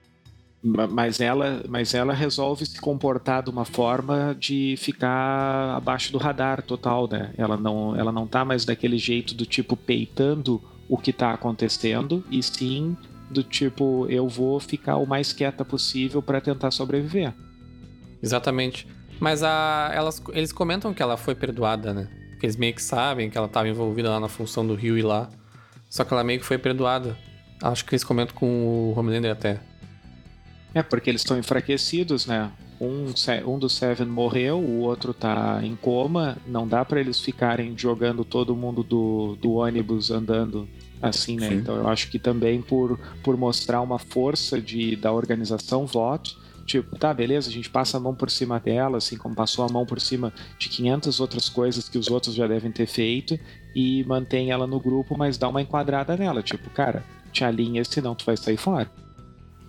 Ma- 0.66 0.88
Mas 0.88 1.20
ela, 1.20 1.62
mas 1.70 1.94
ela 1.94 2.12
resolve 2.14 2.66
se 2.66 2.82
comportar 2.82 3.44
de 3.44 3.50
uma 3.52 3.66
forma 3.66 4.36
de 4.40 4.76
ficar 4.78 5.76
abaixo 5.78 6.12
do 6.12 6.18
radar 6.18 6.62
total, 6.64 7.08
né? 7.08 7.32
Ela 7.38 7.56
não, 7.56 7.96
ela 7.96 8.12
não 8.12 8.26
tá 8.26 8.44
mais 8.44 8.66
daquele 8.66 8.98
jeito 8.98 9.36
do 9.36 9.46
tipo 9.46 9.78
peitando 9.78 10.60
o 10.90 10.98
que 10.98 11.14
tá 11.14 11.32
acontecendo, 11.32 12.24
e 12.32 12.42
sim 12.42 12.98
do 13.30 13.44
tipo 13.44 14.06
eu 14.10 14.28
vou 14.28 14.60
ficar 14.60 14.98
o 14.98 15.06
mais 15.06 15.32
quieta 15.34 15.64
possível 15.66 16.22
para 16.22 16.42
tentar 16.42 16.72
sobreviver. 16.72 17.34
Exatamente. 18.22 18.88
Mas 19.20 19.44
a, 19.44 19.92
elas, 19.94 20.22
eles 20.34 20.52
comentam 20.52 20.94
que 20.94 21.02
ela 21.02 21.16
foi 21.18 21.36
perdoada, 21.36 21.94
né? 21.94 22.08
Eles 22.42 22.56
meio 22.56 22.74
que 22.76 22.84
sabem 22.84 23.30
que 23.30 23.38
ela 23.38 23.48
estava 23.48 23.68
envolvida 23.68 24.10
lá 24.10 24.20
na 24.20 24.28
função 24.28 24.66
do 24.66 24.76
Rio 24.76 24.98
e 24.98 25.02
lá. 25.02 25.30
Só 25.90 26.04
que 26.04 26.14
ela 26.14 26.24
meio 26.24 26.40
que 26.40 26.46
foi 26.46 26.58
perdoada. 26.58 27.18
Acho 27.64 27.86
que 27.86 27.94
eles 27.96 28.04
comentam 28.04 28.36
com 28.36 28.46
o 28.94 28.94
Homelander 29.00 29.32
até. 29.32 29.60
É, 30.76 30.84
porque 30.84 31.10
eles 31.10 31.22
estão 31.22 31.40
enfraquecidos, 31.40 32.26
né? 32.26 32.52
Um, 32.82 33.06
um 33.48 33.58
dos 33.58 33.74
Seven 33.74 34.08
morreu, 34.08 34.60
o 34.60 34.82
outro 34.82 35.14
tá 35.14 35.62
em 35.64 35.74
coma. 35.74 36.38
Não 36.46 36.68
dá 36.68 36.84
para 36.84 37.00
eles 37.00 37.18
ficarem 37.18 37.78
jogando 37.78 38.26
todo 38.26 38.54
mundo 38.54 38.84
do, 38.84 39.38
do 39.42 39.54
ônibus 39.54 40.12
andando 40.12 40.68
assim, 41.02 41.38
né? 41.38 41.48
Sim. 41.48 41.56
Então 41.56 41.78
eu 41.78 41.88
acho 41.88 42.12
que 42.12 42.20
também 42.20 42.62
por, 42.62 43.00
por 43.24 43.38
mostrar 43.38 43.80
uma 43.80 43.98
força 43.98 44.60
de, 44.60 44.98
da 44.98 45.14
organização 45.14 45.86
voto, 45.86 46.38
tipo, 46.66 47.00
tá, 47.00 47.14
beleza, 47.14 47.50
a 47.50 47.54
gente 47.54 47.70
passa 47.70 47.96
a 47.96 48.00
mão 48.00 48.14
por 48.14 48.30
cima 48.30 48.60
dela, 48.60 48.98
assim 48.98 49.18
como 49.18 49.34
passou 49.34 49.64
a 49.64 49.70
mão 49.70 49.86
por 49.86 50.02
cima 50.02 50.34
de 50.60 50.68
500 50.68 51.22
outras 51.22 51.48
coisas 51.48 51.88
que 51.88 51.98
os 51.98 52.10
outros 52.10 52.36
já 52.36 52.48
devem 52.48 52.72
ter 52.72 52.86
feito 52.86 53.40
e 53.74 54.04
mantém 54.04 54.52
ela 54.52 54.68
no 54.68 54.82
grupo, 54.82 55.18
mas 55.18 55.38
dá 55.38 55.48
uma 55.48 55.62
enquadrada 55.62 56.18
nela, 56.18 56.44
tipo, 56.44 56.70
cara, 56.70 57.02
te 57.32 57.46
alinha, 57.46 57.82
senão 57.86 58.14
tu 58.14 58.26
vai 58.26 58.36
sair 58.36 58.58
fora. 58.58 58.92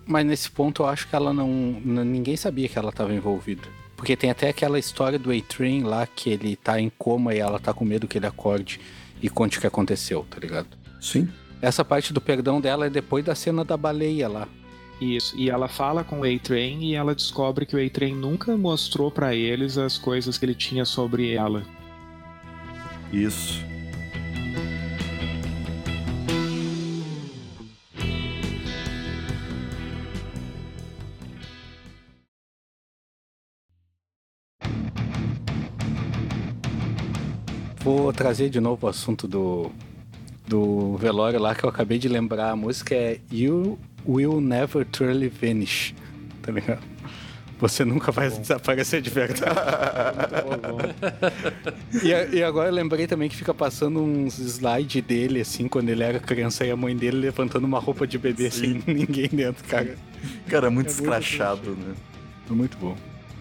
Mas 0.07 0.25
nesse 0.25 0.49
ponto 0.49 0.83
eu 0.83 0.87
acho 0.87 1.07
que 1.07 1.15
ela 1.15 1.33
não. 1.33 1.47
Ninguém 1.83 2.37
sabia 2.37 2.69
que 2.69 2.79
ela 2.79 2.89
estava 2.89 3.13
envolvida. 3.13 3.67
Porque 3.95 4.15
tem 4.15 4.29
até 4.29 4.49
aquela 4.49 4.77
história 4.77 5.17
do 5.17 5.31
A-Train 5.31 5.83
lá 5.83 6.07
que 6.07 6.29
ele 6.29 6.55
tá 6.55 6.79
em 6.79 6.89
coma 6.97 7.33
e 7.33 7.39
ela 7.39 7.59
tá 7.59 7.73
com 7.73 7.83
medo 7.83 8.07
que 8.07 8.17
ele 8.17 8.27
acorde 8.27 8.79
e 9.21 9.27
conte 9.27 9.57
o 9.57 9.61
que 9.61 9.67
aconteceu, 9.67 10.25
tá 10.29 10.39
ligado? 10.39 10.67
Sim. 11.01 11.27
Essa 11.61 11.83
parte 11.83 12.13
do 12.13 12.21
perdão 12.21 12.61
dela 12.61 12.85
é 12.85 12.89
depois 12.89 13.25
da 13.25 13.33
cena 13.33 13.65
da 13.65 13.75
baleia 13.75 14.29
lá. 14.29 14.47
Isso, 15.01 15.35
e 15.37 15.49
ela 15.49 15.67
fala 15.67 16.03
com 16.03 16.21
o 16.21 16.23
A-Train 16.23 16.83
e 16.83 16.95
ela 16.95 17.13
descobre 17.13 17.65
que 17.65 17.75
o 17.75 17.83
A-Train 17.83 18.15
nunca 18.15 18.55
mostrou 18.55 19.11
para 19.11 19.35
eles 19.35 19.77
as 19.77 19.97
coisas 19.97 20.37
que 20.37 20.45
ele 20.45 20.55
tinha 20.55 20.85
sobre 20.85 21.33
ela. 21.33 21.63
Isso. 23.11 23.63
Vou 37.87 38.11
trazer 38.11 38.49
de 38.49 38.59
novo 38.59 38.85
o 38.85 38.89
assunto 38.89 39.29
do, 39.29 39.71
do 40.45 40.97
velório 40.97 41.39
lá 41.39 41.55
que 41.55 41.63
eu 41.63 41.69
acabei 41.69 41.97
de 41.97 42.09
lembrar. 42.09 42.51
A 42.51 42.55
música 42.55 42.93
é 42.93 43.17
You 43.31 43.79
Will 44.05 44.41
Never 44.41 44.85
Truly 44.85 45.29
Vanish. 45.29 45.95
Tá 46.41 46.51
ligado? 46.51 46.81
Você 47.57 47.85
nunca 47.85 48.11
vai 48.11 48.29
bom. 48.29 48.41
desaparecer 48.41 49.01
de 49.01 49.09
verdade. 49.09 49.55
e, 52.03 52.35
e, 52.35 52.43
agora 52.43 52.67
eu 52.67 52.73
lembrei 52.73 53.07
também 53.07 53.29
que 53.29 53.37
fica 53.37 53.53
passando 53.53 54.01
uns 54.01 54.37
slides 54.37 55.01
dele, 55.01 55.39
assim, 55.39 55.69
quando 55.69 55.87
ele 55.87 56.03
era 56.03 56.19
criança 56.19 56.65
e 56.65 56.71
a 56.71 56.75
mãe 56.75 56.93
dele 56.93 57.15
levantando 57.15 57.63
uma 57.63 57.79
roupa 57.79 58.05
de 58.05 58.17
bebê 58.17 58.51
Sim. 58.51 58.81
sem 58.83 58.83
ninguém 58.93 59.29
dentro, 59.29 59.63
cara. 59.63 59.97
Cara, 60.49 60.69
muito 60.69 60.87
é 60.87 60.91
escrachado, 60.91 61.69
muito 61.69 61.87
né? 61.87 61.95
Muito 62.49 62.77
bom. 62.77 62.97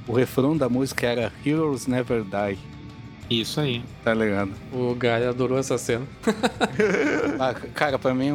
O 0.07 0.13
refrão 0.13 0.57
da 0.57 0.69
música 0.69 1.05
era 1.05 1.33
Heroes 1.45 1.89
Never 1.89 2.23
Die. 2.23 2.76
Isso 3.29 3.61
aí. 3.61 3.83
Tá 4.05 4.15
ligado? 4.15 4.53
O 4.73 4.95
Galho 4.95 5.29
adorou 5.29 5.59
essa 5.59 5.77
cena. 5.77 6.07
ah, 7.41 7.55
cara, 7.75 7.99
pra 7.99 8.15
mim 8.15 8.29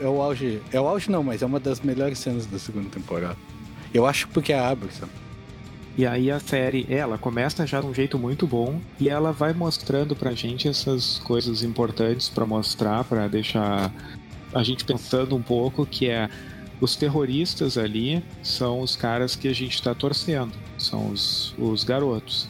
é, 0.00 0.06
o 0.06 0.20
auge. 0.20 0.60
É 0.70 0.80
o 0.80 0.86
auge 0.86 1.10
não, 1.10 1.22
mas 1.22 1.42
é 1.42 1.46
uma 1.46 1.58
das 1.58 1.80
melhores 1.80 2.18
cenas 2.18 2.46
da 2.46 2.58
segunda 2.58 2.88
temporada. 2.90 3.36
Eu 3.94 4.06
acho 4.06 4.28
porque 4.28 4.52
é 4.52 4.58
a 4.58 4.68
Aberson. 4.68 5.08
E 5.96 6.06
aí 6.06 6.30
a 6.30 6.38
série, 6.38 6.86
ela 6.90 7.16
começa 7.16 7.66
já 7.66 7.80
de 7.80 7.86
um 7.86 7.94
jeito 7.94 8.18
muito 8.18 8.46
bom 8.46 8.78
e 9.00 9.08
ela 9.08 9.32
vai 9.32 9.54
mostrando 9.54 10.14
pra 10.14 10.32
gente 10.32 10.68
essas 10.68 11.18
coisas 11.20 11.62
importantes 11.62 12.28
para 12.28 12.44
mostrar, 12.44 13.02
para 13.04 13.26
deixar 13.28 13.90
a 14.52 14.62
gente 14.62 14.84
pensando 14.84 15.34
um 15.34 15.40
pouco 15.40 15.86
que 15.86 16.10
é 16.10 16.28
os 16.82 16.96
terroristas 16.96 17.78
ali 17.78 18.22
são 18.42 18.80
os 18.80 18.94
caras 18.94 19.34
que 19.34 19.48
a 19.48 19.54
gente 19.54 19.82
tá 19.82 19.94
torcendo, 19.94 20.52
são 20.76 21.10
os, 21.10 21.54
os 21.58 21.82
garotos. 21.82 22.46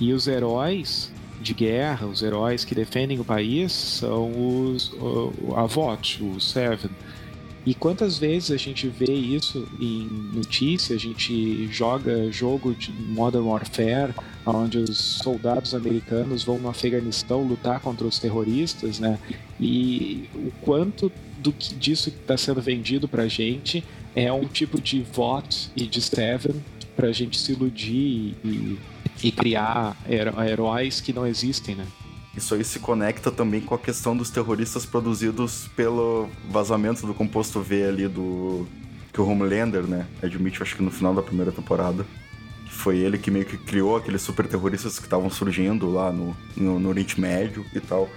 E 0.00 0.12
os 0.12 0.26
heróis 0.26 1.12
de 1.40 1.54
guerra, 1.54 2.06
os 2.06 2.22
heróis 2.22 2.64
que 2.64 2.74
defendem 2.74 3.20
o 3.20 3.24
país, 3.24 3.72
são 3.72 4.30
os 4.30 4.92
a 5.54 5.66
VOT, 5.66 6.22
o 6.22 6.40
Seven. 6.40 6.90
E 7.66 7.74
quantas 7.74 8.16
vezes 8.18 8.50
a 8.50 8.56
gente 8.56 8.88
vê 8.88 9.12
isso 9.12 9.68
em 9.78 10.08
notícia, 10.34 10.96
a 10.96 10.98
gente 10.98 11.66
joga 11.70 12.32
jogo 12.32 12.74
de 12.74 12.90
Modern 12.90 13.44
Warfare, 13.44 14.14
onde 14.46 14.78
os 14.78 14.96
soldados 14.98 15.74
americanos 15.74 16.42
vão 16.42 16.58
no 16.58 16.70
Afeganistão 16.70 17.42
lutar 17.42 17.80
contra 17.80 18.06
os 18.06 18.18
terroristas, 18.18 18.98
né? 18.98 19.18
E 19.60 20.26
o 20.34 20.50
quanto 20.62 21.12
do 21.38 21.52
que 21.52 21.74
disso 21.74 22.08
está 22.08 22.36
sendo 22.36 22.62
vendido 22.62 23.06
pra 23.06 23.28
gente 23.28 23.84
é 24.16 24.32
um 24.32 24.46
tipo 24.46 24.80
de 24.80 25.02
VOT 25.02 25.70
e 25.76 25.86
de 25.86 26.00
Seven 26.00 26.56
pra 26.96 27.12
gente 27.12 27.38
se 27.38 27.52
iludir 27.52 28.36
e 28.42 28.78
e 29.22 29.30
criar 29.30 29.96
heróis 30.08 31.00
que 31.00 31.12
não 31.12 31.26
existem, 31.26 31.74
né? 31.74 31.86
Isso 32.36 32.54
aí 32.54 32.64
se 32.64 32.78
conecta 32.78 33.30
também 33.30 33.60
com 33.60 33.74
a 33.74 33.78
questão 33.78 34.16
dos 34.16 34.30
terroristas 34.30 34.86
produzidos 34.86 35.68
pelo 35.74 36.28
vazamento 36.48 37.06
do 37.06 37.12
composto 37.12 37.60
V 37.60 37.84
ali 37.84 38.08
do. 38.08 38.66
que 39.12 39.20
o 39.20 39.26
Homelander, 39.26 39.82
né? 39.82 40.06
Admite, 40.22 40.62
acho 40.62 40.76
que 40.76 40.82
no 40.82 40.90
final 40.90 41.12
da 41.12 41.22
primeira 41.22 41.50
temporada. 41.50 42.06
Que 42.64 42.72
foi 42.72 42.98
ele 42.98 43.18
que 43.18 43.32
meio 43.32 43.44
que 43.44 43.58
criou 43.58 43.96
aqueles 43.96 44.22
super 44.22 44.46
terroristas 44.46 44.98
que 44.98 45.06
estavam 45.06 45.28
surgindo 45.28 45.90
lá 45.90 46.12
no, 46.12 46.36
no, 46.56 46.78
no 46.78 46.88
Oriente 46.88 47.20
Médio 47.20 47.66
e 47.74 47.80
tal. 47.80 48.08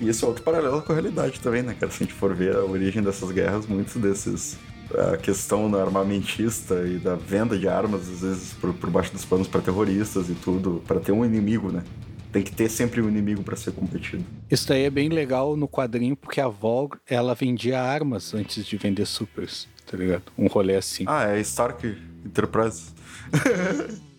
E 0.00 0.08
isso 0.08 0.24
é 0.24 0.28
outro 0.28 0.44
paralelo 0.44 0.80
com 0.82 0.92
a 0.92 0.94
realidade 0.94 1.40
também, 1.40 1.62
né, 1.62 1.74
cara? 1.78 1.90
Se 1.90 2.04
a 2.04 2.06
gente 2.06 2.14
for 2.14 2.34
ver 2.34 2.54
a 2.54 2.64
origem 2.64 3.02
dessas 3.02 3.32
guerras, 3.32 3.66
muitos 3.66 3.96
desses 3.96 4.56
a 4.94 5.16
questão 5.16 5.70
da 5.70 5.82
armamentista 5.82 6.86
e 6.86 6.98
da 6.98 7.14
venda 7.14 7.58
de 7.58 7.68
armas, 7.68 8.08
às 8.08 8.20
vezes, 8.20 8.52
por, 8.54 8.72
por 8.74 8.90
baixo 8.90 9.12
dos 9.12 9.24
panos 9.24 9.48
para 9.48 9.60
terroristas 9.60 10.28
e 10.28 10.34
tudo, 10.34 10.82
para 10.86 11.00
ter 11.00 11.12
um 11.12 11.24
inimigo, 11.24 11.70
né? 11.72 11.82
Tem 12.32 12.42
que 12.42 12.52
ter 12.52 12.68
sempre 12.68 13.00
um 13.00 13.08
inimigo 13.08 13.42
para 13.42 13.56
ser 13.56 13.72
competido. 13.72 14.24
Isso 14.50 14.68
daí 14.68 14.82
é 14.82 14.90
bem 14.90 15.08
legal 15.08 15.56
no 15.56 15.66
quadrinho, 15.68 16.14
porque 16.14 16.40
a 16.40 16.48
Vogue, 16.48 16.98
ela 17.06 17.34
vendia 17.34 17.80
armas 17.80 18.34
antes 18.34 18.64
de 18.64 18.76
vender 18.76 19.06
supers, 19.06 19.66
tá 19.90 19.96
ligado? 19.96 20.24
Um 20.36 20.46
rolê 20.46 20.76
assim. 20.76 21.04
Ah, 21.06 21.24
é 21.24 21.40
Stark 21.40 21.96
Enterprise. 22.24 22.94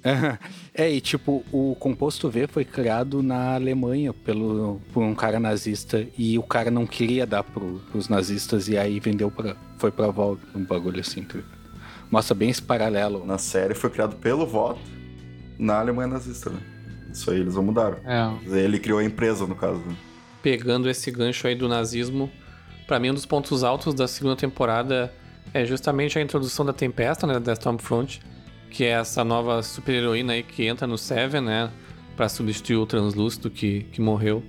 É, 0.73 0.91
e 0.91 1.01
tipo, 1.01 1.43
o 1.51 1.75
composto 1.79 2.29
V 2.29 2.47
foi 2.47 2.63
criado 2.63 3.23
na 3.23 3.55
Alemanha 3.55 4.13
pelo, 4.13 4.79
por 4.93 5.01
um 5.01 5.15
cara 5.15 5.39
nazista 5.39 6.05
e 6.15 6.37
o 6.37 6.43
cara 6.43 6.69
não 6.69 6.85
queria 6.85 7.25
dar 7.25 7.43
pro, 7.43 7.81
pros 7.91 8.07
nazistas 8.07 8.67
e 8.67 8.77
aí 8.77 8.99
vendeu 8.99 9.31
pra. 9.31 9.55
Foi 9.79 9.91
pra 9.91 10.11
Vogue, 10.11 10.41
um 10.53 10.63
bagulho 10.63 10.99
assim. 10.99 11.23
Tá? 11.23 11.39
Mostra 12.11 12.35
bem 12.35 12.49
esse 12.49 12.61
paralelo. 12.61 13.25
Na 13.25 13.37
série 13.37 13.73
foi 13.73 13.89
criado 13.89 14.15
pelo 14.17 14.45
voto 14.45 14.79
na 15.57 15.79
Alemanha 15.79 16.07
nazista, 16.07 16.51
né? 16.51 16.59
Isso 17.11 17.31
aí 17.31 17.39
eles 17.39 17.55
vão 17.55 17.63
mudar. 17.63 17.97
É. 18.05 18.59
Ele 18.59 18.79
criou 18.79 18.99
a 18.99 19.03
empresa, 19.03 19.47
no 19.47 19.55
caso. 19.55 19.79
Né? 19.79 19.95
Pegando 20.43 20.87
esse 20.89 21.09
gancho 21.09 21.47
aí 21.47 21.55
do 21.55 21.67
nazismo, 21.67 22.29
para 22.85 22.99
mim 22.99 23.09
um 23.09 23.13
dos 23.13 23.25
pontos 23.25 23.63
altos 23.63 23.95
da 23.95 24.07
segunda 24.07 24.35
temporada 24.35 25.11
é 25.53 25.65
justamente 25.65 26.19
a 26.19 26.21
introdução 26.21 26.63
da 26.65 26.73
Tempesta, 26.73 27.25
né, 27.25 27.39
da 27.39 27.53
Stormfront 27.53 28.19
que 28.69 28.83
é 28.83 28.89
essa 28.89 29.23
nova 29.23 29.61
super-heroína 29.63 30.33
aí 30.33 30.43
que 30.43 30.65
entra 30.65 30.85
no 30.85 30.97
Seven, 30.97 31.41
né? 31.41 31.71
Pra 32.15 32.27
substituir 32.27 32.77
o 32.77 32.85
Translúcido 32.85 33.49
que, 33.49 33.83
que 33.91 34.01
morreu. 34.01 34.43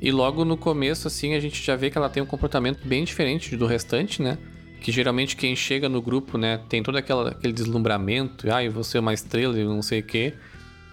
E 0.00 0.10
logo 0.10 0.44
no 0.44 0.56
começo, 0.56 1.06
assim, 1.06 1.34
a 1.34 1.40
gente 1.40 1.62
já 1.62 1.76
vê 1.76 1.90
que 1.90 1.98
ela 1.98 2.08
tem 2.08 2.22
um 2.22 2.26
comportamento 2.26 2.86
bem 2.86 3.04
diferente 3.04 3.54
do 3.56 3.66
restante, 3.66 4.22
né? 4.22 4.38
Que 4.80 4.90
geralmente 4.90 5.36
quem 5.36 5.54
chega 5.54 5.88
no 5.90 6.00
grupo, 6.00 6.38
né, 6.38 6.58
tem 6.70 6.82
todo 6.82 6.96
aquela, 6.96 7.32
aquele 7.32 7.52
deslumbramento, 7.52 8.50
ah, 8.50 8.66
você 8.70 8.96
é 8.96 9.00
uma 9.00 9.12
estrela 9.12 9.58
e 9.58 9.64
não 9.64 9.82
sei 9.82 10.00
o 10.00 10.02
quê. 10.02 10.32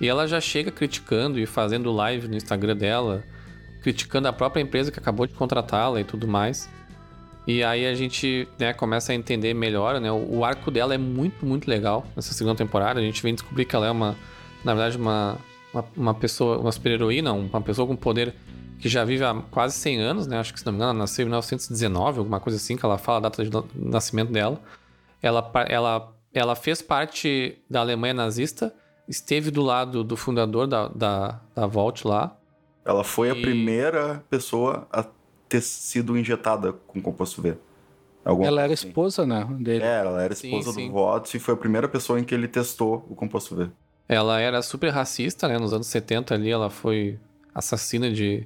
E 0.01 0.07
ela 0.07 0.27
já 0.27 0.41
chega 0.41 0.71
criticando 0.71 1.39
e 1.39 1.45
fazendo 1.45 1.91
live 1.93 2.27
no 2.27 2.35
Instagram 2.35 2.75
dela, 2.75 3.23
criticando 3.81 4.27
a 4.27 4.33
própria 4.33 4.61
empresa 4.61 4.91
que 4.91 4.99
acabou 4.99 5.25
de 5.25 5.33
contratá-la 5.33 6.01
e 6.01 6.03
tudo 6.03 6.27
mais. 6.27 6.69
E 7.47 7.63
aí 7.63 7.87
a 7.87 7.95
gente 7.95 8.45
né, 8.59 8.73
começa 8.73 9.13
a 9.13 9.15
entender 9.15 9.53
melhor, 9.53 10.01
né? 10.01 10.11
O, 10.11 10.39
o, 10.39 10.45
arco 10.45 10.69
dela 10.69 10.93
é 10.93 10.97
muito, 10.97 11.45
muito 11.45 11.65
legal 11.69 12.05
nessa 12.13 12.33
segunda 12.33 12.57
temporada. 12.57 12.99
A 12.99 13.03
gente 13.03 13.23
vem 13.23 13.33
descobrir 13.33 13.63
que 13.63 13.73
ela 13.73 13.87
é 13.87 13.91
uma, 13.91 14.17
na 14.65 14.73
verdade, 14.73 14.97
uma, 14.97 15.37
uma, 15.73 15.85
uma 15.95 16.13
pessoa, 16.13 16.57
uma 16.57 16.73
super-heroína, 16.73 17.31
uma 17.31 17.61
pessoa 17.61 17.87
com 17.87 17.95
poder 17.95 18.35
que 18.79 18.89
já 18.89 19.05
vive 19.05 19.23
há 19.23 19.33
quase 19.49 19.75
100 19.75 19.99
anos, 19.99 20.27
né? 20.27 20.37
Acho 20.39 20.53
que, 20.53 20.59
se 20.59 20.65
não 20.65 20.73
me 20.73 20.77
engano, 20.77 20.91
ela 20.91 20.99
nasceu 20.99 21.23
em 21.23 21.27
1919, 21.27 22.19
alguma 22.19 22.41
coisa 22.41 22.57
assim, 22.57 22.75
que 22.75 22.85
ela 22.85 22.97
fala 22.97 23.19
a 23.19 23.21
data 23.21 23.43
de 23.45 23.49
nascimento 23.73 24.31
dela. 24.31 24.61
Ela, 25.21 25.49
ela, 25.69 26.13
ela 26.33 26.53
fez 26.53 26.81
parte 26.81 27.57
da 27.69 27.79
Alemanha 27.79 28.13
nazista, 28.13 28.75
esteve 29.07 29.51
do 29.51 29.61
lado 29.61 30.03
do 30.03 30.17
fundador 30.17 30.67
da, 30.67 30.89
da, 30.89 31.39
da 31.55 31.65
Volt 31.65 32.03
lá. 32.03 32.35
Ela 32.83 33.05
foi 33.05 33.29
e... 33.29 33.31
a 33.31 33.35
primeira 33.35 34.23
pessoa 34.29 34.85
a 34.91 35.03
ter 35.47 35.61
sido 35.61 36.17
injetada 36.17 36.73
com 36.73 37.01
composto 37.01 37.41
V. 37.41 37.55
Alguma 38.23 38.47
ela 38.47 38.63
era 38.63 38.73
assim. 38.73 38.87
esposa, 38.87 39.25
né? 39.25 39.47
Dele. 39.59 39.83
É, 39.83 39.99
ela 39.99 40.21
era 40.21 40.33
esposa 40.33 40.71
sim, 40.71 40.81
sim. 40.81 40.87
do 40.89 40.95
Watts 40.95 41.33
e 41.33 41.39
foi 41.39 41.53
a 41.53 41.57
primeira 41.57 41.87
pessoa 41.87 42.19
em 42.19 42.23
que 42.23 42.35
ele 42.35 42.47
testou 42.47 43.05
o 43.09 43.15
composto 43.15 43.55
V. 43.55 43.69
Ela 44.09 44.39
era 44.39 44.61
super 44.61 44.89
racista, 44.89 45.47
né? 45.47 45.57
Nos 45.57 45.73
anos 45.73 45.87
70 45.87 46.33
ali, 46.33 46.49
ela 46.49 46.69
foi 46.69 47.17
assassina 47.55 48.11
de, 48.11 48.45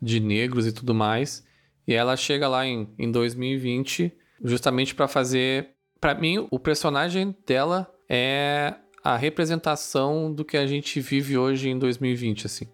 de 0.00 0.20
negros 0.20 0.66
e 0.66 0.72
tudo 0.72 0.94
mais. 0.94 1.44
E 1.86 1.94
ela 1.94 2.16
chega 2.16 2.48
lá 2.48 2.66
em, 2.66 2.88
em 2.98 3.10
2020 3.10 4.12
justamente 4.42 4.94
para 4.94 5.06
fazer. 5.06 5.70
Para 6.00 6.14
mim, 6.14 6.46
o 6.50 6.58
personagem 6.58 7.36
dela 7.46 7.92
é 8.08 8.74
a 9.04 9.16
representação 9.16 10.32
do 10.32 10.44
que 10.44 10.56
a 10.56 10.66
gente 10.66 11.00
vive 11.00 11.36
hoje 11.36 11.68
em 11.68 11.78
2020, 11.78 12.46
assim. 12.46 12.66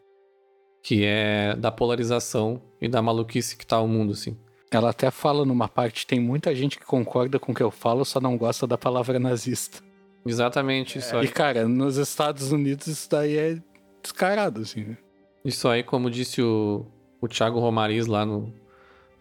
Que 0.89 1.05
é 1.05 1.57
da 1.57 1.73
polarização 1.73 2.63
e 2.81 2.87
da 2.87 3.03
maluquice 3.03 3.57
que 3.57 3.67
tá 3.67 3.81
o 3.81 3.89
mundo, 3.89 4.13
assim. 4.13 4.37
Ela 4.71 4.91
até 4.91 5.11
fala 5.11 5.45
numa 5.45 5.67
parte, 5.67 6.07
tem 6.07 6.21
muita 6.21 6.55
gente 6.55 6.79
que 6.79 6.85
concorda 6.87 7.41
com 7.41 7.51
o 7.51 7.55
que 7.55 7.63
eu 7.63 7.73
falo, 7.73 8.05
só 8.05 8.21
não 8.21 8.37
gosta 8.37 8.69
da 8.69 8.79
palavra 8.79 9.19
nazista. 9.19 9.79
Exatamente, 10.25 10.99
isso 10.99 11.17
aí. 11.17 11.25
E, 11.27 11.29
cara, 11.29 11.67
nos 11.67 11.97
Estados 11.97 12.53
Unidos 12.53 12.87
isso 12.87 13.11
daí 13.11 13.37
é 13.37 13.59
descarado, 14.01 14.61
assim, 14.61 14.85
né? 14.85 14.97
Isso 15.45 15.67
aí, 15.67 15.83
como 15.83 16.09
disse 16.09 16.41
o, 16.41 16.87
o 17.21 17.27
Thiago 17.27 17.59
Romariz 17.59 18.07
lá 18.07 18.25
no, 18.25 18.53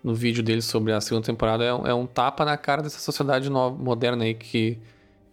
no 0.03 0.13
vídeo 0.13 0.43
dele 0.43 0.61
sobre 0.61 0.91
a 0.93 1.01
segunda 1.01 1.25
temporada, 1.25 1.63
é, 1.63 1.73
um- 1.73 1.87
é 1.87 1.93
um 1.95 2.05
tapa 2.05 2.45
na 2.45 2.57
cara 2.57 2.83
dessa 2.83 2.99
sociedade 2.99 3.49
nova, 3.49 3.75
moderna 3.75 4.23
aí 4.23 4.35
que 4.35 4.77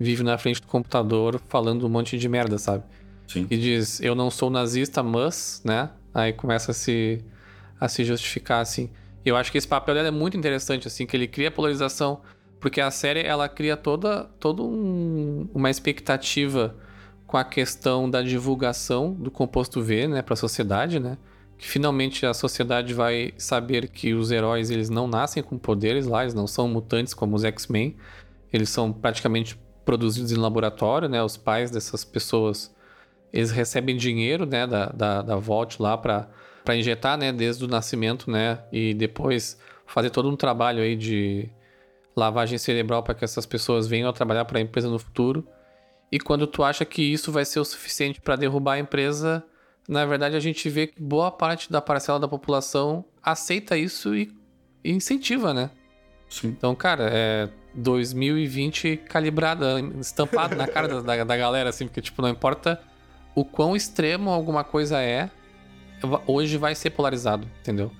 vive 0.00 0.22
na 0.22 0.38
frente 0.38 0.62
do 0.62 0.66
computador 0.66 1.38
falando 1.48 1.84
um 1.86 1.90
monte 1.90 2.16
de 2.16 2.26
merda, 2.28 2.56
sabe? 2.56 2.84
Sim. 3.26 3.46
E 3.50 3.56
diz, 3.59 4.00
eu 4.00 4.14
não 4.14 4.30
sou 4.30 4.48
nazista, 4.48 5.02
mas, 5.02 5.60
né? 5.64 5.90
Aí 6.14 6.32
começa 6.32 6.70
a 6.72 6.74
se, 6.74 7.24
a 7.80 7.89
se 7.89 8.05
justificar, 8.05 8.60
assim. 8.60 8.90
Eu 9.24 9.36
acho 9.36 9.51
que 9.52 9.59
esse 9.59 9.68
papel 9.68 9.94
dele 9.94 10.09
é 10.09 10.10
muito 10.10 10.36
interessante, 10.36 10.86
assim, 10.86 11.06
que 11.06 11.16
ele 11.16 11.26
cria 11.28 11.51
polarização, 11.51 12.20
porque 12.60 12.80
a 12.80 12.90
série, 12.90 13.20
ela 13.22 13.48
cria 13.48 13.76
toda, 13.76 14.24
toda 14.39 14.62
um- 14.62 15.48
uma 15.55 15.70
expectativa 15.70 16.74
com 17.26 17.36
a 17.36 17.44
questão 17.44 18.10
da 18.10 18.20
divulgação 18.20 19.14
do 19.14 19.30
composto 19.30 19.80
V, 19.80 20.06
né, 20.09 20.22
para 20.22 20.34
a 20.34 20.36
sociedade, 20.36 20.98
né? 21.01 21.16
Que 21.56 21.66
finalmente 21.66 22.26
a 22.26 22.34
sociedade 22.34 22.93
vai 22.93 23.32
saber 23.39 23.89
que 23.89 24.12
os 24.14 24.30
heróis, 24.30 24.70
eles 24.70 24.90
não 24.90 25.06
nascem 25.06 25.43
com 25.43 25.56
poderes 25.56 26.06
lá, 26.06 26.22
eles 26.22 26.34
não 26.34 26.47
são 26.47 26.68
mutantes 26.68 27.14
como 27.14 27.36
os 27.36 27.44
X-Men. 27.44 27.97
Eles 28.52 28.68
são 28.68 28.93
praticamente 28.93 29.59
produzidos 29.84 30.30
em 30.32 30.36
laboratório, 30.36 31.09
né? 31.09 31.22
Os 31.22 31.36
pais 31.36 31.70
dessas 31.70 32.05
pessoas 32.05 32.74
eles 33.32 33.50
recebem 33.50 33.96
dinheiro, 33.96 34.44
né, 34.44 34.66
da, 34.66 34.86
da, 34.86 35.22
da 35.22 35.36
Vault 35.36 35.80
lá 35.80 35.96
para 35.96 36.28
injetar, 36.76 37.16
né, 37.16 37.32
desde 37.32 37.64
o 37.64 37.68
nascimento, 37.68 38.30
né, 38.30 38.62
e 38.70 38.92
depois 38.94 39.59
fazer 39.86 40.10
todo 40.10 40.28
um 40.28 40.36
trabalho 40.36 40.82
aí 40.82 40.94
de 40.94 41.48
lavagem 42.14 42.59
cerebral 42.59 43.02
para 43.02 43.14
que 43.14 43.24
essas 43.24 43.46
pessoas 43.46 43.86
venham 43.86 44.09
a 44.09 44.12
trabalhar 44.12 44.44
para 44.44 44.59
a 44.59 44.62
empresa 44.62 44.88
no 44.88 44.98
futuro. 44.98 45.46
E 46.10 46.20
quando 46.20 46.46
tu 46.46 46.62
acha 46.62 46.84
que 46.84 47.02
isso 47.02 47.32
vai 47.32 47.44
ser 47.44 47.59
o 47.59 47.64
suficiente 47.64 48.20
para 48.20 48.36
derrubar 48.36 48.74
a 48.74 48.78
empresa, 48.78 49.42
na 49.88 50.04
verdade 50.04 50.36
a 50.36 50.40
gente 50.40 50.68
vê 50.68 50.86
que 50.86 51.00
boa 51.00 51.30
parte 51.30 51.72
da 51.72 51.80
parcela 51.80 52.20
da 52.20 52.28
população 52.28 53.02
aceita 53.22 53.78
isso 53.78 54.14
e, 54.14 54.30
e 54.84 54.92
incentiva, 54.92 55.54
né? 55.54 55.70
Sim. 56.28 56.48
Então, 56.48 56.74
cara, 56.74 57.09
é 57.10 57.48
2020 57.74 58.98
calibrada, 59.09 59.80
estampado 59.98 60.54
na 60.54 60.66
cara 60.66 60.88
da, 60.88 61.00
da, 61.00 61.24
da 61.24 61.36
galera, 61.36 61.70
assim, 61.70 61.86
porque, 61.86 62.02
tipo, 62.02 62.20
não 62.20 62.28
importa 62.28 62.80
o 63.34 63.44
quão 63.44 63.74
extremo 63.74 64.30
alguma 64.30 64.64
coisa 64.64 65.00
é, 65.00 65.30
hoje 66.26 66.56
vai 66.56 66.74
ser 66.74 66.90
polarizado, 66.90 67.48
entendeu? 67.60 67.90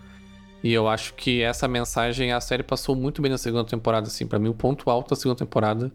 E 0.63 0.73
eu 0.73 0.89
acho 0.89 1.15
que 1.15 1.43
essa 1.43 1.67
mensagem 1.67 2.33
a 2.33 2.41
série 2.41 2.63
passou 2.63 2.95
muito 2.95 3.21
bem 3.21 3.31
na 3.31 3.39
segunda 3.39 3.65
temporada, 3.65 4.07
assim. 4.07 4.27
Pra 4.27 4.39
mim, 4.39 4.49
o 4.49 4.55
ponto 4.55 4.89
alto 4.89 5.11
da 5.11 5.17
segunda 5.17 5.39
temporada 5.39 5.93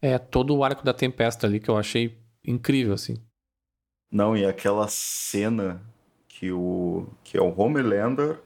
é 0.00 0.18
todo 0.18 0.54
o 0.54 0.62
arco 0.62 0.84
da 0.84 0.94
Tempesta 0.94 1.46
ali, 1.46 1.58
que 1.58 1.68
eu 1.68 1.76
achei 1.76 2.16
incrível, 2.44 2.94
assim. 2.94 3.16
Não, 4.10 4.36
e 4.36 4.46
aquela 4.46 4.86
cena 4.88 5.82
que 6.28 6.52
o 6.52 7.08
que 7.24 7.36
é 7.36 7.42
o 7.42 7.52
Homelander, 7.60 8.38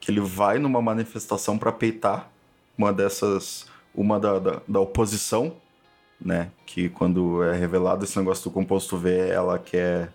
que 0.00 0.10
ele 0.10 0.20
vai 0.20 0.58
numa 0.58 0.80
manifestação 0.80 1.58
pra 1.58 1.72
peitar 1.72 2.30
uma 2.78 2.92
dessas 2.92 3.66
uma 3.94 4.18
da, 4.18 4.38
da, 4.38 4.62
da 4.66 4.80
oposição, 4.80 5.56
né? 6.24 6.48
Que 6.66 6.88
quando 6.88 7.42
é 7.42 7.54
revelado 7.56 8.04
esse 8.04 8.16
negócio 8.18 8.44
do 8.44 8.50
composto 8.54 8.96
V, 8.96 9.28
ela 9.28 9.58
quer 9.58 10.10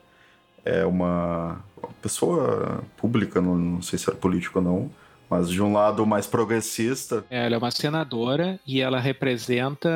é 0.65 0.86
uma, 0.86 1.64
pessoa 2.02 2.84
pública, 2.98 3.40
não, 3.41 3.56
não 3.56 3.81
sei 3.81 3.98
se 3.99 4.10
era 4.10 4.18
político 4.18 4.60
ou 4.60 4.65
não, 4.65 4.91
mas 5.30 5.49
de 5.49 5.61
um 5.61 5.73
lado 5.73 6.06
mais 6.06 6.27
progressista. 6.27 7.23
Ela 7.30 7.56
é 7.56 7.57
uma 7.57 7.72
senadora 7.72 8.60
e 8.65 8.81
ela 8.81 8.99
representa, 8.99 9.90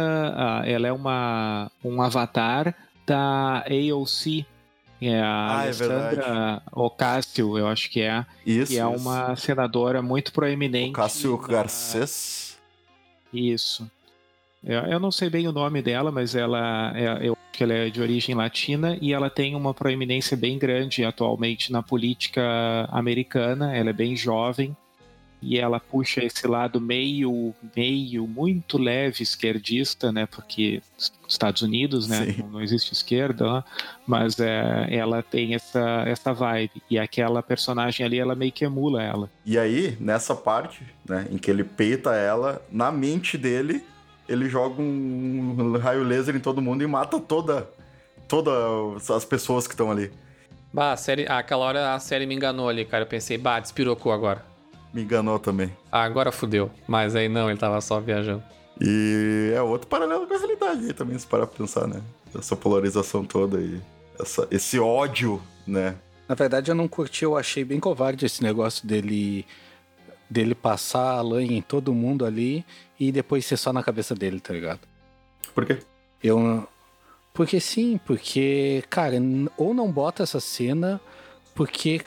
ela 0.65 0.87
é 0.87 0.91
uma, 0.91 1.69
um 1.83 2.01
avatar 2.01 2.73
da 3.05 3.65
AOC, 3.67 4.45
é 5.01 5.19
a 5.19 5.57
Ah, 5.59 5.61
é 5.63 5.65
Alessandra 5.65 6.61
Ocasio, 6.71 7.57
eu 7.57 7.67
acho 7.67 7.89
que 7.89 8.01
é, 8.01 8.25
Isso. 8.45 8.71
que 8.71 8.79
é 8.79 8.83
isso. 8.89 8.95
uma 9.01 9.35
senadora 9.35 10.01
muito 10.01 10.31
proeminente. 10.31 10.91
O 10.91 10.93
Cássio 10.93 11.41
na- 11.41 11.47
Garcês. 11.47 12.57
Isso. 13.33 13.89
Eu, 14.65 14.99
não 14.99 15.11
sei 15.11 15.29
bem 15.29 15.47
o 15.47 15.51
nome 15.51 15.81
dela, 15.81 16.11
mas 16.11 16.35
ela 16.35 16.93
é, 16.95 17.27
eu 17.27 17.33
acho 17.33 17.51
que 17.51 17.63
ela 17.63 17.73
é 17.73 17.89
de 17.89 18.01
origem 18.01 18.33
latina 18.33 18.97
e 19.01 19.11
ela 19.11 19.29
tem 19.29 19.55
uma 19.55 19.73
proeminência 19.73 20.37
bem 20.37 20.57
grande 20.57 21.03
atualmente 21.03 21.71
na 21.71 21.83
política 21.83 22.41
americana. 22.89 23.75
Ela 23.75 23.89
é 23.89 23.93
bem 23.93 24.15
jovem 24.15 24.75
e 25.43 25.59
ela 25.59 25.77
puxa 25.77 26.23
esse 26.23 26.47
lado 26.47 26.79
meio, 26.79 27.53
meio, 27.75 28.25
muito 28.25 28.77
leve 28.77 29.21
esquerdista, 29.21 30.09
né? 30.09 30.25
Porque 30.25 30.81
Estados 31.27 31.61
Unidos, 31.61 32.07
né? 32.07 32.33
Não, 32.39 32.51
não 32.51 32.61
existe 32.61 32.93
esquerda, 32.93 33.45
lá, 33.45 33.65
mas 34.07 34.39
é, 34.39 34.87
ela 34.89 35.21
tem 35.21 35.53
essa, 35.53 36.03
essa 36.07 36.33
vibe. 36.33 36.81
E 36.89 36.97
aquela 36.97 37.43
personagem 37.43 38.05
ali, 38.05 38.17
ela 38.17 38.35
meio 38.35 38.53
que 38.53 38.63
emula 38.63 39.03
ela. 39.03 39.29
E 39.45 39.57
aí, 39.57 39.97
nessa 39.99 40.33
parte, 40.33 40.81
né, 41.07 41.27
em 41.29 41.37
que 41.37 41.51
ele 41.51 41.65
peita 41.65 42.15
ela, 42.15 42.65
na 42.71 42.89
mente 42.89 43.37
dele, 43.37 43.83
ele 44.27 44.49
joga 44.49 44.81
um 44.81 45.77
raio 45.77 46.03
laser 46.03 46.35
em 46.35 46.39
todo 46.39 46.61
mundo 46.61 46.83
e 46.83 46.87
mata 46.87 47.19
toda, 47.19 47.69
todas 48.27 49.09
as 49.09 49.25
pessoas 49.25 49.67
que 49.67 49.73
estão 49.73 49.91
ali. 49.91 50.11
Bah, 50.73 50.93
a 50.93 50.97
série, 50.97 51.25
ah, 51.27 51.37
aquela 51.37 51.63
hora 51.63 51.93
a 51.93 51.99
série 51.99 52.25
me 52.25 52.33
enganou 52.33 52.67
ali, 52.67 52.83
cara. 52.83 53.03
Eu 53.03 53.07
pensei, 53.07 53.37
bah, 53.37 53.59
despirocou 53.59 54.11
agora. 54.11 54.43
Me 54.93 55.03
enganou 55.03 55.37
também. 55.37 55.71
Ah, 55.91 56.03
agora 56.03 56.31
fudeu. 56.31 56.71
Mas 56.87 57.15
aí 57.15 57.29
não, 57.29 57.49
ele 57.49 57.59
tava 57.59 57.79
só 57.81 57.99
viajando. 57.99 58.43
E 58.81 59.51
é 59.55 59.61
outro 59.61 59.87
paralelo 59.87 60.25
com 60.25 60.33
a 60.33 60.37
realidade 60.37 60.85
aí 60.85 60.93
também, 60.93 61.17
se 61.17 61.27
parar 61.27 61.45
pra 61.45 61.57
pensar, 61.57 61.87
né? 61.87 62.01
Essa 62.35 62.55
polarização 62.55 63.23
toda 63.23 63.59
e 63.59 63.79
essa, 64.19 64.47
esse 64.49 64.79
ódio, 64.79 65.41
né? 65.67 65.95
Na 66.27 66.33
verdade, 66.33 66.71
eu 66.71 66.75
não 66.75 66.87
curti, 66.87 67.23
eu 67.23 67.37
achei 67.37 67.63
bem 67.63 67.79
covarde 67.79 68.25
esse 68.25 68.41
negócio 68.41 68.87
dele 68.87 69.45
dele 70.33 70.55
passar 70.55 71.13
a 71.13 71.21
lanha 71.21 71.57
em 71.57 71.61
todo 71.61 71.93
mundo 71.93 72.25
ali 72.25 72.65
e 72.99 73.11
depois 73.11 73.45
ser 73.45 73.57
só 73.57 73.71
na 73.71 73.83
cabeça 73.83 74.15
dele, 74.15 74.39
tá 74.39 74.53
ligado? 74.53 74.79
Por 75.53 75.65
quê? 75.65 75.79
Eu 76.21 76.67
porque 77.33 77.59
sim, 77.59 77.99
porque 78.05 78.83
cara, 78.89 79.15
ou 79.57 79.73
não 79.73 79.91
bota 79.91 80.23
essa 80.23 80.39
cena 80.39 80.99
porque 81.55 82.01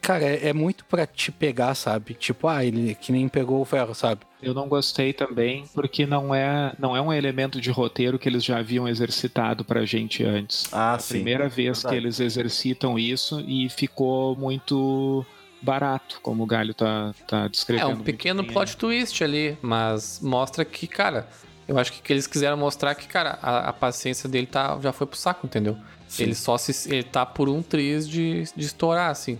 cara, 0.00 0.24
é 0.24 0.48
é 0.48 0.52
muito 0.52 0.84
pra 0.84 1.06
te 1.06 1.32
pegar, 1.32 1.74
sabe? 1.74 2.14
Tipo, 2.14 2.48
ah, 2.48 2.64
ele 2.64 2.94
que 2.94 3.10
nem 3.10 3.28
pegou 3.28 3.60
o 3.60 3.64
ferro, 3.64 3.94
sabe? 3.94 4.20
Eu 4.42 4.52
não 4.52 4.68
gostei 4.68 5.12
também 5.12 5.64
porque 5.74 6.06
não 6.06 6.34
é, 6.34 6.74
não 6.78 6.94
é 6.94 7.00
um 7.00 7.12
elemento 7.12 7.60
de 7.60 7.70
roteiro 7.70 8.18
que 8.18 8.28
eles 8.28 8.44
já 8.44 8.58
haviam 8.58 8.86
exercitado 8.86 9.64
pra 9.64 9.86
gente 9.86 10.22
antes. 10.22 10.66
Ah, 10.72 10.94
a 10.94 10.98
primeira 10.98 11.48
vez 11.48 11.78
verdade. 11.78 11.88
que 11.88 11.94
eles 11.94 12.20
exercitam 12.20 12.98
isso 12.98 13.42
e 13.46 13.70
ficou 13.70 14.36
muito 14.36 15.24
barato, 15.64 16.20
como 16.22 16.42
o 16.42 16.46
Galho 16.46 16.74
tá, 16.74 17.14
tá 17.26 17.44
É 17.44 17.48
descrevendo. 17.48 17.88
um 17.88 17.94
muito 17.94 18.04
pequeno 18.04 18.42
bem, 18.42 18.52
plot 18.52 18.76
twist 18.76 19.22
ali, 19.24 19.56
mas 19.62 20.20
mostra 20.22 20.64
que, 20.64 20.86
cara, 20.86 21.28
eu 21.66 21.78
acho 21.78 21.92
que, 21.92 22.02
que 22.02 22.12
eles 22.12 22.26
quiseram 22.26 22.56
mostrar 22.56 22.94
que, 22.94 23.06
cara, 23.08 23.38
a, 23.42 23.70
a 23.70 23.72
paciência 23.72 24.28
dele 24.28 24.46
tá, 24.46 24.78
já 24.82 24.92
foi 24.92 25.06
pro 25.06 25.16
saco, 25.18 25.46
entendeu? 25.46 25.76
Sim. 26.06 26.24
Ele 26.24 26.34
só 26.34 26.56
se. 26.58 26.92
Ele 26.92 27.02
tá 27.02 27.24
por 27.26 27.48
um 27.48 27.62
triz 27.62 28.08
de, 28.08 28.44
de 28.54 28.66
estourar, 28.66 29.10
assim. 29.10 29.38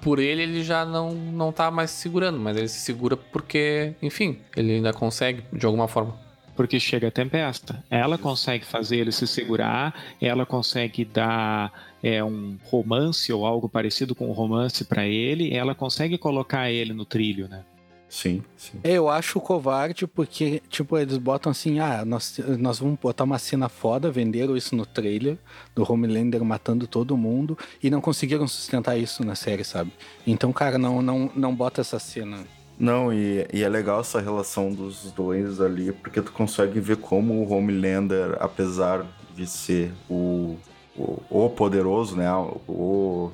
Por 0.00 0.20
ele, 0.20 0.42
ele 0.42 0.62
já 0.62 0.84
não, 0.84 1.10
não 1.12 1.50
tá 1.52 1.70
mais 1.72 1.90
se 1.90 2.02
segurando, 2.02 2.38
mas 2.38 2.56
ele 2.56 2.68
se 2.68 2.78
segura 2.78 3.16
porque, 3.16 3.94
enfim, 4.00 4.38
ele 4.56 4.74
ainda 4.74 4.92
consegue, 4.92 5.42
de 5.52 5.66
alguma 5.66 5.88
forma. 5.88 6.16
Porque 6.58 6.80
chega 6.80 7.06
a 7.06 7.10
tempesta. 7.12 7.84
Ela 7.88 8.18
consegue 8.18 8.64
fazer 8.64 8.96
ele 8.96 9.12
se 9.12 9.28
segurar, 9.28 9.94
ela 10.20 10.44
consegue 10.44 11.04
dar 11.04 11.72
é, 12.02 12.22
um 12.24 12.58
romance 12.64 13.32
ou 13.32 13.46
algo 13.46 13.68
parecido 13.68 14.12
com 14.12 14.28
um 14.28 14.32
romance 14.32 14.84
pra 14.84 15.06
ele, 15.06 15.54
ela 15.54 15.72
consegue 15.72 16.18
colocar 16.18 16.68
ele 16.68 16.92
no 16.92 17.04
trilho, 17.04 17.46
né? 17.46 17.64
Sim, 18.08 18.42
sim. 18.56 18.80
Eu 18.82 19.08
acho 19.08 19.38
covarde 19.38 20.04
porque, 20.08 20.60
tipo, 20.68 20.98
eles 20.98 21.16
botam 21.16 21.52
assim, 21.52 21.78
ah, 21.78 22.04
nós, 22.04 22.40
nós 22.58 22.80
vamos 22.80 22.98
botar 22.98 23.22
uma 23.22 23.38
cena 23.38 23.68
foda, 23.68 24.10
venderam 24.10 24.56
isso 24.56 24.74
no 24.74 24.84
trailer, 24.84 25.38
do 25.76 25.86
Homelander 25.88 26.42
matando 26.42 26.88
todo 26.88 27.16
mundo, 27.16 27.56
e 27.80 27.88
não 27.88 28.00
conseguiram 28.00 28.48
sustentar 28.48 28.98
isso 28.98 29.24
na 29.24 29.36
série, 29.36 29.62
sabe? 29.62 29.92
Então, 30.26 30.52
cara, 30.52 30.76
não, 30.76 31.00
não, 31.00 31.30
não 31.36 31.54
bota 31.54 31.82
essa 31.82 32.00
cena. 32.00 32.44
Não, 32.78 33.12
e, 33.12 33.44
e 33.52 33.64
é 33.64 33.68
legal 33.68 34.00
essa 34.00 34.20
relação 34.20 34.72
dos 34.72 35.10
dois 35.10 35.60
ali, 35.60 35.90
porque 35.90 36.22
tu 36.22 36.30
consegue 36.30 36.78
ver 36.78 36.98
como 36.98 37.34
o 37.34 37.52
Homelander, 37.52 38.36
apesar 38.38 39.04
de 39.34 39.46
ser 39.48 39.92
o, 40.08 40.56
o, 40.96 41.20
o 41.28 41.50
poderoso, 41.50 42.16
né? 42.16 42.32
O, 42.32 43.32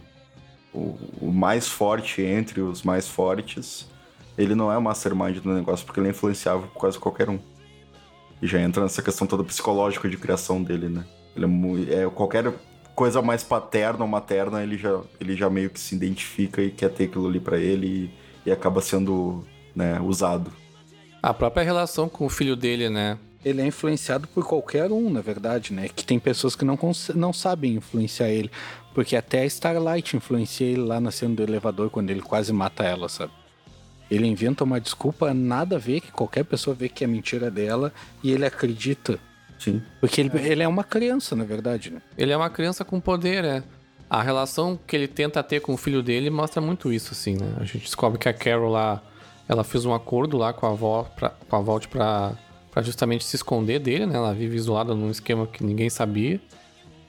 o, 0.72 0.98
o 1.20 1.30
mais 1.30 1.68
forte 1.68 2.22
entre 2.22 2.62
os 2.62 2.82
mais 2.82 3.06
fortes, 3.06 3.86
ele 4.36 4.54
não 4.54 4.72
é 4.72 4.78
o 4.78 4.82
mastermind 4.82 5.36
do 5.38 5.52
negócio, 5.52 5.84
porque 5.84 6.00
ele 6.00 6.08
é 6.08 6.10
influenciável 6.10 6.62
por 6.68 6.80
quase 6.80 6.98
qualquer 6.98 7.28
um. 7.28 7.38
E 8.40 8.46
já 8.46 8.58
entra 8.58 8.82
nessa 8.82 9.02
questão 9.02 9.26
toda 9.26 9.44
psicológica 9.44 10.08
de 10.08 10.16
criação 10.16 10.62
dele, 10.62 10.88
né? 10.88 11.04
Ele 11.36 11.92
é, 11.92 12.04
é 12.04 12.10
qualquer 12.10 12.50
coisa 12.94 13.20
mais 13.20 13.42
paterna 13.42 14.04
ou 14.04 14.08
materna, 14.08 14.62
ele 14.62 14.78
já, 14.78 15.02
ele 15.20 15.36
já 15.36 15.50
meio 15.50 15.68
que 15.68 15.78
se 15.78 15.94
identifica 15.94 16.62
e 16.62 16.70
quer 16.70 16.88
ter 16.88 17.04
aquilo 17.04 17.28
ali 17.28 17.40
para 17.40 17.58
ele 17.58 17.86
e, 17.86 18.23
e, 18.44 18.52
acaba 18.52 18.80
sendo 18.80 19.44
né, 19.74 20.00
usado. 20.00 20.52
A 21.22 21.32
própria 21.32 21.64
relação 21.64 22.08
com 22.08 22.26
o 22.26 22.28
filho 22.28 22.54
dele, 22.54 22.88
né? 22.88 23.18
Ele 23.44 23.60
é 23.60 23.66
influenciado 23.66 24.26
por 24.28 24.46
qualquer 24.46 24.90
um, 24.90 25.10
na 25.10 25.20
verdade, 25.20 25.72
né? 25.72 25.88
Que 25.88 26.04
tem 26.04 26.18
pessoas 26.18 26.56
que 26.56 26.64
não, 26.64 26.78
não 27.14 27.32
sabem 27.32 27.74
influenciar 27.74 28.28
ele. 28.28 28.50
Porque 28.94 29.16
até 29.16 29.40
a 29.40 29.46
Starlight 29.46 30.16
influencia 30.16 30.66
ele 30.66 30.82
lá 30.82 31.00
na 31.00 31.10
cena 31.10 31.34
do 31.34 31.42
elevador 31.42 31.90
quando 31.90 32.10
ele 32.10 32.22
quase 32.22 32.52
mata 32.52 32.84
ela, 32.84 33.08
sabe? 33.08 33.32
Ele 34.10 34.26
inventa 34.26 34.64
uma 34.64 34.80
desculpa 34.80 35.32
nada 35.34 35.76
a 35.76 35.78
ver, 35.78 36.00
que 36.00 36.12
qualquer 36.12 36.44
pessoa 36.44 36.74
vê 36.74 36.88
que 36.88 37.04
é 37.04 37.06
mentira 37.06 37.50
dela 37.50 37.92
e 38.22 38.30
ele 38.30 38.44
acredita. 38.44 39.18
Sim. 39.58 39.82
Porque 40.00 40.20
ele, 40.20 40.30
ele 40.38 40.62
é 40.62 40.68
uma 40.68 40.84
criança, 40.84 41.34
na 41.34 41.44
verdade, 41.44 41.90
né? 41.90 42.02
Ele 42.16 42.32
é 42.32 42.36
uma 42.36 42.50
criança 42.50 42.84
com 42.84 43.00
poder, 43.00 43.44
é. 43.44 43.62
A 44.08 44.22
relação 44.22 44.78
que 44.86 44.94
ele 44.94 45.08
tenta 45.08 45.42
ter 45.42 45.60
com 45.60 45.74
o 45.74 45.76
filho 45.76 46.02
dele 46.02 46.30
mostra 46.30 46.60
muito 46.60 46.92
isso, 46.92 47.12
assim, 47.12 47.36
né? 47.36 47.54
A 47.58 47.64
gente 47.64 47.78
descobre 47.78 48.18
que 48.18 48.28
a 48.28 48.32
Carol 48.32 48.70
lá, 48.70 49.02
ela 49.48 49.64
fez 49.64 49.84
um 49.84 49.94
acordo 49.94 50.36
lá 50.36 50.52
com 50.52 50.66
a 50.66 50.70
avó, 50.70 51.04
pra, 51.16 51.30
com 51.30 51.56
a 51.56 51.60
Vault 51.60 51.88
pra, 51.88 52.32
pra 52.70 52.82
justamente 52.82 53.24
se 53.24 53.36
esconder 53.36 53.78
dele, 53.78 54.06
né? 54.06 54.16
Ela 54.16 54.34
vive 54.34 54.56
isolada 54.56 54.94
num 54.94 55.10
esquema 55.10 55.46
que 55.46 55.64
ninguém 55.64 55.90
sabia. 55.90 56.40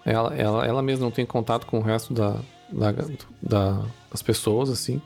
Ela, 0.06 0.36
ela, 0.36 0.66
ela 0.66 0.82
mesma 0.82 1.06
não 1.06 1.12
tem 1.12 1.26
contato 1.26 1.66
com 1.66 1.80
o 1.80 1.82
resto 1.82 2.14
da, 2.14 2.38
da, 2.72 2.92
da 3.42 3.86
das 4.16 4.22
pessoas, 4.22 4.70
assim. 4.70 5.02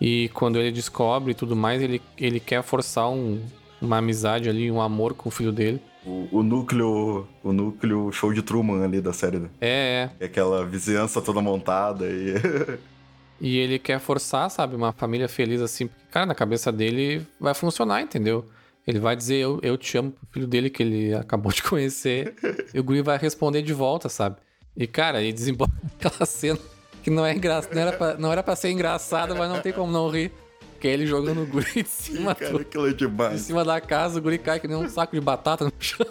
E 0.00 0.30
quando 0.32 0.58
ele 0.58 0.70
descobre 0.70 1.32
e 1.32 1.34
tudo 1.34 1.56
mais, 1.56 1.82
ele, 1.82 2.00
ele 2.16 2.38
quer 2.38 2.62
forçar 2.62 3.10
um, 3.10 3.40
uma 3.82 3.98
amizade 3.98 4.48
ali, 4.48 4.70
um 4.70 4.80
amor 4.80 5.14
com 5.14 5.28
o 5.28 5.32
filho 5.32 5.52
dele. 5.52 5.80
O, 6.04 6.28
o, 6.32 6.42
núcleo 6.42 7.28
o 7.42 7.52
núcleo 7.52 8.10
show 8.10 8.32
de 8.32 8.42
Truman 8.42 8.82
ali 8.82 9.00
da 9.00 9.12
série. 9.12 9.38
Né? 9.38 9.48
É, 9.60 10.10
é. 10.18 10.24
Aquela 10.24 10.64
vizinhança 10.64 11.20
toda 11.20 11.42
montada 11.42 12.06
e... 12.06 12.34
e 13.40 13.58
ele 13.58 13.78
quer 13.78 14.00
forçar, 14.00 14.50
sabe, 14.50 14.76
uma 14.76 14.92
família 14.92 15.28
feliz 15.28 15.60
assim. 15.60 15.86
Porque, 15.86 16.02
cara, 16.10 16.26
na 16.26 16.34
cabeça 16.34 16.72
dele 16.72 17.26
vai 17.38 17.54
funcionar, 17.54 18.00
entendeu? 18.00 18.46
Ele 18.86 18.98
vai 18.98 19.14
dizer 19.14 19.36
eu, 19.36 19.60
eu 19.62 19.76
te 19.76 19.96
amo 19.98 20.10
pro 20.10 20.26
filho 20.32 20.46
dele 20.46 20.70
que 20.70 20.82
ele 20.82 21.12
acabou 21.14 21.52
de 21.52 21.62
conhecer. 21.62 22.34
e 22.72 22.80
o 22.80 22.84
Guri 22.84 23.02
vai 23.02 23.18
responder 23.18 23.62
de 23.62 23.72
volta, 23.72 24.08
sabe? 24.08 24.36
E, 24.76 24.86
cara, 24.86 25.20
ele 25.20 25.32
desemboca 25.32 25.72
aquela 25.98 26.26
cena 26.26 26.58
que 27.02 27.10
não 27.10 27.24
é 27.24 27.34
engraçado, 27.34 27.74
não 27.74 27.82
era 27.82 27.92
pra, 27.92 28.14
não 28.14 28.32
era 28.32 28.42
pra 28.42 28.56
ser 28.56 28.70
engraçado, 28.70 29.34
mas 29.34 29.48
não 29.48 29.60
tem 29.60 29.72
como 29.72 29.90
não 29.90 30.08
rir. 30.10 30.32
Que 30.80 30.88
é 30.88 30.92
ele 30.92 31.06
jogando 31.06 31.42
o 31.42 31.46
guri 31.46 31.82
de 31.82 31.88
cima, 31.88 32.34
Cara, 32.34 32.52
do, 32.52 32.58
aquilo 32.60 32.88
é 32.88 32.92
demais. 32.92 33.34
em 33.34 33.44
cima 33.44 33.64
da 33.64 33.80
casa, 33.80 34.18
o 34.18 34.22
guri 34.22 34.38
cai 34.38 34.58
que 34.58 34.66
nem 34.66 34.76
um 34.76 34.88
saco 34.88 35.14
de 35.14 35.20
batata 35.20 35.66
no 35.66 35.72
chão. 35.78 36.06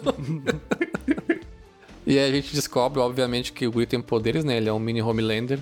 e 2.06 2.16
aí 2.16 2.30
a 2.30 2.32
gente 2.32 2.54
descobre, 2.54 3.00
obviamente, 3.00 3.52
que 3.52 3.66
o 3.66 3.72
guri 3.72 3.84
tem 3.86 4.00
poderes, 4.00 4.44
né? 4.44 4.56
Ele 4.56 4.68
é 4.68 4.72
um 4.72 4.78
mini 4.78 5.02
Homelander. 5.02 5.58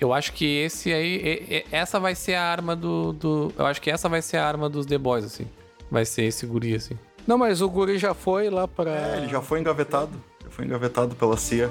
Eu 0.00 0.12
acho 0.12 0.32
que 0.32 0.44
esse 0.44 0.92
aí, 0.92 1.64
essa 1.70 2.00
vai 2.00 2.16
ser 2.16 2.34
a 2.34 2.42
arma 2.42 2.74
do, 2.74 3.12
do, 3.12 3.52
Eu 3.56 3.66
acho 3.66 3.80
que 3.80 3.88
essa 3.88 4.08
vai 4.08 4.20
ser 4.20 4.38
a 4.38 4.44
arma 4.44 4.68
dos 4.68 4.84
The 4.84 4.98
Boys, 4.98 5.24
assim. 5.24 5.46
Vai 5.88 6.04
ser 6.04 6.24
esse 6.24 6.44
guri, 6.44 6.74
assim. 6.74 6.98
Não, 7.24 7.38
mas 7.38 7.62
o 7.62 7.70
guri 7.70 7.98
já 7.98 8.12
foi 8.14 8.50
lá 8.50 8.66
pra. 8.66 8.90
É, 8.90 9.18
ele 9.18 9.28
já 9.28 9.40
foi 9.40 9.60
engavetado. 9.60 10.20
Já 10.42 10.50
foi 10.50 10.64
engavetado 10.64 11.14
pela 11.14 11.36
CIA. 11.36 11.70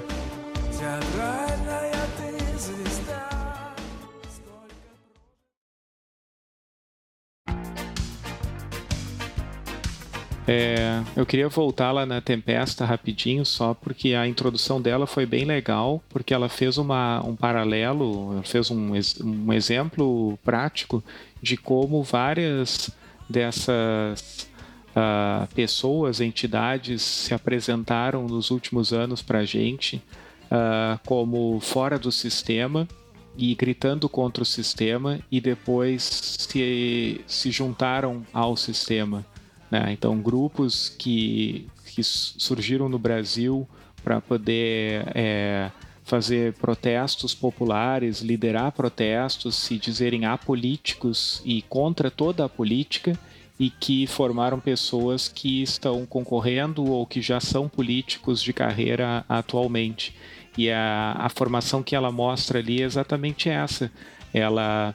É, 10.46 11.00
eu 11.14 11.24
queria 11.24 11.48
voltar 11.48 11.92
lá 11.92 12.04
na 12.04 12.20
Tempesta 12.20 12.84
rapidinho, 12.84 13.46
só 13.46 13.74
porque 13.74 14.14
a 14.14 14.26
introdução 14.26 14.80
dela 14.80 15.06
foi 15.06 15.24
bem 15.24 15.44
legal, 15.44 16.02
porque 16.08 16.34
ela 16.34 16.48
fez 16.48 16.78
uma, 16.78 17.24
um 17.24 17.36
paralelo, 17.36 18.42
fez 18.44 18.70
um, 18.70 18.92
um 19.22 19.52
exemplo 19.52 20.36
prático 20.44 21.02
de 21.40 21.56
como 21.56 22.02
várias 22.02 22.90
dessas 23.28 24.48
uh, 24.96 25.46
pessoas, 25.54 26.20
entidades 26.20 27.02
se 27.02 27.32
apresentaram 27.32 28.26
nos 28.26 28.50
últimos 28.50 28.92
anos 28.92 29.22
para 29.22 29.40
a 29.40 29.44
gente 29.44 30.02
uh, 30.46 30.98
como 31.06 31.60
fora 31.60 31.98
do 31.98 32.10
sistema 32.10 32.88
e 33.36 33.54
gritando 33.54 34.08
contra 34.08 34.42
o 34.42 34.46
sistema 34.46 35.20
e 35.30 35.40
depois 35.40 36.02
se, 36.02 37.20
se 37.26 37.50
juntaram 37.50 38.26
ao 38.32 38.56
sistema. 38.56 39.24
Né? 39.72 39.90
Então, 39.90 40.20
grupos 40.20 40.90
que, 40.90 41.66
que 41.86 42.02
surgiram 42.02 42.90
no 42.90 42.98
Brasil 42.98 43.66
para 44.04 44.20
poder 44.20 45.10
é, 45.14 45.70
fazer 46.04 46.52
protestos 46.52 47.34
populares, 47.34 48.20
liderar 48.20 48.72
protestos, 48.72 49.54
se 49.56 49.78
dizerem 49.78 50.26
apolíticos 50.26 51.40
e 51.42 51.62
contra 51.62 52.10
toda 52.10 52.44
a 52.44 52.50
política 52.50 53.18
e 53.58 53.70
que 53.70 54.06
formaram 54.06 54.60
pessoas 54.60 55.26
que 55.26 55.62
estão 55.62 56.04
concorrendo 56.04 56.84
ou 56.84 57.06
que 57.06 57.22
já 57.22 57.40
são 57.40 57.66
políticos 57.66 58.42
de 58.42 58.52
carreira 58.52 59.24
atualmente. 59.26 60.14
E 60.58 60.70
a, 60.70 61.16
a 61.18 61.30
formação 61.30 61.82
que 61.82 61.96
ela 61.96 62.12
mostra 62.12 62.58
ali 62.58 62.82
é 62.82 62.84
exatamente 62.84 63.48
essa. 63.48 63.90
Ela 64.34 64.94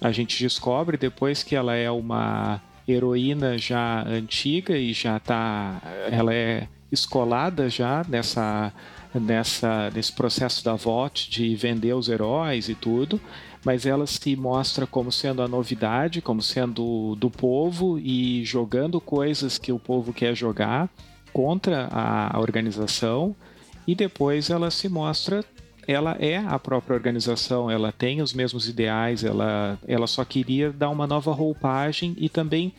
a 0.00 0.12
gente 0.12 0.42
descobre 0.42 0.96
depois 0.96 1.42
que 1.42 1.54
ela 1.54 1.74
é 1.74 1.90
uma 1.90 2.62
heroína 2.86 3.56
já 3.58 4.06
antiga 4.06 4.76
e 4.76 4.92
já 4.92 5.18
tá. 5.18 5.80
Ela 6.10 6.34
é 6.34 6.68
escolada 6.90 7.68
já 7.68 8.04
nessa, 8.08 8.72
nessa, 9.14 9.90
nesse 9.90 10.12
processo 10.12 10.64
da 10.64 10.74
VOT 10.74 11.30
de 11.30 11.54
vender 11.56 11.94
os 11.94 12.08
heróis 12.08 12.68
e 12.68 12.74
tudo, 12.74 13.20
mas 13.64 13.86
ela 13.86 14.06
se 14.06 14.36
mostra 14.36 14.86
como 14.86 15.10
sendo 15.10 15.42
a 15.42 15.48
novidade, 15.48 16.20
como 16.20 16.42
sendo 16.42 17.16
do 17.16 17.30
povo 17.30 17.98
e 17.98 18.44
jogando 18.44 19.00
coisas 19.00 19.58
que 19.58 19.72
o 19.72 19.78
povo 19.78 20.12
quer 20.12 20.34
jogar 20.34 20.88
contra 21.32 21.88
a 21.90 22.38
organização 22.38 23.34
e 23.86 23.94
depois 23.94 24.50
ela 24.50 24.70
se 24.70 24.88
mostra 24.88 25.44
ela 25.86 26.16
é 26.18 26.38
a 26.38 26.58
própria 26.58 26.94
organização, 26.94 27.70
ela 27.70 27.92
tem 27.92 28.22
os 28.22 28.32
mesmos 28.32 28.68
ideais, 28.68 29.24
ela, 29.24 29.78
ela 29.86 30.06
só 30.06 30.24
queria 30.24 30.72
dar 30.72 30.90
uma 30.90 31.06
nova 31.06 31.32
roupagem 31.32 32.14
e 32.18 32.28
também 32.28 32.72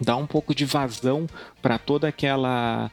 dar 0.00 0.16
um 0.16 0.26
pouco 0.26 0.54
de 0.54 0.64
vazão 0.64 1.26
para 1.62 1.78
toda 1.78 2.08
aquela 2.08 2.90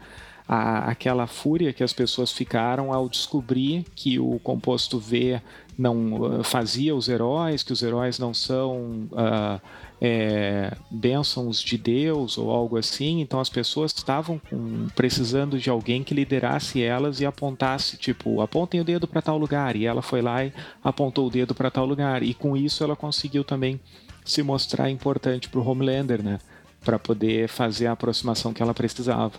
a, 0.48 0.92
aquela 0.92 1.28
fúria 1.28 1.72
que 1.72 1.82
as 1.82 1.94
pessoas 1.94 2.32
ficaram 2.32 2.92
ao 2.92 3.08
descobrir 3.08 3.86
que 3.96 4.20
o 4.20 4.38
composto 4.40 5.00
V 5.00 5.42
não 5.78 6.40
uh, 6.40 6.44
fazia 6.44 6.94
os 6.94 7.08
heróis, 7.08 7.64
que 7.64 7.72
os 7.72 7.82
heróis 7.82 8.20
não 8.20 8.34
são 8.34 9.08
uh, 9.12 9.62
é, 10.02 10.76
bênçãos 10.90 11.62
de 11.62 11.78
Deus 11.78 12.36
ou 12.38 12.50
algo 12.50 12.76
assim. 12.76 13.22
Então 13.22 13.40
as 13.40 13.50
pessoas 13.50 13.94
estavam 13.96 14.42
com, 14.50 14.88
precisando 14.96 15.60
de 15.60 15.70
alguém 15.70 16.04
que 16.04 16.16
liderasse 16.16 16.82
elas 16.82 17.22
e 17.22 17.26
apontasse, 17.26 17.98
tipo, 17.98 18.42
apontem 18.42 18.82
o 18.82 18.84
dedo 18.84 19.08
para 19.08 19.22
tal 19.22 19.38
lugar. 19.38 19.76
E 19.76 19.86
ela 19.86 20.02
foi 20.02 20.22
lá 20.24 20.44
e 20.44 20.52
apontou 20.84 21.28
o 21.28 21.30
dedo 21.30 21.54
para 21.54 21.70
tal 21.70 21.86
lugar. 21.86 22.24
E 22.24 22.34
com 22.34 22.58
isso 22.58 22.84
ela 22.84 22.96
conseguiu 22.96 23.44
também 23.44 23.80
se 24.26 24.42
mostrar 24.42 24.90
importante 24.90 25.48
para 25.48 25.60
o 25.60 25.68
Homelander, 25.68 26.24
né? 26.24 26.40
Para 26.84 26.98
poder 26.98 27.48
fazer 27.48 27.86
a 27.86 27.92
aproximação 27.92 28.52
que 28.52 28.64
ela 28.64 28.74
precisava. 28.74 29.34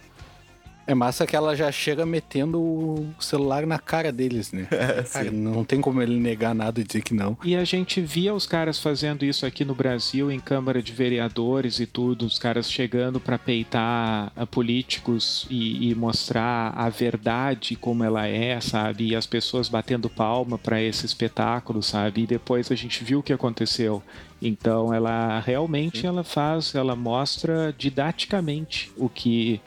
É 0.86 0.94
massa 0.94 1.26
que 1.26 1.36
ela 1.36 1.54
já 1.54 1.70
chega 1.70 2.04
metendo 2.04 2.60
o 2.60 3.14
celular 3.20 3.66
na 3.66 3.78
cara 3.78 4.12
deles, 4.12 4.52
né? 4.52 4.66
É, 4.82 5.02
cara, 5.04 5.30
não 5.30 5.64
tem 5.64 5.80
como 5.80 6.02
ele 6.02 6.18
negar 6.18 6.54
nada 6.54 6.80
e 6.80 6.84
dizer 6.84 7.02
que 7.02 7.14
não. 7.14 7.38
E 7.44 7.54
a 7.54 7.62
gente 7.62 8.00
via 8.00 8.34
os 8.34 8.46
caras 8.46 8.80
fazendo 8.80 9.24
isso 9.24 9.46
aqui 9.46 9.64
no 9.64 9.76
Brasil, 9.76 10.30
em 10.30 10.40
Câmara 10.40 10.82
de 10.82 10.92
Vereadores 10.92 11.78
e 11.78 11.86
tudo, 11.86 12.26
os 12.26 12.36
caras 12.36 12.70
chegando 12.70 13.20
para 13.20 13.38
peitar 13.38 14.32
a 14.34 14.44
políticos 14.44 15.46
e, 15.48 15.90
e, 15.90 15.94
mostrar 15.94 16.72
a 16.76 16.88
verdade 16.88 17.76
como 17.76 18.02
ela 18.02 18.26
é, 18.26 18.60
sabe? 18.60 19.08
E 19.08 19.16
as 19.16 19.26
pessoas 19.26 19.68
batendo 19.68 20.10
palma 20.10 20.58
para 20.58 20.82
esse 20.82 21.06
espetáculo, 21.06 21.80
sabe? 21.80 22.22
E 22.22 22.26
depois 22.26 22.72
a 22.72 22.74
gente 22.74 23.04
viu 23.04 23.20
o 23.20 23.22
que 23.22 23.32
aconteceu. 23.32 24.02
Então 24.40 24.92
ela 24.92 25.38
realmente 25.38 26.00
Sim. 26.00 26.08
ela 26.08 26.24
faz, 26.24 26.74
ela 26.74 26.96
mostra 26.96 27.72
didaticamente 27.78 28.90
o 28.96 29.08
que 29.08 29.60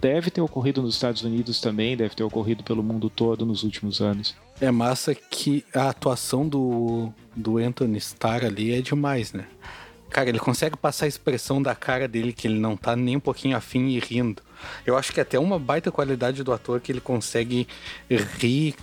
deve 0.00 0.30
ter 0.30 0.40
ocorrido 0.40 0.82
nos 0.82 0.94
Estados 0.94 1.22
Unidos 1.22 1.60
também, 1.60 1.96
deve 1.96 2.14
ter 2.14 2.24
ocorrido 2.24 2.64
pelo 2.64 2.82
mundo 2.82 3.10
todo 3.10 3.44
nos 3.44 3.62
últimos 3.62 4.00
anos. 4.00 4.34
É 4.60 4.70
massa 4.70 5.14
que 5.14 5.64
a 5.74 5.90
atuação 5.90 6.48
do, 6.48 7.12
do 7.34 7.58
Anthony 7.58 7.98
Starr 7.98 8.44
ali 8.44 8.74
é 8.74 8.80
demais, 8.80 9.32
né? 9.32 9.46
Cara, 10.10 10.28
ele 10.28 10.40
consegue 10.40 10.76
passar 10.76 11.04
a 11.04 11.08
expressão 11.08 11.62
da 11.62 11.74
cara 11.74 12.08
dele 12.08 12.32
que 12.32 12.48
ele 12.48 12.58
não 12.58 12.76
tá 12.76 12.96
nem 12.96 13.16
um 13.16 13.20
pouquinho 13.20 13.56
afim 13.56 13.90
e 13.90 14.00
rindo. 14.00 14.42
Eu 14.84 14.96
acho 14.96 15.12
que 15.12 15.20
é 15.20 15.22
até 15.22 15.38
uma 15.38 15.58
baita 15.58 15.92
qualidade 15.92 16.42
do 16.42 16.52
ator 16.52 16.80
que 16.80 16.90
ele 16.90 17.00
consegue 17.00 17.68
rir. 18.10 18.74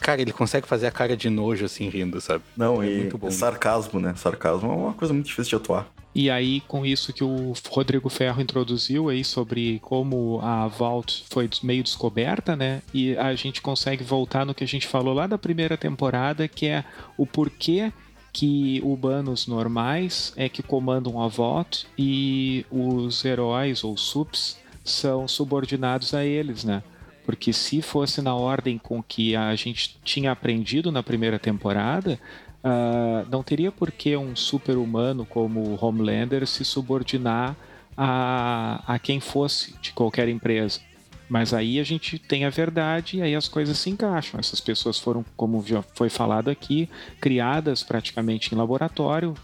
Cara, 0.00 0.22
ele 0.22 0.32
consegue 0.32 0.66
fazer 0.66 0.86
a 0.86 0.90
cara 0.90 1.14
de 1.14 1.28
nojo 1.28 1.66
assim 1.66 1.88
rindo, 1.90 2.20
sabe? 2.22 2.42
Não, 2.56 2.82
é 2.82 2.90
e 2.90 2.96
muito 3.00 3.18
bom. 3.18 3.30
sarcasmo, 3.30 4.00
né? 4.00 4.14
Sarcasmo 4.16 4.72
é 4.72 4.74
uma 4.74 4.92
coisa 4.94 5.12
muito 5.12 5.26
difícil 5.26 5.58
de 5.58 5.62
atuar. 5.62 5.92
E 6.12 6.28
aí, 6.28 6.60
com 6.62 6.84
isso 6.84 7.12
que 7.12 7.22
o 7.22 7.52
Rodrigo 7.68 8.08
Ferro 8.08 8.42
introduziu 8.42 9.08
aí 9.08 9.24
sobre 9.24 9.78
como 9.80 10.40
a 10.42 10.66
Vault 10.66 11.24
foi 11.30 11.48
meio 11.62 11.84
descoberta, 11.84 12.56
né? 12.56 12.82
E 12.92 13.16
a 13.16 13.34
gente 13.36 13.62
consegue 13.62 14.02
voltar 14.02 14.44
no 14.44 14.54
que 14.54 14.64
a 14.64 14.66
gente 14.66 14.88
falou 14.88 15.14
lá 15.14 15.28
da 15.28 15.38
primeira 15.38 15.76
temporada, 15.76 16.48
que 16.48 16.66
é 16.66 16.84
o 17.16 17.24
porquê 17.24 17.92
que 18.32 18.80
humanos 18.84 19.46
normais 19.46 20.32
é 20.36 20.48
que 20.48 20.62
comandam 20.62 21.20
a 21.20 21.28
Vault 21.28 21.86
e 21.98 22.64
os 22.70 23.24
heróis 23.24 23.82
ou 23.84 23.96
sups 23.96 24.58
são 24.84 25.28
subordinados 25.28 26.14
a 26.14 26.24
eles, 26.24 26.64
né? 26.64 26.82
Porque 27.24 27.52
se 27.52 27.80
fosse 27.82 28.20
na 28.20 28.34
ordem 28.34 28.78
com 28.78 29.02
que 29.02 29.36
a 29.36 29.54
gente 29.54 29.96
tinha 30.02 30.32
aprendido 30.32 30.90
na 30.90 31.02
primeira 31.02 31.38
temporada, 31.38 32.18
ah, 32.62 33.24
não 33.30 33.42
teria 33.42 33.72
por 33.72 33.90
que 33.90 34.16
um 34.16 34.36
super-humano 34.36 35.24
como 35.24 35.60
o 35.60 35.78
Homelander 35.84 36.46
se 36.46 36.64
subordinar 36.64 37.56
a, 37.96 38.82
a 38.86 38.98
quem 38.98 39.20
fosse 39.20 39.74
de 39.80 39.92
qualquer 39.92 40.28
empresa. 40.28 40.80
Mas 41.28 41.54
aí 41.54 41.78
a 41.78 41.84
gente 41.84 42.18
tem 42.18 42.44
a 42.44 42.50
verdade 42.50 43.18
e 43.18 43.22
aí 43.22 43.34
as 43.36 43.46
coisas 43.46 43.78
se 43.78 43.88
encaixam. 43.88 44.40
Essas 44.40 44.60
pessoas 44.60 44.98
foram, 44.98 45.24
como 45.36 45.64
já 45.64 45.80
foi 45.80 46.10
falado 46.10 46.50
aqui, 46.50 46.88
criadas 47.20 47.82
praticamente 47.82 48.52
em 48.52 48.58
laboratório, 48.58 49.34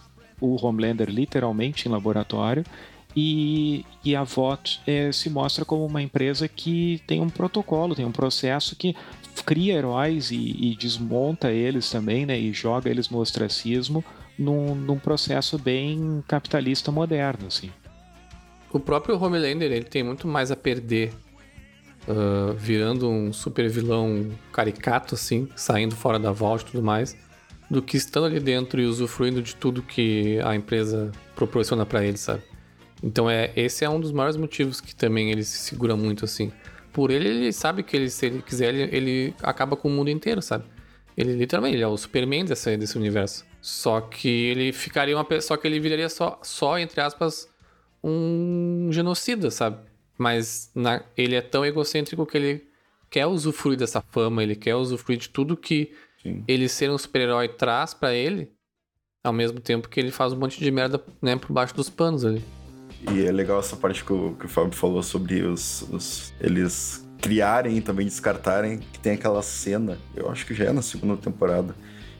o 0.40 0.56
Homelander 0.64 1.08
literalmente 1.08 1.88
em 1.88 1.92
laboratório, 1.92 2.64
e, 3.16 3.86
e 4.04 4.14
a 4.14 4.24
VOT 4.24 4.80
eh, 4.86 5.10
se 5.10 5.30
mostra 5.30 5.64
como 5.64 5.86
uma 5.86 6.02
empresa 6.02 6.46
que 6.46 7.00
tem 7.06 7.20
um 7.20 7.30
protocolo, 7.30 7.94
tem 7.94 8.04
um 8.04 8.12
processo 8.12 8.76
que 8.76 8.94
cria 9.44 9.74
heróis 9.74 10.30
e, 10.30 10.36
e 10.36 10.76
desmonta 10.76 11.50
eles 11.50 11.90
também, 11.90 12.26
né, 12.26 12.38
e 12.38 12.52
joga 12.52 12.88
eles 12.88 13.10
no 13.10 13.18
ostracismo 13.18 14.04
num, 14.38 14.74
num 14.74 14.98
processo 14.98 15.58
bem 15.58 16.22
capitalista 16.28 16.92
moderno, 16.92 17.46
assim. 17.46 17.70
O 18.72 18.78
próprio 18.78 19.18
Homelander, 19.20 19.72
ele 19.72 19.84
tem 19.84 20.02
muito 20.02 20.28
mais 20.28 20.50
a 20.50 20.56
perder 20.56 21.12
ah, 22.08 22.54
virando 22.56 23.08
um 23.08 23.32
super 23.32 23.68
vilão 23.68 24.30
caricato, 24.52 25.14
assim, 25.14 25.48
saindo 25.56 25.96
fora 25.96 26.18
da 26.18 26.30
vault 26.30 26.62
e 26.62 26.70
tudo 26.70 26.82
mais, 26.82 27.16
do 27.68 27.82
que 27.82 27.96
estando 27.96 28.26
ali 28.26 28.38
dentro 28.38 28.80
e 28.80 28.86
usufruindo 28.86 29.42
de 29.42 29.56
tudo 29.56 29.82
que 29.82 30.38
a 30.44 30.54
empresa 30.54 31.10
proporciona 31.34 31.84
pra 31.84 32.04
ele, 32.04 32.16
sabe? 32.16 32.42
Então 33.02 33.28
é 33.28 33.50
esse 33.56 33.84
é 33.84 33.90
um 33.90 34.00
dos 34.00 34.12
maiores 34.12 34.36
motivos 34.36 34.80
que 34.80 34.94
também 34.94 35.30
ele 35.30 35.42
se 35.42 35.58
segura 35.58 35.96
muito 35.96 36.24
assim. 36.24 36.52
Por 36.96 37.10
ele, 37.10 37.28
ele 37.28 37.52
sabe 37.52 37.82
que 37.82 37.94
ele, 37.94 38.08
se 38.08 38.24
ele 38.24 38.40
quiser, 38.40 38.74
ele, 38.74 38.96
ele 38.96 39.34
acaba 39.42 39.76
com 39.76 39.86
o 39.86 39.90
mundo 39.90 40.08
inteiro, 40.08 40.40
sabe? 40.40 40.64
Ele 41.14 41.34
literalmente 41.34 41.76
ele 41.76 41.82
é 41.82 41.86
o 41.86 41.94
Superman 41.94 42.46
desse, 42.46 42.74
desse 42.74 42.96
universo. 42.96 43.44
Só 43.60 44.00
que 44.00 44.26
ele 44.46 44.72
ficaria 44.72 45.14
uma 45.14 45.40
só 45.42 45.58
que 45.58 45.66
ele 45.68 45.78
viraria 45.78 46.08
só, 46.08 46.40
só 46.42 46.78
entre 46.78 47.02
aspas, 47.02 47.50
um 48.02 48.88
genocida, 48.90 49.50
sabe? 49.50 49.76
Mas 50.16 50.70
na- 50.74 51.02
ele 51.18 51.34
é 51.34 51.42
tão 51.42 51.66
egocêntrico 51.66 52.24
que 52.24 52.38
ele 52.38 52.64
quer 53.10 53.26
usufruir 53.26 53.76
dessa 53.76 54.00
fama, 54.00 54.42
ele 54.42 54.56
quer 54.56 54.74
usufruir 54.74 55.18
de 55.18 55.28
tudo 55.28 55.54
que 55.54 55.92
Sim. 56.22 56.44
ele 56.48 56.66
ser 56.66 56.90
um 56.90 56.96
super-herói 56.96 57.46
traz 57.48 57.92
pra 57.92 58.14
ele, 58.14 58.50
ao 59.22 59.34
mesmo 59.34 59.60
tempo 59.60 59.86
que 59.90 60.00
ele 60.00 60.10
faz 60.10 60.32
um 60.32 60.36
monte 60.38 60.58
de 60.58 60.70
merda, 60.70 60.98
né, 61.20 61.36
por 61.36 61.52
baixo 61.52 61.74
dos 61.74 61.90
panos 61.90 62.24
ali. 62.24 62.42
E 63.12 63.24
é 63.24 63.30
legal 63.32 63.60
essa 63.60 63.76
parte 63.76 64.04
que 64.04 64.12
o, 64.12 64.34
que 64.38 64.46
o 64.46 64.48
Fábio 64.48 64.72
falou 64.76 65.02
sobre 65.02 65.42
os, 65.42 65.82
os- 65.90 66.34
eles 66.40 67.06
criarem 67.20 67.76
e 67.78 67.80
também 67.80 68.06
descartarem, 68.06 68.78
que 68.78 68.98
tem 68.98 69.12
aquela 69.14 69.42
cena, 69.42 69.98
eu 70.14 70.30
acho 70.30 70.44
que 70.46 70.54
já 70.54 70.66
é 70.66 70.72
na 70.72 70.82
segunda 70.82 71.16
temporada, 71.16 71.74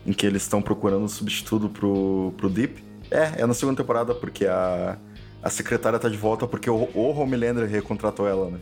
em 0.06 0.12
que 0.12 0.26
eles 0.26 0.42
estão 0.42 0.62
procurando 0.62 1.04
um 1.04 1.08
substituto 1.08 1.68
pro, 1.68 2.32
pro 2.36 2.48
Deep. 2.48 2.82
É, 3.10 3.42
é 3.42 3.46
na 3.46 3.54
segunda 3.54 3.76
temporada, 3.82 4.14
porque 4.14 4.46
a, 4.46 4.96
a 5.42 5.50
secretária 5.50 5.98
tá 5.98 6.08
de 6.08 6.16
volta 6.16 6.46
porque 6.46 6.70
o, 6.70 6.88
o 6.94 7.10
Homelander 7.10 7.68
recontratou 7.68 8.26
ela, 8.26 8.50
né? 8.50 8.58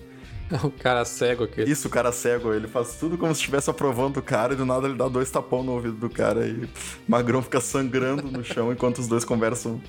O 0.63 0.71
cara 0.71 1.05
cego 1.05 1.45
aqui. 1.45 1.63
Isso, 1.63 1.89
o 1.89 1.91
cara 1.91 2.13
cego, 2.13 2.53
ele 2.53 2.69
faz 2.69 2.95
tudo 2.95 3.17
como 3.17 3.35
se 3.35 3.41
estivesse 3.41 3.71
aprovando 3.71 4.19
o 4.19 4.23
cara 4.23 4.53
e 4.53 4.57
do 4.57 4.65
nada 4.65 4.87
ele 4.87 4.97
dá 4.97 5.09
dois 5.09 5.31
tapão 5.31 5.63
no 5.63 5.73
ouvido 5.73 5.97
do 5.97 6.11
cara 6.11 6.47
e 6.47 6.65
o 6.65 6.69
Magrão 7.09 7.43
fica 7.43 7.61
sangrando 7.61 8.23
no 8.31 8.45
chão 8.45 8.73
enquanto 8.73 8.99
os 8.99 9.09
dois 9.09 9.25
conversam 9.25 9.81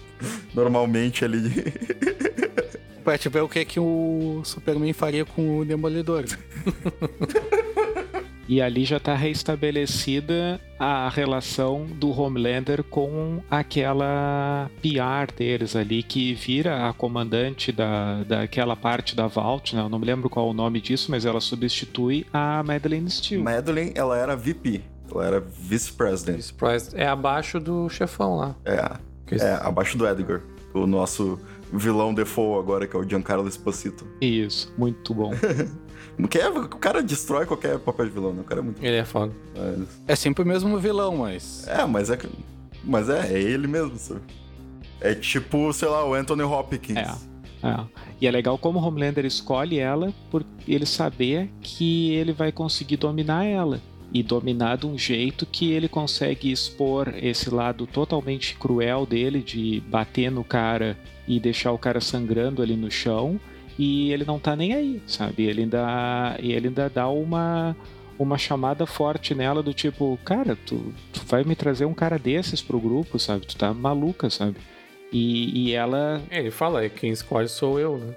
normalmente 0.53 1.23
ali. 1.23 1.73
Pra 3.03 3.18
te 3.18 3.30
ver 3.30 3.41
o 3.41 3.49
que, 3.49 3.64
que 3.64 3.80
o 3.80 4.41
Superman 4.44 4.91
faria 4.91 5.26
com 5.26 5.60
o 5.60 5.65
Demolidor. 5.65 6.26
E 8.47 8.61
ali 8.61 8.85
já 8.85 8.97
está 8.97 9.15
restabelecida 9.15 10.59
a 10.77 11.09
relação 11.09 11.85
do 11.85 12.09
Homelander 12.11 12.84
com 12.84 13.41
aquela 13.49 14.69
PR 14.81 15.34
deles 15.35 15.76
ali, 15.76 16.03
que 16.03 16.34
vira 16.34 16.88
a 16.88 16.93
comandante 16.93 17.72
da, 17.72 18.23
daquela 18.23 18.76
parte 18.76 19.15
da 19.15 19.27
Vault, 19.27 19.76
né? 19.76 19.81
Eu 19.81 19.89
não 19.89 19.97
me 19.99 20.05
lembro 20.05 20.30
qual 20.30 20.47
é 20.47 20.49
o 20.51 20.53
nome 20.53 20.80
disso, 20.80 21.09
mas 21.09 21.26
ela 21.26 21.41
substitui 21.41 22.26
a 22.31 22.61
Madeleine 22.63 23.09
Steele. 23.09 23.41
Madeline, 23.43 23.91
ela 23.95 24.17
era 24.17 24.35
VP, 24.35 24.81
ela 25.11 25.26
era 25.26 25.39
vice-president. 25.39 26.41
Surprise. 26.41 26.89
É 26.93 27.07
abaixo 27.07 27.59
do 27.59 27.89
chefão 27.89 28.35
lá. 28.35 28.55
É, 28.65 28.91
Que- 29.26 29.35
é, 29.41 29.53
abaixo 29.61 29.97
do 29.97 30.07
Edgar, 30.07 30.41
o 30.73 30.85
nosso 30.85 31.39
vilão 31.73 32.13
default 32.13 32.59
agora, 32.59 32.85
que 32.88 32.95
é 32.95 32.99
o 32.99 33.03
Giancarlo 33.07 33.47
Esposito. 33.47 34.05
Isso, 34.22 34.72
muito 34.77 35.13
bom. 35.13 35.31
Que 36.30 36.40
é, 36.40 36.50
o 36.50 36.68
cara 36.68 37.04
destrói 37.04 37.46
qualquer 37.46 37.78
papel 37.80 38.06
de 38.06 38.12
vilão, 38.12 38.34
né? 38.34 38.42
O 38.42 38.44
cara 38.44 38.62
é 38.62 38.64
muito... 38.64 38.84
Ele 38.84 38.96
é 38.96 39.06
foda. 39.06 39.34
É 40.08 40.16
sempre 40.16 40.44
o 40.44 40.48
mesmo 40.48 40.78
vilão, 40.78 41.18
mas. 41.18 41.68
É, 41.68 41.86
mas 41.86 42.10
é... 42.10 42.18
Mas 42.84 43.10
é, 43.10 43.34
é 43.34 43.42
ele 43.42 43.68
mesmo, 43.68 43.98
sabe? 43.98 44.22
É 45.02 45.14
tipo, 45.14 45.72
sei 45.74 45.88
lá, 45.88 46.08
o 46.08 46.14
Anthony 46.14 46.44
Hopkins. 46.44 46.98
É. 46.98 47.36
É. 47.68 47.84
E 48.22 48.28
é 48.28 48.32
legal 48.32 48.58
como 48.58 48.80
o 48.80 48.84
Homelander 48.84 49.26
escolhe 49.26 49.80
ela 49.80 50.14
por 50.30 50.46
ele 50.68 50.86
saber 50.86 51.50
que 51.62 52.14
ele 52.14 52.32
vai 52.32 52.52
conseguir 52.52 52.98
dominar 52.98 53.46
ela. 53.46 53.82
E 54.14 54.24
dominar 54.24 54.78
de 54.78 54.86
um 54.86 54.98
jeito 54.98 55.46
que 55.46 55.72
ele 55.72 55.90
consegue 55.90 56.52
expor 56.52 57.14
esse 57.18 57.50
lado 57.50 57.86
totalmente 57.86 58.56
cruel 58.56 59.06
dele 59.06 59.42
de 59.42 59.84
bater 59.88 60.32
no 60.32 60.44
cara 60.44 60.98
e 61.28 61.40
deixar 61.40 61.72
o 61.72 61.78
cara 61.78 62.00
sangrando 62.00 62.62
ali 62.62 62.78
no 62.78 62.90
chão. 62.90 63.40
E 63.77 64.11
ele 64.11 64.23
não 64.23 64.39
tá 64.39 64.56
nem 64.56 64.73
aí, 64.73 65.02
sabe? 65.06 65.43
Ele 65.43 65.61
ainda, 65.64 66.38
e 66.41 66.52
ele 66.53 66.68
ainda 66.68 66.89
dá 66.89 67.07
uma, 67.10 67.76
uma 68.18 68.38
chamada 68.38 68.85
forte 68.85 69.35
nela 69.35 69.61
do 69.61 69.73
tipo, 69.73 70.18
cara, 70.23 70.56
tu, 70.56 70.93
tu 71.11 71.22
vai 71.26 71.43
me 71.43 71.56
trazer 71.56 71.85
um 71.85 71.93
cara 71.93 72.18
desses 72.18 72.61
pro 72.61 72.80
grupo, 72.80 73.19
sabe? 73.19 73.45
Tu 73.45 73.57
tá 73.57 73.73
maluca, 73.73 74.30
sabe? 74.30 74.56
E, 75.11 75.68
e 75.68 75.73
ela 75.73 76.22
É, 76.30 76.39
Ele 76.39 76.52
fala, 76.52 76.88
quem 76.89 77.11
escolhe 77.11 77.47
sou 77.47 77.80
eu, 77.80 77.97
né? 77.97 78.14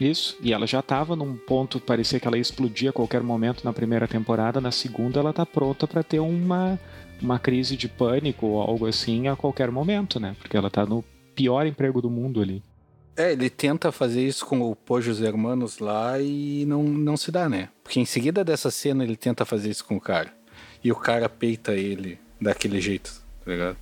isso, 0.00 0.38
e 0.42 0.52
ela 0.52 0.66
já 0.66 0.80
tava 0.80 1.14
num 1.14 1.36
ponto, 1.36 1.78
parecia 1.78 2.18
que 2.18 2.26
ela 2.26 2.38
ia 2.38 2.40
explodir 2.40 2.88
a 2.88 2.92
qualquer 2.92 3.22
momento 3.22 3.62
na 3.64 3.72
primeira 3.72 4.08
temporada, 4.08 4.58
na 4.60 4.70
segunda 4.70 5.20
ela 5.20 5.32
tá 5.32 5.44
pronta 5.44 5.86
pra 5.86 6.02
ter 6.02 6.20
uma, 6.20 6.80
uma 7.20 7.38
crise 7.38 7.76
de 7.76 7.86
pânico 7.86 8.46
ou 8.46 8.62
algo 8.62 8.86
assim 8.86 9.28
a 9.28 9.36
qualquer 9.36 9.70
momento, 9.70 10.18
né? 10.18 10.34
Porque 10.38 10.56
ela 10.56 10.70
tá 10.70 10.86
no 10.86 11.04
pior 11.34 11.66
emprego 11.66 12.00
do 12.00 12.08
mundo 12.08 12.40
ali. 12.40 12.62
É, 13.20 13.32
ele 13.32 13.50
tenta 13.50 13.92
fazer 13.92 14.26
isso 14.26 14.46
com 14.46 14.62
o 14.62 14.74
Pojos 14.74 15.20
Hermanos 15.20 15.78
lá 15.78 16.18
e 16.18 16.64
não, 16.66 16.82
não 16.82 17.16
se 17.18 17.30
dá, 17.30 17.50
né? 17.50 17.68
Porque 17.82 18.00
em 18.00 18.06
seguida 18.06 18.42
dessa 18.42 18.70
cena 18.70 19.04
ele 19.04 19.16
tenta 19.16 19.44
fazer 19.44 19.68
isso 19.68 19.84
com 19.84 19.96
o 19.96 20.00
cara. 20.00 20.32
E 20.82 20.90
o 20.90 20.96
cara 20.96 21.28
peita 21.28 21.74
ele 21.74 22.18
daquele 22.40 22.80
jeito, 22.80 23.12
tá 23.44 23.50
ligado? 23.50 23.76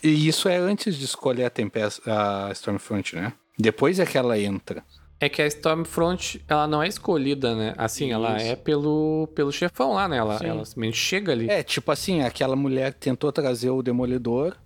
E 0.00 0.28
isso 0.28 0.48
é 0.48 0.56
antes 0.56 0.94
de 0.94 1.04
escolher 1.04 1.44
a, 1.44 1.50
Tempest 1.50 2.00
a 2.08 2.50
Stormfront, 2.52 3.16
né? 3.16 3.32
Depois 3.58 3.98
é 3.98 4.06
que 4.06 4.16
ela 4.16 4.38
entra. 4.38 4.84
É 5.18 5.28
que 5.28 5.42
a 5.42 5.46
Stormfront, 5.46 6.44
ela 6.46 6.68
não 6.68 6.82
é 6.82 6.88
escolhida, 6.88 7.54
né? 7.56 7.74
Assim, 7.76 8.12
ela 8.12 8.36
Isso. 8.36 8.46
é 8.46 8.56
pelo, 8.56 9.28
pelo 9.34 9.50
chefão 9.50 9.94
lá, 9.94 10.06
né? 10.06 10.18
Ela, 10.18 10.38
Sim. 10.38 10.46
ela 10.46 10.64
simplesmente 10.64 10.96
chega 10.96 11.32
ali. 11.32 11.48
É, 11.48 11.62
tipo 11.62 11.90
assim, 11.90 12.22
aquela 12.22 12.54
mulher 12.54 12.92
tentou 12.92 13.32
trazer 13.32 13.70
o 13.70 13.82
Demolidor 13.82 14.56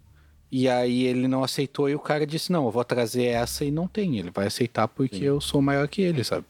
e 0.51 0.69
aí 0.69 1.05
ele 1.05 1.29
não 1.29 1.45
aceitou 1.45 1.89
e 1.89 1.95
o 1.95 2.01
cara 2.01 2.27
disse, 2.27 2.51
não, 2.51 2.65
eu 2.65 2.71
vou 2.71 2.85
trazer 2.85 3.25
essa 3.25 3.65
e 3.65 3.71
não 3.71 3.87
tem. 3.87 4.19
Ele 4.19 4.31
vai 4.31 4.47
aceitar 4.47 4.89
porque 4.89 5.25
eu 5.25 5.41
sou 5.41 5.61
maior 5.61 5.87
que 5.89 6.01
ele, 6.03 6.25
sabe? 6.25 6.47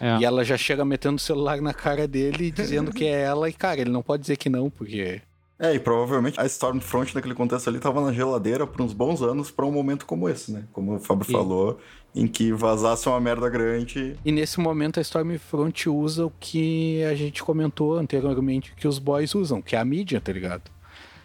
É. 0.00 0.18
E 0.20 0.24
ela 0.24 0.44
já 0.44 0.56
chega 0.56 0.84
metendo 0.84 1.16
o 1.16 1.20
celular 1.20 1.60
na 1.60 1.74
cara 1.74 2.06
dele 2.06 2.50
dizendo 2.50 2.92
que 2.92 3.04
é 3.04 3.22
ela 3.22 3.48
e, 3.48 3.52
cara, 3.52 3.80
ele 3.80 3.90
não 3.90 4.02
pode 4.02 4.22
dizer 4.22 4.36
que 4.36 4.48
não, 4.48 4.70
porque... 4.70 5.20
É, 5.58 5.72
e 5.72 5.78
provavelmente 5.78 6.38
a 6.38 6.44
Stormfront 6.46 7.14
naquele 7.14 7.34
contexto 7.34 7.68
ali 7.68 7.78
tava 7.78 8.00
na 8.04 8.12
geladeira 8.12 8.66
por 8.66 8.82
uns 8.82 8.92
bons 8.92 9.22
anos 9.22 9.50
pra 9.50 9.64
um 9.64 9.70
momento 9.70 10.04
como 10.04 10.28
esse, 10.28 10.50
né? 10.52 10.64
Como 10.72 10.96
o 10.96 10.98
Fábio 10.98 11.24
Sim. 11.24 11.32
falou, 11.32 11.78
em 12.14 12.26
que 12.26 12.52
vazasse 12.52 13.08
uma 13.08 13.20
merda 13.20 13.48
grande. 13.48 14.16
E 14.24 14.32
nesse 14.32 14.58
momento 14.58 14.98
a 14.98 15.00
Stormfront 15.00 15.88
usa 15.88 16.26
o 16.26 16.32
que 16.40 17.02
a 17.04 17.14
gente 17.14 17.42
comentou 17.42 17.96
anteriormente 17.96 18.72
que 18.76 18.86
os 18.86 18.98
boys 18.98 19.34
usam, 19.34 19.62
que 19.62 19.76
é 19.76 19.78
a 19.78 19.84
mídia, 19.84 20.20
tá 20.20 20.32
ligado? 20.32 20.62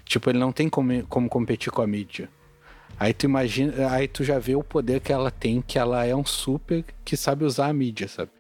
Tipo, 0.10 0.32
ele 0.32 0.40
não 0.40 0.52
tem 0.52 0.68
como, 0.68 1.06
como 1.06 1.30
competir 1.30 1.72
com 1.72 1.84
a 1.84 1.88
mídia. 1.88 2.28
Aí 3.00 3.14
tu 3.14 3.26
imagina, 3.26 3.92
aí 3.92 4.08
tu 4.08 4.24
já 4.24 4.40
vê 4.40 4.56
o 4.56 4.64
poder 4.64 5.02
que 5.02 5.14
ela 5.14 5.30
tem, 5.30 5.62
que 5.62 5.78
ela 5.78 6.04
é 6.04 6.16
um 6.16 6.26
super 6.26 6.84
que 7.06 7.16
sabe 7.16 7.46
usar 7.46 7.68
a 7.68 7.74
mídia, 7.74 8.08
sabe? 8.08 8.32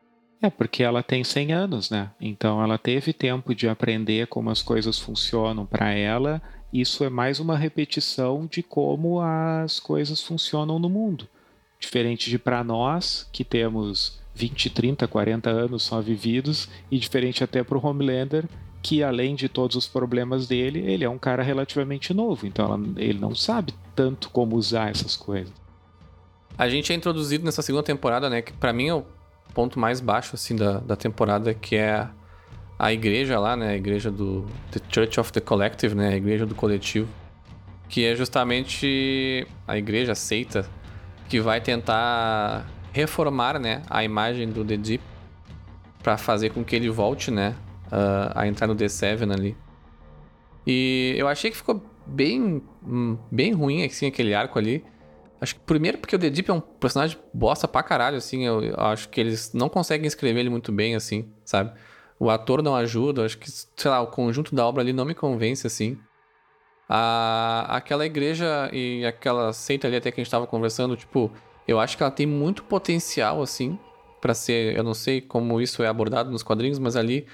É, 0.41 0.49
porque 0.49 0.81
ela 0.81 1.03
tem 1.03 1.23
100 1.23 1.53
anos, 1.53 1.91
né? 1.91 2.09
Então 2.19 2.63
ela 2.63 2.79
teve 2.79 3.13
tempo 3.13 3.53
de 3.53 3.69
aprender 3.69 4.25
como 4.25 4.49
as 4.49 4.63
coisas 4.63 4.97
funcionam 4.97 5.63
para 5.63 5.91
ela. 5.91 6.41
Isso 6.73 7.03
é 7.03 7.09
mais 7.09 7.39
uma 7.39 7.55
repetição 7.55 8.47
de 8.49 8.63
como 8.63 9.21
as 9.21 9.79
coisas 9.79 10.23
funcionam 10.23 10.79
no 10.79 10.89
mundo. 10.89 11.27
Diferente 11.79 12.31
de 12.31 12.39
para 12.39 12.63
nós, 12.63 13.29
que 13.31 13.43
temos 13.43 14.19
20, 14.33 14.71
30, 14.71 15.07
40 15.07 15.49
anos 15.51 15.83
só 15.83 16.01
vividos, 16.01 16.67
e 16.89 16.97
diferente 16.97 17.43
até 17.43 17.63
para 17.63 17.77
o 17.77 17.85
Homelander, 17.85 18.45
que 18.81 19.03
além 19.03 19.35
de 19.35 19.49
todos 19.49 19.75
os 19.75 19.87
problemas 19.87 20.47
dele, 20.47 20.79
ele 20.79 21.03
é 21.03 21.09
um 21.09 21.17
cara 21.17 21.43
relativamente 21.43 22.13
novo, 22.13 22.47
então 22.47 22.65
ela, 22.65 22.79
ele 22.97 23.19
não 23.19 23.35
sabe 23.35 23.73
tanto 23.95 24.29
como 24.29 24.55
usar 24.55 24.89
essas 24.89 25.15
coisas. 25.15 25.53
A 26.57 26.67
gente 26.67 26.91
é 26.91 26.95
introduzido 26.95 27.45
nessa 27.45 27.61
segunda 27.61 27.83
temporada, 27.83 28.29
né? 28.29 28.41
Que 28.41 28.51
pra 28.51 28.73
mim 28.73 28.89
é 28.89 28.93
o 28.93 29.05
ponto 29.53 29.79
mais 29.79 30.01
baixo, 30.01 30.35
assim, 30.35 30.55
da, 30.55 30.79
da 30.79 30.95
temporada, 30.95 31.53
que 31.53 31.75
é 31.75 32.07
a 32.77 32.93
igreja 32.93 33.39
lá, 33.39 33.55
né? 33.55 33.69
A 33.69 33.75
igreja 33.75 34.11
do 34.11 34.45
The 34.71 34.81
Church 34.89 35.19
of 35.19 35.31
the 35.31 35.39
Collective, 35.39 35.95
né? 35.95 36.09
A 36.09 36.17
igreja 36.17 36.45
do 36.45 36.55
coletivo. 36.55 37.07
Que 37.87 38.05
é 38.05 38.15
justamente 38.15 39.47
a 39.67 39.77
igreja, 39.77 40.11
a 40.11 40.15
seita, 40.15 40.69
que 41.29 41.39
vai 41.39 41.61
tentar 41.61 42.65
reformar, 42.91 43.57
né? 43.57 43.81
A 43.89 44.03
imagem 44.03 44.49
do 44.49 44.63
The 44.63 44.77
Deep 44.77 45.03
para 46.03 46.17
fazer 46.17 46.51
com 46.51 46.63
que 46.63 46.75
ele 46.75 46.89
volte, 46.89 47.31
né? 47.31 47.55
Uh, 47.91 48.31
a 48.35 48.47
entrar 48.47 48.67
no 48.67 48.75
The 48.75 48.87
Seven 48.87 49.31
ali. 49.31 49.57
E 50.65 51.15
eu 51.17 51.27
achei 51.27 51.49
que 51.49 51.57
ficou 51.57 51.83
bem, 52.05 52.61
hum, 52.85 53.17
bem 53.31 53.51
ruim, 53.51 53.83
assim, 53.83 54.07
aquele 54.07 54.33
arco 54.33 54.59
ali. 54.59 54.83
Acho 55.41 55.55
que 55.55 55.61
primeiro 55.61 55.97
porque 55.97 56.15
o 56.15 56.19
The 56.19 56.29
Deep 56.29 56.49
é 56.49 56.53
um 56.53 56.59
personagem 56.59 57.17
bosta 57.33 57.67
pra 57.67 57.81
caralho, 57.81 58.17
assim. 58.17 58.45
Eu, 58.45 58.61
eu, 58.61 58.79
acho 58.79 59.09
que 59.09 59.21
eles 59.21 59.53
não 59.53 59.69
conseguem 59.69 60.05
escrever 60.05 60.41
ele 60.41 60.49
muito 60.49 60.71
bem, 60.71 60.95
assim, 60.95 61.31
sabe? 61.45 61.71
O 62.19 62.29
ator 62.29 62.61
não 62.61 62.75
ajuda. 62.75 63.25
Acho 63.25 63.37
que, 63.37 63.49
sei 63.49 63.89
lá, 63.89 64.01
o 64.01 64.07
conjunto 64.07 64.53
da 64.53 64.65
obra 64.65 64.81
ali 64.81 64.91
não 64.91 65.05
me 65.05 65.15
convence, 65.15 65.65
assim. 65.65 65.97
A, 66.89 67.67
aquela 67.69 68.05
igreja 68.05 68.69
e 68.73 69.05
aquela 69.05 69.53
seita 69.53 69.87
ali 69.87 69.95
até 69.95 70.11
que 70.11 70.19
a 70.19 70.23
gente 70.23 70.31
tava 70.31 70.45
conversando, 70.47 70.97
tipo, 70.97 71.31
eu 71.67 71.79
acho 71.79 71.95
que 71.95 72.03
ela 72.03 72.11
tem 72.11 72.25
muito 72.25 72.63
potencial, 72.63 73.41
assim, 73.41 73.79
para 74.19 74.33
ser. 74.33 74.75
Eu 74.75 74.83
não 74.83 74.93
sei 74.93 75.21
como 75.21 75.61
isso 75.61 75.81
é 75.81 75.87
abordado 75.87 76.31
nos 76.31 76.43
quadrinhos, 76.43 76.79
mas 76.79 76.97
ali 76.97 77.25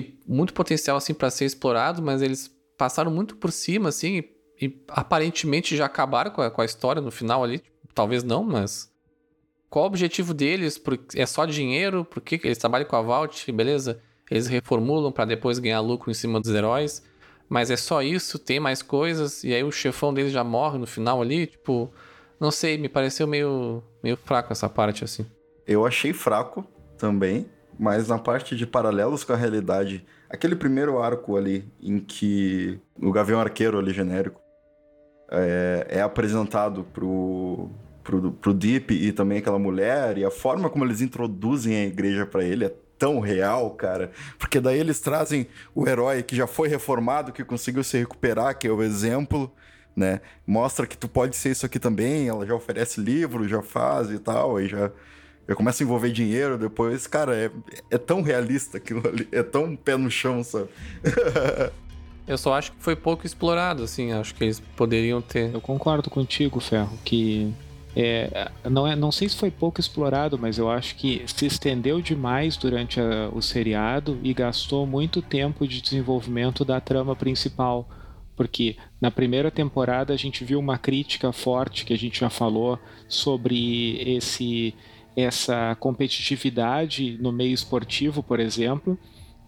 tem 0.00 0.18
muito 0.26 0.52
potencial, 0.52 0.96
assim, 0.96 1.14
para 1.14 1.30
ser 1.30 1.46
explorado, 1.46 2.02
mas 2.02 2.20
eles 2.20 2.54
passaram 2.76 3.10
muito 3.10 3.36
por 3.36 3.50
cima, 3.50 3.88
assim, 3.88 4.24
e 4.60 4.84
aparentemente 4.88 5.76
já 5.76 5.86
acabaram 5.86 6.30
com 6.30 6.42
a, 6.42 6.50
com 6.50 6.60
a 6.60 6.64
história 6.64 7.00
no 7.00 7.10
final 7.10 7.42
ali. 7.42 7.62
Talvez 7.94 8.22
não, 8.22 8.42
mas. 8.42 8.92
Qual 9.70 9.84
o 9.84 9.88
objetivo 9.88 10.34
deles? 10.34 10.80
É 11.14 11.24
só 11.26 11.44
dinheiro? 11.46 12.04
Por 12.04 12.20
que 12.20 12.40
eles 12.44 12.58
trabalham 12.58 12.86
com 12.86 12.96
a 12.96 13.02
Vault? 13.02 13.50
Beleza? 13.50 14.00
Eles 14.30 14.46
reformulam 14.46 15.12
para 15.12 15.24
depois 15.24 15.58
ganhar 15.58 15.80
lucro 15.80 16.10
em 16.10 16.14
cima 16.14 16.40
dos 16.40 16.50
heróis. 16.50 17.02
Mas 17.48 17.70
é 17.70 17.76
só 17.76 18.02
isso? 18.02 18.38
Tem 18.38 18.60
mais 18.60 18.82
coisas? 18.82 19.44
E 19.44 19.54
aí 19.54 19.62
o 19.62 19.72
chefão 19.72 20.12
deles 20.12 20.32
já 20.32 20.44
morre 20.44 20.78
no 20.78 20.86
final 20.86 21.20
ali? 21.22 21.46
Tipo. 21.46 21.92
Não 22.38 22.50
sei, 22.50 22.76
me 22.76 22.86
pareceu 22.86 23.26
meio, 23.26 23.82
meio 24.02 24.16
fraco 24.16 24.52
essa 24.52 24.68
parte 24.68 25.02
assim. 25.02 25.24
Eu 25.66 25.86
achei 25.86 26.12
fraco 26.12 26.66
também, 26.98 27.46
mas 27.78 28.08
na 28.08 28.18
parte 28.18 28.56
de 28.56 28.66
paralelos 28.66 29.24
com 29.24 29.32
a 29.32 29.36
realidade, 29.36 30.06
aquele 30.28 30.56
primeiro 30.56 30.98
arco 31.02 31.36
ali 31.36 31.70
em 31.80 31.98
que 31.98 32.80
o 33.00 33.12
Gavião 33.12 33.40
Arqueiro 33.40 33.78
ali 33.78 33.92
genérico 33.92 34.40
é, 35.30 35.86
é 35.90 36.00
apresentado 36.00 36.84
pro, 36.92 37.70
pro, 38.02 38.32
pro 38.32 38.54
Deep 38.54 38.94
e 38.94 39.12
também 39.12 39.38
aquela 39.38 39.58
mulher, 39.58 40.18
e 40.18 40.24
a 40.24 40.30
forma 40.30 40.70
como 40.70 40.84
eles 40.84 41.00
introduzem 41.00 41.76
a 41.76 41.84
igreja 41.84 42.24
para 42.24 42.44
ele 42.44 42.64
é 42.64 42.72
tão 42.98 43.20
real, 43.20 43.70
cara. 43.70 44.10
Porque 44.38 44.60
daí 44.60 44.78
eles 44.78 45.00
trazem 45.00 45.46
o 45.74 45.86
herói 45.86 46.22
que 46.22 46.34
já 46.34 46.46
foi 46.46 46.68
reformado, 46.68 47.32
que 47.32 47.44
conseguiu 47.44 47.84
se 47.84 47.98
recuperar, 47.98 48.56
que 48.58 48.66
é 48.66 48.70
o 48.70 48.82
exemplo, 48.82 49.52
né? 49.94 50.20
Mostra 50.46 50.86
que 50.86 50.96
tu 50.96 51.08
pode 51.08 51.36
ser 51.36 51.50
isso 51.50 51.66
aqui 51.66 51.78
também, 51.78 52.28
ela 52.28 52.46
já 52.46 52.54
oferece 52.54 53.00
livro, 53.00 53.48
já 53.48 53.62
faz 53.62 54.10
e 54.10 54.18
tal, 54.18 54.56
aí 54.56 54.68
já, 54.68 54.90
já 55.48 55.54
começa 55.54 55.82
a 55.82 55.84
envolver 55.84 56.10
dinheiro 56.10 56.58
depois. 56.58 57.06
Cara, 57.06 57.36
é, 57.36 57.50
é 57.90 57.98
tão 57.98 58.22
realista 58.22 58.78
aquilo 58.78 59.06
ali, 59.06 59.28
é 59.30 59.42
tão 59.42 59.76
pé 59.76 59.96
no 59.96 60.10
chão, 60.10 60.42
sabe? 60.42 60.68
Eu 62.26 62.36
só 62.36 62.54
acho 62.54 62.72
que 62.72 62.78
foi 62.80 62.96
pouco 62.96 63.24
explorado, 63.24 63.84
assim. 63.84 64.12
Acho 64.12 64.34
que 64.34 64.42
eles 64.42 64.58
poderiam 64.58 65.22
ter. 65.22 65.54
Eu 65.54 65.60
concordo 65.60 66.10
contigo, 66.10 66.58
Ferro, 66.58 66.98
que 67.04 67.54
é, 67.94 68.50
não, 68.68 68.86
é, 68.86 68.94
não 68.94 69.10
sei 69.10 69.28
se 69.28 69.36
foi 69.36 69.50
pouco 69.50 69.80
explorado, 69.80 70.36
mas 70.36 70.58
eu 70.58 70.68
acho 70.68 70.96
que 70.96 71.22
se 71.26 71.46
estendeu 71.46 72.00
demais 72.02 72.56
durante 72.56 73.00
a, 73.00 73.30
o 73.32 73.40
seriado 73.40 74.18
e 74.22 74.34
gastou 74.34 74.86
muito 74.86 75.22
tempo 75.22 75.66
de 75.66 75.80
desenvolvimento 75.80 76.64
da 76.64 76.80
trama 76.80 77.14
principal. 77.14 77.88
Porque 78.34 78.76
na 79.00 79.10
primeira 79.10 79.50
temporada 79.50 80.12
a 80.12 80.16
gente 80.16 80.44
viu 80.44 80.58
uma 80.58 80.76
crítica 80.76 81.32
forte 81.32 81.86
que 81.86 81.94
a 81.94 81.98
gente 81.98 82.20
já 82.20 82.28
falou 82.28 82.78
sobre 83.08 83.96
esse 84.16 84.74
essa 85.16 85.74
competitividade 85.80 87.16
no 87.20 87.32
meio 87.32 87.54
esportivo, 87.54 88.22
por 88.22 88.38
exemplo, 88.38 88.98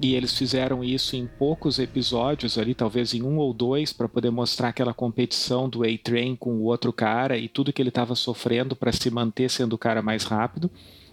e 0.01 0.15
eles 0.15 0.37
fizeram 0.37 0.85
isso 0.85 1.17
em 1.17 1.27
poucos 1.27 1.79
episódios 1.79 2.57
ali, 2.57 2.73
talvez 2.73 3.15
em 3.15 3.23
um 3.23 3.37
ou 3.37 3.53
dois, 3.53 3.93
para 3.93 4.09
poder 4.09 4.31
mostrar 4.31 4.69
aquela 4.69 4.95
competição 4.95 5.69
do 5.69 5.83
A-Train 5.83 6.37
com 6.37 6.55
o 6.59 6.65
outro 6.65 6.93
cara 6.93 7.37
e 7.37 7.49
tudo 7.49 7.73
que 7.73 7.83
ele 7.83 7.89
estava 7.89 8.15
sofrendo 8.15 8.77
para 8.77 8.93
se 8.93 9.11
manter 9.11 9.51
sendo 9.51 9.73
o 9.73 9.79
cara 9.79 10.01
mais 10.01 10.23
rápido. 10.23 10.71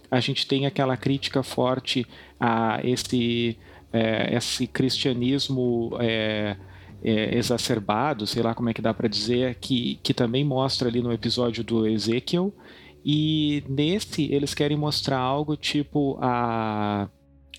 A 0.10 0.20
gente 0.20 0.48
tem 0.48 0.68
aquela 0.68 0.96
crítica 0.96 1.42
forte 1.42 2.06
a 2.40 2.80
esse, 2.84 3.58
é, 3.92 4.36
esse 4.36 4.68
cristianismo 4.68 5.98
é, 6.00 6.56
é, 7.04 7.36
exacerbado, 7.36 8.28
sei 8.28 8.44
lá 8.44 8.54
como 8.54 8.70
é 8.70 8.74
que 8.74 8.84
dá 8.84 8.94
para 8.94 9.08
dizer, 9.08 9.56
que, 9.56 10.00
que 10.04 10.14
também 10.14 10.46
mostra 10.46 10.88
ali 10.88 11.02
no 11.02 11.12
episódio 11.12 11.64
do 11.64 11.88
Ezekiel. 11.88 12.54
E 13.06 13.64
nesse 13.70 14.24
eles 14.34 14.56
querem 14.56 14.76
mostrar 14.76 15.20
algo 15.20 15.56
tipo 15.56 16.18
a 16.20 17.08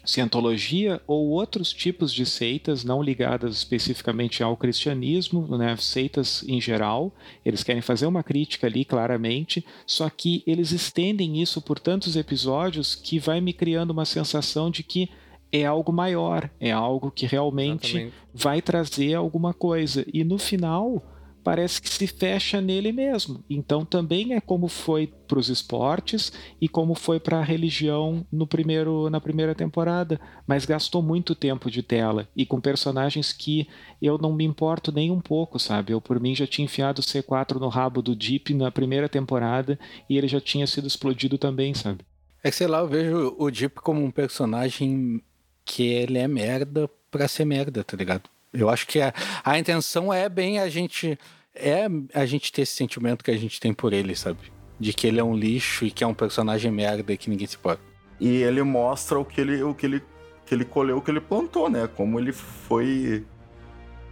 cientologia 0.05 1.01
ou 1.07 1.29
outros 1.29 1.73
tipos 1.73 2.13
de 2.13 2.25
seitas 2.25 2.85
não 2.85 3.03
ligadas 3.03 3.57
especificamente 3.57 4.43
ao 4.43 4.57
cristianismo, 4.57 5.57
né, 5.57 5.77
seitas 5.77 6.45
em 6.49 6.61
geral. 6.61 7.13
Eles 7.45 7.63
querem 7.63 7.83
fazer 7.83 8.07
uma 8.07 8.23
crítica 8.23 8.67
ali 8.67 8.85
claramente, 8.85 9.65
só 9.87 10.09
que 10.09 10.43
eles 10.47 10.73
estendem 10.73 11.41
isso 11.43 11.61
por 11.61 11.79
tantos 11.79 12.17
episódios 12.17 12.95
que 12.95 13.19
vai 13.19 13.41
me 13.41 13.53
criando 13.53 13.91
uma 13.91 14.05
sensação 14.05 14.71
de 14.71 14.83
que 14.83 15.09
é 15.53 15.65
algo 15.65 15.93
maior, 15.93 16.51
é 16.61 16.73
algo 16.73 17.11
que 17.11 17.27
realmente 17.27 18.13
vai 18.35 18.61
trazer 18.61 19.15
alguma 19.15 19.55
coisa. 19.55 20.05
E 20.13 20.25
no 20.25 20.39
final 20.39 21.03
parece 21.47 21.81
que 21.81 21.89
se 21.89 22.09
fecha 22.09 22.61
nele 22.61 22.91
mesmo. 22.91 23.45
Então 23.49 23.85
também 23.85 24.35
é 24.35 24.41
como 24.41 24.67
foi 24.67 25.07
para 25.07 25.39
os 25.39 25.49
esportes 25.49 26.33
e 26.61 26.69
como 26.69 26.93
foi 26.97 27.21
para 27.21 27.39
a 27.39 27.45
religião 27.45 28.27
no 28.33 28.49
primeiro, 28.49 29.09
na 29.11 29.21
primeira 29.21 29.55
temporada, 29.55 30.21
mas 30.45 30.65
gastou 30.65 31.01
muito 31.01 31.37
tempo 31.37 31.71
de 31.71 31.85
tela 31.85 32.29
e 32.35 32.45
com 32.45 32.61
personagens 32.61 33.33
que 33.33 33.69
eu 34.03 34.19
não 34.19 34.33
me 34.33 34.45
importo 34.45 34.91
nem 34.91 35.13
um 35.13 35.21
pouco, 35.21 35.57
sabe? 35.57 35.93
Eu 35.93 36.01
por 36.01 36.19
mim 36.19 36.35
já 36.35 36.49
tinha 36.49 36.65
enfiado 36.65 36.99
o 36.99 37.05
C4 37.05 37.61
no 37.61 37.69
rabo 37.69 38.03
do 38.03 38.17
Deep 38.17 38.53
na 38.53 38.73
primeira 38.73 39.09
temporada 39.09 39.79
e 40.11 40.19
ele 40.19 40.27
já 40.27 40.41
tinha 40.41 40.67
sido 40.67 40.89
explodido 40.89 41.39
também, 41.39 41.75
sabe? 41.75 42.05
É 42.43 42.51
que 42.51 42.57
sei 42.57 42.67
lá, 42.67 42.81
eu 42.81 42.89
vejo 42.89 43.37
o 43.39 43.49
Deep 43.53 43.77
como 43.77 44.03
um 44.03 44.11
personagem 44.11 45.23
que 45.65 45.85
ele 45.85 46.19
é 46.19 46.27
merda 46.27 46.91
pra 47.09 47.29
ser 47.29 47.45
merda, 47.45 47.85
tá 47.85 47.97
ligado? 47.97 48.29
Eu 48.53 48.69
acho 48.69 48.87
que 48.87 49.01
a, 49.01 49.15
a 49.45 49.59
intenção 49.59 50.13
é 50.13 50.29
bem 50.29 50.59
a 50.59 50.69
gente 50.69 51.17
é 51.57 51.87
a 52.15 52.27
gente 52.27 52.53
ter 52.53 52.63
esse 52.63 52.75
sentimento 52.75 53.25
que 53.25 53.31
a 53.31 53.37
gente 53.37 53.59
tem 53.59 53.73
por 53.73 53.93
ele, 53.93 54.15
sabe? 54.15 54.39
De 54.79 54.93
que 54.93 55.07
ele 55.07 55.19
é 55.19 55.25
um 55.25 55.35
lixo 55.35 55.85
e 55.85 55.91
que 55.91 56.05
é 56.05 56.07
um 56.07 56.15
personagem 56.15 56.71
merda 56.71 57.13
e 57.13 57.17
que 57.17 57.31
ninguém 57.31 57.47
se 57.47 57.59
pode. 57.59 57.81
E 58.21 58.43
ele 58.43 58.63
mostra 58.63 59.19
o 59.19 59.25
que 59.25 59.41
ele, 59.41 59.63
o 59.63 59.75
que 59.75 59.87
ele, 59.87 60.03
que 60.45 60.55
ele 60.55 60.65
colheu, 60.65 60.99
o 60.99 61.03
que 61.03 61.11
ele 61.11 61.21
plantou, 61.21 61.69
né? 61.69 61.89
Como 61.95 62.19
ele 62.19 62.33
foi 62.33 63.25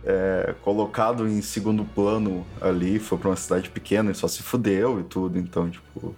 é, 0.05 0.55
colocado 0.63 1.27
em 1.27 1.41
segundo 1.41 1.85
plano 1.85 2.47
ali, 2.61 2.99
foi 2.99 3.19
pra 3.19 3.31
uma 3.31 3.37
cidade 3.37 3.71
pequena 3.71 4.11
e 4.11 4.15
só 4.15 4.29
se 4.29 4.43
fudeu 4.43 5.01
e 5.01 5.05
tudo, 5.05 5.39
então, 5.39 5.71
tipo. 5.71 6.15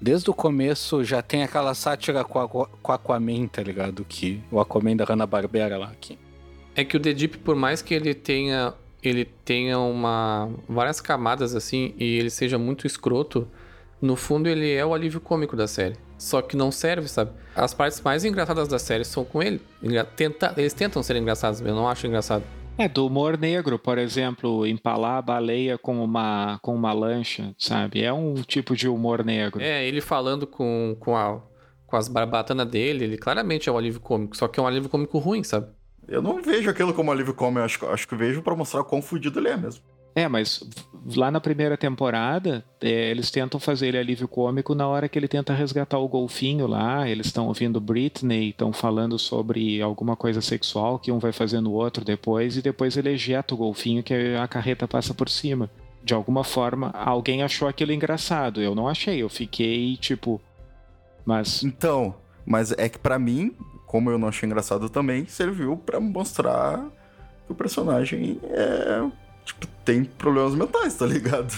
Desde 0.00 0.30
o 0.30 0.34
começo 0.34 1.04
já 1.04 1.20
tem 1.20 1.42
aquela 1.42 1.74
sátira 1.74 2.24
com, 2.24 2.38
a, 2.38 2.48
com 2.48 2.92
Aquaman, 2.92 3.46
tá 3.46 3.62
ligado? 3.62 4.04
Que 4.08 4.42
o 4.50 4.60
Aquaman 4.60 4.96
da 4.96 5.04
Hanna-Barbera 5.04 5.76
lá 5.76 5.88
aqui. 5.88 6.18
É 6.74 6.84
que 6.84 6.96
o 6.96 7.00
The 7.00 7.12
Deep, 7.12 7.38
por 7.38 7.56
mais 7.56 7.82
que 7.82 7.92
ele 7.92 8.14
tenha 8.14 8.74
ele 9.02 9.24
tenha 9.24 9.78
uma 9.78 10.50
várias 10.68 11.00
camadas 11.00 11.54
assim 11.54 11.94
e 11.98 12.18
ele 12.18 12.30
seja 12.30 12.58
muito 12.58 12.86
escroto, 12.86 13.48
no 14.00 14.16
fundo 14.16 14.48
ele 14.48 14.72
é 14.72 14.84
o 14.84 14.94
alívio 14.94 15.20
cômico 15.20 15.56
da 15.56 15.66
série. 15.66 15.96
Só 16.18 16.42
que 16.42 16.56
não 16.56 16.70
serve, 16.70 17.08
sabe? 17.08 17.30
As 17.54 17.72
partes 17.72 18.00
mais 18.02 18.24
engraçadas 18.24 18.68
da 18.68 18.78
série 18.78 19.04
são 19.04 19.24
com 19.24 19.42
ele. 19.42 19.60
tenta, 20.16 20.52
eles 20.56 20.74
tentam 20.74 21.02
ser 21.02 21.16
engraçados, 21.16 21.60
eu 21.60 21.74
não 21.74 21.88
acho 21.88 22.06
engraçado. 22.06 22.44
É, 22.76 22.88
do 22.88 23.06
humor 23.06 23.36
negro, 23.38 23.78
por 23.78 23.98
exemplo, 23.98 24.66
empalar 24.66 25.18
a 25.18 25.22
baleia 25.22 25.76
com 25.76 26.02
uma, 26.02 26.58
com 26.62 26.74
uma 26.74 26.92
lancha, 26.92 27.54
sabe? 27.58 28.02
É 28.02 28.12
um 28.12 28.34
tipo 28.36 28.74
de 28.74 28.88
humor 28.88 29.24
negro. 29.24 29.62
É, 29.62 29.86
ele 29.86 30.00
falando 30.00 30.46
com, 30.46 30.96
com, 30.98 31.14
a, 31.16 31.42
com 31.86 31.96
as 31.96 32.08
barbatanas 32.08 32.66
dele, 32.66 33.04
ele 33.04 33.18
claramente 33.18 33.68
é 33.68 33.72
um 33.72 33.76
alívio 33.76 34.00
cômico, 34.00 34.36
só 34.36 34.48
que 34.48 34.58
é 34.58 34.62
um 34.62 34.66
alívio 34.66 34.88
cômico 34.88 35.18
ruim, 35.18 35.42
sabe? 35.42 35.66
Eu 36.08 36.20
não 36.20 36.42
vejo 36.42 36.68
aquilo 36.68 36.92
como 36.92 37.12
alívio 37.12 37.34
cômico, 37.34 37.64
acho, 37.64 37.86
acho 37.86 38.08
que 38.08 38.16
vejo 38.16 38.42
pra 38.42 38.56
mostrar 38.56 38.82
quão 38.84 39.00
fudido 39.00 39.38
ele 39.38 39.48
é 39.48 39.56
mesmo. 39.56 39.82
É, 40.14 40.26
mas 40.26 40.62
lá 41.14 41.30
na 41.30 41.40
primeira 41.40 41.76
temporada, 41.76 42.64
é, 42.80 43.10
eles 43.10 43.30
tentam 43.30 43.60
fazer 43.60 43.88
ele 43.88 43.98
alívio 43.98 44.26
cômico 44.26 44.74
na 44.74 44.86
hora 44.86 45.08
que 45.08 45.18
ele 45.18 45.28
tenta 45.28 45.54
resgatar 45.54 45.98
o 45.98 46.08
golfinho 46.08 46.66
lá. 46.66 47.08
Eles 47.08 47.26
estão 47.26 47.46
ouvindo 47.46 47.80
Britney, 47.80 48.50
estão 48.50 48.72
falando 48.72 49.18
sobre 49.18 49.80
alguma 49.80 50.16
coisa 50.16 50.40
sexual 50.40 50.98
que 50.98 51.12
um 51.12 51.18
vai 51.18 51.32
fazendo 51.32 51.70
o 51.70 51.74
outro 51.74 52.04
depois, 52.04 52.56
e 52.56 52.62
depois 52.62 52.96
ele 52.96 53.10
ejeta 53.10 53.54
o 53.54 53.58
golfinho 53.58 54.02
que 54.02 54.34
a 54.34 54.48
carreta 54.48 54.88
passa 54.88 55.14
por 55.14 55.28
cima. 55.28 55.70
De 56.02 56.14
alguma 56.14 56.42
forma, 56.42 56.90
alguém 56.90 57.42
achou 57.42 57.68
aquilo 57.68 57.92
engraçado. 57.92 58.60
Eu 58.60 58.74
não 58.74 58.88
achei, 58.88 59.22
eu 59.22 59.28
fiquei 59.28 59.96
tipo. 59.96 60.40
Mas. 61.24 61.62
Então, 61.62 62.14
mas 62.44 62.72
é 62.72 62.88
que 62.88 62.98
pra 62.98 63.18
mim, 63.18 63.54
como 63.90 64.08
eu 64.08 64.18
não 64.20 64.28
achei 64.28 64.46
engraçado 64.46 64.88
também, 64.88 65.26
serviu 65.26 65.76
pra 65.76 65.98
mostrar 65.98 66.78
que 67.44 67.50
o 67.50 67.56
personagem 67.56 68.40
é 68.44 69.04
tipo, 69.44 69.66
tem 69.84 70.04
problemas 70.04 70.54
mentais, 70.54 70.94
tá 70.94 71.04
ligado? 71.04 71.52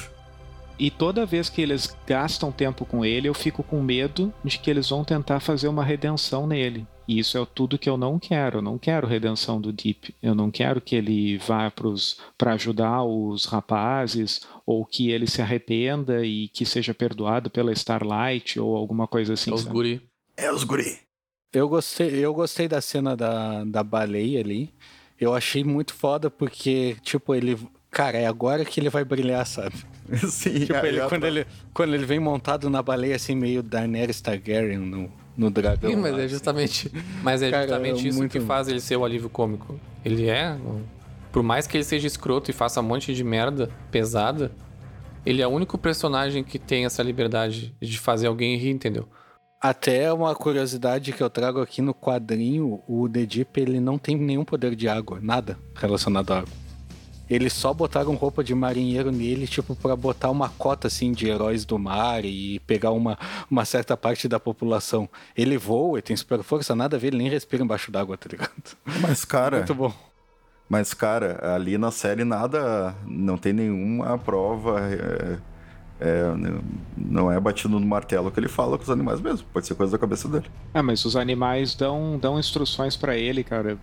E 0.79 0.91
toda 0.91 1.27
vez 1.27 1.51
que 1.51 1.61
eles 1.61 1.95
gastam 2.07 2.51
tempo 2.51 2.87
com 2.87 3.05
ele, 3.05 3.29
eu 3.29 3.35
fico 3.35 3.63
com 3.63 3.83
medo 3.83 4.33
de 4.43 4.59
que 4.59 4.71
eles 4.71 4.89
vão 4.89 5.05
tentar 5.05 5.41
fazer 5.41 5.69
uma 5.69 5.85
redenção 5.85 6.47
nele. 6.47 6.87
E 7.07 7.19
isso 7.19 7.37
é 7.37 7.47
tudo 7.55 7.79
que 7.79 7.91
eu 7.91 7.99
não 7.99 8.19
quero. 8.19 8.59
Eu 8.59 8.63
não 8.63 8.79
quero 8.79 9.07
redenção 9.07 9.61
do 9.61 9.71
Deep. 9.71 10.15
Eu 10.23 10.35
não 10.35 10.51
quero 10.51 10.81
que 10.81 10.97
ele 10.97 11.37
vá 11.37 11.71
para 12.39 12.55
ajudar 12.55 13.05
os 13.05 13.45
rapazes, 13.45 14.41
ou 14.65 14.87
que 14.87 15.11
ele 15.11 15.27
se 15.27 15.43
arrependa 15.43 16.25
e 16.25 16.49
que 16.49 16.65
seja 16.65 16.95
perdoado 16.95 17.51
pela 17.51 17.73
Starlight, 17.73 18.59
ou 18.59 18.75
alguma 18.75 19.07
coisa 19.07 19.35
assim. 19.35 19.51
É 19.51 19.55
os 19.55 19.61
sabe? 19.61 19.75
guri. 19.75 20.09
É 20.35 20.51
os 20.51 20.65
guri. 20.65 21.12
Eu 21.53 21.69
gostei, 21.69 22.09
eu 22.25 22.33
gostei 22.33 22.67
da 22.69 22.81
cena 22.81 23.17
da, 23.17 23.65
da 23.65 23.83
baleia 23.83 24.41
ali. 24.41 24.73
Eu 25.21 25.35
achei 25.35 25.63
muito 25.63 25.95
foda 25.95 26.31
porque, 26.31 26.97
tipo, 27.03 27.35
ele. 27.35 27.59
Cara, 27.91 28.17
é 28.17 28.27
agora 28.27 28.65
que 28.65 28.81
ele 28.81 28.89
vai 28.89 29.05
brilhar, 29.05 29.47
sabe? 29.47 29.75
Sim, 30.29 30.61
Tipo, 30.67 30.85
ele, 30.87 30.99
eu- 31.01 31.09
quando, 31.09 31.25
ele, 31.25 31.47
quando 31.75 31.95
ele 31.95 32.07
vem 32.07 32.19
montado 32.19 32.71
na 32.71 32.83
baleia, 32.83 33.17
assim, 33.17 33.35
meio 33.37 33.63
Daenerys 33.63 34.21
Targaryen 34.21 34.79
no, 34.79 35.13
no 35.37 35.51
dragão. 35.51 35.91
Sim, 35.91 35.97
mas 35.97 36.13
lá, 36.13 36.21
é 36.21 36.25
assim. 36.25 36.29
justamente, 36.33 36.91
mas 37.23 37.43
é 37.43 37.51
Cara, 37.51 37.63
justamente 37.65 38.07
é 38.07 38.09
isso 38.09 38.19
muito- 38.19 38.33
que 38.33 38.41
faz 38.41 38.67
ele 38.69 38.81
ser 38.81 38.97
o 38.97 39.05
alívio 39.05 39.29
cômico. 39.29 39.79
Ele 40.05 40.27
é, 40.27 40.57
por 41.31 41.43
mais 41.43 41.67
que 41.67 41.77
ele 41.77 41.85
seja 41.85 42.07
escroto 42.07 42.51
e 42.51 42.55
faça 42.55 42.81
um 42.81 42.85
monte 42.85 43.15
de 43.15 43.23
merda 43.23 43.71
pesada, 43.91 44.51
ele 45.25 45.43
é 45.43 45.47
o 45.47 45.51
único 45.51 45.77
personagem 45.77 46.43
que 46.43 46.59
tem 46.59 46.87
essa 46.87 47.03
liberdade 47.03 47.75
de 47.81 47.99
fazer 47.99 48.27
alguém 48.27 48.57
rir, 48.57 48.71
entendeu? 48.71 49.07
Até 49.63 50.13
uma 50.13 50.35
curiosidade 50.35 51.13
que 51.13 51.23
eu 51.23 51.31
trago 51.31 51.61
aqui 51.61 51.81
no 51.81 51.95
quadrinho, 51.95 52.83
o 52.89 53.09
The 53.09 53.25
Deep, 53.25 53.61
ele 53.61 53.79
não 53.79 53.97
tem 53.97 54.17
nenhum 54.17 54.45
poder 54.45 54.75
de 54.75 54.89
água, 54.89 55.21
nada 55.23 55.57
relacionado 55.77 56.33
à 56.33 56.39
água. 56.39 56.53
Eles 57.31 57.53
só 57.53 57.73
botaram 57.73 58.13
roupa 58.17 58.43
de 58.43 58.53
marinheiro 58.57 59.13
nele, 59.13 59.47
tipo, 59.47 59.77
pra 59.77 59.95
botar 59.95 60.31
uma 60.31 60.49
cota, 60.49 60.89
assim, 60.89 61.13
de 61.13 61.29
heróis 61.29 61.65
do 61.65 61.79
mar 61.79 62.25
e 62.25 62.59
pegar 62.67 62.91
uma, 62.91 63.17
uma 63.49 63.65
certa 63.65 63.97
parte 63.97 64.27
da 64.27 64.41
população. 64.41 65.09
Ele 65.37 65.57
voa 65.57 66.01
e 66.01 66.03
tem 66.03 66.17
super 66.17 66.43
força, 66.43 66.75
nada 66.75 66.97
a 66.97 66.99
ver, 66.99 67.07
ele 67.09 67.19
nem 67.19 67.31
respira 67.31 67.63
embaixo 67.63 67.93
d'água, 67.93 68.19
tá 68.19 68.29
ligado? 68.29 68.77
Mas, 69.01 69.25
cara, 69.25 69.59
Muito 69.59 69.75
bom. 69.77 69.93
mas, 70.69 70.93
cara, 70.93 71.55
ali 71.55 71.79
na 71.79 71.93
série 71.93 72.25
nada, 72.25 72.97
não 73.07 73.39
tem 73.39 73.53
nenhuma 73.53 74.19
prova, 74.19 74.81
é, 74.81 75.39
é, 76.03 76.23
não 76.97 77.31
é 77.31 77.39
batido 77.39 77.79
no 77.79 77.87
martelo 77.87 78.31
que 78.31 78.41
ele 78.41 78.49
fala 78.49 78.77
com 78.77 78.83
os 78.85 78.91
animais 78.91 79.21
mesmo. 79.21 79.47
Pode 79.53 79.67
ser 79.67 79.75
coisa 79.75 79.93
da 79.93 79.99
cabeça 79.99 80.29
dele. 80.29 80.47
Ah, 80.75 80.83
mas 80.83 81.05
os 81.05 81.15
animais 81.17 81.75
dão, 81.75 82.19
dão 82.21 82.39
instruções 82.39 82.97
pra 82.97 83.17
ele, 83.17 83.45
cara. 83.45 83.79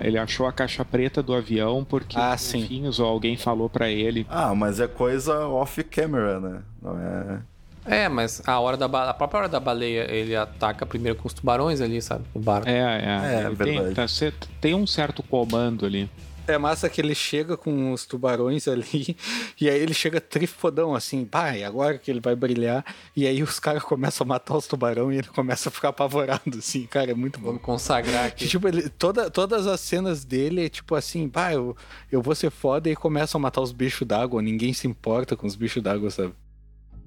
Ele 0.00 0.18
achou 0.18 0.46
a 0.46 0.52
caixa 0.52 0.84
preta 0.84 1.22
do 1.22 1.34
avião 1.34 1.84
porque 1.84 2.16
Ah, 2.18 2.34
os 2.34 2.98
ou 2.98 3.06
alguém 3.06 3.36
falou 3.36 3.68
pra 3.68 3.88
ele. 3.90 4.26
Ah, 4.28 4.54
mas 4.54 4.78
é 4.80 4.86
coisa 4.86 5.46
off-camera, 5.48 6.40
né? 6.40 6.58
Não 6.82 6.98
é... 6.98 7.38
É, 7.86 8.08
mas 8.08 8.40
a 8.46 8.58
hora 8.60 8.78
da 8.78 8.86
a 8.86 9.12
própria 9.12 9.40
hora 9.40 9.48
da 9.48 9.60
baleia, 9.60 10.10
ele 10.10 10.34
ataca 10.34 10.86
primeiro 10.86 11.18
com 11.18 11.28
os 11.28 11.34
tubarões 11.34 11.82
ali, 11.82 12.00
sabe? 12.00 12.24
O 12.32 12.38
barco. 12.38 12.66
É, 12.66 12.72
é. 12.72 13.42
É, 13.42 13.46
ele 13.46 13.56
tem, 13.56 13.74
verdade. 13.74 13.94
tá- 13.94 14.08
cê- 14.08 14.32
tem 14.58 14.74
um 14.74 14.86
certo 14.86 15.22
comando 15.22 15.84
ali. 15.84 16.08
É 16.46 16.58
massa 16.58 16.90
que 16.90 17.00
ele 17.00 17.14
chega 17.14 17.56
com 17.56 17.90
os 17.92 18.04
tubarões 18.04 18.68
ali, 18.68 19.16
e 19.58 19.68
aí 19.68 19.80
ele 19.80 19.94
chega 19.94 20.20
trifodão, 20.20 20.94
assim, 20.94 21.24
pai, 21.24 21.64
agora 21.64 21.96
que 21.96 22.10
ele 22.10 22.20
vai 22.20 22.36
brilhar, 22.36 22.84
e 23.16 23.26
aí 23.26 23.42
os 23.42 23.58
caras 23.58 23.82
começam 23.82 24.26
a 24.26 24.28
matar 24.28 24.54
os 24.54 24.66
tubarões 24.66 25.16
e 25.16 25.18
ele 25.20 25.28
começa 25.28 25.70
a 25.70 25.72
ficar 25.72 25.88
apavorado, 25.88 26.58
assim, 26.58 26.84
cara, 26.86 27.10
é 27.12 27.14
muito 27.14 27.40
bom. 27.40 27.46
Vamos 27.46 27.62
consagrar 27.62 28.24
Que, 28.32 28.44
aqui. 28.44 28.48
tipo, 28.48 28.68
ele, 28.68 28.90
toda, 28.90 29.30
todas 29.30 29.66
as 29.66 29.80
cenas 29.80 30.22
dele 30.22 30.66
é 30.66 30.68
tipo 30.68 30.94
assim, 30.94 31.30
pá, 31.30 31.54
eu, 31.54 31.74
eu 32.12 32.20
vou 32.20 32.34
ser 32.34 32.50
foda 32.50 32.90
e 32.90 32.94
começam 32.96 33.38
a 33.38 33.42
matar 33.42 33.62
os 33.62 33.72
bichos 33.72 34.06
d'água, 34.06 34.42
ninguém 34.42 34.74
se 34.74 34.86
importa 34.86 35.34
com 35.34 35.46
os 35.46 35.56
bichos 35.56 35.82
d'água, 35.82 36.10
sabe? 36.10 36.34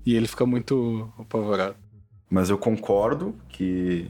E 0.04 0.16
ele 0.16 0.28
fica 0.28 0.48
muito 0.48 1.14
apavorado. 1.20 1.76
Mas 2.28 2.50
eu 2.50 2.58
concordo 2.58 3.36
que, 3.50 4.10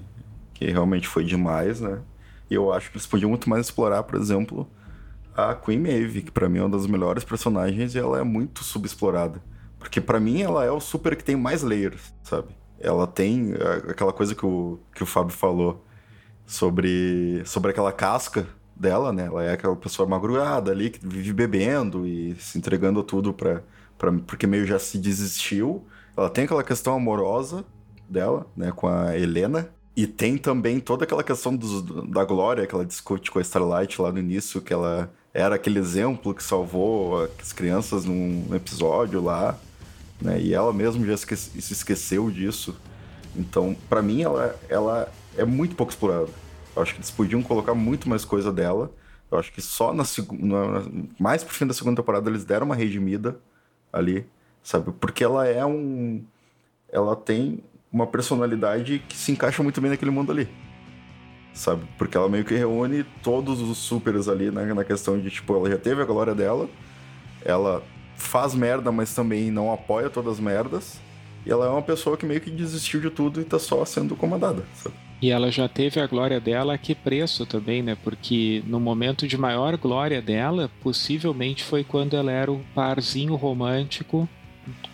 que 0.53 0.67
realmente 0.67 1.05
foi 1.05 1.25
demais, 1.25 1.81
né? 1.81 1.99
E 2.49 2.53
eu 2.53 2.71
acho 2.71 2.89
que 2.89 2.95
eles 2.97 3.05
podiam 3.05 3.29
muito 3.29 3.49
mais 3.49 3.65
explorar, 3.65 4.03
por 4.03 4.17
exemplo, 4.17 4.65
a 5.37 5.55
Queen 5.55 5.79
Maeve, 5.79 6.23
que 6.23 6.31
pra 6.31 6.49
mim 6.49 6.59
é 6.59 6.63
uma 6.63 6.69
das 6.77 6.87
melhores 6.87 7.23
personagens 7.23 7.95
e 7.95 7.99
ela 7.99 8.19
é 8.19 8.23
muito 8.23 8.63
subexplorada. 8.63 9.41
Porque 9.79 10.01
pra 10.01 10.19
mim 10.19 10.41
ela 10.41 10.65
é 10.65 10.71
o 10.71 10.79
super 10.79 11.15
que 11.15 11.23
tem 11.23 11.35
mais 11.35 11.61
layers, 11.63 12.13
sabe? 12.23 12.49
Ela 12.79 13.05
tem 13.07 13.53
a- 13.53 13.91
aquela 13.91 14.11
coisa 14.13 14.33
que 14.35 14.45
o, 14.45 14.79
que 14.93 15.03
o 15.03 15.05
Fábio 15.05 15.33
falou 15.35 15.83
sobre, 16.45 17.41
sobre 17.45 17.71
aquela 17.71 17.91
casca 17.91 18.47
dela, 18.75 19.11
né? 19.11 19.25
Ela 19.25 19.43
é 19.43 19.51
aquela 19.53 19.75
pessoa 19.75 20.07
madrugada 20.07 20.71
ali 20.71 20.89
que 20.89 21.05
vive 21.05 21.33
bebendo 21.33 22.05
e 22.05 22.35
se 22.35 22.57
entregando 22.57 23.03
tudo 23.03 23.33
pra, 23.33 23.63
pra, 23.97 24.11
porque 24.25 24.47
meio 24.47 24.65
já 24.65 24.79
se 24.79 24.97
desistiu. 24.97 25.85
Ela 26.15 26.29
tem 26.29 26.45
aquela 26.45 26.63
questão 26.63 26.95
amorosa 26.95 27.65
dela, 28.09 28.47
né, 28.55 28.71
com 28.71 28.87
a 28.87 29.17
Helena. 29.17 29.69
E 29.95 30.05
tem 30.05 30.37
também 30.37 30.79
toda 30.79 31.05
aquela 31.05 31.23
questão 31.23 31.55
dos- 31.55 31.81
da 32.09 32.23
Glória 32.23 32.67
que 32.67 32.73
ela 32.75 32.85
discute 32.85 33.31
com 33.31 33.39
a 33.39 33.41
Starlight 33.41 33.99
lá 34.01 34.11
no 34.11 34.19
início, 34.19 34.61
que 34.61 34.71
ela 34.71 35.11
era 35.39 35.53
aquele 35.55 35.77
exemplo 35.77 36.33
que 36.33 36.43
salvou 36.43 37.29
as 37.39 37.53
crianças 37.53 38.05
num 38.05 38.47
episódio 38.55 39.21
lá, 39.21 39.55
né? 40.19 40.41
E 40.41 40.51
ela 40.53 40.73
mesma 40.73 41.05
já 41.05 41.13
esque- 41.13 41.35
se 41.37 41.73
esqueceu 41.73 42.31
disso. 42.31 42.75
Então, 43.35 43.75
pra 43.87 44.01
mim, 44.01 44.23
ela, 44.23 44.55
ela 44.67 45.11
é 45.37 45.45
muito 45.45 45.75
pouco 45.75 45.91
explorada. 45.91 46.29
Eu 46.75 46.81
acho 46.81 46.93
que 46.93 46.99
eles 46.99 47.11
podiam 47.11 47.43
colocar 47.43 47.75
muito 47.75 48.09
mais 48.09 48.25
coisa 48.25 48.51
dela. 48.51 48.91
Eu 49.29 49.37
acho 49.37 49.51
que 49.53 49.61
só 49.61 49.93
na 49.93 50.03
segunda. 50.05 50.83
Mais 51.19 51.43
pro 51.43 51.53
fim 51.53 51.67
da 51.67 51.73
segunda 51.73 52.01
temporada 52.01 52.29
eles 52.29 52.43
deram 52.43 52.65
uma 52.65 52.75
redimida 52.75 53.37
ali, 53.93 54.25
sabe? 54.63 54.91
Porque 54.99 55.23
ela 55.23 55.45
é 55.47 55.63
um. 55.63 56.23
Ela 56.91 57.15
tem 57.15 57.59
uma 57.91 58.07
personalidade 58.07 59.03
que 59.07 59.15
se 59.15 59.31
encaixa 59.31 59.61
muito 59.61 59.79
bem 59.81 59.91
naquele 59.91 60.09
mundo 60.11 60.31
ali. 60.31 60.49
Sabe? 61.57 61.85
Porque 61.97 62.15
ela 62.15 62.29
meio 62.29 62.45
que 62.45 62.53
reúne 62.53 63.03
todos 63.23 63.59
os 63.61 63.79
supers 63.79 64.27
ali 64.27 64.51
na, 64.51 64.63
na 64.75 64.83
questão 64.83 65.19
de, 65.19 65.29
tipo, 65.31 65.55
ela 65.55 65.69
já 65.69 65.77
teve 65.77 66.01
a 66.03 66.05
glória 66.05 66.35
dela, 66.35 66.69
ela 67.43 67.83
faz 68.15 68.53
merda, 68.53 68.91
mas 68.91 69.13
também 69.15 69.49
não 69.49 69.73
apoia 69.73 70.07
todas 70.07 70.33
as 70.33 70.39
merdas. 70.39 70.99
E 71.43 71.51
ela 71.51 71.65
é 71.65 71.69
uma 71.69 71.81
pessoa 71.81 72.15
que 72.15 72.27
meio 72.27 72.39
que 72.39 72.51
desistiu 72.51 73.01
de 73.01 73.09
tudo 73.09 73.41
e 73.41 73.43
tá 73.43 73.57
só 73.57 73.83
sendo 73.85 74.15
comandada, 74.15 74.63
sabe? 74.75 74.95
E 75.19 75.31
ela 75.31 75.49
já 75.49 75.67
teve 75.67 75.99
a 75.99 76.05
glória 76.05 76.39
dela 76.39 76.75
a 76.75 76.77
que 76.77 76.93
preço 76.93 77.43
também, 77.43 77.81
né? 77.81 77.97
Porque 78.03 78.61
no 78.67 78.79
momento 78.79 79.27
de 79.27 79.35
maior 79.35 79.75
glória 79.77 80.21
dela, 80.21 80.69
possivelmente 80.83 81.63
foi 81.63 81.83
quando 81.83 82.15
ela 82.15 82.31
era 82.31 82.51
o 82.51 82.61
parzinho 82.75 83.33
romântico 83.33 84.29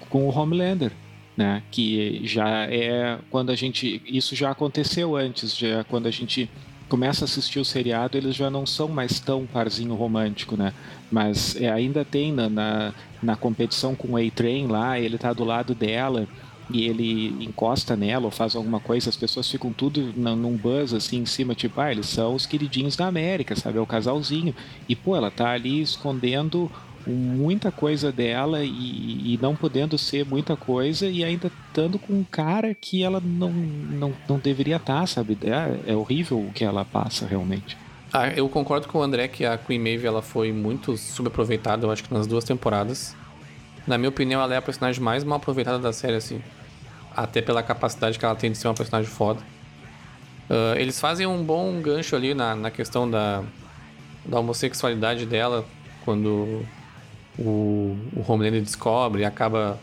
com 0.10 0.30
o 0.30 0.30
Homelander, 0.30 0.94
né? 1.36 1.64
Que 1.72 2.22
já 2.26 2.66
é 2.66 3.18
quando 3.30 3.52
a 3.52 3.56
gente 3.56 4.02
isso 4.06 4.36
já 4.36 4.52
aconteceu 4.52 5.16
antes, 5.16 5.56
já 5.56 5.84
quando 5.84 6.08
a 6.08 6.12
gente 6.12 6.50
começa 6.88 7.24
a 7.24 7.26
assistir 7.26 7.60
o 7.60 7.66
seriado, 7.66 8.18
eles 8.18 8.36
já 8.36 8.50
não 8.50 8.66
são 8.66 8.88
mais 8.88 9.20
tão 9.20 9.46
parzinho 9.46 9.96
romântico, 9.96 10.56
né? 10.56 10.74
Mas 11.12 11.56
é, 11.60 11.72
ainda 11.72 12.06
tem 12.06 12.32
na, 12.32 12.50
na, 12.50 12.94
na 13.22 13.36
competição 13.36 13.96
com 13.96 14.10
o 14.10 14.18
A-Train 14.18 14.68
lá, 14.68 15.00
ele 15.00 15.18
tá 15.18 15.34
do 15.34 15.44
lado 15.44 15.74
dela 15.74 16.28
e 16.70 16.86
ele 16.86 17.44
encosta 17.44 17.96
nela 17.96 18.26
ou 18.26 18.32
faz 18.32 18.56
alguma 18.56 18.80
coisa, 18.80 19.10
as 19.10 19.16
pessoas 19.16 19.50
ficam 19.50 19.74
tudo 19.74 20.14
num 20.16 20.56
buzz 20.56 20.94
assim 20.94 21.18
em 21.18 21.26
cima, 21.26 21.56
tipo, 21.56 21.80
ah, 21.82 21.92
eles 21.92 22.06
são 22.06 22.36
os 22.36 22.46
queridinhos 22.46 22.96
da 22.96 23.08
América, 23.08 23.56
sabe? 23.56 23.78
É 23.78 23.82
o 23.82 23.86
casalzinho. 23.86 24.56
E, 24.88 24.96
pô, 24.96 25.16
ela 25.16 25.32
tá 25.32 25.52
ali 25.52 25.82
escondendo 25.82 26.72
muita 27.06 27.72
coisa 27.72 28.12
dela 28.12 28.64
e, 28.64 29.34
e 29.34 29.40
não 29.42 29.56
podendo 29.56 29.98
ser 29.98 30.26
muita 30.26 30.56
coisa 30.56 31.08
e 31.08 31.24
ainda 31.24 31.48
estando 31.68 32.00
com 32.00 32.14
um 32.14 32.24
cara 32.24 32.74
que 32.74 33.04
ela 33.04 33.22
não, 33.24 33.52
não, 33.52 34.14
não 34.28 34.40
deveria 34.40 34.78
estar, 34.78 35.08
sabe? 35.08 35.38
É, 35.44 35.92
é 35.92 35.96
horrível 35.96 36.40
o 36.40 36.52
que 36.52 36.64
ela 36.64 36.86
passa 36.86 37.26
realmente. 37.26 37.78
Ah, 38.12 38.28
eu 38.28 38.48
concordo 38.48 38.88
com 38.88 39.00
o 39.00 39.02
André 39.02 39.28
que 39.28 39.44
a 39.44 39.58
Queen 39.58 39.80
Maeve 39.80 40.06
ela 40.06 40.22
foi 40.22 40.52
muito 40.52 40.96
subaproveitada, 40.96 41.86
eu 41.86 41.92
acho 41.92 42.04
que 42.04 42.14
nas 42.14 42.28
duas 42.28 42.44
temporadas. 42.44 43.16
Na 43.88 43.98
minha 43.98 44.10
opinião, 44.10 44.42
ela 44.42 44.54
é 44.54 44.58
a 44.58 44.62
personagem 44.62 45.02
mais 45.02 45.24
mal 45.24 45.38
aproveitada 45.38 45.80
da 45.80 45.92
série, 45.92 46.16
assim. 46.16 46.42
Até 47.16 47.42
pela 47.42 47.62
capacidade 47.62 48.18
que 48.18 48.24
ela 48.24 48.36
tem 48.36 48.52
de 48.52 48.58
ser 48.58 48.68
uma 48.68 48.74
personagem 48.74 49.10
foda. 49.10 49.42
Uh, 50.50 50.78
eles 50.78 51.00
fazem 51.00 51.26
um 51.26 51.44
bom 51.44 51.82
gancho 51.82 52.16
ali 52.16 52.34
na, 52.34 52.56
na 52.56 52.70
questão 52.70 53.10
da, 53.10 53.44
da 54.26 54.40
homossexualidade 54.40 55.26
dela, 55.26 55.66
quando 56.06 56.64
o, 57.38 57.98
o 58.16 58.24
Homelander 58.28 58.62
descobre 58.62 59.22
e 59.22 59.26
acaba 59.26 59.80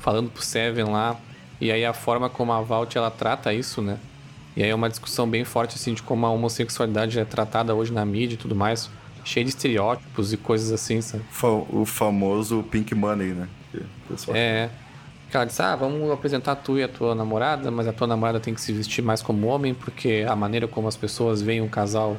falando 0.00 0.30
pro 0.30 0.42
Seven 0.42 0.84
lá. 0.84 1.16
E 1.60 1.72
aí 1.72 1.84
a 1.84 1.92
forma 1.92 2.28
como 2.28 2.52
a 2.52 2.60
Valt 2.60 2.94
ela 2.96 3.10
trata 3.10 3.52
isso, 3.52 3.80
né? 3.80 3.98
E 4.56 4.62
aí 4.62 4.70
é 4.70 4.74
uma 4.74 4.88
discussão 4.88 5.28
bem 5.28 5.44
forte, 5.44 5.76
assim, 5.76 5.92
de 5.92 6.02
como 6.02 6.24
a 6.24 6.30
homossexualidade 6.30 7.18
é 7.18 7.24
tratada 7.24 7.74
hoje 7.74 7.92
na 7.92 8.04
mídia 8.04 8.34
e 8.34 8.38
tudo 8.38 8.54
mais. 8.54 8.90
Cheio 9.24 9.44
de 9.44 9.50
estereótipos 9.50 10.32
e 10.32 10.36
coisas 10.36 10.72
assim, 10.72 11.00
sabe? 11.00 11.24
O 11.70 11.84
famoso 11.84 12.62
Pink 12.70 12.94
Money, 12.94 13.32
né? 13.32 13.48
É. 14.34 14.70
Que 15.30 15.36
ela 15.36 15.44
disse, 15.44 15.60
ah, 15.60 15.74
vamos 15.74 16.10
apresentar 16.10 16.54
tu 16.56 16.78
e 16.78 16.82
a 16.84 16.88
tua 16.88 17.14
namorada, 17.14 17.70
mas 17.70 17.88
a 17.88 17.92
tua 17.92 18.06
namorada 18.06 18.38
tem 18.38 18.54
que 18.54 18.60
se 18.60 18.72
vestir 18.72 19.02
mais 19.02 19.20
como 19.20 19.48
homem, 19.48 19.74
porque 19.74 20.24
a 20.26 20.36
maneira 20.36 20.68
como 20.68 20.86
as 20.86 20.96
pessoas 20.96 21.42
veem 21.42 21.60
um 21.60 21.68
casal 21.68 22.16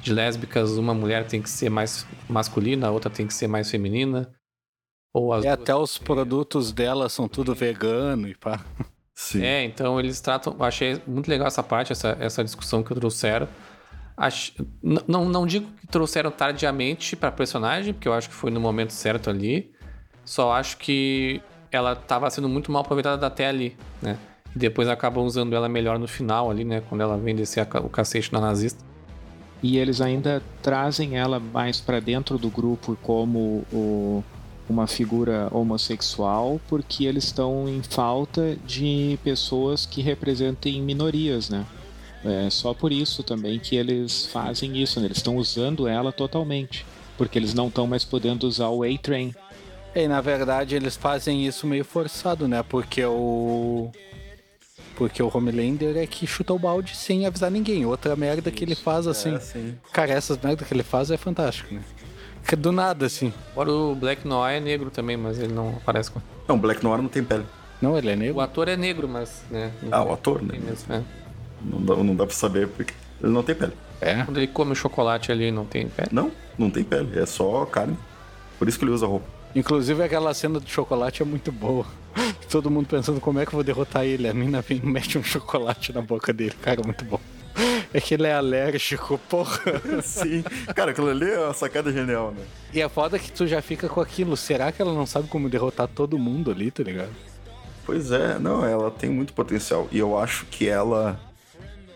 de 0.00 0.12
lésbicas, 0.12 0.72
uma 0.72 0.94
mulher 0.94 1.26
tem 1.26 1.42
que 1.42 1.50
ser 1.50 1.70
mais 1.70 2.06
masculina, 2.28 2.88
a 2.88 2.90
outra 2.90 3.10
tem 3.10 3.26
que 3.26 3.34
ser 3.34 3.46
mais 3.46 3.70
feminina. 3.70 4.32
Ou 5.12 5.32
as 5.32 5.44
e 5.44 5.48
duas... 5.48 5.60
até 5.60 5.74
os 5.74 5.98
produtos 5.98 6.72
dela 6.72 7.08
são 7.08 7.28
tudo 7.28 7.54
vegano 7.54 8.28
e 8.28 8.34
pá. 8.34 8.64
Sim. 9.14 9.42
É, 9.42 9.64
então 9.64 9.98
eles 10.00 10.20
tratam. 10.20 10.56
Achei 10.60 11.00
muito 11.06 11.28
legal 11.28 11.46
essa 11.46 11.62
parte, 11.62 11.92
essa, 11.92 12.16
essa 12.20 12.42
discussão 12.42 12.82
que 12.82 12.94
trouxeram. 12.94 13.46
Ach, 14.16 14.52
não, 14.82 15.24
não 15.26 15.46
digo 15.46 15.70
que 15.80 15.86
trouxeram 15.86 16.30
tardiamente 16.30 17.16
pra 17.16 17.30
personagem, 17.30 17.92
porque 17.92 18.08
eu 18.08 18.12
acho 18.12 18.28
que 18.28 18.34
foi 18.34 18.50
no 18.50 18.60
momento 18.60 18.92
certo 18.92 19.28
ali. 19.28 19.72
Só 20.24 20.52
acho 20.52 20.78
que 20.78 21.42
ela 21.70 21.92
estava 21.92 22.28
sendo 22.30 22.48
muito 22.48 22.70
mal 22.70 22.82
aproveitada 22.82 23.26
até 23.26 23.46
ali, 23.46 23.76
né? 24.00 24.18
E 24.54 24.58
depois 24.58 24.88
acabam 24.88 25.24
usando 25.24 25.54
ela 25.54 25.68
melhor 25.68 25.98
no 25.98 26.08
final 26.08 26.50
ali, 26.50 26.64
né? 26.64 26.82
Quando 26.88 27.00
ela 27.00 27.16
vem 27.16 27.34
descer 27.34 27.66
o 27.82 27.88
cacete 27.88 28.32
na 28.32 28.40
nazista. 28.40 28.89
E 29.62 29.76
eles 29.76 30.00
ainda 30.00 30.42
trazem 30.62 31.18
ela 31.18 31.38
mais 31.38 31.80
para 31.80 32.00
dentro 32.00 32.38
do 32.38 32.48
grupo 32.48 32.96
como 33.02 33.64
o, 33.72 34.24
uma 34.68 34.86
figura 34.86 35.48
homossexual, 35.50 36.60
porque 36.68 37.04
eles 37.04 37.24
estão 37.24 37.68
em 37.68 37.82
falta 37.82 38.56
de 38.66 39.18
pessoas 39.22 39.84
que 39.84 40.00
representem 40.00 40.80
minorias, 40.80 41.50
né? 41.50 41.66
É 42.24 42.50
só 42.50 42.74
por 42.74 42.92
isso 42.92 43.22
também 43.22 43.58
que 43.58 43.76
eles 43.76 44.26
fazem 44.26 44.76
isso, 44.80 45.00
né? 45.00 45.06
eles 45.06 45.16
estão 45.16 45.36
usando 45.36 45.88
ela 45.88 46.12
totalmente, 46.12 46.84
porque 47.16 47.38
eles 47.38 47.54
não 47.54 47.68
estão 47.68 47.86
mais 47.86 48.04
podendo 48.04 48.46
usar 48.46 48.68
o 48.68 48.82
A-Train, 48.82 49.32
e 49.94 50.06
na 50.06 50.20
verdade 50.20 50.76
eles 50.76 50.96
fazem 50.96 51.46
isso 51.46 51.66
meio 51.66 51.84
forçado, 51.84 52.46
né? 52.46 52.62
Porque 52.62 53.04
o. 53.04 53.90
Porque 55.00 55.22
o 55.22 55.30
Homelander 55.34 55.96
é 55.96 56.06
que 56.06 56.26
chuta 56.26 56.52
o 56.52 56.58
balde 56.58 56.94
sem 56.94 57.24
avisar 57.24 57.50
ninguém. 57.50 57.86
Outra 57.86 58.14
merda 58.14 58.50
isso, 58.50 58.58
que 58.58 58.62
ele 58.62 58.74
faz 58.74 59.06
assim. 59.06 59.34
É, 59.34 59.72
Cara, 59.94 60.12
essas 60.12 60.36
merdas 60.36 60.68
que 60.68 60.74
ele 60.74 60.82
faz 60.82 61.10
é 61.10 61.16
fantástico, 61.16 61.74
né? 61.74 61.80
Que 62.46 62.54
do 62.54 62.70
nada, 62.70 63.06
assim. 63.06 63.32
Fora 63.54 63.72
o 63.72 63.94
Black 63.94 64.28
Noir 64.28 64.58
é 64.58 64.60
negro 64.60 64.90
também, 64.90 65.16
mas 65.16 65.38
ele 65.38 65.54
não 65.54 65.70
aparece 65.70 66.10
com. 66.10 66.20
Não, 66.46 66.56
o 66.56 66.58
Black 66.58 66.84
Noir 66.84 67.00
não 67.00 67.08
tem 67.08 67.24
pele. 67.24 67.46
Não, 67.80 67.96
ele 67.96 68.10
é 68.10 68.16
negro. 68.16 68.36
O 68.36 68.40
ator 68.42 68.68
é 68.68 68.76
negro, 68.76 69.08
mas. 69.08 69.42
Né, 69.50 69.72
ah, 69.90 70.04
o 70.04 70.12
ator, 70.12 70.42
né? 70.42 70.58
Mesmo, 70.62 70.92
é. 70.92 71.02
não, 71.64 71.82
dá, 71.82 71.96
não 71.96 72.14
dá 72.14 72.26
pra 72.26 72.34
saber 72.34 72.68
porque 72.68 72.92
ele 73.22 73.32
não 73.32 73.42
tem 73.42 73.54
pele. 73.54 73.72
É. 74.02 74.22
Quando 74.24 74.36
ele 74.36 74.48
come 74.48 74.72
o 74.72 74.76
chocolate 74.76 75.32
ali, 75.32 75.50
não 75.50 75.64
tem 75.64 75.88
pele? 75.88 76.10
Não, 76.12 76.30
não 76.58 76.70
tem 76.70 76.84
pele. 76.84 77.18
É 77.18 77.24
só 77.24 77.64
carne. 77.64 77.96
Por 78.58 78.68
isso 78.68 78.78
que 78.78 78.84
ele 78.84 78.92
usa 78.92 79.06
roupa. 79.06 79.39
Inclusive 79.54 80.02
aquela 80.02 80.32
cena 80.32 80.60
do 80.60 80.68
chocolate 80.68 81.22
é 81.22 81.24
muito 81.24 81.50
boa. 81.50 81.84
Todo 82.48 82.70
mundo 82.70 82.86
pensando 82.88 83.20
como 83.20 83.38
é 83.40 83.46
que 83.46 83.50
eu 83.50 83.56
vou 83.56 83.64
derrotar 83.64 84.04
ele. 84.04 84.28
A 84.28 84.34
mina 84.34 84.60
vem 84.60 84.80
mete 84.82 85.18
um 85.18 85.24
chocolate 85.24 85.92
na 85.92 86.00
boca 86.00 86.32
dele. 86.32 86.54
Cara, 86.62 86.82
muito 86.84 87.04
bom. 87.04 87.20
É 87.92 88.00
que 88.00 88.14
ele 88.14 88.26
é 88.26 88.32
alérgico, 88.32 89.18
porra. 89.28 89.60
Sim. 90.02 90.44
Cara, 90.74 90.92
aquilo 90.92 91.08
ali 91.08 91.28
é 91.28 91.38
uma 91.38 91.52
sacada 91.52 91.92
genial, 91.92 92.30
né? 92.30 92.44
E 92.72 92.80
é 92.80 92.88
foda 92.88 93.18
que 93.18 93.30
tu 93.32 93.46
já 93.46 93.60
fica 93.60 93.88
com 93.88 94.00
aquilo. 94.00 94.36
Será 94.36 94.70
que 94.70 94.80
ela 94.80 94.94
não 94.94 95.06
sabe 95.06 95.28
como 95.28 95.48
derrotar 95.48 95.88
todo 95.88 96.18
mundo 96.18 96.50
ali, 96.50 96.70
tá 96.70 96.82
ligado? 96.82 97.10
Pois 97.84 98.12
é, 98.12 98.38
não, 98.38 98.64
ela 98.64 98.90
tem 98.90 99.10
muito 99.10 99.32
potencial. 99.32 99.88
E 99.90 99.98
eu 99.98 100.16
acho 100.16 100.46
que 100.46 100.68
ela. 100.68 101.20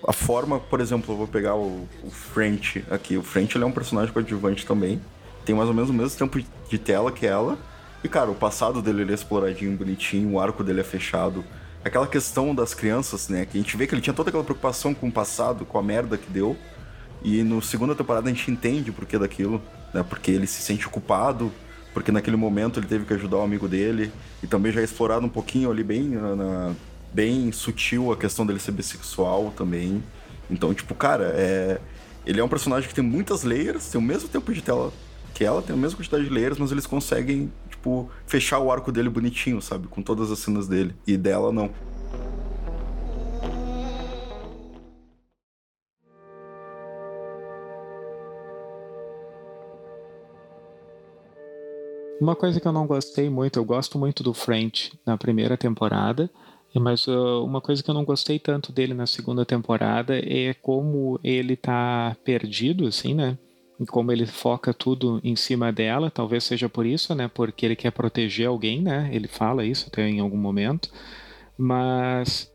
A 0.07 0.13
forma, 0.13 0.59
por 0.59 0.81
exemplo, 0.81 1.15
eu 1.15 1.19
vou 1.19 1.29
pegar 1.29 1.55
o, 1.55 1.89
o 2.03 2.11
French 2.11 2.85
aqui. 2.91 3.17
O 3.17 3.23
French 3.23 3.57
ele 3.57 3.65
é 3.65 3.67
um 3.67 3.73
personagem 3.73 4.13
coadjuvante 4.13 4.67
também 4.67 5.01
tem 5.45 5.55
mais 5.55 5.69
ou 5.69 5.75
menos 5.75 5.91
o 5.91 5.93
mesmo 5.93 6.19
tempo 6.19 6.43
de 6.69 6.79
tela 6.79 7.13
que 7.13 7.27
ela. 7.27 7.59
E, 8.03 8.09
cara, 8.09 8.31
o 8.31 8.35
passado 8.35 8.83
dele 8.83 9.03
ele 9.03 9.13
é 9.13 9.15
exploradinho, 9.15 9.77
bonitinho, 9.77 10.33
o 10.33 10.41
arco 10.41 10.63
dele 10.63 10.81
é 10.81 10.85
fechado. 10.85 11.45
Aquela 11.83 12.07
questão 12.07 12.55
das 12.55 12.75
crianças, 12.75 13.29
né? 13.29 13.47
Que 13.47 13.59
a 13.59 13.61
gente 13.61 13.77
vê 13.77 13.87
que 13.87 13.95
ele 13.95 14.03
tinha 14.03 14.15
toda 14.15 14.29
aquela 14.29 14.45
preocupação 14.45 14.95
com 14.95 15.09
o 15.09 15.13
passado, 15.13 15.65
com 15.65 15.79
a 15.79 15.83
merda 15.83 16.17
que 16.17 16.31
deu. 16.31 16.57
E 17.23 17.43
no 17.43 17.63
segunda 17.63 17.95
temporada 17.95 18.29
a 18.29 18.33
gente 18.33 18.51
entende 18.51 18.91
o 18.91 18.93
porquê 18.93 19.19
daquilo, 19.19 19.61
né? 19.93 20.03
Porque 20.03 20.31
ele 20.31 20.47
se 20.47 20.61
sente 20.61 20.87
culpado, 20.89 21.51
porque 21.95 22.13
naquele 22.13 22.37
momento 22.37 22.79
ele 22.79 22.87
teve 22.87 23.05
que 23.05 23.15
ajudar 23.15 23.39
o 23.39 23.43
amigo 23.43 23.69
dele. 23.69 24.13
E 24.43 24.47
também 24.47 24.71
já 24.73 24.81
é 24.81 24.85
explorado 24.85 25.25
um 25.25 25.31
pouquinho 25.31 25.71
ali 25.71 25.83
bem, 25.83 26.09
na, 26.09 26.75
bem 27.13 27.53
sutil 27.53 28.13
a 28.13 28.17
questão 28.17 28.45
dele 28.45 28.59
ser 28.61 28.73
bissexual 28.73 29.53
também. 29.57 30.03
Então, 30.51 30.75
tipo, 30.75 30.95
cara, 30.95 31.33
é... 31.35 31.81
ele 32.27 32.39
é 32.39 32.45
um 32.45 32.49
personagem 32.49 32.87
que 32.87 32.95
tem 32.95 33.05
muitas 33.05 33.45
layers, 33.45 33.87
tem 33.89 33.99
o 33.99 34.05
mesmo 34.05 34.29
tempo 34.29 34.53
de 34.53 34.61
tela 34.61 34.93
que 35.35 35.45
ela 35.45 35.61
tem 35.61 35.75
a 35.75 35.79
mesma 35.79 35.99
quantidade 35.99 36.25
de 36.25 36.31
layers, 36.31 36.57
mas 36.59 36.71
eles 36.71 36.87
conseguem, 36.87 37.53
tipo, 37.69 38.09
fechar 38.25 38.61
o 38.61 38.71
arco 38.71 38.93
dele 38.93 39.09
bonitinho, 39.09 39.61
sabe? 39.61 39.89
Com 39.89 40.01
todas 40.01 40.31
as 40.31 40.39
cenas 40.39 40.69
dele. 40.69 40.95
E 41.05 41.17
dela, 41.17 41.53
não. 41.53 41.71
Uma 52.21 52.37
coisa 52.37 52.61
que 52.61 52.67
eu 52.67 52.73
não 52.73 52.87
gostei 52.87 53.29
muito, 53.29 53.59
eu 53.59 53.65
gosto 53.65 53.99
muito 53.99 54.23
do 54.23 54.33
French 54.33 54.99
na 55.05 55.19
primeira 55.19 55.59
temporada, 55.59 56.31
mas 56.75 57.07
uh, 57.07 57.45
uma 57.45 57.61
coisa 57.61 57.83
que 57.83 57.91
eu 57.91 57.95
não 57.95 58.05
gostei 58.05 58.39
tanto 58.39 58.73
dele 58.73 58.95
na 58.95 59.07
segunda 59.07 59.45
temporada 59.45 60.17
é 60.17 60.55
como 60.55 61.19
ele 61.23 61.57
tá 61.57 62.17
perdido, 62.25 62.87
assim, 62.87 63.15
né? 63.15 63.37
Como 63.89 64.13
ele 64.13 64.27
foca 64.27 64.73
tudo 64.73 65.21
em 65.25 65.35
cima 65.35 65.73
dela, 65.73 66.11
talvez 66.11 66.45
seja 66.45 66.69
por 66.69 66.87
isso, 66.87 67.15
né? 67.15 67.29
Porque 67.33 67.67
ele 67.67 67.77
quer 67.77 67.91
proteger 67.91 68.47
alguém, 68.47 68.81
né? 68.81 69.11
Ele 69.13 69.27
fala 69.27 69.65
isso 69.65 69.89
até 69.89 70.09
em 70.09 70.21
algum 70.21 70.37
momento. 70.37 70.91
Mas 71.59 72.53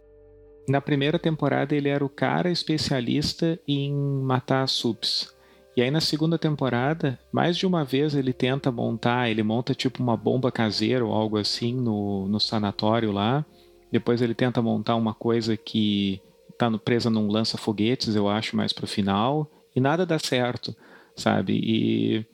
na 0.67 0.79
primeira 0.79 1.19
temporada 1.19 1.75
ele 1.75 1.89
era 1.89 2.05
o 2.05 2.09
cara 2.09 2.49
especialista 2.49 3.59
em 3.67 3.93
matar 3.93 4.67
subs. 4.67 5.33
E 5.75 5.81
aí 5.81 5.91
na 5.91 6.01
segunda 6.01 6.37
temporada, 6.37 7.19
mais 7.31 7.57
de 7.57 7.65
uma 7.65 7.83
vez 7.83 8.15
ele 8.15 8.33
tenta 8.33 8.71
montar, 8.71 9.29
ele 9.29 9.43
monta 9.43 9.73
tipo 9.73 10.01
uma 10.01 10.15
bomba 10.15 10.51
caseira 10.51 11.05
ou 11.05 11.13
algo 11.13 11.37
assim 11.37 11.73
no, 11.73 12.27
no 12.27 12.39
sanatório 12.39 13.11
lá. 13.11 13.45
Depois 13.91 14.21
ele 14.21 14.33
tenta 14.33 14.61
montar 14.61 14.95
uma 14.95 15.13
coisa 15.13 15.57
que 15.57 16.21
tá 16.57 16.69
presa 16.77 17.09
num 17.09 17.29
lança-foguetes, 17.29 18.15
eu 18.15 18.29
acho, 18.29 18.55
mais 18.55 18.71
pro 18.71 18.87
final. 18.87 19.49
E 19.75 19.79
nada 19.79 20.05
dá 20.05 20.19
certo 20.19 20.75
sabe? 21.19 21.53
E, 21.53 22.25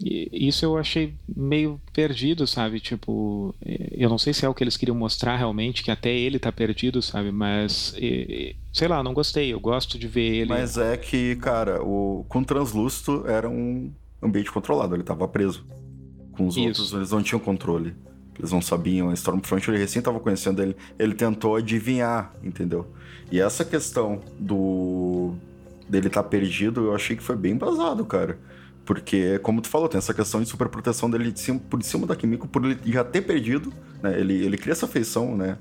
e, 0.00 0.48
isso 0.48 0.64
eu 0.64 0.76
achei 0.76 1.14
meio 1.28 1.80
perdido, 1.92 2.46
sabe? 2.46 2.80
Tipo, 2.80 3.54
eu 3.92 4.08
não 4.08 4.18
sei 4.18 4.32
se 4.32 4.44
é 4.44 4.48
o 4.48 4.54
que 4.54 4.64
eles 4.64 4.76
queriam 4.76 4.96
mostrar 4.96 5.36
realmente, 5.36 5.82
que 5.82 5.90
até 5.90 6.10
ele 6.10 6.38
tá 6.38 6.50
perdido, 6.50 7.00
sabe? 7.00 7.30
Mas, 7.30 7.94
e, 7.96 8.56
sei 8.72 8.88
lá, 8.88 9.02
não 9.02 9.14
gostei. 9.14 9.52
Eu 9.52 9.60
gosto 9.60 9.98
de 9.98 10.08
ver 10.08 10.34
ele. 10.34 10.48
Mas 10.48 10.76
é 10.76 10.96
que, 10.96 11.36
cara, 11.36 11.82
o, 11.82 12.24
com 12.28 12.40
o 12.40 12.44
Translúcido 12.44 13.28
era 13.28 13.48
um 13.48 13.92
ambiente 14.20 14.50
controlado, 14.50 14.94
ele 14.94 15.04
tava 15.04 15.28
preso. 15.28 15.64
Com 16.32 16.46
os 16.46 16.56
isso. 16.56 16.66
outros, 16.66 16.92
eles 16.92 17.10
não 17.10 17.22
tinham 17.22 17.38
controle. 17.38 17.94
Eles 18.38 18.50
não 18.50 18.62
sabiam. 18.62 19.10
A 19.10 19.14
Stormfront, 19.14 19.68
ele 19.68 19.78
recém 19.78 20.00
tava 20.00 20.18
conhecendo 20.18 20.62
ele. 20.62 20.76
Ele 20.98 21.14
tentou 21.14 21.56
adivinhar, 21.56 22.34
entendeu? 22.42 22.86
E 23.30 23.38
essa 23.40 23.64
questão 23.64 24.20
do 24.38 25.34
dele 25.92 26.08
tá 26.08 26.22
perdido, 26.22 26.86
eu 26.86 26.94
achei 26.94 27.14
que 27.14 27.22
foi 27.22 27.36
bem 27.36 27.56
basado, 27.56 28.04
cara. 28.06 28.38
Porque, 28.84 29.38
como 29.40 29.60
tu 29.60 29.68
falou, 29.68 29.88
tem 29.88 29.98
essa 29.98 30.14
questão 30.14 30.40
de 30.42 30.48
superproteção 30.48 31.08
dele 31.10 31.30
de 31.30 31.38
cima, 31.38 31.60
por 31.60 31.82
cima 31.82 32.06
da 32.06 32.16
Kimiko, 32.16 32.48
por 32.48 32.64
ele 32.64 32.80
já 32.90 33.04
ter 33.04 33.22
perdido, 33.22 33.72
né? 34.02 34.18
Ele, 34.18 34.44
ele 34.44 34.56
cria 34.58 34.72
essa 34.72 34.86
afeição, 34.86 35.36
né? 35.36 35.58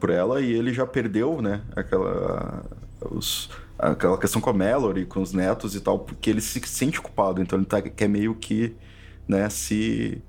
Por 0.00 0.10
ela 0.10 0.40
e 0.40 0.50
ele 0.52 0.72
já 0.72 0.86
perdeu, 0.86 1.40
né? 1.42 1.62
Aquela... 1.76 2.64
Os, 3.10 3.50
aquela 3.78 4.18
questão 4.18 4.40
com 4.40 4.50
a 4.50 4.52
Mallory, 4.54 5.04
com 5.04 5.20
os 5.20 5.32
netos 5.32 5.74
e 5.76 5.80
tal, 5.80 5.98
porque 6.00 6.30
ele 6.30 6.40
se 6.40 6.60
sente 6.66 7.00
culpado. 7.00 7.40
Então 7.42 7.58
ele 7.58 7.66
tá, 7.66 7.80
quer 7.82 8.08
meio 8.08 8.34
que, 8.34 8.74
né, 9.28 9.48
se... 9.50 10.22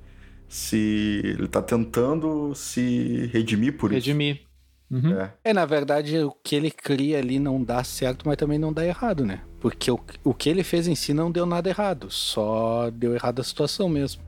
Se 0.49 0.77
ele 1.25 1.47
tá 1.47 1.61
tentando 1.61 2.53
se 2.55 3.29
redimir 3.33 3.77
por 3.77 3.91
redimir. 3.91 4.35
isso. 4.37 4.46
Uhum. 4.89 5.19
É. 5.19 5.33
É, 5.43 5.53
na 5.53 5.65
verdade, 5.65 6.17
o 6.19 6.31
que 6.31 6.55
ele 6.55 6.71
cria 6.71 7.19
ali 7.19 7.39
não 7.39 7.61
dá 7.61 7.83
certo, 7.83 8.27
mas 8.27 8.37
também 8.37 8.57
não 8.57 8.71
dá 8.71 8.85
errado, 8.85 9.25
né? 9.25 9.41
Porque 9.59 9.91
o, 9.91 9.99
o 10.23 10.33
que 10.33 10.49
ele 10.49 10.63
fez 10.63 10.87
em 10.87 10.95
si 10.95 11.13
não 11.13 11.31
deu 11.31 11.45
nada 11.45 11.69
errado, 11.69 12.09
só 12.09 12.89
deu 12.91 13.13
errado 13.13 13.39
a 13.39 13.43
situação 13.43 13.89
mesmo. 13.89 14.21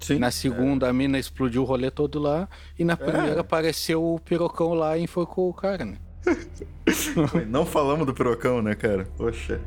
Sim. 0.00 0.18
Na 0.18 0.30
segunda, 0.30 0.88
a 0.88 0.92
mina 0.92 1.18
explodiu 1.18 1.62
o 1.62 1.64
rolê 1.64 1.90
todo 1.90 2.18
lá, 2.18 2.48
e 2.78 2.84
na 2.84 2.96
primeira 2.96 3.40
apareceu 3.40 4.04
o 4.04 4.20
pirocão 4.20 4.74
lá 4.74 4.98
e 4.98 5.02
enforcou 5.02 5.48
o 5.48 5.54
cara, 5.54 5.84
né? 5.84 5.96
É. 6.26 7.44
Não 7.48 7.64
falamos 7.64 8.06
do 8.06 8.12
pirocão, 8.12 8.60
né, 8.60 8.74
cara? 8.74 9.06
Poxa. 9.16 9.60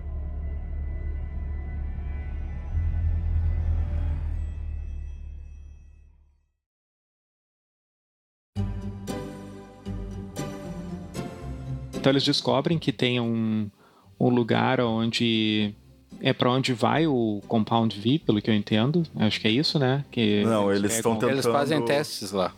Então 12.08 12.14
eles 12.14 12.24
descobrem 12.24 12.80
que 12.80 12.94
tem 12.94 13.20
um, 13.20 13.70
um 14.18 14.30
lugar 14.30 14.80
onde 14.80 15.74
é 16.22 16.32
para 16.32 16.50
onde 16.50 16.72
vai 16.72 17.06
o 17.06 17.42
Compound 17.50 18.00
V, 18.00 18.20
pelo 18.26 18.42
que 18.42 18.50
eu 18.50 18.54
entendo. 18.56 19.04
Acho 19.18 19.42
que 19.42 19.48
é 19.50 19.52
isso, 19.52 19.78
né? 19.78 20.06
Que 20.10 20.42
Não, 20.46 20.72
eles 20.72 20.84
pegam- 20.84 20.96
estão 20.96 21.14
tentando- 21.16 21.32
Eles 21.34 21.46
fazem 21.46 21.84
testes 21.84 22.32
lá. 22.32 22.54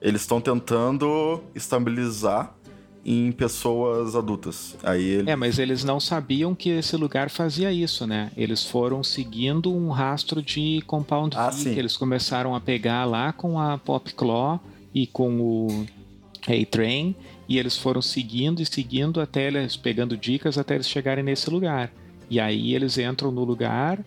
Eles 0.00 0.20
estão 0.20 0.40
tentando 0.40 1.42
estabilizar 1.56 2.54
em 3.04 3.32
pessoas 3.32 4.14
adultas. 4.14 4.76
Aí 4.84 5.02
ele. 5.02 5.28
É, 5.28 5.34
mas 5.34 5.58
eles 5.58 5.82
não 5.82 5.98
sabiam 5.98 6.54
que 6.54 6.68
esse 6.70 6.96
lugar 6.96 7.28
fazia 7.30 7.72
isso, 7.72 8.06
né? 8.06 8.30
Eles 8.36 8.64
foram 8.64 9.02
seguindo 9.02 9.74
um 9.74 9.90
rastro 9.90 10.40
de 10.40 10.80
Compound 10.86 11.36
Ah, 11.36 11.50
V 11.50 11.56
sim. 11.56 11.74
que 11.74 11.80
eles 11.80 11.96
começaram 11.96 12.54
a 12.54 12.60
pegar 12.60 13.04
lá 13.06 13.32
com 13.32 13.58
a 13.58 13.76
Pop 13.76 14.14
Claw 14.14 14.60
e 14.94 15.04
com 15.08 15.40
o 15.40 15.86
A-Train 16.46 17.16
e 17.48 17.58
eles 17.58 17.76
foram 17.76 18.00
seguindo 18.00 18.60
e 18.60 18.66
seguindo 18.66 19.20
até 19.20 19.46
eles 19.46 19.76
pegando 19.76 20.16
dicas 20.16 20.58
até 20.58 20.74
eles 20.74 20.88
chegarem 20.88 21.24
nesse 21.24 21.50
lugar. 21.50 21.92
E 22.30 22.40
aí 22.40 22.74
eles 22.74 22.98
entram 22.98 23.30
no 23.30 23.44
lugar 23.44 23.98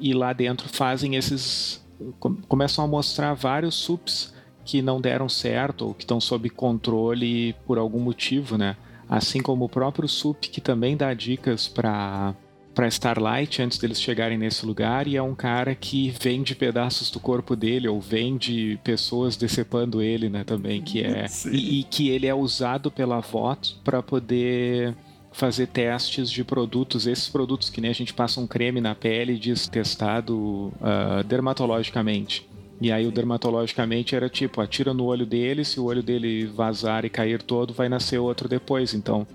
e 0.00 0.14
lá 0.14 0.32
dentro 0.32 0.68
fazem 0.68 1.16
esses 1.16 1.84
com- 2.20 2.36
começam 2.48 2.84
a 2.84 2.88
mostrar 2.88 3.34
vários 3.34 3.74
sups 3.74 4.32
que 4.64 4.82
não 4.82 5.00
deram 5.00 5.28
certo 5.28 5.86
ou 5.86 5.94
que 5.94 6.04
estão 6.04 6.20
sob 6.20 6.48
controle 6.50 7.54
por 7.66 7.78
algum 7.78 7.98
motivo, 7.98 8.56
né? 8.56 8.76
Assim 9.08 9.40
como 9.40 9.64
o 9.64 9.68
próprio 9.68 10.06
Sup 10.06 10.38
que 10.42 10.60
também 10.60 10.94
dá 10.96 11.14
dicas 11.14 11.66
para 11.66 12.34
para 12.78 12.86
Starlight 12.86 13.60
antes 13.60 13.76
deles 13.76 14.00
chegarem 14.00 14.38
nesse 14.38 14.64
lugar 14.64 15.08
e 15.08 15.16
é 15.16 15.22
um 15.22 15.34
cara 15.34 15.74
que 15.74 16.10
vende 16.10 16.54
pedaços 16.54 17.10
do 17.10 17.18
corpo 17.18 17.56
dele 17.56 17.88
ou 17.88 18.00
vende 18.00 18.78
pessoas 18.84 19.36
decepando 19.36 20.00
ele, 20.00 20.28
né, 20.28 20.44
também, 20.44 20.80
que 20.80 21.02
é 21.02 21.26
e, 21.50 21.80
e 21.80 21.82
que 21.82 22.08
ele 22.08 22.28
é 22.28 22.32
usado 22.32 22.88
pela 22.88 23.18
VOT 23.18 23.80
para 23.82 24.00
poder 24.00 24.94
fazer 25.32 25.66
testes 25.66 26.30
de 26.30 26.44
produtos, 26.44 27.08
esses 27.08 27.28
produtos 27.28 27.68
que 27.68 27.80
nem 27.80 27.90
a 27.90 27.94
gente 27.94 28.14
passa 28.14 28.40
um 28.40 28.46
creme 28.46 28.80
na 28.80 28.94
pele 28.94 29.32
e 29.32 29.38
diz 29.40 29.66
testado 29.66 30.72
ah, 30.80 31.24
dermatologicamente. 31.26 32.48
E 32.80 32.92
aí 32.92 33.08
o 33.08 33.10
dermatologicamente 33.10 34.14
era 34.14 34.28
tipo, 34.28 34.60
atira 34.60 34.94
no 34.94 35.04
olho 35.04 35.26
dele, 35.26 35.64
se 35.64 35.80
o 35.80 35.84
olho 35.84 36.00
dele 36.00 36.46
vazar 36.46 37.04
e 37.04 37.10
cair 37.10 37.42
todo, 37.42 37.74
vai 37.74 37.88
nascer 37.88 38.18
outro 38.18 38.48
depois. 38.48 38.94
Então, 38.94 39.26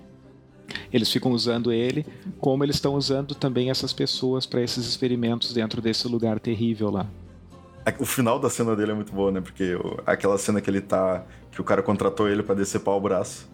eles 0.92 1.10
ficam 1.10 1.32
usando 1.32 1.72
ele, 1.72 2.06
como 2.40 2.64
eles 2.64 2.76
estão 2.76 2.94
usando 2.94 3.34
também 3.34 3.70
essas 3.70 3.92
pessoas 3.92 4.46
para 4.46 4.60
esses 4.62 4.86
experimentos 4.86 5.52
dentro 5.52 5.80
desse 5.82 6.06
lugar 6.08 6.38
terrível 6.40 6.90
lá. 6.90 7.06
O 7.98 8.06
final 8.06 8.38
da 8.38 8.48
cena 8.48 8.74
dele 8.74 8.92
é 8.92 8.94
muito 8.94 9.12
boa, 9.12 9.30
né? 9.30 9.40
Porque 9.42 9.74
o- 9.74 9.98
aquela 10.06 10.38
cena 10.38 10.60
que 10.60 10.70
ele 10.70 10.80
tá. 10.80 11.22
que 11.52 11.60
o 11.60 11.64
cara 11.64 11.82
contratou 11.82 12.28
ele 12.28 12.42
pra 12.42 12.54
decepar 12.54 12.94
o 12.94 13.00
braço. 13.00 13.48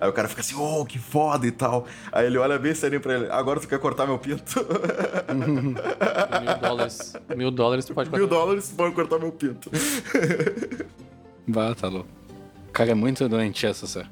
Aí 0.00 0.08
o 0.08 0.12
cara 0.12 0.26
fica 0.26 0.40
assim, 0.40 0.54
oh, 0.56 0.84
que 0.84 0.98
foda 0.98 1.46
e 1.46 1.50
tal. 1.52 1.86
Aí 2.10 2.26
ele 2.26 2.36
olha 2.36 2.58
bem 2.58 2.74
sério 2.74 3.00
pra 3.00 3.14
ele, 3.14 3.26
agora 3.30 3.60
tu 3.60 3.68
quer 3.68 3.78
cortar 3.78 4.06
meu 4.06 4.18
pinto? 4.18 4.66
Mil 6.42 6.58
dólares. 6.60 7.12
Mil 7.36 7.50
dólares 7.50 7.84
tu 7.84 7.94
pode 7.94 8.10
Mil 8.10 8.26
dólares 8.26 8.68
tu 8.70 8.74
pode 8.74 8.94
cortar 8.94 9.18
meu 9.18 9.30
pinto. 9.30 9.70
Bah, 11.46 11.74
tá 11.74 11.88
louco. 11.88 12.08
O 12.68 12.72
cara 12.72 12.90
é 12.90 12.94
muito 12.94 13.28
doente 13.28 13.66
essa, 13.66 13.86
série. 13.86 14.08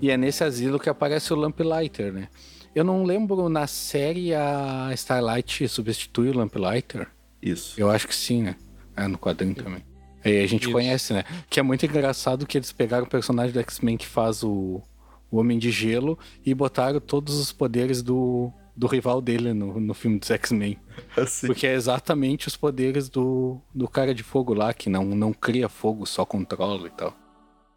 E 0.00 0.10
é 0.10 0.16
nesse 0.16 0.44
asilo 0.44 0.78
que 0.78 0.88
aparece 0.88 1.32
o 1.32 1.36
Lamplighter, 1.36 2.12
né? 2.12 2.28
Eu 2.74 2.84
não 2.84 3.04
lembro 3.04 3.48
na 3.48 3.66
série 3.66 4.34
a 4.34 4.90
Starlight 4.92 5.66
substitui 5.68 6.28
o 6.28 6.36
Lamplighter. 6.36 7.08
Isso. 7.40 7.80
Eu 7.80 7.90
acho 7.90 8.06
que 8.06 8.14
sim, 8.14 8.42
né? 8.42 8.56
É, 8.94 9.06
no 9.08 9.18
quadrinho 9.18 9.54
também. 9.54 9.82
Aí 10.24 10.42
a 10.42 10.46
gente 10.46 10.64
Isso. 10.64 10.72
conhece, 10.72 11.12
né? 11.12 11.24
Que 11.48 11.60
é 11.60 11.62
muito 11.62 11.86
engraçado 11.86 12.46
que 12.46 12.58
eles 12.58 12.72
pegaram 12.72 13.04
o 13.04 13.08
personagem 13.08 13.52
do 13.52 13.60
X-Men 13.60 13.96
que 13.96 14.06
faz 14.06 14.42
o, 14.42 14.82
o 15.30 15.38
Homem 15.38 15.58
de 15.58 15.70
Gelo 15.70 16.18
e 16.44 16.52
botaram 16.52 17.00
todos 17.00 17.38
os 17.38 17.52
poderes 17.52 18.02
do, 18.02 18.52
do 18.76 18.86
rival 18.86 19.22
dele 19.22 19.54
no, 19.54 19.78
no 19.80 19.94
filme 19.94 20.18
dos 20.18 20.30
X-Men. 20.30 20.78
Assim. 21.16 21.46
Porque 21.46 21.66
é 21.66 21.74
exatamente 21.74 22.48
os 22.48 22.56
poderes 22.56 23.08
do, 23.08 23.60
do 23.74 23.88
cara 23.88 24.14
de 24.14 24.22
fogo 24.22 24.52
lá, 24.52 24.74
que 24.74 24.90
não, 24.90 25.04
não 25.04 25.32
cria 25.32 25.68
fogo, 25.68 26.04
só 26.04 26.24
controla 26.24 26.88
e 26.88 26.90
tal. 26.90 27.16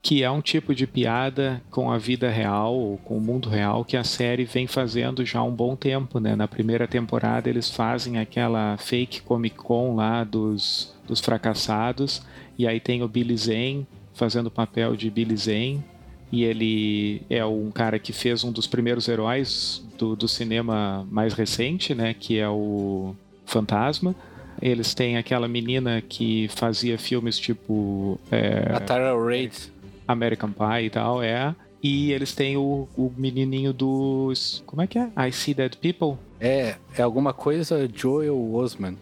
Que 0.01 0.23
é 0.23 0.31
um 0.31 0.41
tipo 0.41 0.73
de 0.73 0.87
piada 0.87 1.61
com 1.69 1.91
a 1.91 1.97
vida 1.97 2.29
real, 2.29 2.73
ou 2.73 2.97
com 2.97 3.17
o 3.17 3.21
mundo 3.21 3.49
real, 3.49 3.83
que 3.83 3.97
a 3.97 4.03
série 4.03 4.45
vem 4.45 4.65
fazendo 4.65 5.25
já 5.25 5.39
há 5.39 5.43
um 5.43 5.51
bom 5.53 5.75
tempo, 5.75 6.19
né? 6.19 6.35
Na 6.35 6.47
primeira 6.47 6.87
temporada 6.87 7.49
eles 7.49 7.69
fazem 7.69 8.17
aquela 8.17 8.77
fake 8.77 9.21
Comic 9.21 9.57
Con 9.57 9.95
lá 9.95 10.23
dos, 10.23 10.95
dos 11.07 11.19
fracassados, 11.19 12.21
e 12.57 12.65
aí 12.65 12.79
tem 12.79 13.03
o 13.03 13.07
Billy 13.07 13.35
Zane 13.35 13.85
fazendo 14.13 14.47
o 14.47 14.51
papel 14.51 14.95
de 14.95 15.09
Billy 15.09 15.35
Zane, 15.35 15.83
e 16.31 16.43
ele 16.43 17.21
é 17.29 17.43
um 17.43 17.71
cara 17.71 17.97
que 17.97 18.13
fez 18.13 18.43
um 18.43 18.51
dos 18.51 18.67
primeiros 18.67 19.07
heróis 19.07 19.83
do, 19.97 20.15
do 20.15 20.27
cinema 20.27 21.05
mais 21.11 21.33
recente, 21.33 21.95
né? 21.95 22.13
Que 22.13 22.37
é 22.37 22.47
o 22.47 23.15
Fantasma. 23.45 24.15
Eles 24.61 24.93
têm 24.93 25.17
aquela 25.17 25.47
menina 25.47 26.01
que 26.07 26.47
fazia 26.49 26.97
filmes 26.99 27.39
tipo... 27.39 28.19
é, 28.31 28.71
A 28.73 28.79
Tara 28.79 29.25
Reid. 29.25 29.71
American 30.11 30.51
Pie 30.51 30.85
e 30.85 30.89
tal, 30.89 31.21
é. 31.21 31.55
E 31.81 32.11
eles 32.11 32.33
têm 32.33 32.57
o, 32.57 32.87
o 32.97 33.11
menininho 33.15 33.71
dos. 33.71 34.63
Como 34.65 34.81
é 34.81 34.87
que 34.87 34.99
é? 34.99 35.09
I 35.27 35.31
See 35.31 35.53
Dead 35.53 35.75
People. 35.77 36.17
É, 36.39 36.75
é 36.97 37.01
alguma 37.01 37.31
coisa 37.31 37.89
Joel 37.93 38.53
Osman. 38.53 38.95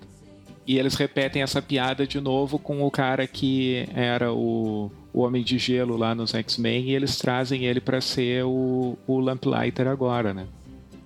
E 0.65 0.77
eles 0.77 0.95
repetem 0.95 1.41
essa 1.41 1.61
piada 1.61 2.05
de 2.05 2.19
novo 2.19 2.59
com 2.59 2.83
o 2.83 2.91
cara 2.91 3.25
que 3.25 3.87
era 3.95 4.33
o, 4.33 4.91
o 5.13 5.21
Homem 5.21 5.41
de 5.41 5.57
Gelo 5.57 5.95
lá 5.95 6.13
nos 6.13 6.35
X-Men 6.35 6.89
e 6.89 6.93
eles 6.93 7.17
trazem 7.17 7.63
ele 7.65 7.79
pra 7.79 8.01
ser 8.01 8.43
o, 8.43 8.97
o 9.07 9.19
Lamplighter 9.19 9.87
agora, 9.87 10.33
né? 10.33 10.45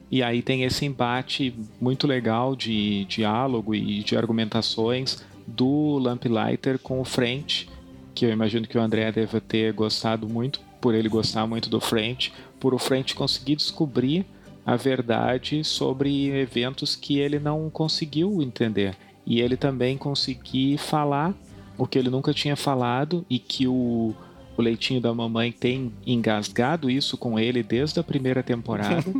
E 0.09 0.23
aí 0.23 0.41
tem 0.41 0.63
esse 0.63 0.83
embate 0.83 1.55
muito 1.79 2.07
legal 2.07 2.55
de 2.55 3.05
diálogo 3.05 3.75
e 3.75 4.03
de 4.03 4.17
argumentações 4.17 5.23
do 5.45 5.99
Lamplighter 5.99 6.79
com 6.79 6.99
o 6.99 7.05
French, 7.05 7.69
que 8.13 8.25
eu 8.25 8.29
imagino 8.29 8.67
que 8.67 8.77
o 8.77 8.81
André 8.81 9.11
deve 9.11 9.39
ter 9.39 9.73
gostado 9.73 10.27
muito, 10.27 10.59
por 10.79 10.95
ele 10.95 11.09
gostar 11.09 11.45
muito 11.45 11.69
do 11.69 11.79
French, 11.79 12.33
por 12.59 12.73
o 12.73 12.79
French 12.79 13.15
conseguir 13.15 13.55
descobrir 13.55 14.25
a 14.65 14.75
verdade 14.75 15.63
sobre 15.63 16.29
eventos 16.29 16.95
que 16.95 17.19
ele 17.19 17.39
não 17.39 17.69
conseguiu 17.69 18.41
entender. 18.41 18.95
E 19.25 19.39
ele 19.39 19.55
também 19.55 19.97
conseguir 19.97 20.77
falar 20.77 21.33
o 21.77 21.87
que 21.87 21.97
ele 21.97 22.09
nunca 22.09 22.33
tinha 22.33 22.55
falado 22.55 23.25
e 23.29 23.39
que 23.39 23.67
o, 23.67 24.13
o 24.57 24.61
leitinho 24.61 25.01
da 25.01 25.13
mamãe 25.13 25.51
tem 25.51 25.91
engasgado 26.05 26.89
isso 26.89 27.17
com 27.17 27.39
ele 27.39 27.63
desde 27.63 27.99
a 27.99 28.03
primeira 28.03 28.43
temporada. 28.43 29.03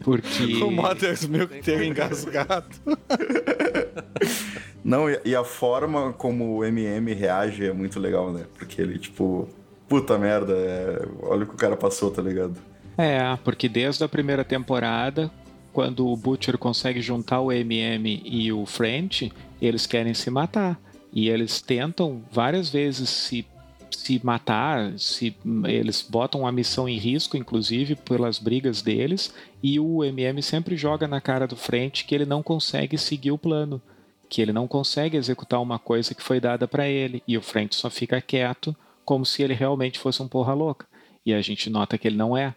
Porque. 0.00 0.62
O 0.62 0.70
Mother's 0.70 1.26
Milk 1.26 1.60
ter 1.62 1.82
engasgado. 1.84 2.66
Não, 4.88 5.04
e, 5.10 5.36
a 5.36 5.44
forma 5.44 6.14
como 6.14 6.56
o 6.56 6.64
MM 6.64 7.12
reage 7.12 7.66
é 7.66 7.74
muito 7.74 8.00
legal, 8.00 8.32
né? 8.32 8.46
Porque 8.56 8.80
ele, 8.80 8.98
tipo, 8.98 9.46
puta 9.86 10.16
merda, 10.16 10.54
é, 10.54 11.06
olha 11.24 11.44
o 11.44 11.46
que 11.46 11.52
o 11.52 11.58
cara 11.58 11.76
passou, 11.76 12.10
tá 12.10 12.22
ligado? 12.22 12.56
É, 12.96 13.20
porque 13.44 13.68
desde 13.68 14.02
a 14.02 14.08
primeira 14.08 14.42
temporada, 14.42 15.30
quando 15.74 16.08
o 16.08 16.16
Butcher 16.16 16.56
consegue 16.56 17.02
juntar 17.02 17.42
o 17.42 17.52
MM 17.52 18.22
e 18.24 18.50
o 18.50 18.64
French, 18.64 19.30
eles 19.60 19.84
querem 19.84 20.14
se 20.14 20.30
matar. 20.30 20.80
E 21.12 21.28
eles 21.28 21.60
tentam 21.60 22.22
várias 22.32 22.70
vezes 22.70 23.10
se, 23.10 23.46
se 23.90 24.18
matar, 24.24 24.98
se 24.98 25.36
eles 25.66 26.00
botam 26.00 26.46
a 26.46 26.52
missão 26.52 26.88
em 26.88 26.96
risco, 26.96 27.36
inclusive, 27.36 27.94
pelas 27.94 28.38
brigas 28.38 28.80
deles, 28.80 29.34
e 29.62 29.78
o 29.78 30.02
MM 30.02 30.42
sempre 30.42 30.78
joga 30.78 31.06
na 31.06 31.20
cara 31.20 31.46
do 31.46 31.56
French 31.56 32.06
que 32.06 32.14
ele 32.14 32.24
não 32.24 32.42
consegue 32.42 32.96
seguir 32.96 33.32
o 33.32 33.38
plano, 33.38 33.82
que 34.28 34.42
ele 34.42 34.52
não 34.52 34.68
consegue 34.68 35.16
executar 35.16 35.60
uma 35.60 35.78
coisa 35.78 36.14
que 36.14 36.22
foi 36.22 36.40
dada 36.40 36.68
para 36.68 36.88
ele, 36.88 37.22
e 37.26 37.36
o 37.36 37.42
French 37.42 37.74
só 37.74 37.88
fica 37.88 38.20
quieto, 38.20 38.76
como 39.04 39.24
se 39.24 39.42
ele 39.42 39.54
realmente 39.54 39.98
fosse 39.98 40.22
um 40.22 40.28
porra 40.28 40.52
louca. 40.52 40.86
E 41.24 41.32
a 41.32 41.40
gente 41.40 41.70
nota 41.70 41.96
que 41.96 42.06
ele 42.06 42.16
não 42.16 42.36
é 42.36 42.54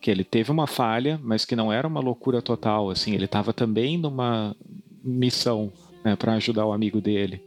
que 0.00 0.10
ele 0.10 0.24
teve 0.24 0.50
uma 0.50 0.66
falha, 0.66 1.18
mas 1.22 1.44
que 1.44 1.56
não 1.56 1.72
era 1.72 1.86
uma 1.86 2.00
loucura 2.00 2.40
total, 2.40 2.90
assim, 2.90 3.14
ele 3.14 3.24
estava 3.24 3.52
também 3.52 3.98
numa 3.98 4.54
missão 5.02 5.72
né, 6.04 6.14
para 6.14 6.34
ajudar 6.34 6.66
o 6.66 6.72
amigo 6.72 7.00
dele. 7.00 7.42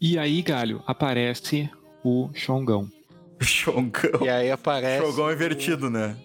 E 0.00 0.18
aí, 0.18 0.42
Galho, 0.42 0.82
aparece 0.86 1.70
o 2.04 2.30
Xongão. 2.34 2.88
Xongão. 3.40 4.20
E 4.22 4.28
aí 4.28 4.50
aparece. 4.50 5.04
Xongão 5.04 5.32
invertido, 5.32 5.88
né? 5.90 6.16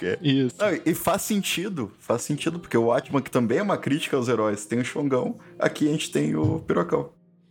Que- 0.00 0.18
Isso. 0.22 0.56
Não, 0.58 0.68
e 0.86 0.94
faz 0.94 1.20
sentido, 1.22 1.92
faz 1.98 2.22
sentido, 2.22 2.58
porque 2.58 2.76
o 2.76 2.90
Atman, 2.90 3.20
que 3.20 3.30
também 3.30 3.58
é 3.58 3.62
uma 3.62 3.76
crítica 3.76 4.16
aos 4.16 4.28
heróis, 4.28 4.64
tem 4.64 4.78
o 4.80 4.84
Xongão, 4.84 5.36
aqui 5.58 5.86
a 5.88 5.92
gente 5.92 6.10
tem 6.10 6.34
o 6.34 6.58
Pirocão. 6.60 7.10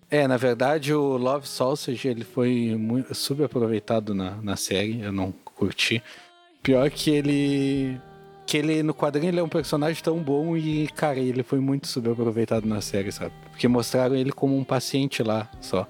É, 0.09 0.27
na 0.27 0.35
verdade, 0.37 0.91
o 0.91 1.15
Love 1.17 1.47
Sausage 1.47 2.07
ele 2.07 2.23
foi 2.23 2.75
muito 2.75 3.13
subaproveitado 3.13 4.15
na, 4.15 4.31
na 4.41 4.55
série, 4.55 4.99
eu 5.01 5.11
não 5.11 5.31
curti. 5.45 6.01
Pior 6.63 6.89
que 6.89 7.11
ele. 7.11 8.01
Que 8.47 8.57
ele, 8.57 8.81
no 8.81 8.95
quadrinho, 8.95 9.29
ele 9.29 9.39
é 9.39 9.43
um 9.43 9.47
personagem 9.47 10.03
tão 10.03 10.17
bom 10.17 10.57
e, 10.57 10.87
cara, 10.95 11.19
ele 11.19 11.43
foi 11.43 11.59
muito 11.59 11.85
subaproveitado 11.85 12.67
na 12.67 12.81
série, 12.81 13.11
sabe? 13.11 13.31
Porque 13.51 13.67
mostraram 13.67 14.15
ele 14.15 14.31
como 14.31 14.57
um 14.57 14.63
paciente 14.63 15.21
lá 15.21 15.47
só. 15.61 15.87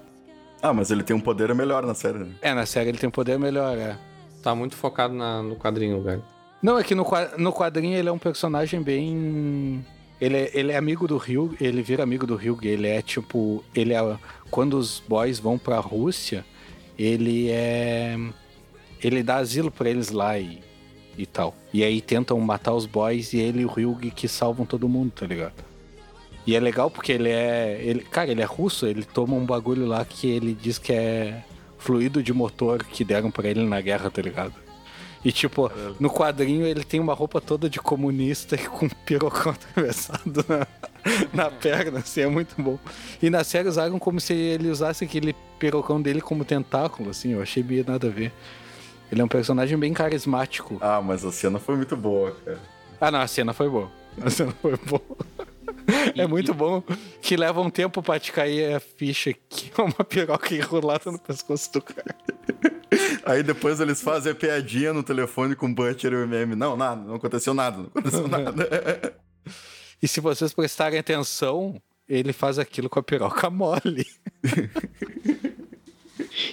Ah, 0.60 0.74
mas 0.74 0.90
ele 0.90 1.02
tem 1.02 1.16
um 1.16 1.20
poder 1.20 1.54
melhor 1.54 1.86
na 1.86 1.94
série, 1.94 2.18
né? 2.18 2.34
É, 2.42 2.52
na 2.52 2.66
série 2.66 2.90
ele 2.90 2.98
tem 2.98 3.08
um 3.08 3.12
poder 3.12 3.38
melhor, 3.38 3.78
é. 3.78 3.96
Tá 4.42 4.54
muito 4.54 4.76
focado 4.76 5.14
na- 5.14 5.42
no 5.42 5.56
quadrinho, 5.56 6.02
velho. 6.02 6.22
Não, 6.62 6.78
é 6.78 6.84
que 6.84 6.94
no, 6.94 7.06
no 7.38 7.52
quadrinho 7.52 7.96
ele 7.96 8.08
é 8.08 8.12
um 8.12 8.18
personagem 8.18 8.82
bem. 8.82 9.84
Ele 10.20 10.36
é, 10.36 10.50
ele 10.52 10.72
é 10.72 10.76
amigo 10.76 11.08
do 11.08 11.16
Hyug, 11.16 11.56
ele 11.60 11.80
vira 11.82 12.02
amigo 12.02 12.26
do 12.26 12.36
Hyug, 12.36 12.66
ele 12.66 12.86
é 12.86 13.00
tipo. 13.00 13.64
Ele 13.74 13.94
é. 13.94 14.18
Quando 14.50 14.74
os 14.74 15.02
boys 15.06 15.38
vão 15.38 15.58
pra 15.58 15.80
Rússia, 15.80 16.44
ele 16.98 17.50
é. 17.50 18.16
Ele 19.02 19.22
dá 19.22 19.36
asilo 19.36 19.70
pra 19.70 19.88
eles 19.88 20.10
lá 20.10 20.38
e, 20.38 20.60
e 21.16 21.24
tal. 21.24 21.54
E 21.72 21.82
aí 21.82 22.02
tentam 22.02 22.38
matar 22.40 22.74
os 22.74 22.84
boys 22.84 23.32
e 23.32 23.38
ele 23.38 23.62
e 23.62 23.64
o 23.64 23.68
Hyug 23.68 24.10
que 24.10 24.28
salvam 24.28 24.66
todo 24.66 24.88
mundo, 24.88 25.12
tá 25.12 25.26
ligado? 25.26 25.64
E 26.46 26.54
é 26.54 26.60
legal 26.60 26.90
porque 26.90 27.12
ele 27.12 27.30
é. 27.30 27.80
Ele, 27.82 28.00
cara, 28.00 28.30
ele 28.30 28.42
é 28.42 28.44
russo, 28.44 28.86
ele 28.86 29.04
toma 29.04 29.34
um 29.34 29.46
bagulho 29.46 29.86
lá 29.86 30.04
que 30.04 30.28
ele 30.28 30.52
diz 30.52 30.76
que 30.78 30.92
é 30.92 31.42
fluido 31.78 32.22
de 32.22 32.34
motor 32.34 32.84
que 32.84 33.02
deram 33.02 33.30
pra 33.30 33.48
ele 33.48 33.64
na 33.64 33.80
guerra, 33.80 34.10
tá 34.10 34.20
ligado? 34.20 34.52
E 35.24 35.30
tipo, 35.30 35.70
no 35.98 36.08
quadrinho 36.08 36.66
ele 36.66 36.82
tem 36.82 36.98
uma 36.98 37.12
roupa 37.12 37.40
toda 37.40 37.68
de 37.68 37.78
comunista 37.78 38.54
e 38.54 38.66
com 38.66 38.86
um 38.86 38.88
pirocão 38.88 39.52
atravessado 39.52 40.44
na, 40.48 40.66
na 41.32 41.50
perna, 41.50 41.98
assim, 41.98 42.22
é 42.22 42.26
muito 42.26 42.60
bom. 42.60 42.78
E 43.22 43.28
na 43.28 43.44
série 43.44 43.68
usaram 43.68 43.98
como 43.98 44.18
se 44.18 44.32
ele 44.32 44.68
usasse 44.68 45.04
aquele 45.04 45.34
pirocão 45.58 46.00
dele 46.00 46.20
como 46.20 46.44
tentáculo, 46.44 47.10
assim, 47.10 47.32
eu 47.32 47.42
achei 47.42 47.62
bem 47.62 47.84
nada 47.86 48.06
a 48.06 48.10
ver. 48.10 48.32
Ele 49.12 49.20
é 49.20 49.24
um 49.24 49.28
personagem 49.28 49.76
bem 49.76 49.92
carismático. 49.92 50.78
Ah, 50.80 51.02
mas 51.02 51.24
a 51.24 51.32
cena 51.32 51.58
foi 51.58 51.76
muito 51.76 51.96
boa, 51.96 52.34
cara. 52.44 52.60
Ah, 53.00 53.10
não, 53.10 53.20
a 53.20 53.26
cena 53.26 53.52
foi 53.52 53.68
boa. 53.68 53.90
A 54.22 54.30
cena 54.30 54.52
foi 54.62 54.76
boa. 54.76 55.02
É 56.16 56.26
muito 56.26 56.52
bom 56.54 56.82
que 57.20 57.36
leva 57.36 57.60
um 57.60 57.70
tempo 57.70 58.02
pra 58.02 58.18
te 58.18 58.32
cair 58.32 58.74
a 58.74 58.80
ficha 58.80 59.32
que 59.32 59.70
é 59.76 59.82
uma 59.82 60.04
piroca 60.04 60.54
enrolada 60.54 61.10
no 61.10 61.18
pescoço 61.18 61.72
do 61.72 61.82
cara. 61.82 62.14
Aí 63.24 63.42
depois 63.42 63.80
eles 63.80 64.00
fazem 64.00 64.32
a 64.32 64.34
piadinha 64.34 64.92
no 64.92 65.02
telefone 65.02 65.54
com 65.54 65.66
o 65.66 65.74
Butcher 65.74 66.12
e 66.12 66.16
o 66.16 66.22
MM. 66.24 66.54
Não, 66.56 66.76
nada, 66.76 67.02
não 67.02 67.14
aconteceu 67.14 67.54
nada, 67.54 67.78
não 67.78 67.86
aconteceu 67.86 68.26
nada. 68.28 69.14
E 70.02 70.08
se 70.08 70.20
vocês 70.20 70.52
prestarem 70.52 70.98
atenção, 70.98 71.80
ele 72.08 72.32
faz 72.32 72.58
aquilo 72.58 72.88
com 72.88 72.98
a 72.98 73.02
piroca 73.02 73.48
mole. 73.50 74.06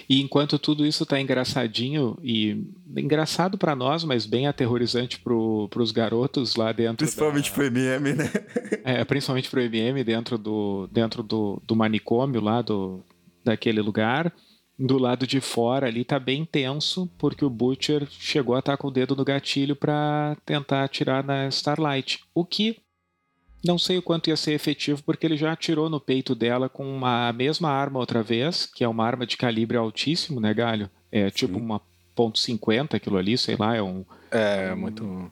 E 0.08 0.20
enquanto 0.20 0.58
tudo 0.58 0.86
isso 0.86 1.04
tá 1.06 1.20
engraçadinho 1.20 2.16
e 2.22 2.64
engraçado 2.96 3.56
pra 3.56 3.74
nós, 3.74 4.04
mas 4.04 4.26
bem 4.26 4.46
aterrorizante 4.46 5.18
pro, 5.18 5.68
pros 5.70 5.92
garotos 5.92 6.56
lá 6.56 6.72
dentro. 6.72 6.98
Principalmente 6.98 7.50
pro 7.50 7.64
MM, 7.64 8.14
né? 8.14 8.30
É, 8.84 9.04
principalmente 9.04 9.50
pro 9.50 9.60
MM 9.60 10.02
dentro 10.04 10.38
do 10.38 10.88
dentro 10.90 11.22
do, 11.22 11.62
do 11.66 11.76
manicômio 11.76 12.40
lá 12.40 12.62
do 12.62 13.00
daquele 13.44 13.80
lugar. 13.80 14.32
Do 14.78 14.96
lado 14.96 15.26
de 15.26 15.40
fora 15.40 15.88
ali 15.88 16.04
tá 16.04 16.20
bem 16.20 16.44
tenso, 16.44 17.10
porque 17.18 17.44
o 17.44 17.50
Butcher 17.50 18.06
chegou 18.08 18.54
a 18.54 18.60
estar 18.60 18.76
com 18.76 18.86
o 18.86 18.92
dedo 18.92 19.16
no 19.16 19.24
gatilho 19.24 19.74
pra 19.74 20.36
tentar 20.46 20.84
atirar 20.84 21.24
na 21.24 21.48
Starlight. 21.48 22.20
O 22.32 22.44
que 22.44 22.76
não 23.64 23.78
sei 23.78 23.98
o 23.98 24.02
quanto 24.02 24.28
ia 24.28 24.36
ser 24.36 24.52
efetivo, 24.52 25.02
porque 25.02 25.26
ele 25.26 25.36
já 25.36 25.52
atirou 25.52 25.88
no 25.90 26.00
peito 26.00 26.34
dela 26.34 26.68
com 26.68 26.84
uma 26.88 27.28
a 27.28 27.32
mesma 27.32 27.70
arma 27.70 27.98
outra 27.98 28.22
vez, 28.22 28.66
que 28.66 28.84
é 28.84 28.88
uma 28.88 29.04
arma 29.04 29.26
de 29.26 29.36
calibre 29.36 29.76
altíssimo, 29.76 30.40
né, 30.40 30.54
Galho? 30.54 30.90
É 31.10 31.30
tipo 31.30 31.58
uma 31.58 31.80
ponto 32.14 32.38
.50 32.38 32.94
aquilo 32.94 33.16
ali, 33.16 33.38
sei 33.38 33.56
lá, 33.56 33.76
é 33.76 33.82
um 33.82 34.04
É, 34.30 34.74
muito. 34.74 35.30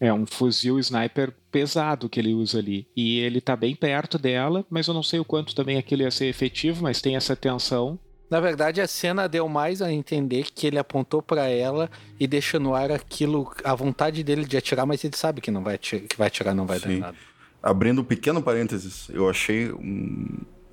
é 0.00 0.12
um 0.12 0.24
fuzil 0.26 0.78
sniper 0.78 1.32
pesado 1.50 2.08
que 2.08 2.18
ele 2.20 2.32
usa 2.34 2.58
ali. 2.58 2.86
E 2.96 3.18
ele 3.18 3.40
tá 3.40 3.54
bem 3.56 3.74
perto 3.74 4.18
dela, 4.18 4.64
mas 4.70 4.86
eu 4.86 4.94
não 4.94 5.02
sei 5.02 5.18
o 5.20 5.24
quanto 5.24 5.54
também 5.54 5.76
aquilo 5.76 6.02
ia 6.02 6.10
ser 6.10 6.26
efetivo, 6.26 6.82
mas 6.82 7.00
tem 7.00 7.16
essa 7.16 7.34
tensão. 7.36 7.98
Na 8.30 8.40
verdade, 8.40 8.80
a 8.80 8.86
cena 8.86 9.28
deu 9.28 9.48
mais 9.48 9.82
a 9.82 9.92
entender 9.92 10.46
que 10.52 10.66
ele 10.66 10.78
apontou 10.78 11.20
pra 11.22 11.46
ela 11.48 11.90
e 12.18 12.26
deixa 12.26 12.58
no 12.58 12.74
ar 12.74 12.90
aquilo, 12.90 13.52
a 13.62 13.74
vontade 13.74 14.24
dele 14.24 14.44
de 14.44 14.56
atirar, 14.56 14.86
mas 14.86 15.04
ele 15.04 15.16
sabe 15.16 15.40
que 15.40 15.50
não 15.50 15.62
vai 15.62 15.74
atirar, 15.74 16.06
que 16.08 16.16
vai 16.16 16.26
atirar 16.28 16.54
não 16.54 16.66
vai 16.66 16.78
Sim. 16.80 17.00
dar 17.00 17.06
nada. 17.06 17.16
Abrindo 17.64 18.02
um 18.02 18.04
pequeno 18.04 18.42
parênteses, 18.42 19.08
eu 19.10 19.28
achei 19.28 19.72
um... 19.72 20.26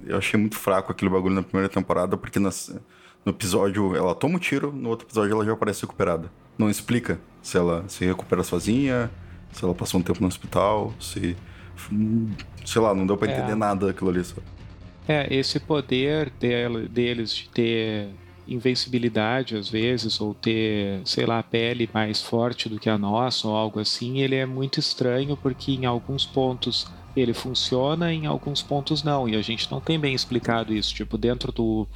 Eu 0.05 0.17
achei 0.17 0.37
muito 0.39 0.57
fraco 0.57 0.91
aquele 0.91 1.09
bagulho 1.11 1.35
na 1.35 1.43
primeira 1.43 1.69
temporada, 1.69 2.17
porque 2.17 2.39
nas- 2.39 2.75
no 3.23 3.31
episódio 3.31 3.95
ela 3.95 4.15
toma 4.15 4.35
um 4.35 4.39
tiro, 4.39 4.71
no 4.71 4.89
outro 4.89 5.05
episódio 5.07 5.31
ela 5.33 5.45
já 5.45 5.53
aparece 5.53 5.81
recuperada. 5.81 6.31
Não 6.57 6.69
explica 6.69 7.19
se 7.41 7.55
ela 7.55 7.85
se 7.87 8.03
recupera 8.03 8.43
sozinha, 8.43 9.11
se 9.51 9.63
ela 9.63 9.75
passou 9.75 9.99
um 9.99 10.03
tempo 10.03 10.19
no 10.19 10.27
hospital, 10.27 10.91
se. 10.99 11.37
Sei 12.65 12.81
lá, 12.81 12.93
não 12.95 13.05
deu 13.07 13.15
pra 13.15 13.31
É. 13.31 13.37
entender 13.37 13.55
nada 13.55 13.85
daquilo 13.87 14.09
ali. 14.09 14.23
Só. 14.23 14.37
É, 15.07 15.33
esse 15.33 15.59
poder 15.59 16.31
deles 16.89 17.35
de 17.35 17.49
ter 17.49 18.09
invencibilidade 18.47 19.55
às 19.55 19.69
vezes, 19.69 20.19
ou 20.19 20.33
ter, 20.33 21.01
sei 21.05 21.25
lá, 21.25 21.39
a 21.39 21.43
pele 21.43 21.89
mais 21.93 22.21
forte 22.21 22.67
do 22.67 22.79
que 22.79 22.89
a 22.89 22.97
nossa, 22.97 23.47
ou 23.47 23.55
algo 23.55 23.79
assim, 23.79 24.19
ele 24.19 24.35
é 24.35 24.45
muito 24.45 24.79
estranho 24.79 25.37
porque 25.37 25.71
em 25.71 25.85
alguns 25.85 26.25
pontos 26.25 26.87
ele 27.15 27.33
funciona, 27.33 28.13
em 28.13 28.25
alguns 28.25 28.61
pontos 28.61 29.03
não, 29.03 29.27
e 29.27 29.35
a 29.35 29.41
gente 29.41 29.69
não 29.71 29.81
tem 29.81 29.99
bem 29.99 30.13
explicado 30.13 30.73
isso. 30.73 30.93
Tipo, 30.93 31.17
dentro 31.17 31.51
do, 31.51 31.87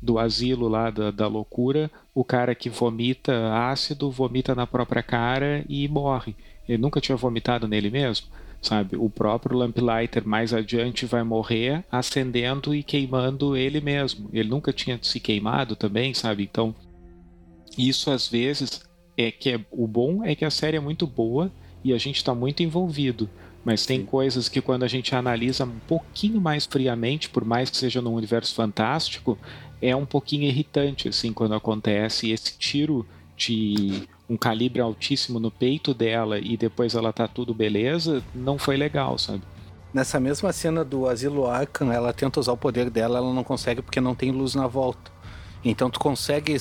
do 0.00 0.18
asilo 0.18 0.68
lá 0.68 0.90
da, 0.90 1.10
da 1.10 1.26
loucura, 1.26 1.90
o 2.14 2.24
cara 2.24 2.54
que 2.54 2.68
vomita 2.68 3.54
ácido 3.54 4.10
vomita 4.10 4.54
na 4.54 4.66
própria 4.66 5.02
cara 5.02 5.64
e 5.68 5.88
morre. 5.88 6.34
Ele 6.68 6.78
nunca 6.78 7.00
tinha 7.00 7.16
vomitado 7.16 7.66
nele 7.66 7.90
mesmo, 7.90 8.28
sabe? 8.60 8.96
O 8.96 9.08
próprio 9.08 9.56
Lamplighter 9.56 10.26
mais 10.26 10.52
adiante 10.52 11.06
vai 11.06 11.22
morrer 11.22 11.84
acendendo 11.90 12.74
e 12.74 12.82
queimando 12.82 13.56
ele 13.56 13.80
mesmo. 13.80 14.28
Ele 14.32 14.48
nunca 14.48 14.72
tinha 14.72 14.98
se 15.02 15.18
queimado 15.18 15.74
também, 15.74 16.12
sabe? 16.12 16.42
Então, 16.42 16.74
isso 17.76 18.10
às 18.10 18.28
vezes 18.28 18.82
é 19.16 19.30
que 19.30 19.50
é, 19.50 19.60
o 19.70 19.86
bom 19.86 20.24
é 20.24 20.34
que 20.34 20.44
a 20.44 20.50
série 20.50 20.76
é 20.76 20.80
muito 20.80 21.06
boa 21.06 21.50
e 21.82 21.92
a 21.92 21.98
gente 21.98 22.16
está 22.16 22.34
muito 22.34 22.62
envolvido. 22.62 23.28
Mas 23.64 23.84
tem 23.84 24.04
coisas 24.04 24.48
que 24.48 24.60
quando 24.60 24.84
a 24.84 24.88
gente 24.88 25.14
analisa 25.14 25.64
um 25.64 25.78
pouquinho 25.86 26.40
mais 26.40 26.64
friamente, 26.64 27.28
por 27.28 27.44
mais 27.44 27.68
que 27.68 27.76
seja 27.76 28.00
num 28.00 28.14
universo 28.14 28.54
fantástico, 28.54 29.38
é 29.82 29.94
um 29.94 30.06
pouquinho 30.06 30.44
irritante 30.44 31.08
assim 31.08 31.32
quando 31.32 31.54
acontece 31.54 32.30
esse 32.30 32.58
tiro 32.58 33.06
de 33.36 34.08
um 34.30 34.36
calibre 34.36 34.80
altíssimo 34.80 35.40
no 35.40 35.50
peito 35.50 35.92
dela 35.92 36.38
e 36.38 36.56
depois 36.56 36.94
ela 36.94 37.12
tá 37.12 37.26
tudo 37.26 37.52
beleza, 37.52 38.22
não 38.32 38.56
foi 38.56 38.76
legal, 38.76 39.18
sabe? 39.18 39.42
Nessa 39.92 40.20
mesma 40.20 40.52
cena 40.52 40.84
do 40.84 41.08
Asilo 41.08 41.48
Arkham, 41.48 41.90
ela 41.90 42.12
tenta 42.12 42.38
usar 42.38 42.52
o 42.52 42.56
poder 42.56 42.88
dela, 42.90 43.18
ela 43.18 43.34
não 43.34 43.42
consegue 43.42 43.82
porque 43.82 44.00
não 44.00 44.14
tem 44.14 44.30
luz 44.30 44.54
na 44.54 44.68
volta. 44.68 45.10
Então 45.64 45.90
tu 45.90 45.98
consegue, 45.98 46.56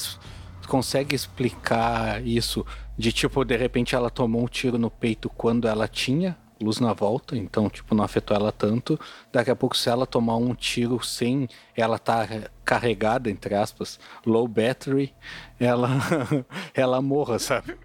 tu 0.63 0.67
consegue 0.67 1.15
explicar 1.15 2.25
isso 2.25 2.65
de 2.97 3.11
tipo, 3.11 3.45
de 3.45 3.55
repente 3.55 3.93
ela 3.93 4.09
tomou 4.09 4.41
um 4.41 4.47
tiro 4.47 4.79
no 4.79 4.89
peito 4.89 5.29
quando 5.29 5.67
ela 5.67 5.87
tinha 5.87 6.35
luz 6.61 6.79
na 6.79 6.93
volta, 6.93 7.37
então 7.37 7.69
tipo 7.69 7.95
não 7.95 8.03
afetou 8.03 8.35
ela 8.35 8.51
tanto. 8.51 8.99
Daqui 9.31 9.51
a 9.51 9.55
pouco 9.55 9.77
se 9.77 9.89
ela 9.89 10.05
tomar 10.05 10.37
um 10.37 10.53
tiro 10.53 11.03
sem 11.03 11.47
ela 11.75 11.97
tá 11.97 12.27
carregada 12.63 13.29
entre 13.29 13.55
aspas, 13.55 13.99
low 14.25 14.47
battery, 14.47 15.13
ela 15.59 15.89
ela 16.73 17.01
morra, 17.01 17.39
sabe? 17.39 17.77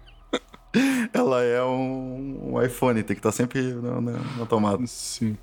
Ela 1.13 1.41
é 1.43 1.63
um, 1.63 2.53
um 2.53 2.61
iPhone, 2.61 3.01
tem 3.01 3.15
que 3.15 3.19
estar 3.19 3.31
sempre 3.31 3.61
na, 3.75 4.01
na, 4.01 4.11
na 4.37 4.45
tomada. 4.45 4.85
Sim. 4.85 5.37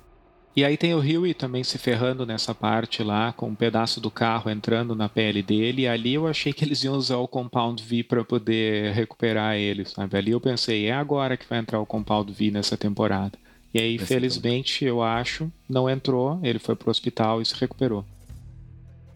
E 0.55 0.63
aí 0.63 0.77
tem 0.77 0.93
o 0.93 0.99
Huey 0.99 1.33
também 1.33 1.63
se 1.63 1.79
ferrando 1.79 2.27
nessa 2.27 2.53
parte 2.53 3.01
lá, 3.01 3.33
com 3.33 3.47
um 3.47 3.55
pedaço 3.55 3.99
do 3.99 4.11
carro 4.11 4.51
entrando 4.51 4.93
na 4.93 5.09
pele 5.09 5.41
dele. 5.41 5.81
E 5.83 5.87
ali 5.87 6.13
eu 6.13 6.27
achei 6.27 6.53
que 6.53 6.63
eles 6.63 6.83
iam 6.83 6.93
usar 6.95 7.17
o 7.17 7.27
Compound 7.27 7.81
V 7.83 8.03
para 8.03 8.23
poder 8.23 8.93
recuperar 8.93 9.55
ele, 9.55 9.83
sabe? 9.83 10.15
Ali 10.15 10.29
eu 10.31 10.39
pensei, 10.39 10.85
é 10.85 10.93
agora 10.93 11.35
que 11.35 11.49
vai 11.49 11.57
entrar 11.57 11.79
o 11.79 11.85
Compound 11.87 12.31
V 12.31 12.51
nessa 12.51 12.77
temporada. 12.77 13.35
E 13.73 13.79
aí, 13.81 13.93
Nesse 13.93 14.05
felizmente, 14.05 14.85
eu 14.85 15.01
acho, 15.01 15.51
não 15.67 15.89
entrou, 15.89 16.39
ele 16.43 16.59
foi 16.59 16.75
pro 16.75 16.91
hospital 16.91 17.41
e 17.41 17.45
se 17.45 17.55
recuperou. 17.55 18.05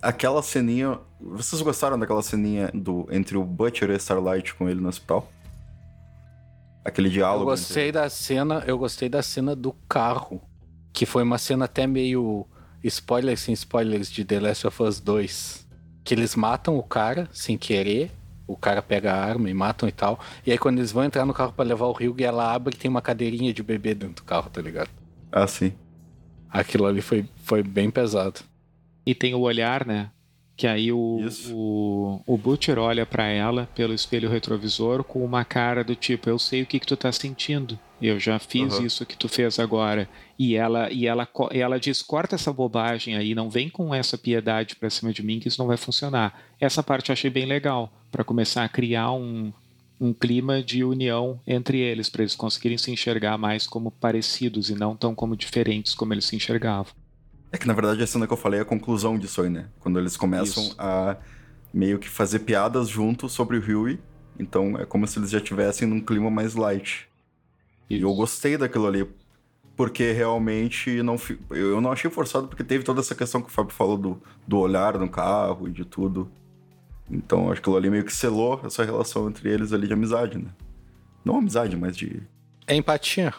Aquela 0.02 0.42
ceninha. 0.42 0.98
Vocês 1.22 1.62
gostaram 1.62 2.00
daquela 2.00 2.24
ceninha 2.24 2.72
do, 2.74 3.08
entre 3.12 3.38
o 3.38 3.44
Butcher 3.44 3.92
e 3.92 3.96
Starlight 3.98 4.56
com 4.56 4.68
ele 4.68 4.82
no 4.82 4.90
hospital? 4.90 5.32
Aquele 6.84 7.10
Eu 7.10 7.12
diálogo. 7.14 7.46
gostei 7.46 7.92
da 7.92 8.10
cena, 8.10 8.64
eu 8.66 8.78
gostei 8.80 9.10
da 9.10 9.22
cena 9.22 9.56
do 9.56 9.74
carro, 9.88 10.42
que 10.98 11.06
foi 11.06 11.22
uma 11.22 11.38
cena 11.38 11.66
até 11.66 11.86
meio 11.86 12.44
spoilers 12.84 13.42
sem 13.42 13.54
spoilers 13.54 14.12
de 14.12 14.26
The 14.26 14.40
Last 14.40 14.66
of 14.66 14.82
Us 14.82 15.00
2, 15.00 15.68
que 16.04 16.16
eles 16.16 16.36
matam 16.36 16.76
o 16.76 16.82
cara 16.82 17.30
sem 17.32 17.56
querer 17.56 18.10
o 18.48 18.56
cara 18.56 18.82
pega 18.82 19.14
a 19.14 19.24
arma 19.24 19.48
e 19.50 19.54
matam 19.54 19.88
e 19.88 19.92
tal. 19.92 20.20
E 20.44 20.52
aí 20.52 20.58
quando 20.58 20.80
eles 20.80 20.92
vão 20.92 21.04
entrar 21.04 21.26
no 21.26 21.34
carro 21.34 21.52
para 21.52 21.68
levar 21.68 21.86
o 21.86 21.92
Ryug, 21.92 22.24
ela 22.24 22.52
abre 22.52 22.74
e 22.74 22.78
tem 22.78 22.90
uma 22.90 23.02
cadeirinha 23.02 23.54
de 23.54 23.62
bebê 23.62 23.94
dentro 23.94 24.16
do 24.16 24.24
carro, 24.24 24.50
tá 24.50 24.60
ligado? 24.60 24.90
Ah, 25.32 25.46
sim. 25.46 25.74
Aquilo 26.50 26.88
ali 26.88 27.02
foi, 27.02 27.26
foi 27.44 27.62
bem 27.62 27.92
pesado. 27.92 28.40
E 29.06 29.14
tem 29.14 29.36
o 29.36 29.42
olhar, 29.42 29.86
né? 29.86 30.10
Que 30.56 30.66
aí 30.66 30.92
o, 30.92 31.20
Isso. 31.22 31.54
o, 31.54 32.24
o 32.26 32.38
Butcher 32.38 32.80
olha 32.80 33.06
pra 33.06 33.28
ela 33.28 33.70
pelo 33.76 33.94
espelho 33.94 34.30
retrovisor 34.30 35.04
com 35.04 35.24
uma 35.24 35.46
cara 35.46 35.84
do 35.84 35.94
tipo, 35.94 36.30
eu 36.30 36.40
sei 36.40 36.64
o 36.64 36.66
que, 36.66 36.80
que 36.80 36.88
tu 36.88 36.98
tá 36.98 37.12
sentindo. 37.12 37.78
Eu 38.02 38.20
já 38.20 38.38
fiz 38.38 38.76
Aham. 38.76 38.86
isso 38.86 39.06
que 39.06 39.18
tu 39.18 39.28
fez 39.28 39.58
agora. 39.60 40.08
E 40.38 40.56
ela 40.56 40.92
e 40.92 41.08
ela, 41.08 41.28
e 41.52 41.60
ela 41.60 41.80
diz, 41.80 42.02
corta 42.02 42.36
essa 42.36 42.54
bobagem 42.54 43.16
aí, 43.16 43.34
não 43.34 43.50
vem 43.50 43.70
com 43.70 43.94
essa 43.94 44.18
piedade 44.18 44.76
pra 44.76 44.90
cima 44.90 45.12
de 45.12 45.24
mim 45.24 45.40
que 45.40 45.48
isso 45.48 45.60
não 45.60 45.68
vai 45.68 45.78
funcionar. 45.78 46.40
Essa 46.60 46.84
parte 46.84 47.10
eu 47.10 47.14
achei 47.14 47.30
bem 47.30 47.46
legal, 47.46 47.92
pra 48.12 48.24
começar 48.24 48.64
a 48.64 48.70
criar 48.70 49.12
um, 49.12 49.52
um 50.00 50.14
clima 50.14 50.62
de 50.62 50.84
união 50.84 51.40
entre 51.46 51.80
eles, 51.80 52.08
pra 52.10 52.22
eles 52.22 52.36
conseguirem 52.36 52.78
se 52.78 52.92
enxergar 52.92 53.38
mais 53.38 53.66
como 53.66 53.90
parecidos 53.90 54.70
e 54.70 54.76
não 54.76 54.96
tão 54.96 55.16
como 55.16 55.36
diferentes 55.36 55.96
como 55.96 56.14
eles 56.14 56.26
se 56.26 56.36
enxergavam. 56.36 56.94
É 57.52 57.58
que 57.58 57.66
na 57.66 57.74
verdade 57.74 58.04
a 58.04 58.08
cena 58.08 58.28
que 58.28 58.34
eu 58.34 58.38
falei 58.38 58.60
é 58.60 58.64
a 58.64 58.66
conclusão 58.66 59.18
disso 59.18 59.42
aí, 59.42 59.50
né? 59.50 59.70
Quando 59.80 59.98
eles 59.98 60.18
começam 60.18 60.64
Isso. 60.64 60.76
a 60.78 61.18
meio 61.74 61.98
que 61.98 62.10
fazer 62.10 62.40
piadas 62.40 62.90
juntos 62.90 63.32
sobre 63.32 63.58
o 63.58 63.62
Huey. 63.62 64.00
Então 64.40 64.78
é 64.78 64.86
como 64.86 65.08
se 65.08 65.18
eles 65.18 65.32
já 65.32 65.40
estivessem 65.40 65.88
num 65.88 66.00
clima 66.02 66.30
mais 66.30 66.54
light. 66.56 67.07
E 67.90 68.02
eu 68.02 68.14
gostei 68.14 68.58
daquilo 68.58 68.88
ali. 68.88 69.08
Porque 69.76 70.12
realmente 70.12 71.04
não 71.04 71.18
fi- 71.20 71.40
eu 71.52 71.80
não 71.80 71.92
achei 71.92 72.10
forçado, 72.10 72.48
porque 72.48 72.64
teve 72.64 72.84
toda 72.84 73.00
essa 73.00 73.14
questão 73.14 73.42
que 73.42 73.48
o 73.50 73.52
Fábio 73.52 73.74
falou 73.76 73.96
do, 73.96 74.22
do 74.48 74.58
olhar 74.58 74.98
no 74.98 75.08
carro 75.08 75.68
e 75.68 75.72
de 75.72 75.86
tudo. 75.86 76.32
Então 77.10 77.46
acho 77.52 77.56
que 77.62 77.70
aquilo 77.70 77.78
ali 77.78 77.90
meio 77.90 78.04
que 78.04 78.14
selou 78.14 78.60
essa 78.66 78.84
relação 78.84 79.30
entre 79.30 79.50
eles 79.50 79.72
ali 79.72 79.86
de 79.88 79.94
amizade, 79.94 80.38
né? 80.40 80.50
Não 81.24 81.38
amizade, 81.38 81.78
mas 81.78 81.96
de. 81.96 82.22
É 82.66 82.76
empatia. 82.76 83.34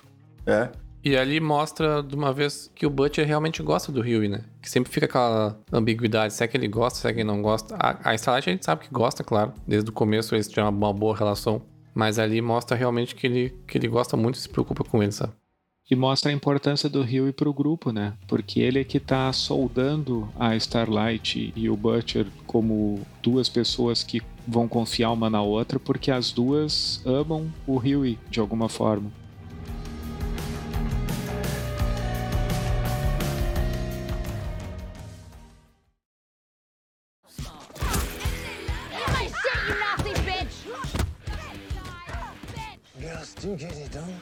É. 0.47 0.71
E 1.05 1.17
ali 1.17 1.41
mostra 1.41 2.03
de 2.03 2.15
uma 2.15 2.33
vez 2.33 2.71
que 2.75 2.87
o 2.87 2.91
Butcher 2.91 3.27
realmente 3.27 3.63
gosta 3.63 3.91
do 3.91 4.01
Huey, 4.01 4.29
né? 4.29 4.45
Que 4.63 4.71
sempre 4.71 4.93
fica 4.93 5.07
aquela 5.07 5.59
ambiguidade, 5.73 6.35
se 6.35 6.43
é 6.43 6.47
que 6.49 6.57
ele 6.57 6.69
gosta, 6.69 6.99
se 7.01 7.09
é 7.09 7.13
que 7.13 7.21
ele 7.21 7.27
não 7.29 7.43
gosta. 7.43 7.77
A, 7.79 8.11
a 8.11 8.15
Starlight 8.15 8.49
a 8.49 8.53
gente 8.53 8.65
sabe 8.65 8.85
que 8.85 8.93
gosta, 8.93 9.25
claro. 9.25 9.53
Desde 9.67 9.91
o 9.91 9.93
começo 9.93 10.35
eles 10.35 10.49
tiveram 10.49 10.71
uma 10.71 10.93
boa 10.93 11.17
relação. 11.17 11.63
Mas 11.95 12.19
ali 12.19 12.41
mostra 12.41 12.77
realmente 12.77 13.15
que 13.15 13.27
ele, 13.27 13.55
que 13.67 13.79
ele 13.79 13.89
gosta 13.89 14.17
muito 14.17 14.37
e 14.37 14.39
se 14.39 14.49
preocupa 14.49 14.85
com 14.85 15.03
ele, 15.03 15.13
sabe? 15.13 15.33
E 15.91 15.97
mostra 15.97 16.31
a 16.31 16.35
importância 16.35 16.89
do 16.89 17.01
Huey 17.01 17.33
pro 17.33 17.53
grupo, 17.53 17.91
né? 17.91 18.13
Porque 18.27 18.61
ele 18.61 18.79
é 18.79 18.85
que 18.85 19.01
tá 19.01 19.33
soldando 19.33 20.29
a 20.39 20.55
Starlight 20.55 21.53
e 21.57 21.71
o 21.71 21.77
Butcher 21.77 22.27
como 22.47 23.01
duas 23.23 23.49
pessoas 23.49 24.03
que 24.03 24.21
vão 24.47 24.69
confiar 24.69 25.13
uma 25.13 25.31
na 25.31 25.41
outra, 25.41 25.81
porque 25.81 26.11
as 26.11 26.31
duas 26.31 27.01
amam 27.07 27.51
o 27.67 27.79
Huey 27.79 28.19
de 28.31 28.39
alguma 28.39 28.69
forma. 28.69 29.11
Do 43.49 43.57
get 43.57 43.73
it 43.79 43.89
done. 43.89 44.15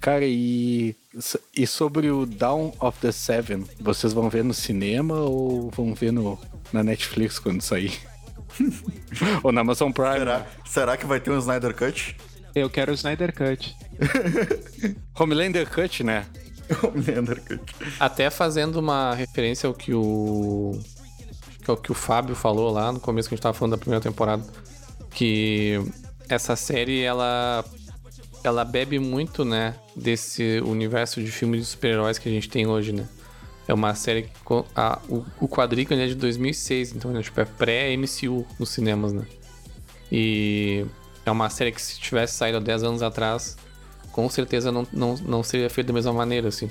Cara, 0.00 0.24
e, 0.24 0.94
e 1.56 1.66
sobre 1.66 2.08
o 2.12 2.24
Dawn 2.24 2.72
of 2.78 3.00
the 3.00 3.10
Seven, 3.10 3.64
vocês 3.80 4.12
vão 4.12 4.30
ver 4.30 4.44
no 4.44 4.54
cinema 4.54 5.16
ou 5.16 5.68
vão 5.70 5.92
ver 5.92 6.12
no, 6.12 6.38
na 6.72 6.84
Netflix 6.84 7.40
quando 7.40 7.62
sair? 7.62 7.98
ou 9.42 9.50
na 9.50 9.62
Amazon 9.62 9.90
Prime? 9.90 10.18
Será, 10.18 10.46
será 10.64 10.96
que 10.96 11.04
vai 11.04 11.18
ter 11.18 11.32
um 11.32 11.38
Snyder 11.40 11.74
Cut? 11.74 12.16
Eu 12.54 12.70
quero 12.70 12.92
o 12.92 12.94
Snyder 12.94 13.34
Cut. 13.34 13.76
Homelander 15.18 15.68
Cut, 15.68 16.04
né? 16.04 16.26
Até 17.98 18.30
fazendo 18.30 18.76
uma 18.76 19.14
referência 19.14 19.66
ao 19.66 19.74
que 19.74 19.94
o. 19.94 20.78
que 21.62 21.70
é 21.70 21.72
o 21.72 21.76
que 21.76 21.92
o 21.92 21.94
Fábio 21.94 22.34
falou 22.34 22.70
lá 22.70 22.92
no 22.92 23.00
começo 23.00 23.28
que 23.28 23.34
a 23.34 23.36
gente 23.36 23.42
tava 23.42 23.54
falando 23.54 23.72
da 23.72 23.78
primeira 23.78 24.02
temporada. 24.02 24.44
Que 25.10 25.80
essa 26.28 26.56
série, 26.56 27.02
ela. 27.02 27.64
Ela 28.44 28.64
bebe 28.64 28.98
muito, 28.98 29.44
né? 29.44 29.76
Desse 29.94 30.60
universo 30.64 31.22
de 31.22 31.30
filmes 31.30 31.60
de 31.60 31.66
super-heróis 31.66 32.18
que 32.18 32.28
a 32.28 32.32
gente 32.32 32.48
tem 32.48 32.66
hoje, 32.66 32.92
né? 32.92 33.06
É 33.68 33.74
uma 33.74 33.94
série 33.94 34.22
que. 34.22 34.30
A, 34.74 34.98
o, 35.08 35.24
o 35.40 35.48
é 35.62 36.06
de 36.06 36.14
2006, 36.14 36.96
então 36.96 37.12
né, 37.12 37.22
tipo, 37.22 37.40
é 37.40 37.44
pré-MCU 37.44 38.46
nos 38.58 38.70
cinemas, 38.70 39.12
né? 39.12 39.24
E 40.10 40.84
é 41.24 41.30
uma 41.30 41.48
série 41.48 41.72
que 41.72 41.80
se 41.80 41.98
tivesse 41.98 42.34
saído 42.34 42.58
há 42.58 42.60
10 42.60 42.82
anos 42.82 43.02
atrás, 43.02 43.56
com 44.12 44.28
certeza 44.28 44.70
não, 44.70 44.86
não, 44.92 45.14
não 45.16 45.42
seria 45.42 45.68
feito 45.68 45.88
da 45.88 45.92
mesma 45.92 46.12
maneira, 46.12 46.48
assim. 46.48 46.70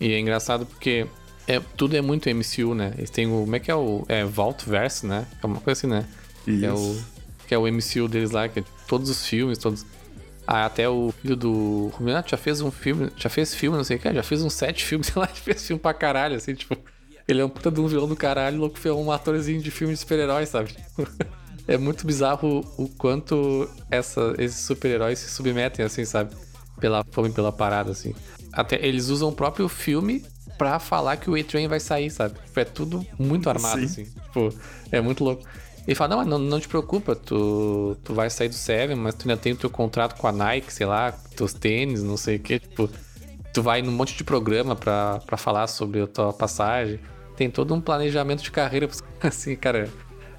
E 0.00 0.12
é 0.12 0.18
engraçado 0.18 0.64
porque 0.64 1.06
é, 1.46 1.60
tudo 1.76 1.96
é 1.96 2.00
muito 2.00 2.28
MCU, 2.28 2.74
né? 2.74 2.92
Eles 2.96 3.10
têm 3.10 3.26
o. 3.26 3.40
Como 3.40 3.56
é 3.56 3.60
que 3.60 3.70
é 3.70 3.74
o. 3.74 4.04
É 4.08 4.24
Vaultverse, 4.24 5.06
né? 5.06 5.26
É 5.42 5.46
uma 5.46 5.60
coisa 5.60 5.78
assim, 5.78 5.86
né? 5.86 6.04
Que 6.44 6.64
é, 6.64 6.72
o, 6.72 6.74
Isso. 6.74 7.06
que 7.46 7.54
é 7.54 7.58
o 7.58 7.66
MCU 7.66 8.08
deles 8.08 8.30
lá, 8.30 8.48
que 8.48 8.60
é 8.60 8.64
todos 8.88 9.08
os 9.08 9.26
filmes, 9.26 9.58
todos. 9.58 9.86
Ah, 10.46 10.64
até 10.64 10.88
o 10.88 11.12
filho 11.22 11.36
do. 11.36 11.92
Renato 11.98 12.30
já 12.30 12.36
fez 12.36 12.60
um 12.60 12.70
filme. 12.70 13.10
Já 13.16 13.28
fez 13.28 13.54
filme, 13.54 13.76
não 13.76 13.84
sei 13.84 13.96
o 13.96 14.00
que, 14.00 14.12
já 14.12 14.22
fez 14.22 14.42
uns 14.42 14.54
sete 14.54 14.84
filmes, 14.84 15.06
sei 15.12 15.20
lá, 15.20 15.28
já 15.28 15.34
fez 15.34 15.66
filme 15.66 15.80
pra 15.80 15.94
caralho, 15.94 16.36
assim, 16.36 16.54
tipo. 16.54 16.76
Ele 17.28 17.40
é 17.40 17.44
um 17.44 17.48
puta 17.48 17.72
de 17.72 17.80
um 17.80 17.88
vilão 17.88 18.06
do 18.06 18.14
caralho, 18.14 18.58
louco 18.58 18.78
foi 18.78 18.92
um 18.92 19.10
atorzinho 19.10 19.60
de 19.60 19.70
filme 19.70 19.92
de 19.92 19.98
super-herói, 19.98 20.46
sabe? 20.46 20.76
é 21.66 21.76
muito 21.76 22.06
bizarro 22.06 22.64
o, 22.78 22.84
o 22.84 22.88
quanto 22.88 23.68
essa, 23.90 24.32
esses 24.38 24.64
super-heróis 24.64 25.18
se 25.18 25.30
submetem, 25.30 25.84
assim, 25.84 26.04
sabe? 26.04 26.36
Pela 26.80 27.04
fome, 27.10 27.30
pela 27.30 27.52
parada, 27.52 27.90
assim. 27.92 28.14
Até 28.52 28.84
eles 28.84 29.08
usam 29.08 29.28
o 29.28 29.32
próprio 29.32 29.68
filme 29.68 30.24
pra 30.58 30.78
falar 30.78 31.16
que 31.16 31.28
o 31.30 31.34
A-Train 31.34 31.68
vai 31.68 31.80
sair, 31.80 32.10
sabe? 32.10 32.34
Tipo, 32.46 32.60
É 32.60 32.64
tudo 32.64 33.06
muito 33.18 33.48
armado, 33.48 33.78
Sim. 33.80 33.84
assim. 33.84 34.04
Tipo, 34.04 34.54
é 34.90 35.00
muito 35.00 35.22
louco. 35.24 35.44
Ele 35.86 35.94
fala, 35.94 36.10
não, 36.10 36.16
mas 36.18 36.26
não, 36.26 36.38
não 36.38 36.58
te 36.58 36.66
preocupa, 36.66 37.14
tu, 37.14 37.96
tu 38.02 38.12
vai 38.12 38.28
sair 38.28 38.48
do 38.48 38.54
Seven, 38.56 38.96
mas 38.96 39.14
tu 39.14 39.28
ainda 39.28 39.40
tem 39.40 39.52
o 39.52 39.56
teu 39.56 39.70
contrato 39.70 40.16
com 40.18 40.26
a 40.26 40.32
Nike, 40.32 40.72
sei 40.72 40.84
lá, 40.84 41.12
teus 41.36 41.52
tênis, 41.52 42.02
não 42.02 42.16
sei 42.16 42.36
o 42.36 42.40
que, 42.40 42.58
tipo, 42.58 42.90
tu 43.54 43.62
vai 43.62 43.82
num 43.82 43.92
monte 43.92 44.16
de 44.16 44.24
programa 44.24 44.74
pra, 44.74 45.20
pra 45.24 45.36
falar 45.36 45.68
sobre 45.68 46.02
a 46.02 46.06
tua 46.08 46.32
passagem. 46.32 46.98
Tem 47.36 47.48
todo 47.48 47.72
um 47.72 47.80
planejamento 47.80 48.42
de 48.42 48.50
carreira, 48.50 48.88
assim, 49.22 49.54
cara, 49.54 49.88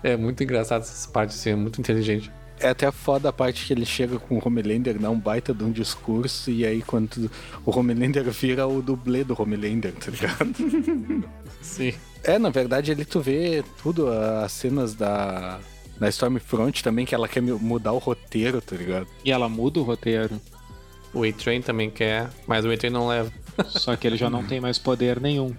é 0.03 0.17
muito 0.17 0.43
engraçado 0.43 0.81
essas 0.81 1.05
partes, 1.05 1.37
assim, 1.39 1.51
é 1.51 1.55
muito 1.55 1.79
inteligente. 1.79 2.29
É 2.59 2.69
até 2.69 2.91
foda 2.91 3.29
a 3.29 3.33
parte 3.33 3.65
que 3.65 3.73
ele 3.73 3.85
chega 3.85 4.17
com 4.17 4.37
o 4.37 4.41
Homelander, 4.43 4.97
dá 4.97 5.09
um 5.09 5.19
baita 5.19 5.53
de 5.53 5.63
um 5.63 5.71
discurso, 5.71 6.49
e 6.49 6.65
aí 6.65 6.81
quando 6.81 7.29
o 7.65 7.77
Homelander 7.77 8.23
vira 8.31 8.67
o 8.67 8.81
dublê 8.81 9.23
do 9.23 9.39
Homelander, 9.39 9.93
tá 9.93 10.09
ligado? 10.09 10.53
Sim. 11.61 11.93
é, 12.23 12.39
na 12.39 12.49
verdade, 12.49 12.91
ali 12.91 13.05
tu 13.05 13.19
vê 13.19 13.63
tudo, 13.81 14.09
as 14.09 14.51
cenas 14.51 14.95
da, 14.95 15.59
da 15.99 16.09
Stormfront 16.09 16.83
também, 16.83 17.05
que 17.05 17.13
ela 17.13 17.27
quer 17.27 17.41
mudar 17.41 17.93
o 17.93 17.97
roteiro, 17.97 18.61
tá 18.61 18.75
ligado? 18.75 19.07
E 19.23 19.31
ela 19.31 19.47
muda 19.47 19.79
o 19.79 19.83
roteiro. 19.83 20.39
O 21.13 21.23
A-Train 21.23 21.61
também 21.61 21.89
quer, 21.89 22.29
mas 22.45 22.65
o 22.65 22.71
A-Train 22.71 22.91
não 22.91 23.07
leva. 23.07 23.31
Só 23.67 23.95
que 23.95 24.05
ele 24.05 24.17
já 24.17 24.29
não 24.29 24.43
tem 24.45 24.59
mais 24.59 24.77
poder 24.77 25.19
nenhum. 25.19 25.55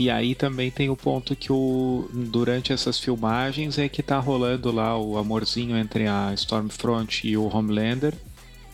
E 0.00 0.08
aí 0.08 0.34
também 0.34 0.70
tem 0.70 0.88
o 0.88 0.96
ponto 0.96 1.36
que 1.36 1.52
o 1.52 2.08
durante 2.10 2.72
essas 2.72 2.98
filmagens 2.98 3.76
é 3.76 3.86
que 3.86 4.02
tá 4.02 4.18
rolando 4.18 4.72
lá 4.72 4.96
o 4.96 5.18
amorzinho 5.18 5.76
entre 5.76 6.06
a 6.06 6.32
Stormfront 6.32 7.28
e 7.28 7.36
o 7.36 7.54
Homelander. 7.54 8.14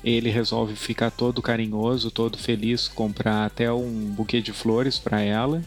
Ele 0.04 0.30
resolve 0.30 0.76
ficar 0.76 1.10
todo 1.10 1.42
carinhoso, 1.42 2.12
todo 2.12 2.38
feliz, 2.38 2.86
comprar 2.86 3.44
até 3.44 3.72
um 3.72 4.14
buquê 4.14 4.40
de 4.40 4.52
flores 4.52 5.00
pra 5.00 5.20
ela. 5.20 5.64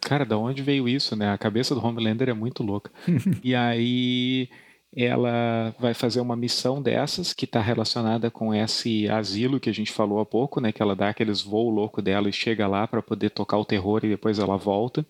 Cara, 0.00 0.24
da 0.24 0.38
onde 0.38 0.62
veio 0.62 0.88
isso, 0.88 1.14
né? 1.14 1.30
A 1.30 1.36
cabeça 1.36 1.74
do 1.74 1.86
Homelander 1.86 2.30
é 2.30 2.32
muito 2.32 2.62
louca. 2.62 2.90
e 3.44 3.54
aí 3.54 4.48
ela 4.94 5.74
vai 5.78 5.94
fazer 5.94 6.20
uma 6.20 6.36
missão 6.36 6.82
dessas 6.82 7.32
que 7.32 7.46
está 7.46 7.60
relacionada 7.60 8.30
com 8.30 8.54
esse 8.54 9.08
asilo 9.08 9.58
que 9.58 9.70
a 9.70 9.74
gente 9.74 9.90
falou 9.90 10.20
há 10.20 10.26
pouco, 10.26 10.60
né? 10.60 10.70
Que 10.70 10.82
ela 10.82 10.94
dá 10.94 11.08
aqueles 11.08 11.40
voo 11.40 11.70
louco 11.70 12.02
dela 12.02 12.28
e 12.28 12.32
chega 12.32 12.66
lá 12.66 12.86
para 12.86 13.02
poder 13.02 13.30
tocar 13.30 13.56
o 13.58 13.64
terror 13.64 14.04
e 14.04 14.10
depois 14.10 14.38
ela 14.38 14.56
volta. 14.56 15.04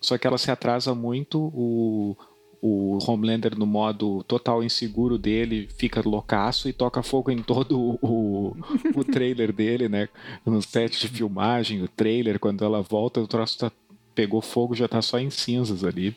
Só 0.00 0.16
que 0.16 0.26
ela 0.26 0.38
se 0.38 0.50
atrasa 0.50 0.94
muito, 0.94 1.40
o, 1.52 2.16
o 2.62 2.98
Homelander 3.06 3.58
no 3.58 3.66
modo 3.66 4.22
total 4.24 4.62
inseguro 4.62 5.18
dele 5.18 5.68
fica 5.76 6.00
loucaço 6.06 6.68
e 6.68 6.72
toca 6.72 7.02
fogo 7.02 7.30
em 7.30 7.42
todo 7.42 7.78
o, 8.00 8.56
o, 8.94 9.04
trailer 9.04 9.52
dele, 9.52 9.88
né? 9.88 10.08
No 10.46 10.62
set 10.62 11.00
de 11.00 11.08
filmagem, 11.08 11.82
o 11.82 11.88
trailer, 11.88 12.38
quando 12.38 12.64
ela 12.64 12.82
volta, 12.82 13.20
o 13.20 13.26
troço 13.26 13.58
tá, 13.58 13.72
pegou 14.14 14.40
fogo, 14.40 14.74
já 14.74 14.86
tá 14.86 15.02
só 15.02 15.18
em 15.18 15.28
cinzas 15.28 15.82
ali. 15.82 16.16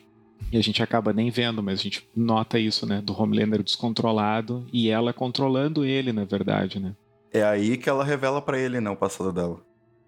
E 0.52 0.58
a 0.58 0.62
gente 0.62 0.82
acaba 0.82 1.12
nem 1.12 1.30
vendo, 1.30 1.62
mas 1.62 1.80
a 1.80 1.84
gente 1.84 2.08
nota 2.16 2.58
isso, 2.58 2.86
né? 2.86 3.02
Do 3.02 3.20
Homelander 3.20 3.62
descontrolado 3.62 4.66
e 4.72 4.90
ela 4.90 5.14
controlando 5.14 5.84
ele, 5.84 6.14
na 6.14 6.26
verdade, 6.26 6.80
né? 6.80 6.96
É 7.32 7.44
aí 7.44 7.78
que 7.78 7.90
ela 7.90 8.04
revela 8.04 8.42
pra 8.42 8.58
ele, 8.58 8.80
né, 8.80 8.90
o 8.90 8.96
passado 8.96 9.32
dela. 9.34 9.60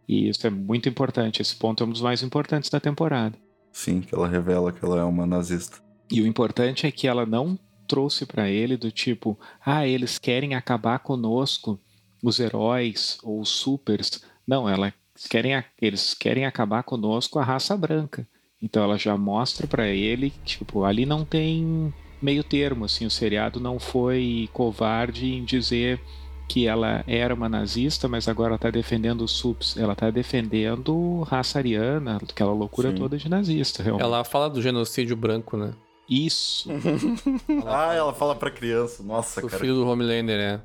E 0.07 0.29
isso 0.29 0.47
é 0.47 0.49
muito 0.49 0.87
importante. 0.89 1.41
Esse 1.41 1.55
ponto 1.55 1.83
é 1.83 1.85
um 1.87 1.91
dos 1.91 2.01
mais 2.01 2.23
importantes 2.23 2.69
da 2.69 2.79
temporada. 2.79 3.37
Sim, 3.71 4.01
que 4.01 4.15
ela 4.15 4.27
revela 4.27 4.71
que 4.71 4.83
ela 4.83 4.99
é 4.99 5.03
uma 5.03 5.27
nazista. 5.27 5.77
E 6.11 6.21
o 6.21 6.27
importante 6.27 6.87
é 6.87 6.91
que 6.91 7.07
ela 7.07 7.25
não 7.25 7.59
trouxe 7.87 8.25
pra 8.25 8.49
ele 8.49 8.77
do 8.77 8.91
tipo, 8.91 9.37
ah, 9.63 9.85
eles 9.85 10.17
querem 10.17 10.55
acabar 10.55 10.99
conosco, 10.99 11.79
os 12.23 12.39
heróis 12.39 13.17
ou 13.23 13.39
os 13.41 13.49
supers. 13.49 14.23
Não, 14.47 14.67
ela 14.67 14.93
querem, 15.29 15.63
eles 15.79 16.13
querem 16.13 16.45
acabar 16.45 16.83
conosco 16.83 17.37
a 17.37 17.43
raça 17.43 17.75
branca. 17.77 18.27
Então 18.61 18.83
ela 18.83 18.97
já 18.97 19.15
mostra 19.17 19.65
pra 19.67 19.87
ele, 19.87 20.29
que, 20.31 20.57
tipo, 20.57 20.83
ali 20.83 21.05
não 21.05 21.23
tem 21.23 21.93
meio 22.21 22.43
termo, 22.43 22.85
assim, 22.85 23.05
o 23.05 23.09
seriado 23.09 23.59
não 23.59 23.79
foi 23.79 24.49
covarde 24.51 25.25
em 25.33 25.45
dizer 25.45 25.99
que 26.47 26.67
ela 26.67 27.03
era 27.07 27.33
uma 27.33 27.47
nazista, 27.47 28.07
mas 28.07 28.27
agora 28.27 28.57
tá 28.57 28.69
defendendo 28.71 29.21
os 29.21 29.31
subs. 29.31 29.77
Ela 29.77 29.95
tá 29.95 30.09
defendendo 30.09 31.21
raça 31.21 31.59
ariana, 31.59 32.17
aquela 32.17 32.51
loucura 32.51 32.89
Sim. 32.89 32.95
toda 32.97 33.17
de 33.17 33.29
nazista, 33.29 33.83
realmente. 33.83 34.03
Ela 34.05 34.23
fala 34.23 34.49
do 34.49 34.61
genocídio 34.61 35.15
branco, 35.15 35.55
né? 35.55 35.71
Isso. 36.09 36.67
Ah, 37.67 37.93
ela 37.93 38.13
fala 38.13 38.35
pra 38.35 38.49
criança. 38.49 39.03
Nossa, 39.03 39.45
O 39.45 39.47
cara. 39.47 39.59
filho 39.61 39.75
do 39.75 39.87
Homelander, 39.87 40.39
é. 40.39 40.59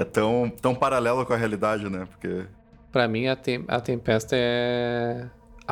É 0.00 0.04
tão, 0.04 0.48
tão 0.60 0.74
paralelo 0.76 1.26
com 1.26 1.32
a 1.32 1.36
realidade, 1.36 1.88
né? 1.90 2.06
Porque. 2.08 2.44
Pra 2.92 3.08
mim, 3.08 3.26
a, 3.26 3.34
Tem- 3.34 3.64
a 3.66 3.80
Tempesta 3.80 4.36
é 4.36 5.26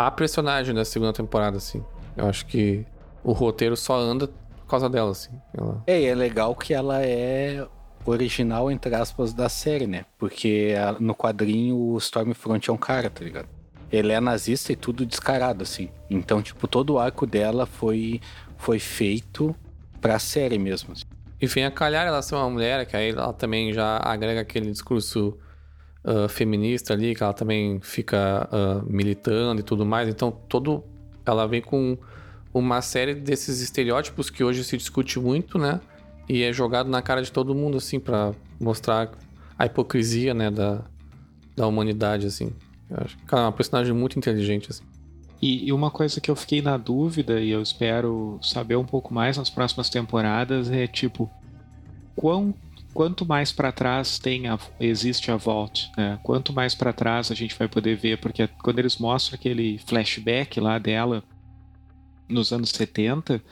a 0.07 0.11
personagem 0.11 0.75
da 0.75 0.85
segunda 0.85 1.13
temporada, 1.13 1.57
assim. 1.57 1.85
Eu 2.17 2.27
acho 2.27 2.47
que 2.47 2.87
o 3.23 3.33
roteiro 3.33 3.77
só 3.77 3.99
anda 3.99 4.29
por 4.29 4.67
causa 4.69 4.89
dela, 4.89 5.11
assim. 5.11 5.33
Ela... 5.57 5.83
É, 5.87 6.01
e 6.01 6.07
é 6.07 6.15
legal 6.15 6.55
que 6.55 6.75
ela 6.75 7.03
é 7.03 7.67
original, 8.05 8.71
entre 8.71 8.95
aspas, 8.95 9.33
da 9.33 9.49
série, 9.49 9.87
né? 9.87 10.05
Porque 10.19 10.75
no 11.01 11.15
quadrinho 11.15 11.77
o 11.77 11.99
Stormfront 11.99 12.69
é 12.69 12.73
um 12.73 12.77
cara, 12.77 13.11
tá 13.11 13.25
ligado? 13.25 13.49
Ele 13.91 14.13
é 14.13 14.21
nazista 14.21 14.73
e 14.73 14.77
tudo 14.77 15.07
descarado, 15.07 15.63
assim. 15.63 15.89
Então, 16.11 16.43
tipo, 16.43 16.67
todo 16.69 16.95
o 16.95 16.99
arco 16.99 17.27
dela 17.27 17.67
foi, 17.67 18.21
foi 18.57 18.79
feito 18.79 19.55
pra 20.01 20.19
série 20.19 20.59
mesmo. 20.59 20.93
assim. 20.93 21.05
E 21.41 21.47
vem 21.47 21.65
a 21.65 21.71
calhar 21.71 22.07
ela 22.07 22.21
ser 22.21 22.35
uma 22.35 22.51
mulher, 22.51 22.85
que 22.87 22.97
aí 22.97 23.11
ela 23.11 23.33
também 23.33 23.73
já 23.73 23.99
agrega 24.03 24.41
aquele 24.41 24.71
discurso 24.71 25.39
ah, 26.05 26.29
feminista 26.29 26.93
ali, 26.93 27.15
que 27.15 27.23
ela 27.23 27.33
também 27.33 27.81
fica 27.81 28.49
ah, 28.51 28.83
militando 28.87 29.61
e 29.61 29.65
tudo 29.65 29.85
mais. 29.85 30.09
Então, 30.09 30.31
todo. 30.31 30.85
Ela 31.27 31.47
vem 31.47 31.61
com 31.61 31.99
uma 32.55 32.81
série 32.81 33.15
desses 33.15 33.61
estereótipos 33.61 34.31
que 34.31 34.43
hoje 34.43 34.65
se 34.65 34.77
discute 34.77 35.19
muito, 35.19 35.59
né? 35.59 35.81
E 36.27 36.43
é 36.43 36.53
jogado 36.53 36.89
na 36.89 37.03
cara 37.03 37.23
de 37.23 37.31
todo 37.31 37.55
mundo, 37.55 37.77
assim, 37.77 38.01
pra 38.01 38.33
mostrar 38.59 39.11
a 39.59 39.67
hipocrisia, 39.67 40.33
né, 40.33 40.51
da, 40.51 40.83
da 41.55 41.67
humanidade, 41.67 42.27
assim. 42.27 42.51
Eu 42.91 42.97
acho 43.05 43.17
que 43.19 43.35
é 43.35 43.39
uma 43.39 43.53
personagem 43.53 43.93
muito 43.93 44.19
inteligente, 44.19 44.71
assim. 44.71 44.85
E 45.41 45.73
uma 45.73 45.91
coisa 45.91 46.21
que 46.21 46.31
eu 46.31 46.35
fiquei 46.35 46.61
na 46.61 46.77
dúvida 46.77 47.41
e 47.41 47.51
eu 47.51 47.63
espero 47.63 48.41
saber 48.43 48.75
um 48.75 48.85
pouco 48.85 49.15
mais 49.15 49.37
nas 49.37 49.49
próximas 49.49 49.89
temporadas 49.89 50.69
é 50.69 50.87
tipo 50.87 51.31
quão, 52.17 52.53
quanto 52.95 53.25
mais 53.27 53.53
pra 53.53 53.71
trás 53.73 54.19
tem 54.19 54.49
a, 54.49 54.59
existe 54.81 55.31
a 55.31 55.37
Vault, 55.37 55.91
né? 55.97 56.19
Quanto 56.23 56.53
mais 56.53 56.75
pra 56.75 56.93
trás 56.93 57.31
a 57.31 57.35
gente 57.35 57.55
vai 57.57 57.69
poder 57.69 57.97
ver, 57.97 58.19
porque 58.21 58.47
quando 58.63 58.79
eles 58.79 58.99
mostram 58.99 59.37
aquele 59.39 59.79
flashback 59.79 60.59
lá 60.61 60.79
dela 60.79 61.23
nos 62.29 62.53
anos 62.53 62.71
70, 62.71 63.43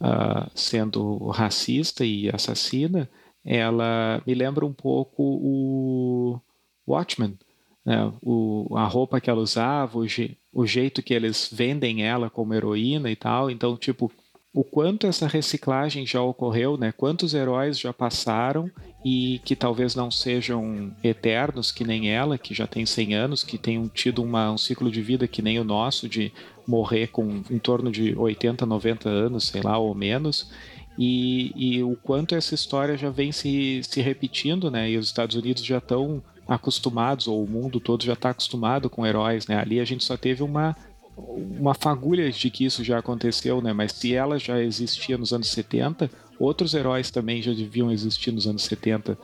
ah, 0.00 0.48
sendo 0.54 1.28
racista 1.28 2.04
e 2.04 2.28
assassina, 2.30 3.08
ela 3.44 4.22
me 4.26 4.34
lembra 4.34 4.64
um 4.64 4.72
pouco 4.72 5.22
o 5.22 6.40
Watchmen, 6.86 7.38
né? 7.84 8.10
o, 8.22 8.74
a 8.76 8.84
roupa 8.86 9.20
que 9.20 9.28
ela 9.28 9.40
usava, 9.40 9.98
o, 9.98 10.06
je- 10.08 10.36
o 10.52 10.66
jeito 10.66 11.02
que 11.02 11.12
eles 11.12 11.50
vendem 11.52 12.02
ela 12.06 12.30
como 12.30 12.54
heroína 12.54 13.10
e 13.10 13.16
tal. 13.16 13.50
Então, 13.50 13.76
tipo, 13.76 14.10
o 14.54 14.62
quanto 14.62 15.08
essa 15.08 15.26
reciclagem 15.26 16.06
já 16.06 16.22
ocorreu, 16.22 16.76
né? 16.76 16.92
Quantos 16.92 17.34
heróis 17.34 17.76
já 17.76 17.92
passaram 17.92 18.70
e 19.04 19.40
que 19.44 19.56
talvez 19.56 19.96
não 19.96 20.12
sejam 20.12 20.94
eternos 21.02 21.72
que 21.72 21.82
nem 21.82 22.08
ela, 22.12 22.38
que 22.38 22.54
já 22.54 22.64
tem 22.64 22.86
100 22.86 23.14
anos, 23.14 23.42
que 23.42 23.58
tenham 23.58 23.88
tido 23.88 24.22
uma, 24.22 24.52
um 24.52 24.56
ciclo 24.56 24.92
de 24.92 25.02
vida 25.02 25.26
que 25.26 25.42
nem 25.42 25.58
o 25.58 25.64
nosso, 25.64 26.08
de 26.08 26.32
morrer 26.64 27.08
com 27.08 27.42
em 27.50 27.58
torno 27.58 27.90
de 27.90 28.16
80, 28.16 28.64
90 28.64 29.08
anos, 29.08 29.48
sei 29.48 29.60
lá, 29.60 29.76
ou 29.76 29.92
menos. 29.92 30.48
E, 30.96 31.52
e 31.56 31.82
o 31.82 31.96
quanto 31.96 32.36
essa 32.36 32.54
história 32.54 32.96
já 32.96 33.10
vem 33.10 33.32
se, 33.32 33.80
se 33.82 34.00
repetindo, 34.00 34.70
né? 34.70 34.88
E 34.88 34.96
os 34.96 35.06
Estados 35.06 35.34
Unidos 35.34 35.64
já 35.64 35.78
estão 35.78 36.22
acostumados, 36.46 37.26
ou 37.26 37.42
o 37.42 37.48
mundo 37.48 37.80
todo 37.80 38.04
já 38.04 38.12
está 38.12 38.30
acostumado 38.30 38.88
com 38.88 39.04
heróis, 39.04 39.48
né? 39.48 39.58
Ali 39.58 39.80
a 39.80 39.84
gente 39.84 40.04
só 40.04 40.16
teve 40.16 40.44
uma, 40.44 40.76
uma 41.16 41.74
fagulha 41.74 42.30
de 42.30 42.50
que 42.50 42.64
isso 42.64 42.82
já 42.82 42.98
aconteceu, 42.98 43.60
né? 43.60 43.72
Mas 43.72 43.92
se 43.92 44.14
ela 44.14 44.38
já 44.38 44.60
existia 44.60 45.16
nos 45.16 45.32
anos 45.32 45.48
70, 45.48 46.10
outros 46.38 46.74
heróis 46.74 47.10
também 47.10 47.40
já 47.40 47.52
deviam 47.52 47.90
existir 47.90 48.32
nos 48.32 48.46
anos 48.46 48.64
70, 48.64 49.16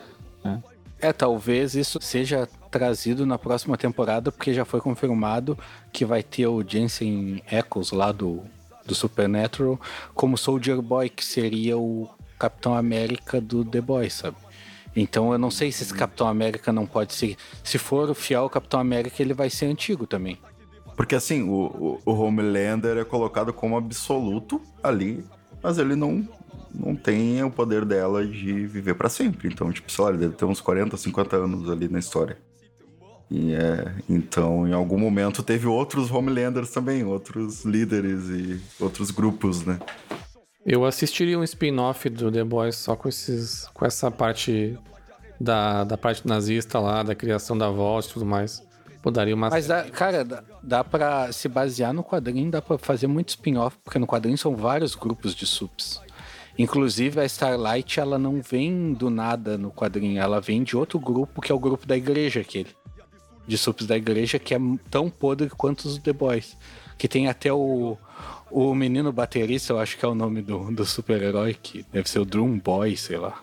né? 0.44 0.62
É, 1.02 1.14
talvez 1.14 1.74
isso 1.74 1.98
seja 2.02 2.46
trazido 2.70 3.24
na 3.24 3.38
próxima 3.38 3.76
temporada, 3.76 4.30
porque 4.30 4.52
já 4.52 4.66
foi 4.66 4.80
confirmado 4.80 5.58
que 5.90 6.04
vai 6.04 6.22
ter 6.22 6.46
o 6.46 6.62
Jensen 6.62 7.42
Ackles 7.50 7.90
lá 7.90 8.12
do, 8.12 8.42
do 8.84 8.94
Supernatural 8.94 9.80
como 10.14 10.36
Soldier 10.36 10.80
Boy, 10.82 11.08
que 11.08 11.24
seria 11.24 11.78
o 11.78 12.06
Capitão 12.38 12.74
América 12.74 13.40
do 13.40 13.64
The 13.64 13.80
Boys, 13.80 14.12
sabe? 14.12 14.36
Então 14.94 15.32
eu 15.32 15.38
não 15.38 15.50
sei 15.50 15.72
se 15.72 15.84
esse 15.84 15.94
Capitão 15.94 16.28
América 16.28 16.70
não 16.70 16.84
pode 16.84 17.14
ser. 17.14 17.36
Se 17.64 17.78
for 17.78 18.10
o 18.10 18.14
fiel 18.14 18.50
Capitão 18.50 18.78
América, 18.78 19.22
ele 19.22 19.32
vai 19.32 19.48
ser 19.48 19.66
antigo 19.66 20.06
também. 20.06 20.38
Porque 21.00 21.14
assim, 21.14 21.40
o, 21.40 21.98
o, 22.04 22.12
o 22.12 22.12
Homelander 22.12 22.98
é 22.98 23.04
colocado 23.04 23.54
como 23.54 23.74
absoluto 23.74 24.60
ali, 24.82 25.24
mas 25.62 25.78
ele 25.78 25.96
não, 25.96 26.28
não 26.74 26.94
tem 26.94 27.42
o 27.42 27.50
poder 27.50 27.86
dela 27.86 28.22
de 28.22 28.66
viver 28.66 28.92
pra 28.92 29.08
sempre. 29.08 29.48
Então, 29.48 29.72
tipo, 29.72 29.90
sei 29.90 30.04
lá, 30.04 30.10
ele 30.10 30.18
deve 30.18 30.34
ter 30.34 30.44
uns 30.44 30.60
40, 30.60 30.98
50 30.98 31.36
anos 31.36 31.70
ali 31.70 31.88
na 31.88 31.98
história. 31.98 32.36
E 33.30 33.54
é, 33.54 33.94
então, 34.10 34.68
em 34.68 34.74
algum 34.74 34.98
momento 34.98 35.42
teve 35.42 35.66
outros 35.66 36.10
Homelanders 36.10 36.70
também, 36.70 37.02
outros 37.02 37.64
líderes 37.64 38.28
e 38.28 38.60
outros 38.78 39.10
grupos, 39.10 39.64
né? 39.64 39.78
Eu 40.66 40.84
assistiria 40.84 41.38
um 41.38 41.44
spin-off 41.44 42.10
do 42.10 42.30
The 42.30 42.44
Boys 42.44 42.76
só 42.76 42.94
com, 42.94 43.08
esses, 43.08 43.66
com 43.72 43.86
essa 43.86 44.10
parte 44.10 44.78
da, 45.40 45.82
da 45.82 45.96
parte 45.96 46.28
nazista 46.28 46.78
lá, 46.78 47.02
da 47.02 47.14
criação 47.14 47.56
da 47.56 47.70
voz 47.70 48.04
e 48.04 48.12
tudo 48.12 48.26
mais. 48.26 48.68
Pô, 49.02 49.10
daria 49.10 49.34
uma. 49.34 49.48
Mas, 49.48 49.66
dá, 49.66 49.84
cara, 49.84 50.24
dá, 50.24 50.42
dá 50.62 50.84
pra 50.84 51.32
se 51.32 51.48
basear 51.48 51.92
no 51.92 52.04
quadrinho, 52.04 52.50
dá 52.50 52.60
pra 52.60 52.76
fazer 52.76 53.06
muito 53.06 53.30
spin-off, 53.30 53.78
porque 53.82 53.98
no 53.98 54.06
quadrinho 54.06 54.36
são 54.36 54.54
vários 54.54 54.94
grupos 54.94 55.34
de 55.34 55.46
subs. 55.46 56.00
Inclusive, 56.58 57.20
a 57.20 57.24
Starlight, 57.24 57.98
ela 57.98 58.18
não 58.18 58.42
vem 58.42 58.92
do 58.92 59.08
nada 59.08 59.56
no 59.56 59.70
quadrinho, 59.70 60.20
ela 60.20 60.40
vem 60.40 60.62
de 60.62 60.76
outro 60.76 60.98
grupo, 60.98 61.40
que 61.40 61.50
é 61.50 61.54
o 61.54 61.58
grupo 61.58 61.86
da 61.86 61.96
igreja, 61.96 62.40
aquele. 62.40 62.68
De 63.46 63.56
subs 63.56 63.86
da 63.86 63.96
igreja, 63.96 64.38
que 64.38 64.54
é 64.54 64.58
tão 64.90 65.08
podre 65.08 65.48
quanto 65.48 65.86
os 65.86 65.96
The 65.96 66.12
Boys. 66.12 66.56
Que 66.98 67.08
tem 67.08 67.28
até 67.28 67.50
o, 67.50 67.96
o 68.50 68.74
menino 68.74 69.10
baterista, 69.10 69.72
eu 69.72 69.78
acho 69.78 69.96
que 69.96 70.04
é 70.04 70.08
o 70.08 70.14
nome 70.14 70.42
do, 70.42 70.70
do 70.70 70.84
super-herói, 70.84 71.54
que 71.54 71.86
deve 71.90 72.10
ser 72.10 72.18
o 72.18 72.26
Drum 72.26 72.58
Boy, 72.58 72.94
sei 72.94 73.16
lá. 73.16 73.40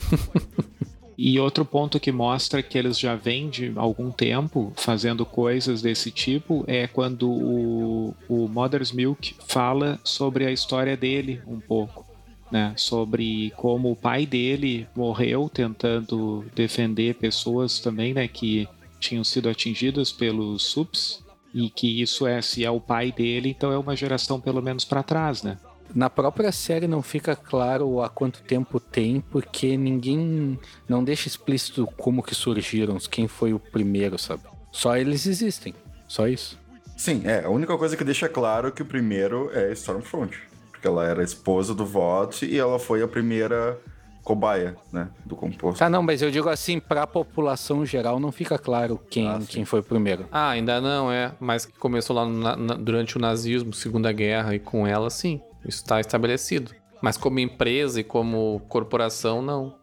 E 1.22 1.38
outro 1.38 1.66
ponto 1.66 2.00
que 2.00 2.10
mostra 2.10 2.62
que 2.62 2.78
eles 2.78 2.98
já 2.98 3.14
vêm 3.14 3.50
de 3.50 3.70
algum 3.76 4.10
tempo 4.10 4.72
fazendo 4.74 5.26
coisas 5.26 5.82
desse 5.82 6.10
tipo 6.10 6.64
é 6.66 6.86
quando 6.86 7.30
o, 7.30 8.14
o 8.26 8.48
Mother's 8.48 8.90
Milk 8.90 9.34
fala 9.46 10.00
sobre 10.02 10.46
a 10.46 10.50
história 10.50 10.96
dele 10.96 11.42
um 11.46 11.60
pouco. 11.60 12.06
Né, 12.50 12.72
sobre 12.74 13.52
como 13.56 13.92
o 13.92 13.94
pai 13.94 14.26
dele 14.26 14.88
morreu 14.96 15.48
tentando 15.48 16.44
defender 16.52 17.14
pessoas 17.14 17.78
também 17.78 18.12
né, 18.12 18.26
que 18.26 18.66
tinham 18.98 19.22
sido 19.22 19.48
atingidas 19.48 20.10
pelos 20.10 20.64
SUPs 20.64 21.22
e 21.54 21.70
que 21.70 22.00
isso 22.02 22.26
é 22.26 22.42
se 22.42 22.64
é 22.64 22.70
o 22.70 22.80
pai 22.80 23.12
dele 23.12 23.50
então 23.50 23.70
é 23.70 23.78
uma 23.78 23.94
geração 23.94 24.40
pelo 24.40 24.60
menos 24.60 24.84
para 24.84 25.00
trás 25.00 25.44
né 25.44 25.58
Na 25.94 26.08
própria 26.10 26.52
série 26.52 26.86
não 26.86 27.02
fica 27.02 27.34
claro 27.34 28.00
há 28.00 28.08
quanto 28.08 28.42
tempo 28.42 28.78
tem, 28.78 29.20
porque 29.20 29.76
ninguém 29.76 30.58
não 30.88 31.02
deixa 31.02 31.26
explícito 31.28 31.86
como 31.96 32.22
que 32.22 32.34
surgiram, 32.34 32.96
quem 33.10 33.26
foi 33.26 33.52
o 33.52 33.58
primeiro, 33.58 34.18
sabe? 34.18 34.42
Só 34.70 34.96
eles 34.96 35.26
existem, 35.26 35.74
só 36.06 36.28
isso. 36.28 36.58
Sim, 36.96 37.22
é, 37.24 37.44
a 37.44 37.48
única 37.50 37.76
coisa 37.78 37.96
que 37.96 38.04
deixa 38.04 38.28
claro 38.28 38.68
é 38.68 38.70
que 38.70 38.82
o 38.82 38.86
primeiro 38.86 39.50
é 39.52 39.72
Stormfront. 39.72 40.38
Porque 40.70 40.86
ela 40.86 41.04
era 41.04 41.20
a 41.20 41.24
esposa 41.24 41.74
do 41.74 41.84
Vought 41.84 42.44
e 42.46 42.58
ela 42.58 42.78
foi 42.78 43.02
a 43.02 43.08
primeira 43.08 43.78
cobaia, 44.22 44.76
né, 44.92 45.08
do 45.24 45.34
composto. 45.34 45.78
Tá, 45.78 45.90
não, 45.90 46.02
mas 46.02 46.22
eu 46.22 46.30
digo 46.30 46.48
assim, 46.48 46.78
pra 46.78 47.06
população 47.06 47.84
geral 47.84 48.20
não 48.20 48.30
fica 48.30 48.58
claro 48.58 49.00
quem, 49.10 49.26
Ah, 49.26 49.40
quem 49.48 49.64
foi 49.64 49.80
o 49.80 49.82
primeiro. 49.82 50.26
Ah, 50.30 50.50
ainda 50.50 50.80
não, 50.80 51.10
é. 51.10 51.32
Mas 51.40 51.66
que 51.66 51.72
começou 51.78 52.14
lá 52.14 52.26
na- 52.26 52.54
durante 52.76 53.16
o 53.16 53.20
nazismo, 53.20 53.72
Segunda 53.72 54.12
Guerra, 54.12 54.54
e 54.54 54.58
com 54.58 54.86
ela, 54.86 55.10
sim. 55.10 55.40
Isso 55.66 55.78
está 55.78 56.00
estabelecido. 56.00 56.72
Mas 57.02 57.16
como 57.16 57.38
empresa 57.38 58.00
e 58.00 58.04
como 58.04 58.60
corporação, 58.68 59.40
não. 59.40 59.78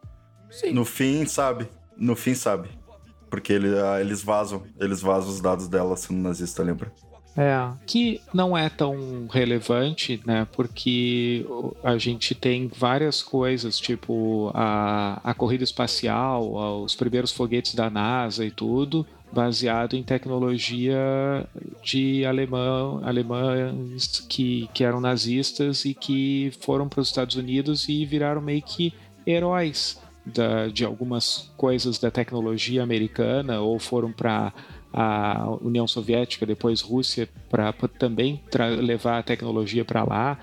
No 0.72 0.86
fim, 0.86 1.26
sabe? 1.26 1.68
No 1.96 2.16
fim 2.16 2.36
sabe. 2.36 2.70
Porque 3.30 3.52
ele, 3.52 3.78
ah, 3.80 4.00
eles 4.00 4.22
vazam. 4.22 4.64
Eles 4.80 5.02
vazam 5.02 5.30
os 5.30 5.42
dados 5.42 5.68
dela 5.68 5.98
sendo 5.98 6.20
nazista, 6.20 6.64
lembra? 6.64 6.92
É, 7.38 7.70
que 7.86 8.20
não 8.34 8.58
é 8.58 8.68
tão 8.68 9.28
relevante, 9.28 10.20
né? 10.26 10.48
Porque 10.54 11.46
a 11.84 11.96
gente 11.96 12.34
tem 12.34 12.68
várias 12.68 13.22
coisas, 13.22 13.80
tipo 13.80 14.50
a, 14.56 15.22
a 15.24 15.36
corrida 15.36 15.64
espacial, 15.64 16.82
os 16.84 16.96
primeiros 16.96 17.32
foguetes 17.32 17.76
da 17.76 17.92
NASA 17.92 18.44
e 18.44 18.50
tudo, 18.50 19.06
baseado 19.32 19.96
em 19.96 20.02
tecnologia 20.02 20.98
de 21.84 22.26
alemão, 22.26 23.02
alemães 23.04 24.26
que, 24.28 24.68
que 24.74 24.84
eram 24.84 25.00
nazistas 25.00 25.86
e 25.86 25.94
que 25.94 26.52
foram 26.60 26.90
para 26.90 27.02
os 27.02 27.08
Estados 27.08 27.36
Unidos 27.36 27.88
e 27.88 28.04
viraram 28.04 28.42
meio 28.42 28.64
que 28.64 28.92
heróis 29.28 30.02
da, 30.26 30.68
de 30.68 30.84
algumas 30.84 31.52
coisas 31.56 32.00
da 32.00 32.10
tecnologia 32.10 32.82
americana 32.82 33.62
ou 33.62 33.78
foram 33.78 34.12
para 34.12 34.52
a 35.00 35.56
União 35.62 35.88
Soviética, 35.88 36.44
depois 36.44 36.82
Rússia, 36.82 37.30
para 37.52 37.72
também 38.00 38.42
levar 38.82 39.20
a 39.20 39.24
tecnologia 39.24 39.86
para 39.86 40.04
lá. 40.04 40.40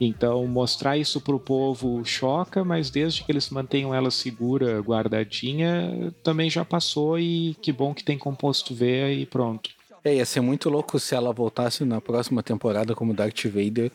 Então, 0.00 0.46
mostrar 0.46 0.96
isso 0.96 1.20
para 1.20 1.34
o 1.34 1.40
povo 1.40 2.02
choca, 2.06 2.64
mas 2.64 2.88
desde 2.88 3.22
que 3.22 3.30
eles 3.30 3.50
mantenham 3.50 3.94
ela 3.94 4.10
segura, 4.10 4.80
guardadinha, 4.80 6.10
também 6.22 6.48
já 6.48 6.64
passou 6.64 7.18
e 7.18 7.54
que 7.60 7.70
bom 7.70 7.92
que 7.92 8.02
tem 8.02 8.16
composto 8.16 8.74
V 8.74 9.12
e 9.12 9.26
pronto. 9.26 9.68
É, 10.02 10.14
ia 10.14 10.24
ser 10.24 10.40
muito 10.40 10.70
louco 10.70 10.98
se 10.98 11.14
ela 11.14 11.30
voltasse 11.30 11.84
na 11.84 12.00
próxima 12.00 12.42
temporada 12.42 12.94
como 12.94 13.12
Darth 13.12 13.44
Vader 13.44 13.90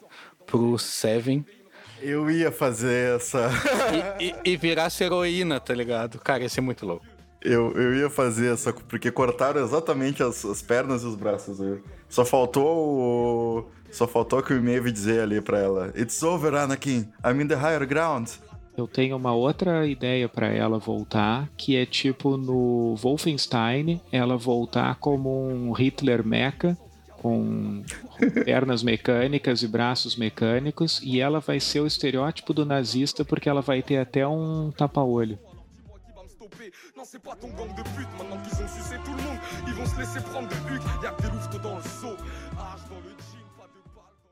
pro 0.46 0.78
Seven. 0.78 1.44
Eu 2.00 2.30
ia 2.30 2.52
fazer 2.52 3.16
essa. 3.16 3.50
e, 4.20 4.28
e, 4.28 4.52
e 4.52 4.58
virasse 4.58 5.04
heroína, 5.04 5.60
tá 5.60 5.74
ligado? 5.74 6.20
Cara, 6.20 6.44
ia 6.44 6.50
ser 6.50 6.62
muito 6.62 6.86
louco. 6.86 7.13
Eu, 7.44 7.72
eu 7.74 7.96
ia 7.96 8.10
fazer 8.10 8.54
essa, 8.54 8.72
porque 8.72 9.12
cortaram 9.12 9.62
exatamente 9.62 10.24
as, 10.24 10.46
as 10.46 10.62
pernas 10.62 11.04
e 11.04 11.06
os 11.06 11.16
braços. 11.16 11.60
Só 12.08 12.24
faltou 12.24 12.66
o. 12.66 13.66
Só 13.92 14.08
faltou 14.08 14.42
que 14.42 14.54
o 14.54 14.64
Maeve 14.64 14.92
dizer 14.92 15.22
ali 15.22 15.42
pra 15.42 15.60
ela: 15.60 15.94
It's 15.96 16.24
over, 16.24 16.56
Anakin. 16.56 17.08
I'm 17.26 17.42
in 17.42 17.48
the 17.48 17.56
higher 17.56 17.86
ground. 17.86 18.30
Eu 18.76 18.88
tenho 18.88 19.16
uma 19.16 19.34
outra 19.34 19.86
ideia 19.86 20.28
para 20.28 20.48
ela 20.48 20.80
voltar, 20.80 21.48
que 21.56 21.76
é 21.76 21.86
tipo 21.86 22.38
no 22.38 22.96
Wolfenstein, 22.96 24.02
ela 24.12 24.36
voltar 24.36 24.96
como 24.96 25.48
um 25.48 25.72
Hitler 25.74 26.26
mecha, 26.26 26.76
com 27.22 27.84
pernas 28.44 28.82
mecânicas 28.82 29.62
e 29.62 29.68
braços 29.68 30.16
mecânicos, 30.16 31.00
e 31.04 31.20
ela 31.22 31.40
vai 31.40 31.60
ser 31.60 31.82
o 31.82 31.88
estereótipo 31.88 32.52
do 32.52 32.66
nazista 32.66 33.24
porque 33.24 33.48
ela 33.48 33.62
vai 33.62 33.84
ter 33.84 33.98
até 33.98 34.28
um 34.28 34.72
tapa-olho. 34.72 35.38
Non, 37.04 37.10
c'est 37.12 37.22
pas 37.22 37.36
ton 37.36 37.50
gang 37.50 37.68
de 37.76 37.82
putes. 37.82 38.08
Maintenant 38.18 38.42
qu'ils 38.44 38.64
ont 38.64 38.68
sucé 38.70 38.96
tout 39.04 39.12
le 39.12 39.24
monde, 39.24 39.38
ils 39.68 39.74
vont 39.74 39.86
se 39.86 40.00
laisser 40.00 40.22
prendre 40.22 40.48
de 40.48 40.56
huc. 40.74 40.82
Y'a 41.04 41.12
que 41.12 41.24
des 41.24 41.28
louveteaux 41.32 41.60
dans 41.60 41.76
le 41.76 41.82
seau. 41.82 42.16
Hache 42.58 42.88
dans 42.90 43.02
le 43.04 43.10
jean, 43.10 43.44
pas 43.58 43.68
de 43.68 43.82
balle 43.94 44.16
dans 44.24 44.30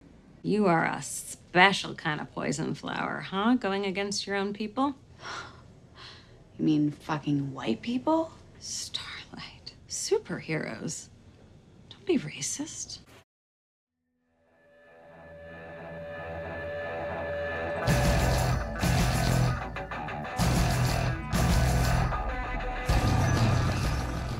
le. 0.00 0.50
You 0.50 0.66
are 0.66 0.86
a 0.86 1.02
special 1.02 1.94
kind 1.94 2.22
of 2.22 2.32
poison 2.32 2.74
flower, 2.74 3.20
huh? 3.30 3.56
Going 3.56 3.84
against 3.84 4.26
your 4.26 4.36
own 4.36 4.54
people? 4.54 4.94
You 6.58 6.64
mean 6.64 6.90
fucking 6.92 7.52
white 7.52 7.82
people? 7.82 8.30
Starlight. 8.58 9.74
Superheroes. 9.86 11.08
Don't 11.90 12.06
be 12.06 12.16
racist. 12.16 13.00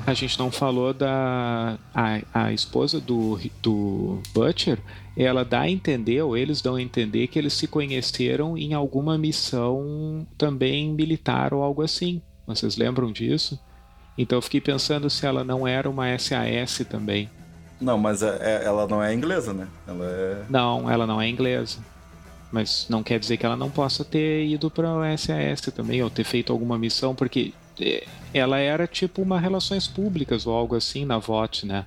A 0.05 0.13
gente 0.13 0.37
não 0.37 0.51
falou 0.51 0.93
da. 0.93 1.77
A, 1.93 2.21
a 2.33 2.53
esposa 2.53 2.99
do, 2.99 3.39
do 3.61 4.21
Butcher, 4.33 4.77
ela 5.17 5.43
dá 5.43 5.61
a 5.61 5.69
entender, 5.69 6.21
ou 6.21 6.37
eles 6.37 6.61
dão 6.61 6.75
a 6.75 6.81
entender, 6.81 7.27
que 7.27 7.39
eles 7.39 7.53
se 7.53 7.67
conheceram 7.67 8.55
em 8.55 8.73
alguma 8.73 9.17
missão 9.17 10.27
também 10.37 10.93
militar 10.93 11.53
ou 11.53 11.63
algo 11.63 11.81
assim. 11.81 12.21
Vocês 12.45 12.77
lembram 12.77 13.11
disso? 13.11 13.59
Então 14.17 14.37
eu 14.37 14.41
fiquei 14.41 14.61
pensando 14.61 15.09
se 15.09 15.25
ela 15.25 15.43
não 15.43 15.67
era 15.67 15.89
uma 15.89 16.17
SAS 16.17 16.85
também. 16.87 17.29
Não, 17.81 17.97
mas 17.97 18.21
é, 18.21 18.37
é, 18.41 18.65
ela 18.65 18.87
não 18.87 19.03
é 19.03 19.13
inglesa, 19.13 19.53
né? 19.53 19.67
Ela 19.87 20.05
é. 20.05 20.43
Não, 20.49 20.89
ela 20.89 21.07
não 21.07 21.19
é 21.19 21.27
inglesa. 21.27 21.79
Mas 22.51 22.85
não 22.89 23.03
quer 23.03 23.19
dizer 23.19 23.37
que 23.37 23.45
ela 23.45 23.57
não 23.57 23.69
possa 23.69 24.05
ter 24.05 24.45
ido 24.45 24.69
para 24.69 24.87
o 24.87 25.17
SAS 25.17 25.61
também, 25.73 26.01
ou 26.01 26.09
ter 26.09 26.23
feito 26.23 26.53
alguma 26.53 26.77
missão, 26.77 27.13
porque 27.13 27.53
ela 28.33 28.59
era 28.59 28.87
tipo 28.87 29.21
uma 29.21 29.39
relações 29.39 29.87
públicas 29.87 30.45
ou 30.45 30.53
algo 30.53 30.75
assim 30.75 31.05
na 31.05 31.17
VOT, 31.17 31.65
né? 31.65 31.85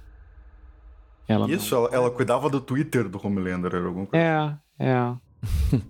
Ela 1.29 1.51
Isso, 1.51 1.75
não... 1.75 1.85
ela, 1.85 1.95
ela, 1.95 2.11
cuidava 2.11 2.49
do 2.49 2.61
Twitter 2.61 3.07
do 3.07 3.21
Homelander, 3.23 3.75
era 3.75 3.87
alguma 3.87 4.07
coisa. 4.07 4.61
É, 4.79 4.87
é. 4.87 5.13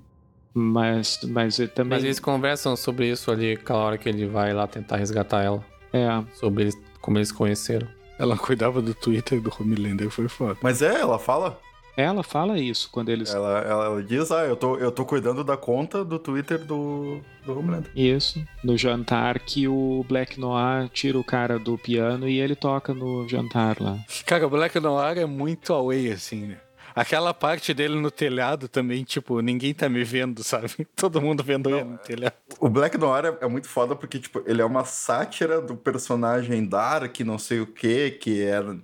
mas, 0.52 1.20
mas 1.22 1.56
também. 1.74 1.96
Mas 1.98 2.04
eles 2.04 2.18
conversam 2.18 2.74
sobre 2.74 3.08
isso 3.08 3.30
ali 3.30 3.52
aquela 3.52 3.78
hora 3.80 3.98
que 3.98 4.08
ele 4.08 4.26
vai 4.26 4.52
lá 4.52 4.66
tentar 4.66 4.96
resgatar 4.96 5.44
ela. 5.44 5.64
É. 5.92 6.08
Sobre 6.34 6.64
eles, 6.64 6.78
como 7.00 7.18
eles 7.18 7.30
conheceram. 7.30 7.86
Ela 8.18 8.36
cuidava 8.36 8.82
do 8.82 8.92
Twitter 8.94 9.40
do 9.40 9.52
Homelander, 9.56 10.10
foi 10.10 10.28
foda. 10.28 10.58
Mas 10.60 10.82
é, 10.82 11.00
ela 11.00 11.20
fala. 11.20 11.60
Ela 11.98 12.22
fala 12.22 12.56
isso 12.60 12.88
quando 12.92 13.08
eles. 13.08 13.34
Ela, 13.34 13.58
ela 13.58 14.02
diz, 14.04 14.30
ah, 14.30 14.44
eu 14.44 14.54
tô, 14.54 14.76
eu 14.76 14.92
tô 14.92 15.04
cuidando 15.04 15.42
da 15.42 15.56
conta 15.56 16.04
do 16.04 16.16
Twitter 16.16 16.64
do, 16.64 17.20
do 17.44 17.58
Homelander. 17.58 17.90
Isso. 17.92 18.40
No 18.62 18.78
jantar 18.78 19.40
que 19.40 19.66
o 19.66 20.04
Black 20.08 20.38
Noir 20.38 20.88
tira 20.90 21.18
o 21.18 21.24
cara 21.24 21.58
do 21.58 21.76
piano 21.76 22.28
e 22.28 22.38
ele 22.38 22.54
toca 22.54 22.94
no 22.94 23.28
jantar 23.28 23.80
lá. 23.80 23.98
Cara, 24.24 24.46
o 24.46 24.50
Black 24.50 24.78
Noir 24.78 25.18
é 25.18 25.26
muito 25.26 25.74
away, 25.74 26.12
assim, 26.12 26.46
né? 26.46 26.58
Aquela 26.94 27.34
parte 27.34 27.74
dele 27.74 27.96
no 27.96 28.12
telhado 28.12 28.68
também, 28.68 29.02
tipo, 29.02 29.40
ninguém 29.40 29.74
tá 29.74 29.88
me 29.88 30.04
vendo, 30.04 30.44
sabe? 30.44 30.86
Todo 30.94 31.20
mundo 31.20 31.42
vendo 31.42 31.68
Não, 31.68 31.78
ele 31.78 31.88
no 31.88 31.98
telhado. 31.98 32.34
O 32.60 32.68
Black 32.68 32.96
Noir 32.96 33.24
é, 33.24 33.44
é, 33.44 33.48
muito 33.48 33.66
foda 33.66 33.96
porque, 33.96 34.20
tipo, 34.20 34.40
ele 34.46 34.62
é 34.62 34.64
uma 34.64 34.84
sátira 34.84 35.60
do 35.60 35.76
personagem 35.76 36.64
Dark, 36.64 37.18
não 37.20 37.38
sei 37.38 37.58
o 37.60 37.66
que, 37.66 38.12
que 38.12 38.40
era. 38.40 38.72
É 38.72 38.76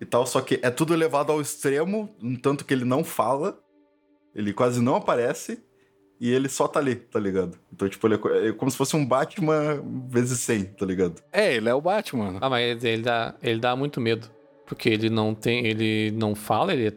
e 0.00 0.04
tal, 0.04 0.26
só 0.26 0.40
que 0.40 0.58
é 0.62 0.70
tudo 0.70 0.94
levado 0.94 1.32
ao 1.32 1.40
extremo, 1.40 2.14
um 2.22 2.36
tanto 2.36 2.64
que 2.64 2.74
ele 2.74 2.84
não 2.84 3.02
fala, 3.02 3.58
ele 4.34 4.52
quase 4.52 4.82
não 4.82 4.96
aparece, 4.96 5.62
e 6.20 6.32
ele 6.32 6.48
só 6.48 6.66
tá 6.66 6.80
ali, 6.80 6.96
tá 6.96 7.20
ligado? 7.20 7.58
Então, 7.72 7.88
tipo, 7.88 8.06
ele 8.06 8.14
é, 8.14 8.48
é 8.48 8.52
como 8.52 8.70
se 8.70 8.76
fosse 8.76 8.96
um 8.96 9.04
Batman 9.04 9.82
vezes 10.08 10.40
100, 10.40 10.64
tá 10.64 10.86
ligado? 10.86 11.22
É, 11.32 11.54
ele 11.54 11.68
é 11.68 11.74
o 11.74 11.80
Batman. 11.80 12.38
Ah, 12.40 12.48
mas 12.48 12.82
ele 12.82 13.02
dá, 13.02 13.34
ele 13.42 13.60
dá 13.60 13.76
muito 13.76 14.00
medo. 14.00 14.30
Porque 14.66 14.88
ele 14.88 15.08
não 15.08 15.32
tem. 15.32 15.64
Ele 15.64 16.10
não 16.10 16.34
fala, 16.34 16.72
ele 16.72 16.88
é, 16.88 16.92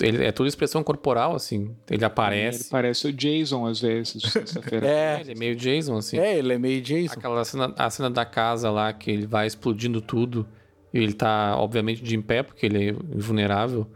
ele 0.00 0.24
é 0.24 0.32
toda 0.32 0.48
expressão 0.48 0.82
corporal, 0.82 1.34
assim. 1.34 1.76
Ele 1.90 2.04
aparece. 2.04 2.62
Ele 2.62 2.68
parece 2.70 3.06
o 3.06 3.12
Jason, 3.12 3.66
às 3.66 3.82
vezes, 3.82 4.22
sexta-feira. 4.22 4.86
é, 4.88 5.20
ele 5.20 5.32
é 5.32 5.34
meio 5.34 5.54
Jason, 5.54 5.98
assim. 5.98 6.18
É, 6.18 6.38
ele 6.38 6.54
é 6.54 6.58
meio 6.58 6.80
Jason. 6.80 7.18
Aquela 7.18 7.44
cena, 7.44 7.74
a 7.76 7.90
cena 7.90 8.08
da 8.08 8.24
casa 8.24 8.70
lá, 8.70 8.94
que 8.94 9.10
ele 9.10 9.26
vai 9.26 9.46
explodindo 9.46 10.00
tudo. 10.00 10.48
Ele 10.96 11.12
tá, 11.12 11.56
obviamente, 11.58 12.02
de 12.02 12.16
em 12.16 12.22
pé, 12.22 12.42
porque 12.42 12.66
ele 12.66 12.90
é 12.90 12.90
invulnerável. 12.90 13.86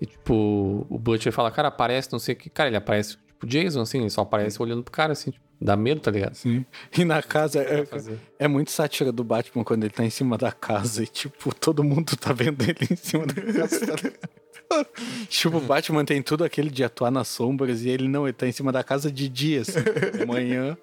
E, 0.00 0.06
tipo, 0.06 0.86
o 0.88 0.98
Butcher 0.98 1.32
fala, 1.32 1.50
cara, 1.50 1.68
aparece, 1.68 2.10
não 2.10 2.18
sei 2.18 2.34
o 2.34 2.38
que. 2.38 2.50
Cara, 2.50 2.68
ele 2.68 2.76
aparece, 2.76 3.16
tipo, 3.26 3.46
Jason, 3.46 3.80
assim, 3.80 4.00
ele 4.00 4.10
só 4.10 4.22
aparece 4.22 4.60
olhando 4.60 4.82
pro 4.82 4.92
cara, 4.92 5.12
assim, 5.12 5.30
tipo, 5.30 5.44
dá 5.60 5.76
medo, 5.76 6.00
tá 6.00 6.10
ligado? 6.10 6.34
Sim. 6.34 6.64
E 6.96 7.04
na 7.04 7.22
casa, 7.22 7.62
é, 7.62 7.86
é 8.38 8.48
muito 8.48 8.70
sátira 8.70 9.12
do 9.12 9.22
Batman 9.22 9.62
quando 9.62 9.84
ele 9.84 9.92
tá 9.92 10.04
em 10.04 10.10
cima 10.10 10.36
da 10.36 10.50
casa 10.50 11.04
e, 11.04 11.06
tipo, 11.06 11.54
todo 11.54 11.84
mundo 11.84 12.16
tá 12.16 12.32
vendo 12.32 12.62
ele 12.62 12.88
em 12.90 12.96
cima 12.96 13.26
da 13.26 13.40
casa, 13.40 13.86
tá 13.86 14.86
tipo, 15.28 15.58
o 15.58 15.60
Batman 15.60 16.04
tem 16.04 16.22
tudo 16.22 16.44
aquele 16.44 16.70
de 16.70 16.82
atuar 16.82 17.10
nas 17.10 17.28
sombras 17.28 17.82
e 17.82 17.90
ele 17.90 18.08
não, 18.08 18.26
ele 18.26 18.32
tá 18.32 18.46
em 18.46 18.52
cima 18.52 18.72
da 18.72 18.82
casa 18.82 19.10
de 19.10 19.28
dias, 19.28 19.68
assim, 19.68 20.18
de 20.18 20.26
manhã. 20.26 20.76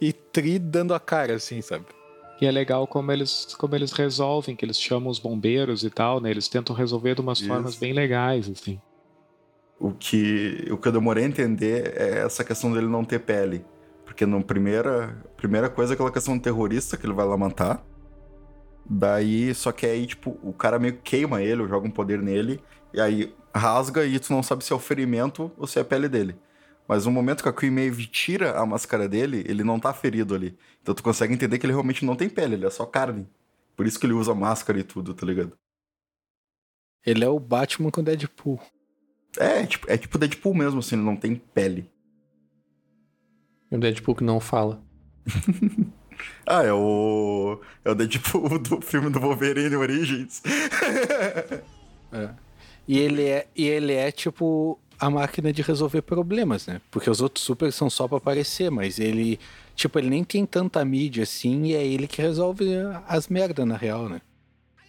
E 0.00 0.12
tri 0.12 0.58
dando 0.58 0.94
a 0.94 1.00
cara, 1.00 1.34
assim, 1.34 1.60
sabe? 1.60 1.84
E 2.40 2.46
é 2.46 2.50
legal 2.50 2.86
como 2.86 3.12
eles, 3.12 3.54
como 3.58 3.74
eles 3.74 3.92
resolvem, 3.92 4.56
que 4.56 4.64
eles 4.64 4.80
chamam 4.80 5.10
os 5.10 5.18
bombeiros 5.18 5.84
e 5.84 5.90
tal, 5.90 6.20
né? 6.20 6.30
Eles 6.30 6.48
tentam 6.48 6.74
resolver 6.74 7.14
de 7.14 7.20
umas 7.20 7.38
Isso. 7.38 7.48
formas 7.48 7.76
bem 7.76 7.92
legais, 7.92 8.48
assim. 8.48 8.80
O 9.78 9.92
que, 9.92 10.68
o 10.70 10.76
que 10.76 10.88
eu 10.88 10.92
demorei 10.92 11.24
a 11.24 11.28
entender 11.28 11.92
é 11.96 12.20
essa 12.20 12.42
questão 12.42 12.72
dele 12.72 12.86
não 12.86 13.04
ter 13.04 13.20
pele. 13.20 13.64
Porque 14.04 14.24
na 14.24 14.40
primeira, 14.40 15.22
primeira 15.36 15.68
coisa 15.68 15.92
é 15.92 15.94
aquela 15.94 16.10
questão 16.10 16.36
do 16.36 16.42
terrorista 16.42 16.96
que 16.96 17.06
ele 17.06 17.12
vai 17.12 17.26
lá 17.26 17.36
matar. 17.36 17.84
Daí, 18.88 19.54
só 19.54 19.70
que 19.70 19.86
aí, 19.86 20.06
tipo, 20.06 20.38
o 20.42 20.52
cara 20.52 20.78
meio 20.78 20.94
que 20.94 21.02
queima 21.02 21.42
ele, 21.42 21.66
joga 21.68 21.86
um 21.86 21.90
poder 21.90 22.20
nele, 22.20 22.60
e 22.92 23.00
aí 23.00 23.34
rasga 23.54 24.04
e 24.04 24.18
tu 24.18 24.32
não 24.32 24.42
sabe 24.42 24.64
se 24.64 24.72
é 24.72 24.76
o 24.76 24.78
ferimento 24.78 25.50
ou 25.56 25.66
se 25.66 25.78
é 25.78 25.82
a 25.82 25.84
pele 25.84 26.08
dele. 26.08 26.34
Mas 26.90 27.06
no 27.06 27.12
momento 27.12 27.44
que 27.44 27.48
a 27.48 27.52
Queen 27.52 27.70
Maeve 27.70 28.04
tira 28.04 28.58
a 28.58 28.66
máscara 28.66 29.08
dele, 29.08 29.44
ele 29.46 29.62
não 29.62 29.78
tá 29.78 29.94
ferido 29.94 30.34
ali. 30.34 30.58
Então 30.82 30.92
tu 30.92 31.04
consegue 31.04 31.32
entender 31.32 31.56
que 31.56 31.64
ele 31.64 31.72
realmente 31.72 32.04
não 32.04 32.16
tem 32.16 32.28
pele, 32.28 32.56
ele 32.56 32.66
é 32.66 32.70
só 32.70 32.84
carne. 32.84 33.28
Por 33.76 33.86
isso 33.86 33.96
que 33.96 34.06
ele 34.06 34.12
usa 34.12 34.34
máscara 34.34 34.76
e 34.80 34.82
tudo, 34.82 35.14
tá 35.14 35.24
ligado? 35.24 35.56
Ele 37.06 37.24
é 37.24 37.28
o 37.28 37.38
Batman 37.38 37.92
com 37.92 38.02
Deadpool. 38.02 38.60
É, 39.38 39.64
tipo, 39.66 39.88
é 39.88 39.96
tipo 39.96 40.18
Deadpool 40.18 40.52
mesmo, 40.52 40.80
assim, 40.80 40.96
ele 40.96 41.04
não 41.04 41.14
tem 41.14 41.36
pele. 41.36 41.88
E 43.70 43.76
o 43.76 43.78
Deadpool 43.78 44.16
que 44.16 44.24
não 44.24 44.40
fala. 44.40 44.82
Ah, 46.44 46.62
é 46.64 46.72
o. 46.72 47.62
É 47.82 47.90
o 47.90 47.94
Deadpool 47.94 48.58
do 48.60 48.80
filme 48.82 49.08
do 49.08 49.20
Wolverine 49.20 49.76
Origins. 49.76 50.42
É. 52.12 52.34
E 52.88 52.98
ele 52.98 53.22
é, 53.22 53.46
e 53.54 53.68
ele 53.68 53.92
é 53.92 54.10
tipo 54.10 54.80
a 55.00 55.08
máquina 55.08 55.52
de 55.52 55.62
resolver 55.62 56.02
problemas, 56.02 56.66
né? 56.66 56.80
Porque 56.90 57.08
os 57.08 57.20
outros 57.20 57.44
super 57.44 57.72
são 57.72 57.88
só 57.88 58.06
pra 58.06 58.18
aparecer, 58.18 58.70
mas 58.70 58.98
ele, 58.98 59.40
tipo, 59.74 59.98
ele 59.98 60.10
nem 60.10 60.22
tem 60.22 60.44
tanta 60.44 60.84
mídia 60.84 61.22
assim 61.22 61.64
e 61.66 61.74
é 61.74 61.84
ele 61.84 62.06
que 62.06 62.20
resolve 62.20 62.66
as 63.08 63.26
merdas 63.28 63.66
na 63.66 63.76
real, 63.76 64.08
né? 64.08 64.20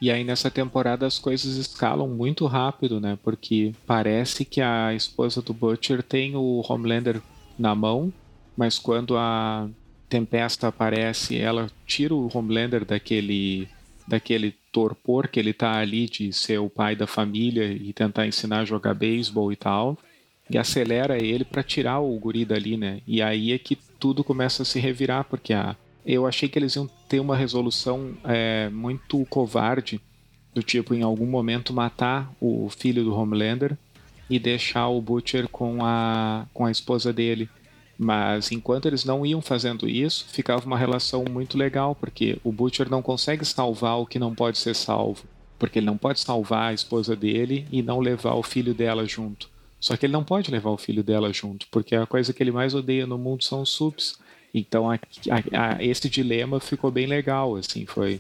E 0.01 0.11
aí 0.11 0.23
nessa 0.23 0.49
temporada 0.49 1.05
as 1.05 1.19
coisas 1.19 1.55
escalam 1.55 2.07
muito 2.07 2.45
rápido, 2.47 2.99
né? 2.99 3.17
Porque 3.23 3.73
parece 3.85 4.43
que 4.43 4.59
a 4.59 4.93
esposa 4.93 5.41
do 5.41 5.53
Butcher 5.53 6.03
tem 6.03 6.35
o 6.35 6.61
Homelander 6.67 7.21
na 7.57 7.73
mão, 7.73 8.11
mas 8.57 8.77
quando 8.79 9.15
a 9.15 9.69
Tempesta 10.09 10.67
aparece, 10.67 11.37
ela 11.37 11.69
tira 11.85 12.13
o 12.13 12.29
Homelander 12.33 12.83
daquele 12.83 13.69
daquele 14.11 14.53
torpor 14.73 15.29
que 15.29 15.39
ele 15.39 15.53
tá 15.53 15.77
ali 15.77 16.05
de 16.05 16.33
ser 16.33 16.59
o 16.59 16.69
pai 16.69 16.97
da 16.97 17.07
família 17.07 17.65
e 17.71 17.93
tentar 17.93 18.27
ensinar 18.27 18.59
a 18.59 18.65
jogar 18.65 18.93
beisebol 18.93 19.53
e 19.53 19.55
tal, 19.55 19.97
e 20.49 20.57
acelera 20.57 21.17
ele 21.17 21.45
para 21.45 21.63
tirar 21.63 21.99
o 21.99 22.19
guri 22.19 22.43
dali, 22.43 22.75
né? 22.75 22.99
E 23.07 23.21
aí 23.21 23.53
é 23.53 23.57
que 23.57 23.77
tudo 23.97 24.21
começa 24.21 24.63
a 24.63 24.65
se 24.65 24.81
revirar, 24.81 25.23
porque 25.23 25.53
a, 25.53 25.77
eu 26.05 26.27
achei 26.27 26.49
que 26.49 26.59
eles 26.59 26.75
iam 26.75 26.89
ter 27.07 27.21
uma 27.21 27.37
resolução 27.37 28.13
é, 28.25 28.67
muito 28.69 29.25
covarde, 29.29 30.01
do 30.53 30.61
tipo, 30.61 30.93
em 30.93 31.03
algum 31.03 31.25
momento 31.25 31.71
matar 31.71 32.29
o 32.41 32.69
filho 32.69 33.05
do 33.05 33.15
Homelander 33.15 33.77
e 34.29 34.37
deixar 34.37 34.89
o 34.89 35.01
Butcher 35.01 35.47
com 35.47 35.85
a, 35.85 36.45
com 36.53 36.65
a 36.65 36.71
esposa 36.71 37.13
dele. 37.13 37.49
Mas 38.03 38.51
enquanto 38.51 38.87
eles 38.87 39.05
não 39.05 39.23
iam 39.23 39.43
fazendo 39.43 39.87
isso, 39.87 40.25
ficava 40.27 40.65
uma 40.65 40.75
relação 40.75 41.23
muito 41.29 41.55
legal, 41.55 41.93
porque 41.93 42.35
o 42.43 42.51
Butcher 42.51 42.89
não 42.89 42.99
consegue 42.99 43.45
salvar 43.45 43.99
o 43.99 44.07
que 44.07 44.17
não 44.17 44.33
pode 44.33 44.57
ser 44.57 44.73
salvo. 44.75 45.23
Porque 45.59 45.77
ele 45.77 45.85
não 45.85 45.99
pode 45.99 46.19
salvar 46.19 46.71
a 46.71 46.73
esposa 46.73 47.15
dele 47.15 47.67
e 47.71 47.83
não 47.83 47.99
levar 47.99 48.33
o 48.33 48.41
filho 48.41 48.73
dela 48.73 49.05
junto. 49.05 49.47
Só 49.79 49.95
que 49.95 50.07
ele 50.07 50.13
não 50.13 50.23
pode 50.23 50.49
levar 50.49 50.71
o 50.71 50.79
filho 50.79 51.03
dela 51.03 51.31
junto, 51.31 51.67
porque 51.69 51.95
a 51.95 52.07
coisa 52.07 52.33
que 52.33 52.41
ele 52.41 52.51
mais 52.51 52.73
odeia 52.73 53.05
no 53.05 53.19
mundo 53.19 53.43
são 53.43 53.61
os 53.61 53.69
subs. 53.69 54.17
Então 54.51 54.89
a, 54.89 54.95
a, 54.95 55.75
a, 55.75 55.83
esse 55.83 56.09
dilema 56.09 56.59
ficou 56.59 56.89
bem 56.89 57.05
legal, 57.05 57.55
assim, 57.55 57.85
foi 57.85 58.19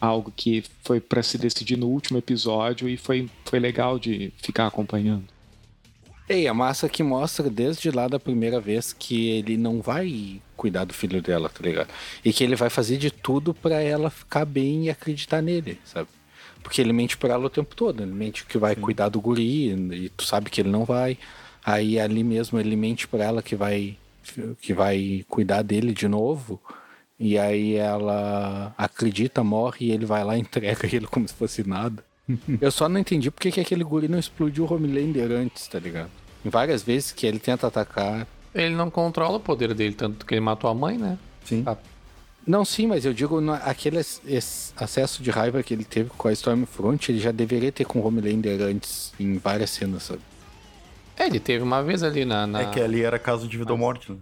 algo 0.00 0.32
que 0.36 0.62
foi 0.84 1.00
para 1.00 1.24
se 1.24 1.36
decidir 1.36 1.76
no 1.76 1.88
último 1.88 2.18
episódio 2.18 2.88
e 2.88 2.96
foi, 2.96 3.28
foi 3.44 3.58
legal 3.58 3.98
de 3.98 4.32
ficar 4.36 4.68
acompanhando. 4.68 5.24
Ei, 6.28 6.48
a 6.48 6.54
massa 6.54 6.88
que 6.88 7.02
mostra 7.04 7.48
desde 7.48 7.90
lá 7.90 8.08
da 8.08 8.18
primeira 8.18 8.60
vez 8.60 8.92
que 8.92 9.30
ele 9.30 9.56
não 9.56 9.80
vai 9.80 10.40
cuidar 10.56 10.84
do 10.84 10.92
filho 10.92 11.22
dela, 11.22 11.48
tá 11.48 11.62
ligado? 11.62 11.88
E 12.24 12.32
que 12.32 12.42
ele 12.42 12.56
vai 12.56 12.68
fazer 12.68 12.96
de 12.96 13.10
tudo 13.10 13.54
para 13.54 13.80
ela 13.80 14.10
ficar 14.10 14.44
bem 14.44 14.86
e 14.86 14.90
acreditar 14.90 15.40
nele, 15.40 15.78
sabe? 15.84 16.08
Porque 16.64 16.80
ele 16.80 16.92
mente 16.92 17.16
pra 17.16 17.34
ela 17.34 17.46
o 17.46 17.50
tempo 17.50 17.76
todo, 17.76 18.02
ele 18.02 18.12
mente 18.12 18.44
que 18.44 18.58
vai 18.58 18.74
Sim. 18.74 18.80
cuidar 18.80 19.08
do 19.08 19.20
guri 19.20 19.70
e 19.70 20.08
tu 20.08 20.24
sabe 20.24 20.50
que 20.50 20.60
ele 20.60 20.68
não 20.70 20.84
vai. 20.84 21.16
Aí 21.64 21.98
ali 22.00 22.24
mesmo 22.24 22.58
ele 22.58 22.74
mente 22.74 23.06
pra 23.06 23.24
ela 23.24 23.42
que 23.42 23.54
vai 23.54 23.96
que 24.60 24.74
vai 24.74 25.24
cuidar 25.28 25.62
dele 25.62 25.92
de 25.92 26.08
novo. 26.08 26.60
E 27.18 27.38
aí 27.38 27.76
ela 27.76 28.74
acredita, 28.76 29.44
morre 29.44 29.86
e 29.86 29.92
ele 29.92 30.04
vai 30.04 30.24
lá 30.24 30.36
e 30.36 30.40
entrega 30.42 30.86
ele 30.92 31.06
como 31.06 31.26
se 31.28 31.34
fosse 31.34 31.66
nada. 31.66 32.04
Eu 32.60 32.70
só 32.70 32.88
não 32.88 33.00
entendi 33.00 33.30
porque 33.30 33.50
que 33.50 33.60
aquele 33.60 33.84
guri 33.84 34.08
não 34.08 34.18
explodiu 34.18 34.64
o 34.64 34.72
Homelander 34.72 35.30
antes, 35.30 35.66
tá 35.68 35.78
ligado? 35.78 36.10
Várias 36.44 36.82
vezes 36.82 37.12
que 37.12 37.26
ele 37.26 37.38
tenta 37.38 37.66
atacar. 37.66 38.26
Ele 38.54 38.74
não 38.74 38.90
controla 38.90 39.36
o 39.36 39.40
poder 39.40 39.74
dele, 39.74 39.94
tanto 39.94 40.24
que 40.24 40.34
ele 40.34 40.40
matou 40.40 40.70
a 40.70 40.74
mãe, 40.74 40.96
né? 40.96 41.18
Sim. 41.44 41.62
A... 41.66 41.76
Não, 42.46 42.64
sim, 42.64 42.86
mas 42.86 43.04
eu 43.04 43.12
digo, 43.12 43.40
aquele 43.62 43.98
acesso 43.98 45.22
de 45.22 45.30
raiva 45.30 45.62
que 45.62 45.74
ele 45.74 45.84
teve 45.84 46.10
com 46.10 46.28
a 46.28 46.32
Stormfront, 46.32 47.10
ele 47.10 47.18
já 47.18 47.32
deveria 47.32 47.72
ter 47.72 47.84
com 47.84 47.98
o 47.98 48.06
Homelander 48.06 48.62
antes, 48.62 49.12
em 49.18 49.36
várias 49.36 49.70
cenas, 49.70 50.04
sabe? 50.04 50.20
É, 51.16 51.26
ele 51.26 51.40
teve 51.40 51.64
uma 51.64 51.82
vez 51.82 52.02
ali 52.02 52.24
na. 52.24 52.46
na... 52.46 52.60
É 52.62 52.66
que 52.66 52.80
ali 52.80 53.02
era 53.02 53.18
caso 53.18 53.48
de 53.48 53.56
vida 53.56 53.72
ou 53.72 53.78
morte, 53.78 54.12
né? 54.12 54.18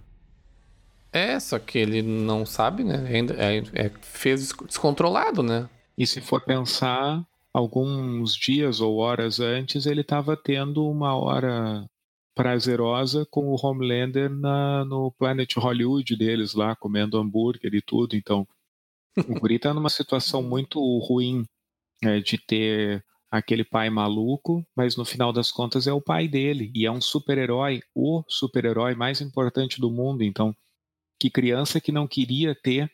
É, 1.12 1.38
só 1.38 1.58
que 1.58 1.78
ele 1.78 2.02
não 2.02 2.46
sabe, 2.46 2.82
né? 2.82 3.06
Ainda 3.08 3.34
é, 3.34 3.62
é, 3.74 3.90
fez 4.00 4.52
descontrolado, 4.66 5.42
né? 5.42 5.68
E 5.96 6.06
se 6.06 6.20
for 6.20 6.40
pensar, 6.40 7.22
alguns 7.54 8.34
dias 8.34 8.80
ou 8.80 8.98
horas 8.98 9.38
antes, 9.38 9.86
ele 9.86 10.00
estava 10.00 10.36
tendo 10.36 10.84
uma 10.90 11.16
hora 11.16 11.88
prazerosa 12.34 13.24
com 13.30 13.46
o 13.46 13.56
Homelander 13.56 14.28
na, 14.28 14.84
no 14.84 15.12
Planet 15.12 15.54
Hollywood 15.56 16.16
deles 16.16 16.52
lá, 16.52 16.74
comendo 16.74 17.16
hambúrguer 17.16 17.72
e 17.72 17.80
tudo. 17.80 18.16
Então, 18.16 18.46
o 19.16 19.38
Guri 19.38 19.60
tá 19.60 19.72
numa 19.72 19.88
situação 19.88 20.42
muito 20.42 20.80
ruim 20.98 21.44
né, 22.02 22.18
de 22.20 22.36
ter 22.36 23.04
aquele 23.30 23.64
pai 23.64 23.88
maluco, 23.88 24.66
mas 24.76 24.96
no 24.96 25.04
final 25.04 25.32
das 25.32 25.52
contas 25.52 25.86
é 25.86 25.92
o 25.92 26.00
pai 26.00 26.26
dele 26.26 26.72
e 26.74 26.84
é 26.86 26.90
um 26.90 27.00
super-herói, 27.00 27.80
o 27.94 28.24
super-herói 28.28 28.94
mais 28.96 29.20
importante 29.20 29.80
do 29.80 29.90
mundo. 29.90 30.24
Então, 30.24 30.54
que 31.20 31.30
criança 31.30 31.80
que 31.80 31.92
não 31.92 32.08
queria 32.08 32.54
ter 32.54 32.90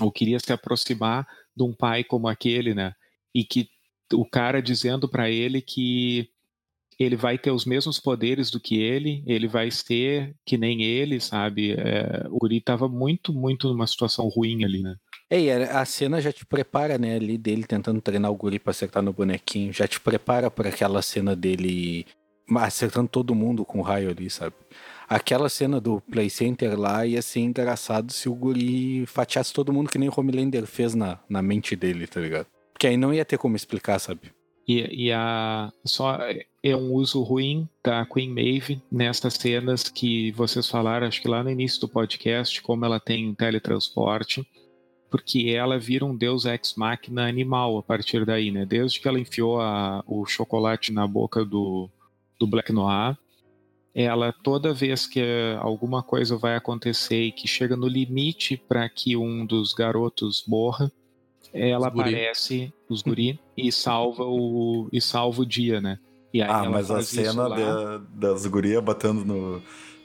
ou 0.00 0.10
queria 0.10 0.38
se 0.40 0.52
aproximar 0.52 1.26
de 1.54 1.62
um 1.62 1.74
pai 1.74 2.02
como 2.02 2.28
aquele, 2.28 2.74
né? 2.74 2.94
E 3.34 3.44
que 3.44 3.68
o 4.12 4.24
cara 4.24 4.60
dizendo 4.62 5.08
para 5.08 5.30
ele 5.30 5.60
que 5.60 6.28
ele 6.98 7.16
vai 7.16 7.36
ter 7.38 7.50
os 7.50 7.64
mesmos 7.64 7.98
poderes 7.98 8.50
do 8.50 8.60
que 8.60 8.80
ele, 8.80 9.22
ele 9.26 9.48
vai 9.48 9.70
ser 9.70 10.34
que 10.44 10.56
nem 10.56 10.82
ele, 10.82 11.20
sabe? 11.20 11.72
É, 11.72 12.26
o 12.30 12.38
Guri 12.38 12.60
tava 12.60 12.88
muito, 12.88 13.32
muito 13.32 13.68
numa 13.68 13.86
situação 13.86 14.28
ruim 14.28 14.64
ali, 14.64 14.82
né? 14.82 14.96
Ei, 15.30 15.50
a 15.50 15.84
cena 15.84 16.20
já 16.20 16.32
te 16.32 16.44
prepara, 16.46 16.98
né, 16.98 17.16
ali 17.16 17.36
dele 17.36 17.64
tentando 17.64 18.00
treinar 18.00 18.30
o 18.30 18.36
Guri 18.36 18.58
pra 18.58 18.70
acertar 18.70 19.02
no 19.02 19.12
bonequinho, 19.12 19.72
já 19.72 19.88
te 19.88 19.98
prepara 19.98 20.50
para 20.50 20.68
aquela 20.68 21.02
cena 21.02 21.34
dele 21.34 22.06
acertando 22.56 23.08
todo 23.08 23.34
mundo 23.34 23.64
com 23.64 23.78
o 23.78 23.82
raio 23.82 24.10
ali, 24.10 24.28
sabe? 24.28 24.54
Aquela 25.08 25.48
cena 25.48 25.80
do 25.80 26.00
Play 26.00 26.30
Center 26.30 26.78
lá 26.78 27.06
ia 27.06 27.22
ser 27.22 27.40
engraçado 27.40 28.12
se 28.12 28.28
o 28.28 28.34
Guri 28.34 29.06
fatiasse 29.06 29.52
todo 29.52 29.72
mundo 29.72 29.90
que 29.90 29.98
nem 29.98 30.08
o 30.08 30.14
Homelander 30.14 30.66
fez 30.66 30.94
na, 30.94 31.18
na 31.28 31.42
mente 31.42 31.74
dele, 31.74 32.06
tá 32.06 32.20
ligado? 32.20 32.46
Porque 32.84 32.92
aí 32.92 32.96
não 32.98 33.14
ia 33.14 33.24
ter 33.24 33.38
como 33.38 33.56
explicar, 33.56 33.98
sabe? 33.98 34.30
E, 34.68 35.06
e 35.06 35.10
a 35.10 35.72
só 35.86 36.18
é 36.62 36.76
um 36.76 36.92
uso 36.92 37.22
ruim 37.22 37.66
da 37.82 38.04
Queen 38.04 38.28
Maeve 38.28 38.82
nessas 38.92 39.32
cenas 39.32 39.88
que 39.88 40.32
vocês 40.32 40.68
falaram, 40.68 41.06
acho 41.06 41.22
que 41.22 41.26
lá 41.26 41.42
no 41.42 41.50
início 41.50 41.80
do 41.80 41.88
podcast, 41.88 42.60
como 42.60 42.84
ela 42.84 43.00
tem 43.00 43.34
teletransporte, 43.34 44.46
porque 45.10 45.54
ela 45.56 45.78
vira 45.78 46.04
um 46.04 46.14
deus 46.14 46.44
ex-máquina 46.44 47.26
animal 47.26 47.78
a 47.78 47.82
partir 47.82 48.26
daí, 48.26 48.50
né? 48.50 48.66
Desde 48.66 49.00
que 49.00 49.08
ela 49.08 49.18
enfiou 49.18 49.62
a, 49.62 50.04
o 50.06 50.26
chocolate 50.26 50.92
na 50.92 51.06
boca 51.06 51.42
do, 51.42 51.88
do 52.38 52.46
Black 52.46 52.70
Noir, 52.70 53.16
ela 53.94 54.30
toda 54.30 54.74
vez 54.74 55.06
que 55.06 55.22
alguma 55.58 56.02
coisa 56.02 56.36
vai 56.36 56.54
acontecer 56.54 57.22
e 57.22 57.32
que 57.32 57.48
chega 57.48 57.78
no 57.78 57.88
limite 57.88 58.58
para 58.58 58.86
que 58.90 59.16
um 59.16 59.46
dos 59.46 59.72
garotos 59.72 60.44
morra, 60.46 60.92
ela 61.54 61.88
os 61.88 62.00
aparece, 62.00 62.72
os 62.88 63.02
guri, 63.02 63.38
e 63.56 63.70
salva 63.70 64.24
o 64.24 64.88
e 64.92 65.00
salva 65.00 65.42
o 65.42 65.46
dia, 65.46 65.80
né? 65.80 65.98
ah, 66.42 66.68
mas 66.68 66.90
a 66.90 67.00
cena 67.00 67.48
de, 67.48 68.06
das 68.14 68.44
gurias 68.46 68.82
batendo 68.82 69.24
no, 69.24 69.62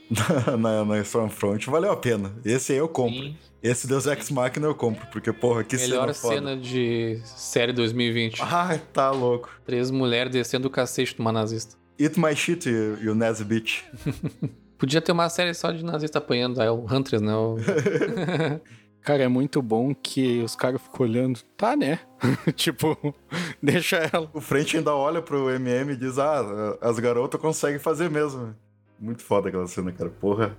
na, 0.57 0.85
na 0.85 0.99
Stormfront 0.99 1.69
valeu 1.69 1.91
a 1.91 1.97
pena. 1.97 2.31
Esse 2.45 2.73
aí 2.73 2.77
eu 2.77 2.87
compro. 2.87 3.19
Sim. 3.19 3.35
Esse 3.61 3.87
Deus 3.87 4.05
Ex 4.05 4.31
Machina 4.31 4.67
eu 4.67 4.75
compro, 4.75 5.05
porque, 5.07 5.33
porra, 5.33 5.63
que 5.63 5.75
Melhor 5.75 6.13
cena 6.13 6.53
cena 6.53 6.57
de 6.57 7.19
série 7.25 7.73
2020. 7.73 8.41
Ai, 8.41 8.81
tá 8.93 9.11
louco. 9.11 9.49
Três 9.65 9.91
mulheres 9.91 10.31
descendo 10.31 10.67
o 10.67 10.71
cacete 10.71 11.15
de 11.15 11.19
uma 11.19 11.31
nazista. 11.31 11.75
Eat 11.99 12.17
My 12.17 12.33
Shit 12.33 12.69
e, 12.69 13.09
o 13.09 13.15
Nazi 13.15 13.43
Beach. 13.43 13.83
Podia 14.77 15.01
ter 15.01 15.11
uma 15.11 15.27
série 15.27 15.53
só 15.53 15.73
de 15.73 15.83
nazista 15.83 16.19
apanhando, 16.19 16.61
é 16.61 16.71
o 16.71 16.85
Huntress, 16.85 17.21
né? 17.21 17.35
O... 17.35 17.57
Cara, 19.09 19.23
é 19.23 19.27
muito 19.27 19.59
bom 19.59 19.91
que 19.91 20.39
os 20.43 20.55
caras 20.55 20.79
ficam 20.79 21.03
olhando. 21.03 21.39
Tá, 21.57 21.75
né? 21.75 21.97
tipo, 22.55 22.95
deixa 23.59 24.07
ela. 24.13 24.29
O 24.31 24.39
frente 24.39 24.77
ainda 24.77 24.93
olha 24.93 25.19
pro 25.19 25.49
MM 25.49 25.93
e 25.93 25.95
diz: 25.95 26.19
Ah, 26.19 26.77
as 26.79 26.99
garotas 26.99 27.41
conseguem 27.41 27.79
fazer 27.79 28.07
mesmo. 28.07 28.55
Muito 28.99 29.23
foda 29.23 29.49
aquela 29.49 29.65
cena, 29.65 29.91
cara. 29.91 30.11
Porra. 30.11 30.55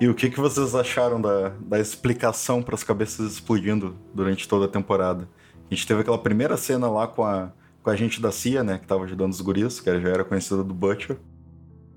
E 0.00 0.08
o 0.08 0.14
que, 0.14 0.30
que 0.30 0.38
vocês 0.38 0.76
acharam 0.76 1.20
da, 1.20 1.48
da 1.60 1.80
explicação 1.80 2.62
para 2.62 2.76
as 2.76 2.84
cabeças 2.84 3.32
explodindo 3.32 3.96
durante 4.14 4.46
toda 4.46 4.66
a 4.66 4.68
temporada? 4.68 5.28
A 5.68 5.74
gente 5.74 5.84
teve 5.88 6.02
aquela 6.02 6.18
primeira 6.18 6.56
cena 6.56 6.88
lá 6.88 7.08
com 7.08 7.24
a, 7.24 7.50
com 7.82 7.90
a 7.90 7.96
gente 7.96 8.22
da 8.22 8.30
CIA, 8.30 8.62
né, 8.62 8.78
que 8.78 8.84
estava 8.84 9.02
ajudando 9.02 9.32
os 9.32 9.40
guris, 9.40 9.80
que 9.80 10.00
já 10.00 10.08
era 10.08 10.22
conhecida 10.22 10.62
do 10.62 10.72
Butcher. 10.72 11.18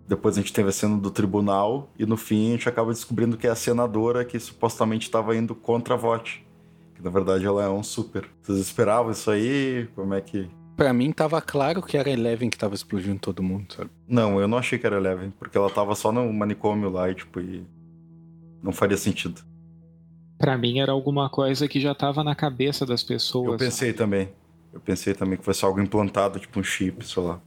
Depois 0.07 0.35
a 0.35 0.41
gente 0.41 0.51
teve 0.51 0.69
a 0.69 0.71
cena 0.71 0.97
do 0.97 1.11
tribunal 1.11 1.91
e 1.97 2.03
no 2.03 2.17
fim 2.17 2.49
a 2.49 2.51
gente 2.53 2.67
acaba 2.67 2.91
descobrindo 2.91 3.37
que 3.37 3.45
é 3.45 3.51
a 3.51 3.55
senadora 3.55 4.25
que 4.25 4.39
supostamente 4.39 5.05
estava 5.05 5.35
indo 5.35 5.53
contra 5.53 5.93
a 5.93 5.97
VOT. 5.97 6.43
Que 6.95 7.03
na 7.03 7.11
verdade 7.11 7.45
ela 7.45 7.63
é 7.63 7.69
um 7.69 7.83
super. 7.83 8.27
Vocês 8.41 8.57
esperavam 8.57 9.11
isso 9.11 9.29
aí? 9.29 9.87
Como 9.95 10.15
é 10.15 10.21
que. 10.21 10.49
Pra 10.75 10.91
mim 10.91 11.11
tava 11.11 11.39
claro 11.39 11.83
que 11.83 11.95
era 11.97 12.09
Eleven 12.09 12.49
que 12.49 12.57
tava 12.57 12.73
explodindo 12.73 13.19
todo 13.19 13.43
mundo, 13.43 13.73
sabe? 13.73 13.91
Não, 14.07 14.41
eu 14.41 14.47
não 14.47 14.57
achei 14.57 14.79
que 14.79 14.87
era 14.87 14.97
Eleven, 14.97 15.31
porque 15.37 15.55
ela 15.55 15.69
tava 15.69 15.93
só 15.93 16.11
no 16.11 16.33
manicômio 16.33 16.89
lá 16.89 17.09
e 17.09 17.13
tipo, 17.13 17.39
e 17.39 17.63
não 18.63 18.71
faria 18.71 18.97
sentido. 18.97 19.41
Pra 20.37 20.57
mim 20.57 20.79
era 20.79 20.91
alguma 20.91 21.29
coisa 21.29 21.67
que 21.67 21.79
já 21.79 21.93
tava 21.93 22.23
na 22.23 22.33
cabeça 22.35 22.85
das 22.85 23.03
pessoas. 23.03 23.51
Eu 23.53 23.57
pensei 23.57 23.93
também. 23.93 24.29
Eu 24.73 24.79
pensei 24.79 25.13
também 25.13 25.37
que 25.37 25.45
fosse 25.45 25.63
algo 25.65 25.79
implantado, 25.79 26.39
tipo 26.39 26.59
um 26.59 26.63
chip, 26.63 27.05
sei 27.05 27.21
lá. 27.21 27.39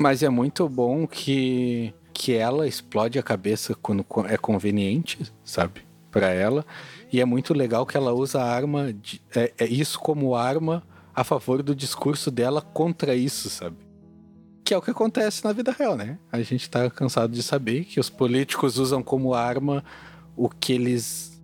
Mas 0.00 0.22
é 0.22 0.28
muito 0.28 0.68
bom 0.68 1.06
que, 1.06 1.92
que 2.14 2.32
ela 2.34 2.66
explode 2.66 3.18
a 3.18 3.22
cabeça 3.22 3.74
quando 3.74 4.04
é 4.28 4.36
conveniente, 4.36 5.18
sabe? 5.44 5.82
Pra 6.10 6.28
ela. 6.28 6.64
E 7.12 7.20
é 7.20 7.24
muito 7.24 7.52
legal 7.52 7.84
que 7.84 7.96
ela 7.96 8.12
usa 8.12 8.40
a 8.40 8.44
arma, 8.50 8.92
de- 8.92 9.20
é, 9.34 9.52
é 9.58 9.66
isso 9.66 9.98
como 9.98 10.34
arma 10.34 10.82
a 11.14 11.24
favor 11.24 11.62
do 11.62 11.74
discurso 11.74 12.30
dela 12.30 12.62
contra 12.62 13.14
isso, 13.14 13.50
sabe? 13.50 13.76
Que 14.64 14.72
é 14.72 14.78
o 14.78 14.82
que 14.82 14.90
acontece 14.90 15.44
na 15.44 15.52
vida 15.52 15.72
real, 15.72 15.96
né? 15.96 16.18
A 16.30 16.40
gente 16.42 16.70
tá 16.70 16.88
cansado 16.88 17.32
de 17.32 17.42
saber 17.42 17.84
que 17.84 17.98
os 17.98 18.08
políticos 18.08 18.78
usam 18.78 19.02
como 19.02 19.34
arma 19.34 19.82
o 20.38 20.48
que 20.48 20.72
eles 20.72 21.42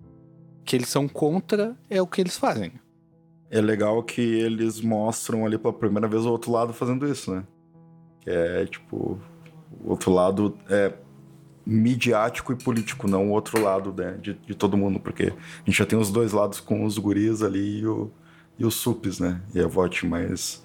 que 0.64 0.76
eles 0.76 0.88
são 0.88 1.06
contra 1.06 1.76
é 1.90 2.00
o 2.00 2.06
que 2.06 2.20
eles 2.20 2.38
fazem. 2.38 2.72
É 3.50 3.60
legal 3.60 4.02
que 4.02 4.22
eles 4.22 4.80
mostram 4.80 5.44
ali 5.44 5.58
pela 5.58 5.74
primeira 5.74 6.08
vez 6.08 6.24
o 6.24 6.30
outro 6.30 6.50
lado 6.50 6.72
fazendo 6.72 7.06
isso, 7.06 7.34
né? 7.34 7.44
Que 8.20 8.30
é 8.30 8.66
tipo. 8.66 9.20
O 9.84 9.90
outro 9.90 10.12
lado 10.12 10.56
é 10.70 10.94
midiático 11.66 12.52
e 12.52 12.56
político, 12.56 13.08
não 13.08 13.28
o 13.28 13.32
outro 13.32 13.60
lado 13.60 13.92
né, 13.92 14.18
de, 14.20 14.34
de 14.34 14.54
todo 14.54 14.76
mundo, 14.76 15.00
porque 15.00 15.24
a 15.24 15.64
gente 15.70 15.76
já 15.76 15.86
tem 15.86 15.98
os 15.98 16.10
dois 16.10 16.32
lados 16.32 16.60
com 16.60 16.84
os 16.84 16.98
guris 16.98 17.42
ali 17.42 17.80
e, 17.80 17.86
o, 17.86 18.10
e 18.58 18.64
os 18.64 18.74
supes, 18.74 19.18
né? 19.18 19.42
E 19.54 19.60
a 19.60 19.66
VOT, 19.66 20.06
mas 20.06 20.62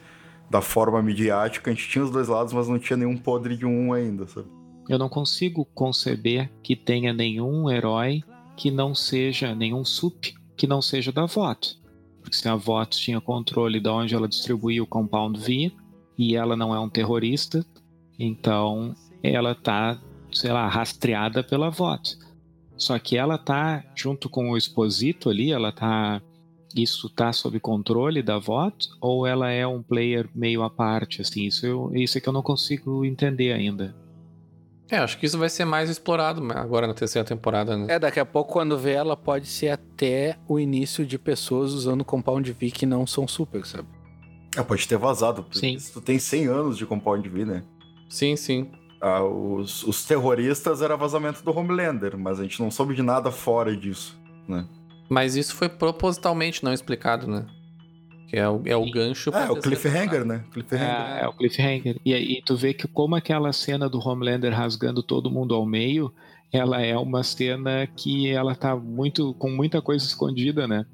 da 0.49 0.61
forma 0.61 1.01
midiática 1.01 1.71
a 1.71 1.73
gente 1.73 1.89
tinha 1.89 2.03
os 2.03 2.11
dois 2.11 2.27
lados, 2.27 2.53
mas 2.53 2.67
não 2.67 2.77
tinha 2.77 2.97
nenhum 2.97 3.17
podre 3.17 3.57
de 3.57 3.65
um 3.65 3.91
ainda, 3.91 4.27
sabe? 4.27 4.47
Eu 4.89 4.97
não 4.97 5.07
consigo 5.07 5.63
conceber 5.65 6.51
que 6.63 6.75
tenha 6.75 7.13
nenhum 7.13 7.69
herói 7.69 8.23
que 8.57 8.71
não 8.71 8.95
seja, 8.95 9.53
nenhum 9.53 9.85
sup 9.85 10.33
que 10.57 10.65
não 10.65 10.81
seja 10.81 11.11
da 11.11 11.27
VOT. 11.27 11.79
Porque 12.19 12.35
se 12.35 12.49
a 12.49 12.55
VOT 12.55 12.97
tinha 12.99 13.21
controle 13.21 13.79
de 13.79 13.87
onde 13.87 14.15
ela 14.15 14.27
distribuía 14.27 14.81
o 14.81 14.87
Compound 14.87 15.39
V 15.39 15.71
e 16.17 16.35
ela 16.35 16.55
não 16.55 16.73
é 16.73 16.79
um 16.79 16.89
terrorista, 16.89 17.63
então 18.17 18.95
ela 19.21 19.53
tá, 19.53 20.01
sei 20.33 20.51
lá, 20.51 20.67
rastreada 20.67 21.43
pela 21.43 21.69
VOT. 21.69 22.17
Só 22.75 22.97
que 22.97 23.15
ela 23.15 23.37
tá 23.37 23.85
junto 23.95 24.27
com 24.27 24.49
o 24.49 24.57
Exposito 24.57 25.29
ali, 25.29 25.51
ela 25.51 25.71
tá 25.71 26.19
isso 26.75 27.09
tá 27.09 27.31
sob 27.31 27.59
controle 27.59 28.21
da 28.21 28.37
VOT 28.37 28.89
ou 29.01 29.25
ela 29.25 29.49
é 29.49 29.65
um 29.65 29.81
player 29.81 30.29
meio 30.33 30.63
à 30.63 30.69
parte 30.69 31.21
assim? 31.21 31.45
Isso 31.45 31.65
eu, 31.65 31.91
isso 31.93 32.17
é 32.17 32.21
que 32.21 32.29
eu 32.29 32.33
não 32.33 32.43
consigo 32.43 33.05
entender 33.05 33.51
ainda. 33.53 33.95
É, 34.91 34.97
acho 34.97 35.17
que 35.19 35.25
isso 35.25 35.37
vai 35.37 35.49
ser 35.49 35.65
mais 35.65 35.89
explorado 35.89 36.41
agora 36.51 36.87
na 36.87 36.93
terceira 36.93 37.27
temporada, 37.27 37.77
né? 37.77 37.93
É, 37.93 37.99
daqui 37.99 38.19
a 38.19 38.25
pouco, 38.25 38.53
quando 38.53 38.77
vê 38.77 38.93
ela, 38.93 39.15
pode 39.15 39.47
ser 39.47 39.69
até 39.69 40.37
o 40.47 40.59
início 40.59 41.05
de 41.05 41.19
pessoas 41.19 41.73
usando 41.73 42.03
Compound 42.03 42.51
V 42.51 42.71
que 42.71 42.85
não 42.85 43.05
são 43.05 43.27
super, 43.27 43.65
sabe? 43.65 43.87
É, 44.57 44.63
pode 44.63 44.87
ter 44.87 44.97
vazado. 44.97 45.43
porque 45.43 45.59
Sim. 45.59 45.73
Isso 45.75 46.01
tem 46.01 46.17
100 46.17 46.47
anos 46.47 46.77
de 46.77 46.85
Compound 46.85 47.27
V, 47.29 47.45
né? 47.45 47.63
Sim, 48.09 48.35
sim. 48.35 48.71
Ah, 48.99 49.23
os, 49.23 49.83
os 49.83 50.03
terroristas 50.03 50.81
era 50.81 50.97
vazamento 50.97 51.43
do 51.43 51.55
Homelander, 51.55 52.17
mas 52.17 52.39
a 52.39 52.43
gente 52.43 52.59
não 52.59 52.71
soube 52.71 52.95
de 52.95 53.03
nada 53.03 53.31
fora 53.31 53.75
disso, 53.77 54.19
né? 54.47 54.65
Mas 55.07 55.35
isso 55.35 55.55
foi 55.55 55.69
propositalmente 55.69 56.63
não 56.63 56.73
explicado, 56.73 57.27
né? 57.27 57.45
Que 58.29 58.37
é 58.37 58.47
o, 58.47 58.61
é 58.63 58.75
o 58.75 58.89
gancho 58.91 59.31
pra 59.31 59.45
É, 59.45 59.49
o 59.49 59.55
cliffhanger, 59.59 60.23
né? 60.23 60.43
Cliffhanger. 60.51 60.87
É, 60.87 61.21
é 61.23 61.27
o 61.27 61.33
cliffhanger. 61.33 61.99
E 62.05 62.13
aí 62.13 62.41
tu 62.45 62.55
vê 62.55 62.73
que 62.73 62.87
como 62.87 63.15
aquela 63.15 63.51
cena 63.51 63.89
do 63.89 63.99
Homelander 63.99 64.53
rasgando 64.53 65.01
todo 65.01 65.31
mundo 65.31 65.55
ao 65.55 65.65
meio, 65.65 66.13
ela 66.51 66.79
é 66.81 66.95
uma 66.95 67.23
cena 67.23 67.87
que 67.87 68.29
ela 68.29 68.55
tá 68.55 68.75
muito 68.75 69.33
com 69.33 69.49
muita 69.49 69.81
coisa 69.81 70.05
escondida, 70.05 70.67
né? 70.67 70.85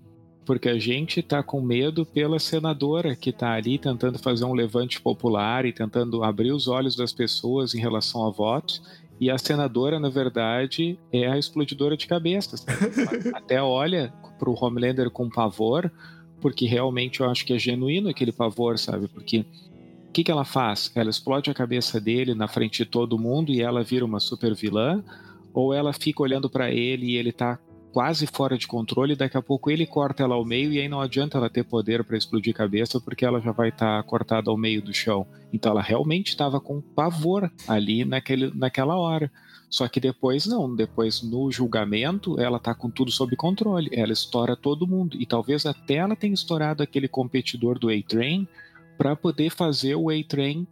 Porque 0.45 0.70
a 0.70 0.78
gente 0.80 1.22
tá 1.22 1.44
com 1.44 1.60
medo 1.60 2.06
pela 2.06 2.40
senadora 2.40 3.16
que 3.16 3.34
tá 3.34 3.52
ali 3.52 3.78
tentando 3.78 4.18
fazer 4.18 4.45
um 4.45 4.53
levante 4.53 5.02
popular 5.02 5.66
e 5.66 5.74
tentando 5.74 6.24
abrir 6.24 6.53
os 6.53 6.68
olhos 6.68 6.95
das 6.95 7.12
pessoas 7.12 7.76
em 7.76 7.80
relação 7.80 8.26
a 8.26 8.32
votos. 8.32 8.82
E 9.20 9.30
a 9.30 9.38
senadora, 9.38 9.99
na 9.99 10.10
verdade, 10.10 10.99
é 11.12 11.28
a 11.28 11.38
explodidora 11.38 11.98
de 11.98 12.06
cabeças. 12.06 12.66
Até 13.34 13.62
olha 13.62 14.14
pro 14.38 14.53
Homelander 14.53 15.10
com 15.10 15.30
pavor, 15.30 15.91
porque 16.45 16.67
realmente 16.67 17.22
eu 17.22 17.27
acho 17.31 17.43
que 17.43 17.53
é 17.53 17.57
genuíno 17.57 18.07
aquele 18.07 18.31
pavor, 18.31 18.77
sabe? 18.77 19.07
Porque 19.07 19.39
o 19.39 20.11
que, 20.13 20.23
que 20.23 20.30
ela 20.30 20.45
faz? 20.45 20.91
Ela 20.93 21.09
explode 21.09 21.49
a 21.49 21.55
cabeça 21.55 21.99
dele 21.99 22.35
na 22.35 22.47
frente 22.47 22.84
de 22.84 22.85
todo 22.85 23.17
mundo 23.17 23.51
e 23.51 23.63
ela 23.63 23.81
vira 23.81 24.05
uma 24.05 24.19
super 24.19 24.53
vilã? 24.53 25.03
Ou 25.51 25.73
ela 25.73 25.91
fica 25.91 26.22
olhando 26.22 26.47
para 26.47 26.69
ele 26.69 27.07
e 27.07 27.15
ele 27.17 27.31
tá 27.31 27.57
quase 27.91 28.27
fora 28.27 28.59
de 28.59 28.67
controle 28.67 29.15
daqui 29.15 29.35
a 29.35 29.41
pouco 29.41 29.72
ele 29.72 29.88
corta 29.88 30.22
ela 30.22 30.35
ao 30.35 30.45
meio 30.45 30.72
e 30.72 30.80
aí 30.80 30.88
não 30.88 31.01
adianta 31.01 31.39
ela 31.39 31.49
ter 31.49 31.63
poder 31.63 32.03
para 32.03 32.15
explodir 32.15 32.53
cabeça 32.53 33.01
porque 33.01 33.26
ela 33.26 33.41
já 33.41 33.51
vai 33.51 33.69
estar 33.69 34.03
cortada 34.03 34.51
ao 34.51 34.55
meio 34.55 34.84
do 34.84 34.93
chão. 34.93 35.26
Então 35.51 35.72
ela 35.72 35.81
realmente 35.81 36.27
estava 36.27 36.61
com 36.61 36.80
pavor 36.80 37.51
ali 37.67 38.05
naquele, 38.05 38.51
naquela 38.53 38.95
hora. 38.95 39.31
Só 39.70 39.88
que 39.88 40.00
depois 40.00 40.46
não, 40.46 40.74
depois 40.74 41.22
no 41.22 41.52
julgamento 41.52 42.40
ela 42.40 42.60
tá 42.60 42.74
com 42.74 42.90
tudo 42.90 43.12
sob 43.12 43.36
controle, 43.36 43.90
ela 43.92 44.14
estoura 44.14 44.56
todo 44.56 44.88
mundo 44.88 45.18
e 45.20 45.26
talvez 45.26 45.66
até 45.66 45.96
ela 45.96 46.16
tenha 46.16 46.34
estourado 46.34 46.82
aquele 46.82 47.08
competidor 47.08 47.78
do 47.78 47.90
A-Train 47.90 48.48
para 48.98 49.16
poder 49.16 49.50
fazer 49.50 49.96
o 49.96 50.10
A-Train 50.10 50.68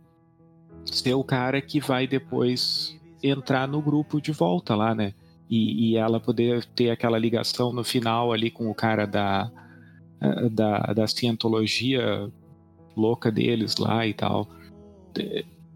ser 0.86 1.14
o 1.14 1.24
cara 1.24 1.62
que 1.62 1.80
vai 1.80 2.08
depois 2.08 2.98
entrar 3.22 3.68
no 3.68 3.82
grupo 3.82 4.22
de 4.22 4.32
volta 4.32 4.76
lá, 4.76 4.94
né? 4.94 5.14
E, 5.50 5.92
e 5.92 5.98
ela 5.98 6.20
poder 6.20 6.66
ter 6.66 6.90
aquela 6.90 7.18
ligação 7.18 7.72
no 7.72 7.84
final 7.84 8.32
ali 8.32 8.50
com 8.50 8.70
o 8.70 8.76
cara 8.76 9.06
da, 9.06 9.52
eh, 10.22 10.50
da, 10.50 10.80
da 10.94 11.08
cientologia 11.08 12.30
louca 12.96 13.32
deles 13.32 13.78
lá 13.78 14.06
e 14.06 14.14
tal. 14.14 14.48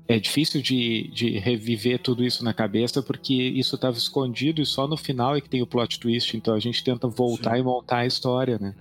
É- 0.08 0.20
difícil 0.20 0.62
de, 0.62 1.10
de 1.10 1.38
reviver 1.38 2.00
tudo 2.00 2.24
isso 2.24 2.44
na 2.44 2.54
cabeça 2.54 3.02
porque 3.04 3.34
isso 3.34 3.76
estava 3.76 3.98
escondido 3.98 4.62
e 4.62 4.66
só 4.66 4.88
no 4.88 4.96
final 4.98 5.36
é 5.36 5.42
que 5.42 5.50
tem 5.50 5.62
o 5.62 5.68
plot 5.68 6.00
twist. 6.00 6.36
Então 6.36 6.54
a 6.54 6.60
gente 6.60 6.84
tenta 6.84 7.08
voltar 7.08 7.56
Sim. 7.56 7.60
e 7.60 7.64
montar 7.64 7.98
a 7.98 8.06
história, 8.06 8.58
né? 8.60 8.74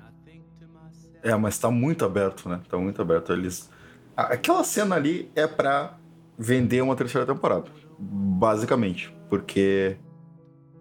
É, 1.23 1.35
mas 1.35 1.59
tá 1.59 1.71
muito 1.71 2.05
aberto, 2.05 2.49
né? 2.49 2.61
Tá 2.69 2.79
muito 2.79 3.03
aberto. 3.03 3.33
Eles. 3.33 3.69
Aquela 4.17 4.63
cena 4.63 4.95
ali 4.95 5.29
é 5.35 5.47
pra 5.47 5.99
vender 6.39 6.81
uma 6.83 6.95
terceira 6.95 7.27
temporada. 7.27 7.65
Basicamente. 7.99 9.13
Porque 9.29 9.97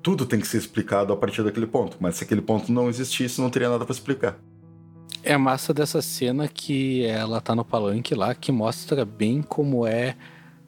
tudo 0.03 0.23
tem 0.23 0.39
que 0.39 0.47
ser 0.47 0.57
explicado 0.57 1.11
a 1.11 1.17
partir 1.17 1.41
daquele 1.41 1.65
ponto. 1.65 1.97
Mas 1.99 2.17
se 2.17 2.23
aquele 2.23 2.41
ponto 2.41 2.72
não 2.72 2.88
existisse, 2.88 3.41
não 3.41 3.49
teria 3.49 3.69
nada 3.69 3.84
pra 3.84 3.91
explicar. 3.91 4.38
É 5.23 5.35
massa 5.35 5.73
dessa 5.73 5.99
cena 6.03 6.47
que 6.47 7.03
ela 7.05 7.41
tá 7.41 7.55
no 7.55 7.65
palanque 7.65 8.13
lá, 8.13 8.35
que 8.35 8.51
mostra 8.51 9.03
bem 9.03 9.41
como 9.41 9.88
é 9.88 10.15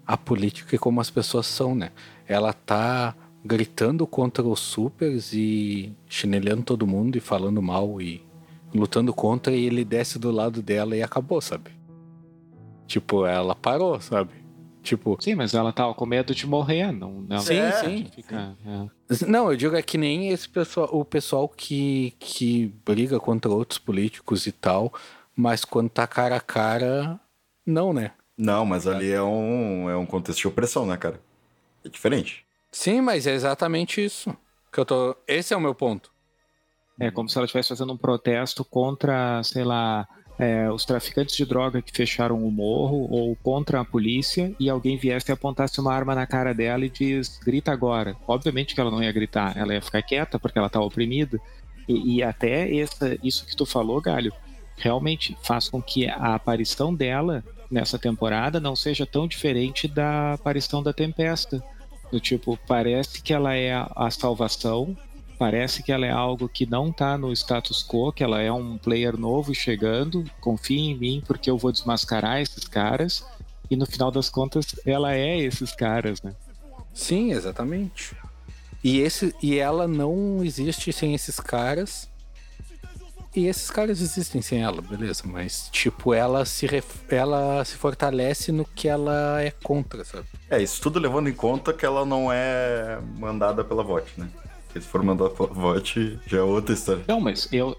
a 0.08 0.16
política 0.16 0.74
e 0.74 0.80
como 0.80 1.02
as 1.02 1.10
pessoas 1.10 1.46
são, 1.46 1.76
né? 1.76 1.92
Ela 2.26 2.54
tá 2.54 3.14
gritando 3.44 4.08
contra 4.08 4.44
os 4.44 4.60
supers 4.60 5.34
e 5.34 5.94
chinelando 6.08 6.64
todo 6.64 6.88
mundo 6.88 7.18
e 7.18 7.20
falando 7.20 7.62
mal 7.62 8.02
e 8.02 8.26
lutando 8.74 9.14
contra 9.14 9.54
e 9.54 9.66
ele 9.66 9.84
desce 9.84 10.18
do 10.18 10.32
lado 10.32 10.62
dela 10.62 10.96
e 10.96 11.04
acabou, 11.04 11.42
sabe? 11.42 11.72
Tipo, 12.88 13.26
ela 13.26 13.54
parou, 13.54 14.00
sabe? 14.00 14.32
Tipo, 14.82 15.18
Sim, 15.20 15.36
mas 15.36 15.54
ela 15.54 15.74
tava 15.74 15.94
com 15.94 16.06
medo 16.06 16.34
de 16.34 16.48
morrer, 16.48 16.94
não. 16.94 17.26
não 17.28 17.40
Sim, 17.40 17.58
É, 17.58 17.72
sim. 17.74 18.08
Fica, 18.16 18.56
é. 18.66 19.26
Não, 19.28 19.52
eu 19.52 19.58
digo 19.58 19.76
é 19.76 19.82
que 19.82 19.98
nem 19.98 20.30
esse 20.30 20.48
pessoal, 20.48 20.90
o 20.94 21.04
pessoal 21.04 21.50
que, 21.50 22.14
que 22.18 22.74
briga 22.86 23.20
contra 23.20 23.52
outros 23.52 23.78
políticos 23.78 24.48
e 24.48 24.52
tal, 24.54 24.94
mas 25.36 25.66
quando 25.66 25.90
tá 25.90 26.08
cara 26.08 26.38
a 26.38 26.42
cara, 26.42 27.20
não, 27.66 27.92
né? 27.92 28.12
Não, 28.38 28.66
mas 28.66 28.86
ali 28.86 29.12
é 29.12 29.22
um, 29.22 29.90
é 29.90 29.98
um 29.98 30.06
contexto 30.06 30.42
de 30.42 30.48
opressão, 30.48 30.86
né, 30.86 30.96
cara? 30.96 31.20
É 31.84 31.90
diferente. 31.90 32.46
Sim, 32.72 33.02
mas 33.02 33.26
é 33.26 33.34
exatamente 33.34 34.04
isso 34.04 34.36
que 34.72 34.80
eu 34.80 34.86
tô. 34.86 35.16
Esse 35.28 35.54
é 35.54 35.58
o 35.58 35.62
meu 35.62 35.74
ponto. 35.74 36.12
É 37.00 37.10
como 37.10 37.28
se 37.30 37.38
ela 37.38 37.46
estivesse 37.46 37.70
fazendo 37.70 37.94
um 37.94 37.98
protesto 37.98 38.64
contra, 38.64 39.42
sei 39.44 39.64
lá, 39.64 40.08
é, 40.38 40.70
os 40.70 40.86
traficantes 40.86 41.36
de 41.36 41.46
droga 41.46 41.82
que 41.82 41.92
fecharam 41.92 42.44
o 42.44 42.52
morro 42.52 43.08
ou 43.10 43.36
contra 43.38 43.82
a 43.82 43.86
polícia 43.86 44.54
e 44.60 44.70
alguém 44.70 44.98
viesse 44.98 45.32
e 45.32 45.34
apontasse 45.34 45.80
uma 45.80 45.94
arma 45.94 46.14
na 46.14 46.28
cara 46.28 46.54
dela 46.54 46.86
e 46.86 46.90
diz, 46.90 47.40
grita 47.40 47.72
agora. 47.72 48.16
Obviamente 48.28 48.76
que 48.76 48.82
ela 48.82 48.92
não 48.92 49.02
ia 49.02 49.12
gritar, 49.12 49.58
ela 49.58 49.74
ia 49.74 49.82
ficar 49.82 50.02
quieta 50.02 50.40
porque 50.40 50.58
ela 50.60 50.70
tá 50.70 50.80
oprimida. 50.80 51.40
E, 51.88 52.18
e 52.18 52.24
até 52.24 52.76
essa, 52.76 53.18
isso 53.24 53.46
que 53.46 53.56
tu 53.56 53.66
falou, 53.66 54.02
Galho, 54.02 54.34
realmente 54.76 55.36
faz 55.44 55.70
com 55.70 55.82
que 55.82 56.08
a 56.08 56.36
aparição 56.36 56.94
dela 56.94 57.44
nessa 57.69 57.99
temporada 57.99 58.60
não 58.60 58.76
seja 58.76 59.06
tão 59.06 59.27
diferente 59.27 59.88
da 59.88 60.34
aparição 60.34 60.81
da 60.81 60.94
Tempesta. 60.94 61.64
Do 62.11 62.19
tipo, 62.19 62.57
parece 62.68 63.22
que 63.22 63.34
ela 63.34 63.53
é 63.53 63.73
a, 63.73 64.10
salvação, 64.10 64.95
parece 65.38 65.84
que 65.84 65.91
ela 65.91 66.06
é 66.06 66.11
algo 66.11 66.48
que 66.48 66.65
não 66.65 66.91
tá 66.91 67.18
no 67.18 67.34
status 67.34 67.85
quo, 67.85 68.14
que 68.14 68.23
ela 68.23 68.41
é 68.41 68.52
um 68.52 68.77
player 68.77 69.18
novo 69.18 69.53
chegando, 69.53 70.23
confia 70.39 70.80
em 70.80 70.98
mim 70.98 71.23
porque 71.26 71.49
eu 71.49 71.57
vou 71.57 71.72
desmascarar 71.72 72.39
esses 72.39 72.64
caras. 72.64 73.26
E 73.69 73.76
no 73.76 73.85
final 73.85 74.10
das 74.10 74.30
contas, 74.30 74.76
ela 74.85 75.14
é 75.14 75.38
esses 75.38 75.76
caras, 75.76 76.22
né? 76.22 76.34
Sim, 76.94 77.34
exatamente. 77.34 78.15
E, 78.81 78.99
esse, 78.99 79.35
e 79.44 79.57
ela 79.57 79.88
não 79.88 80.44
existe 80.44 80.94
sem 80.94 81.14
esses 81.14 81.39
caras. 81.39 82.07
E 83.38 83.46
esses 83.46 83.70
caras 83.70 84.02
existem 84.02 84.42
sem 84.42 84.64
ela, 84.64 84.82
beleza. 84.82 85.22
Mas, 85.24 85.70
tipo, 85.72 86.12
ela 86.12 86.44
se, 86.44 86.66
ref... 86.66 87.04
ela 87.08 87.64
se 87.64 87.76
fortalece 87.76 88.52
no 88.52 88.66
que 88.66 88.88
ela 88.88 89.40
é 89.44 89.52
contra, 89.52 90.04
sabe? 90.04 90.26
É, 90.50 90.60
isso 90.60 90.82
tudo 90.82 90.98
levando 90.98 91.30
em 91.30 91.34
conta 91.34 91.72
que 91.72 91.86
ela 91.86 92.04
não 92.04 92.32
é 92.34 93.00
mandada 93.20 93.64
pela 93.64 93.84
VOT, 93.84 94.10
né? 94.18 94.28
Porque 94.66 94.82
se 94.82 94.88
for 94.88 95.04
mandada 95.04 95.30
pela 95.30 95.50
VOT, 95.50 96.20
já 96.26 96.40
é 96.40 96.42
outra 96.42 96.74
história. 96.74 97.04
Não, 97.08 97.22
mas 97.22 97.48
eu. 97.54 97.78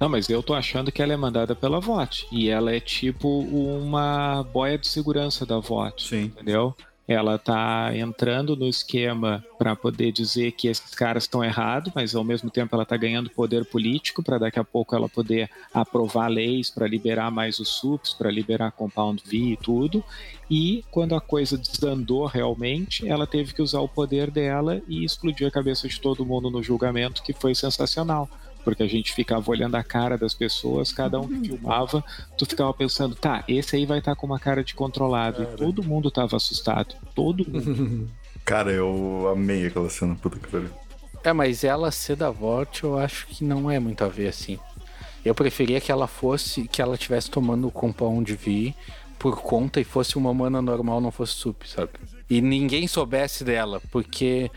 Não, 0.00 0.08
mas 0.08 0.28
eu 0.28 0.42
tô 0.42 0.54
achando 0.54 0.90
que 0.90 1.00
ela 1.00 1.12
é 1.12 1.16
mandada 1.16 1.54
pela 1.54 1.78
VOT. 1.78 2.26
E 2.32 2.48
ela 2.48 2.74
é 2.74 2.80
tipo 2.80 3.28
uma 3.28 4.42
boia 4.42 4.76
de 4.76 4.88
segurança 4.88 5.46
da 5.46 5.60
VOT. 5.60 6.08
Sim. 6.08 6.24
Entendeu? 6.24 6.74
Ela 7.08 7.38
tá 7.38 7.96
entrando 7.96 8.56
no 8.56 8.66
esquema 8.66 9.44
para 9.56 9.76
poder 9.76 10.10
dizer 10.10 10.52
que 10.52 10.66
esses 10.66 10.94
caras 10.94 11.24
estão 11.24 11.44
errados, 11.44 11.92
mas 11.94 12.14
ao 12.14 12.24
mesmo 12.24 12.50
tempo 12.50 12.74
ela 12.74 12.84
tá 12.84 12.96
ganhando 12.96 13.30
poder 13.30 13.64
político 13.64 14.22
para 14.22 14.38
daqui 14.38 14.58
a 14.58 14.64
pouco 14.64 14.94
ela 14.94 15.08
poder 15.08 15.48
aprovar 15.72 16.28
leis 16.28 16.68
para 16.68 16.86
liberar 16.86 17.30
mais 17.30 17.58
os 17.60 17.68
SUPs, 17.68 18.12
para 18.12 18.30
liberar 18.30 18.72
Compound 18.72 19.22
V 19.24 19.36
e 19.36 19.56
tudo. 19.56 20.04
E 20.50 20.84
quando 20.90 21.14
a 21.14 21.20
coisa 21.20 21.56
desandou 21.56 22.26
realmente, 22.26 23.08
ela 23.08 23.26
teve 23.26 23.54
que 23.54 23.62
usar 23.62 23.80
o 23.80 23.88
poder 23.88 24.30
dela 24.30 24.82
e 24.88 25.04
explodir 25.04 25.46
a 25.46 25.50
cabeça 25.50 25.86
de 25.86 26.00
todo 26.00 26.26
mundo 26.26 26.50
no 26.50 26.62
julgamento, 26.62 27.22
que 27.22 27.32
foi 27.32 27.54
sensacional 27.54 28.28
porque 28.66 28.82
a 28.82 28.88
gente 28.88 29.12
ficava 29.12 29.48
olhando 29.48 29.76
a 29.76 29.84
cara 29.84 30.18
das 30.18 30.34
pessoas, 30.34 30.90
cada 30.90 31.20
um 31.20 31.28
que 31.28 31.50
filmava, 31.50 32.04
tu 32.36 32.44
ficava 32.44 32.74
pensando, 32.74 33.14
tá, 33.14 33.44
esse 33.46 33.76
aí 33.76 33.86
vai 33.86 34.00
estar 34.00 34.16
tá 34.16 34.20
com 34.20 34.26
uma 34.26 34.40
cara 34.40 34.64
de 34.64 34.74
controlado. 34.74 35.44
Cara. 35.44 35.54
E 35.54 35.56
todo 35.56 35.84
mundo 35.84 36.10
tava 36.10 36.34
assustado. 36.34 36.96
Todo 37.14 37.48
mundo. 37.48 38.10
cara, 38.44 38.72
eu 38.72 39.30
amei 39.32 39.68
aquela 39.68 39.88
cena, 39.88 40.16
puta 40.16 40.40
que 40.40 40.48
pariu. 40.48 40.68
É, 41.22 41.32
mas 41.32 41.62
ela 41.62 41.92
ser 41.92 42.16
da 42.16 42.28
Vought, 42.28 42.82
eu 42.82 42.98
acho 42.98 43.28
que 43.28 43.44
não 43.44 43.70
é 43.70 43.78
muito 43.78 44.02
a 44.02 44.08
ver 44.08 44.26
assim. 44.26 44.58
Eu 45.24 45.32
preferia 45.32 45.80
que 45.80 45.92
ela 45.92 46.08
fosse, 46.08 46.66
que 46.66 46.82
ela 46.82 46.98
tivesse 46.98 47.30
tomando 47.30 47.68
o 47.68 47.70
Compound 47.70 48.34
V 48.34 48.74
por 49.16 49.40
conta 49.42 49.80
e 49.80 49.84
fosse 49.84 50.18
uma 50.18 50.34
mana 50.34 50.60
normal, 50.60 51.00
não 51.00 51.12
fosse 51.12 51.34
sup, 51.34 51.62
sabe? 51.68 51.92
E 52.28 52.40
ninguém 52.40 52.88
soubesse 52.88 53.44
dela, 53.44 53.80
porque 53.92 54.50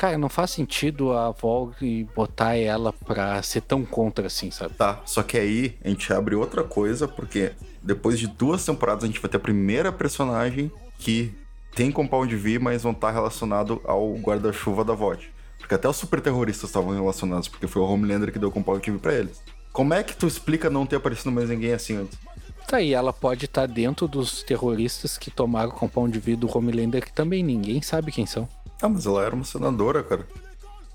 Cara, 0.00 0.16
não 0.16 0.30
faz 0.30 0.52
sentido 0.52 1.12
a 1.12 1.30
Vogue 1.30 2.08
botar 2.16 2.56
ela 2.56 2.90
pra 2.90 3.42
ser 3.42 3.60
tão 3.60 3.84
contra 3.84 4.28
assim, 4.28 4.50
sabe? 4.50 4.72
Tá, 4.72 5.02
só 5.04 5.22
que 5.22 5.36
aí 5.36 5.76
a 5.84 5.90
gente 5.90 6.10
abre 6.10 6.34
outra 6.34 6.64
coisa, 6.64 7.06
porque 7.06 7.52
depois 7.82 8.18
de 8.18 8.26
duas 8.26 8.64
temporadas 8.64 9.04
a 9.04 9.06
gente 9.06 9.20
vai 9.20 9.30
ter 9.30 9.36
a 9.36 9.40
primeira 9.40 9.92
personagem 9.92 10.72
que 10.98 11.34
tem 11.76 11.92
compound 11.92 12.34
V, 12.34 12.58
mas 12.58 12.82
não 12.82 12.94
tá 12.94 13.10
relacionado 13.10 13.78
ao 13.84 14.14
guarda-chuva 14.14 14.82
da 14.86 14.94
VOD. 14.94 15.30
Porque 15.58 15.74
até 15.74 15.86
os 15.86 15.96
super 15.96 16.22
terroristas 16.22 16.70
estavam 16.70 16.94
relacionados, 16.94 17.46
porque 17.46 17.66
foi 17.66 17.82
o 17.82 17.84
Homelander 17.84 18.32
que 18.32 18.38
deu 18.38 18.50
compound 18.50 18.90
V 18.90 18.98
pra 18.98 19.12
eles. 19.12 19.42
Como 19.70 19.92
é 19.92 20.02
que 20.02 20.16
tu 20.16 20.26
explica 20.26 20.70
não 20.70 20.86
ter 20.86 20.96
aparecido 20.96 21.30
mais 21.30 21.50
ninguém 21.50 21.74
assim 21.74 21.98
antes? 21.98 22.18
Tá 22.66 22.78
aí, 22.78 22.94
ela 22.94 23.12
pode 23.12 23.44
estar 23.44 23.68
tá 23.68 23.74
dentro 23.74 24.08
dos 24.08 24.42
terroristas 24.42 25.18
que 25.18 25.30
tomaram 25.30 25.72
compound 25.72 26.18
V 26.18 26.36
do 26.36 26.56
Homelander, 26.56 27.04
que 27.04 27.12
também 27.12 27.42
ninguém 27.42 27.82
sabe 27.82 28.10
quem 28.10 28.24
são. 28.24 28.48
Ah, 28.80 28.88
mas 28.88 29.06
ela 29.06 29.24
era 29.24 29.34
uma 29.34 29.44
senadora, 29.44 30.02
cara. 30.02 30.26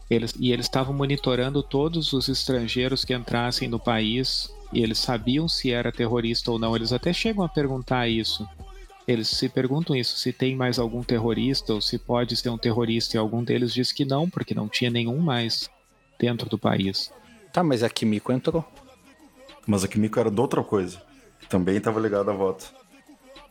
Eles, 0.10 0.34
e 0.40 0.52
eles 0.52 0.66
estavam 0.66 0.94
monitorando 0.94 1.64
todos 1.64 2.14
os 2.14 2.28
estrangeiros 2.30 3.04
que 3.04 3.14
entrassem 3.14 3.68
no 3.68 3.80
país 3.80 4.52
e 4.72 4.84
eles 4.84 5.00
sabiam 5.00 5.48
se 5.48 5.72
era 5.72 5.92
terrorista 5.92 6.52
ou 6.52 6.60
não. 6.60 6.76
Eles 6.76 6.94
até 6.94 7.12
chegam 7.12 7.44
a 7.44 7.50
perguntar 7.50 8.08
isso. 8.08 8.48
Eles 9.08 9.28
se 9.30 9.48
perguntam 9.48 9.96
isso, 9.96 10.18
se 10.18 10.34
tem 10.34 10.56
mais 10.56 10.80
algum 10.80 11.04
terrorista 11.04 11.74
ou 11.74 11.82
se 11.82 11.98
pode 11.98 12.36
ser 12.36 12.50
um 12.50 12.58
terrorista. 12.58 13.16
E 13.16 13.20
algum 13.20 13.44
deles 13.44 13.74
diz 13.74 13.92
que 13.92 14.06
não, 14.06 14.30
porque 14.30 14.54
não 14.54 14.68
tinha 14.68 14.90
nenhum 14.90 15.20
mais 15.20 15.70
dentro 16.20 16.50
do 16.50 16.58
país. 16.58 17.12
Tá, 17.54 17.64
mas 17.64 17.84
a 17.84 17.90
Kimiko 17.90 18.32
entrou. 18.32 18.66
Mas 19.66 19.84
a 19.84 19.88
Kimiko 19.88 20.20
era 20.20 20.30
de 20.30 20.40
outra 20.40 20.64
coisa. 20.64 21.02
Também 21.50 21.78
estava 21.78 22.00
ligada 22.00 22.32
à 22.32 22.34
voto. 22.34 22.74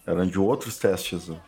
Eram 0.06 0.26
de 0.26 0.38
outros 0.38 0.76
testes. 0.76 1.28
Né? 1.28 1.40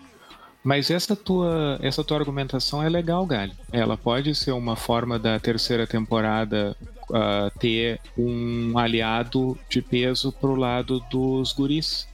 Mas 0.67 0.91
essa 0.91 1.15
tua, 1.15 1.79
essa 1.81 2.03
tua 2.03 2.19
argumentação 2.19 2.83
é 2.83 2.89
legal, 2.89 3.25
Galho. 3.25 3.53
Ela 3.71 3.97
pode 3.97 4.35
ser 4.35 4.51
uma 4.51 4.75
forma 4.75 5.17
da 5.17 5.39
terceira 5.39 5.87
temporada 5.87 6.77
uh, 7.09 7.57
ter 7.61 8.01
um 8.19 8.77
aliado 8.77 9.57
de 9.71 9.81
peso 9.81 10.33
pro 10.33 10.57
lado 10.57 10.99
dos 11.09 11.53
guris. 11.53 12.09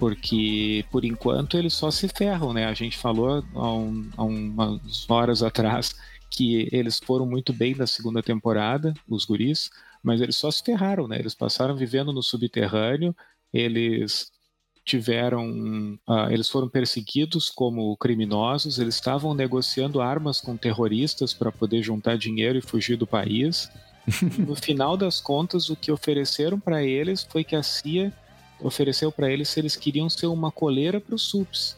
Porque, 0.00 0.84
por 0.90 1.04
enquanto, 1.04 1.56
eles 1.56 1.74
só 1.74 1.92
se 1.92 2.08
ferram, 2.08 2.52
né? 2.52 2.66
A 2.66 2.74
gente 2.74 2.98
falou 2.98 3.44
há, 3.54 3.72
um, 3.72 4.10
há 4.16 4.24
umas 4.24 5.08
horas 5.08 5.40
atrás 5.40 5.94
que 6.28 6.68
eles 6.72 6.98
foram 6.98 7.24
muito 7.24 7.52
bem 7.52 7.76
na 7.76 7.86
segunda 7.86 8.20
temporada, 8.20 8.92
os 9.08 9.24
guris, 9.24 9.70
mas 10.02 10.20
eles 10.20 10.36
só 10.36 10.50
se 10.50 10.64
ferraram, 10.64 11.06
né? 11.06 11.20
Eles 11.20 11.36
passaram 11.36 11.76
vivendo 11.76 12.12
no 12.12 12.20
subterrâneo, 12.20 13.14
eles 13.52 14.31
tiveram, 14.84 15.98
uh, 16.08 16.30
eles 16.30 16.48
foram 16.48 16.68
perseguidos 16.68 17.48
como 17.48 17.96
criminosos, 17.96 18.78
eles 18.78 18.96
estavam 18.96 19.34
negociando 19.34 20.00
armas 20.00 20.40
com 20.40 20.56
terroristas 20.56 21.32
para 21.32 21.52
poder 21.52 21.82
juntar 21.82 22.18
dinheiro 22.18 22.58
e 22.58 22.62
fugir 22.62 22.96
do 22.96 23.06
país. 23.06 23.70
no 24.38 24.56
final 24.56 24.96
das 24.96 25.20
contas, 25.20 25.70
o 25.70 25.76
que 25.76 25.92
ofereceram 25.92 26.58
para 26.58 26.82
eles 26.82 27.22
foi 27.22 27.44
que 27.44 27.54
a 27.54 27.62
CIA 27.62 28.12
ofereceu 28.60 29.12
para 29.12 29.30
eles 29.30 29.48
se 29.48 29.60
eles 29.60 29.76
queriam 29.76 30.10
ser 30.10 30.26
uma 30.26 30.50
coleira 30.50 31.00
para 31.00 31.14
os 31.14 31.22
subs 31.22 31.76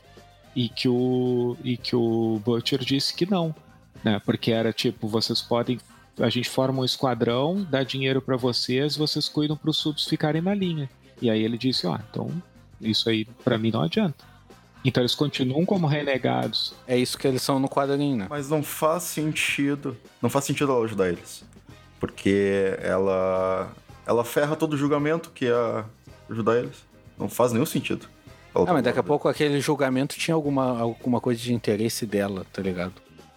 e 0.55 0.69
que 0.69 0.89
o 0.89 1.57
e 1.65 1.77
que 1.77 1.97
o 1.97 2.41
Butcher 2.45 2.79
disse 2.79 3.15
que 3.15 3.27
não, 3.29 3.55
né? 4.03 4.21
Porque 4.25 4.51
era 4.51 4.73
tipo, 4.73 5.09
vocês 5.09 5.43
podem 5.43 5.79
a 6.21 6.29
gente 6.29 6.49
forma 6.49 6.81
um 6.81 6.85
esquadrão, 6.85 7.67
dá 7.69 7.83
dinheiro 7.83 8.23
para 8.23 8.37
vocês, 8.37 8.97
vocês 8.97 9.29
cuidam 9.29 9.57
para 9.57 9.71
os 9.71 9.77
subs 9.77 10.07
ficarem 10.07 10.41
na 10.41 10.55
linha. 10.55 10.89
E 11.21 11.29
aí 11.29 11.43
ele 11.43 11.59
disse, 11.59 11.87
ó, 11.87 11.95
oh, 11.95 11.99
então 12.09 12.43
isso 12.81 13.09
aí, 13.09 13.25
para 13.45 13.59
mim, 13.59 13.71
não 13.71 13.83
adianta. 13.83 14.25
Então 14.85 15.03
eles 15.03 15.15
continuam 15.15 15.65
como 15.65 15.87
renegados. 15.87 16.75
É 16.87 16.97
isso 16.97 17.17
que 17.17 17.27
eles 17.27 17.41
são 17.41 17.59
no 17.59 17.69
quadrinho, 17.69 18.17
né? 18.17 18.27
Mas 18.29 18.51
não 18.51 18.63
faz 18.63 19.05
sentido. 19.05 19.97
Não 20.21 20.29
faz 20.29 20.45
sentido 20.45 20.73
ela 20.73 20.85
ajudar 20.85 21.09
eles. 21.09 21.43
Porque 21.99 22.77
ela. 22.83 23.73
Ela 24.07 24.23
ferra 24.23 24.55
todo 24.55 24.75
o 24.75 24.77
julgamento 24.77 25.31
que 25.31 25.47
ia 25.47 25.87
ajudar 26.29 26.59
eles. 26.59 26.85
Não 27.19 27.29
faz 27.29 27.53
nenhum 27.53 27.65
sentido. 27.65 28.07
ah, 28.55 28.73
mas 28.75 28.85
daqui 28.85 28.99
a 28.99 29.03
pouco 29.03 29.27
aquele 29.27 29.59
julgamento 29.61 30.19
tinha 30.19 30.35
alguma, 30.35 30.79
alguma 30.79 31.21
coisa 31.21 31.41
de 31.41 31.55
interesse 31.55 32.05
dela, 32.05 32.45
tá 32.53 32.61
ligado? 32.61 32.93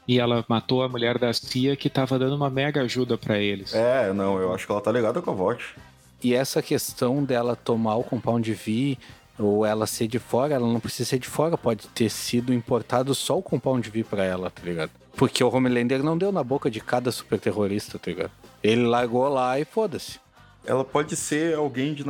E 0.06 0.20
ela 0.20 0.44
matou 0.50 0.84
a 0.84 0.90
mulher 0.90 1.18
da 1.18 1.32
CIA 1.34 1.76
que 1.78 1.90
tava 1.90 2.20
dando 2.20 2.36
uma 2.36 2.50
mega 2.50 2.82
ajuda 2.82 3.18
para 3.18 3.38
eles. 3.38 3.74
É, 3.74 4.12
não, 4.12 4.40
eu 4.40 4.54
acho 4.54 4.66
que 4.66 4.72
ela 4.72 4.82
tá 4.82 4.92
ligada 4.92 5.22
com 5.22 5.32
a 5.32 5.34
VOT. 5.34 5.76
E 6.24 6.34
essa 6.34 6.62
questão 6.62 7.24
dela 7.24 7.56
tomar 7.56 7.96
o 7.96 8.04
Compound 8.04 8.52
V 8.54 8.98
ou 9.38 9.66
ela 9.66 9.86
ser 9.86 10.08
de 10.08 10.20
fora, 10.20 10.54
ela 10.54 10.68
não 10.68 10.80
precisa 10.80 11.10
ser 11.10 11.20
de 11.20 11.28
fora, 11.28 11.58
pode 11.58 11.88
ter 11.90 12.10
sido 12.10 12.54
importado 12.54 13.14
só 13.14 13.38
o 13.38 13.44
Compound 13.44 13.90
V 13.90 14.04
pra 14.04 14.24
ela, 14.24 14.50
tá 14.50 14.62
ligado? 14.64 14.92
Porque 15.16 15.44
o 15.44 15.54
Homelander 15.54 16.04
não 16.04 16.18
deu 16.18 16.32
na 16.32 16.44
boca 16.44 16.70
de 16.70 16.80
cada 16.80 17.12
super 17.12 17.40
terrorista, 17.40 17.98
tá 18.00 18.12
ligado? 18.12 18.32
Ele 18.64 18.86
largou 18.86 19.28
lá 19.28 19.60
e 19.60 19.66
foda-se. 19.66 20.20
Ela 20.66 20.84
pode 20.84 21.16
ser 21.16 21.56
alguém 21.56 21.94
de 21.94 22.04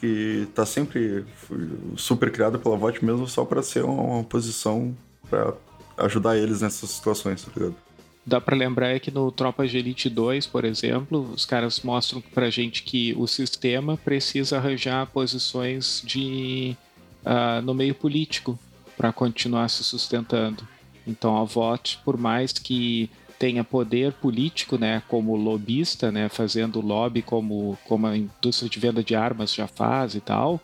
que 0.00 0.48
tá 0.54 0.64
sempre 0.64 1.24
super 1.96 2.30
criada 2.30 2.58
pela 2.58 2.76
VOT 2.76 3.04
mesmo 3.04 3.26
só 3.26 3.44
para 3.44 3.62
ser 3.62 3.84
uma 3.84 4.22
posição 4.22 4.96
para 5.28 5.52
ajudar 5.98 6.36
eles 6.36 6.60
nessas 6.60 6.90
situações, 6.90 7.42
tá 7.42 7.50
ligado? 7.56 7.74
Dá 8.26 8.40
para 8.40 8.56
lembrar 8.56 8.88
é 8.88 8.98
que 8.98 9.10
no 9.10 9.30
Tropa 9.30 9.66
de 9.66 9.76
Elite 9.76 10.08
2, 10.08 10.46
por 10.46 10.64
exemplo, 10.64 11.30
os 11.34 11.44
caras 11.44 11.80
mostram 11.80 12.22
pra 12.22 12.48
gente 12.48 12.82
que 12.82 13.14
o 13.18 13.26
sistema 13.26 13.98
precisa 13.98 14.56
arranjar 14.56 15.06
posições 15.08 16.02
de 16.02 16.74
uh, 17.24 17.60
no 17.62 17.74
meio 17.74 17.94
político 17.94 18.58
para 18.96 19.12
continuar 19.12 19.68
se 19.68 19.84
sustentando. 19.84 20.66
Então 21.06 21.36
a 21.36 21.44
VOT, 21.44 21.98
por 22.02 22.16
mais 22.16 22.52
que 22.52 23.10
tenha 23.38 23.62
poder 23.62 24.12
político, 24.14 24.78
né, 24.78 25.02
como 25.06 25.36
lobista, 25.36 26.10
né, 26.10 26.30
fazendo 26.30 26.80
lobby 26.80 27.20
como, 27.20 27.76
como 27.84 28.06
a 28.06 28.16
indústria 28.16 28.70
de 28.70 28.78
venda 28.78 29.04
de 29.04 29.14
armas 29.14 29.52
já 29.52 29.66
faz 29.66 30.14
e 30.14 30.20
tal, 30.20 30.58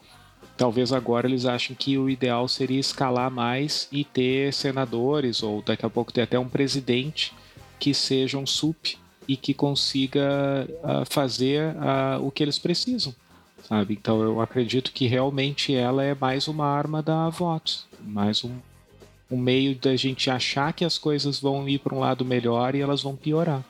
talvez 0.57 0.93
agora 0.93 1.27
eles 1.27 1.45
achem 1.45 1.77
que 1.77 1.99
o 1.99 2.09
ideal 2.09 2.49
seria 2.49 2.81
escalar 2.81 3.31
mais 3.31 3.87
e 3.93 4.03
ter 4.03 4.51
senadores 4.55 5.43
ou 5.43 5.61
daqui 5.61 5.85
a 5.85 5.91
pouco 5.91 6.11
ter 6.11 6.23
até 6.23 6.39
um 6.39 6.49
presidente 6.49 7.35
que 7.81 7.93
sejam 7.93 8.47
SUP 8.47 8.97
e 9.27 9.37
que 9.37 9.53
consiga 9.53 10.69
uh, 10.85 11.05
fazer 11.11 11.75
uh, 11.75 12.25
o 12.25 12.31
que 12.31 12.45
eles 12.45 12.59
precisam, 12.59 13.13
sabe? 13.69 13.95
Então 13.95 14.23
eu 14.23 14.41
acredito 14.41 14.93
que 14.93 15.09
realmente 15.09 15.75
ela 15.75 16.05
é 16.05 16.15
mais 16.15 16.47
uma 16.47 16.67
arma 16.67 17.03
da 17.03 17.29
VOT, 17.29 17.85
mais 18.05 18.45
um 18.45 18.57
um 19.31 19.39
meio 19.39 19.77
da 19.77 19.95
gente 19.95 20.29
achar 20.29 20.73
que 20.73 20.85
as 20.85 20.99
coisas 20.99 21.39
vão 21.39 21.69
ir 21.69 21.79
para 21.79 21.95
um 21.95 22.01
lado 22.01 22.25
melhor 22.25 22.75
e 22.75 22.81
elas 22.81 23.03
vão 23.03 23.15
piorar. 23.15 23.63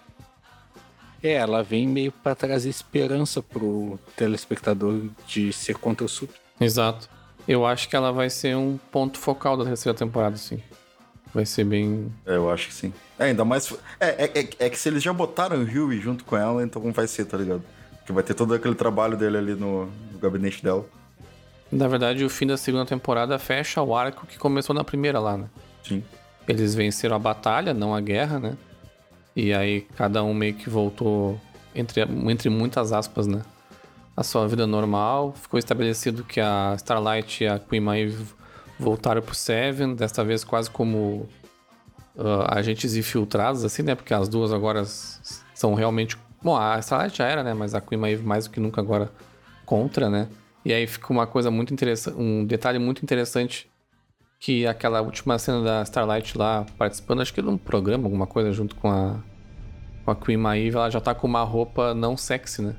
É, 1.23 1.35
ela 1.35 1.63
vem 1.63 1.87
meio 1.87 2.11
para 2.11 2.35
trazer 2.35 2.71
esperança 2.71 3.43
pro 3.43 3.99
telespectador 4.17 5.03
de 5.27 5.53
ser 5.53 5.77
contra 5.77 6.07
o 6.07 6.09
super. 6.09 6.35
Exato. 6.59 7.11
Eu 7.47 7.67
acho 7.67 7.89
que 7.89 7.97
ela 7.97 8.11
vai 8.11 8.31
ser 8.31 8.57
um 8.57 8.79
ponto 8.91 9.19
focal 9.19 9.57
da 9.57 9.65
terceira 9.65 9.97
temporada, 9.97 10.37
sim. 10.37 10.63
Vai 11.33 11.47
ser 11.47 11.65
bem. 11.65 12.13
É, 12.27 12.37
eu 12.37 12.51
acho 12.51 12.69
que 12.69 12.75
sim. 12.75 12.93
É, 13.19 13.27
ainda 13.27 13.45
mais. 13.45 13.73
É, 13.99 14.25
é, 14.25 14.41
é, 14.41 14.49
é 14.59 14.71
que 14.71 14.79
se 14.79 14.89
eles 14.89 15.03
já 15.03 15.13
botaram 15.13 15.59
o 15.59 15.65
Huey 15.65 16.01
junto 16.01 16.25
com 16.25 16.37
ela, 16.37 16.63
então 16.63 16.91
vai 16.93 17.07
ser, 17.07 17.25
tá 17.25 17.37
ligado? 17.37 17.63
Porque 17.99 18.13
vai 18.13 18.23
ter 18.23 18.35
todo 18.35 18.55
aquele 18.55 18.75
trabalho 18.75 19.17
dele 19.17 19.39
ali 19.39 19.55
no, 19.55 19.87
no 19.87 20.19
gabinete 20.19 20.63
dela. 20.63 20.85
Na 21.71 21.87
verdade, 21.87 22.25
o 22.25 22.31
fim 22.31 22.47
da 22.47 22.57
segunda 22.57 22.85
temporada 22.85 23.39
fecha 23.39 23.81
o 23.81 23.95
arco 23.95 24.27
que 24.27 24.37
começou 24.37 24.75
na 24.75 24.83
primeira 24.83 25.21
lá, 25.21 25.37
né? 25.37 25.49
Sim. 25.85 26.03
Eles 26.49 26.75
venceram 26.75 27.15
a 27.15 27.19
batalha, 27.19 27.73
não 27.73 27.95
a 27.95 28.01
guerra, 28.01 28.41
né? 28.41 28.57
E 29.37 29.53
aí 29.53 29.83
cada 29.97 30.25
um 30.25 30.35
meio 30.35 30.55
que 30.55 30.69
voltou, 30.69 31.41
entre, 31.73 32.03
entre 32.03 32.51
muitas 32.51 32.93
aspas, 32.93 33.29
né? 33.29 33.43
A 34.17 34.25
sua 34.25 34.49
vida 34.49 34.67
normal. 34.67 35.33
Ficou 35.41 35.59
estabelecido 35.59 36.25
que 36.25 36.41
a 36.41 36.75
Starlight 36.77 37.45
e 37.45 37.47
a 37.47 37.61
Queen 37.61 37.81
Maeve 37.81 38.27
voltaram 38.81 39.21
pro 39.23 39.35
Seven, 39.35 39.95
desta 39.95 40.25
vez 40.25 40.43
quase 40.43 40.71
como 40.71 41.29
uh, 42.17 42.45
agentes 42.49 42.97
infiltrados, 42.97 43.65
assim, 43.65 43.83
né? 43.83 43.95
Porque 43.95 44.15
as 44.15 44.29
duas 44.29 44.53
agora 44.53 44.85
são 45.55 45.75
realmente. 45.75 46.17
Bom, 46.43 46.57
a 46.57 46.79
Starlight 46.79 47.19
já 47.19 47.27
era, 47.27 47.45
né? 47.45 47.53
Mas 47.53 47.75
a 47.75 47.81
Queen 47.81 48.01
Maeve 48.01 48.25
mais 48.25 48.47
do 48.47 48.51
que 48.51 48.59
nunca 48.59 48.81
agora 48.81 49.13
contra, 49.67 50.09
né? 50.09 50.29
E 50.65 50.73
aí 50.73 50.87
fica 50.87 51.13
uma 51.13 51.27
coisa 51.27 51.51
muito 51.51 51.73
interessante, 51.73 52.17
um 52.19 52.45
detalhe 52.45 52.79
muito 52.79 53.03
interessante 53.03 53.71
que 54.39 54.67
aquela 54.67 55.03
última 55.03 55.39
cena 55.39 55.63
da 55.63 55.83
Starlight 55.83 56.37
lá 56.37 56.67
participando, 56.79 57.21
acho 57.21 57.33
que 57.33 57.43
de 57.43 57.49
um 57.49 57.59
programa, 57.59 58.05
alguma 58.05 58.27
coisa 58.27 58.53
junto 58.53 58.75
com 58.75 58.91
a 58.91 59.21
com 60.05 60.11
a 60.11 60.17
Queen 60.17 60.39
Maeve, 60.39 60.77
ela 60.77 60.91
já 60.91 61.01
tá 61.01 61.15
com 61.15 61.27
uma 61.27 61.43
roupa 61.43 61.95
não 61.95 62.17
sexy, 62.17 62.63
né? 62.63 62.75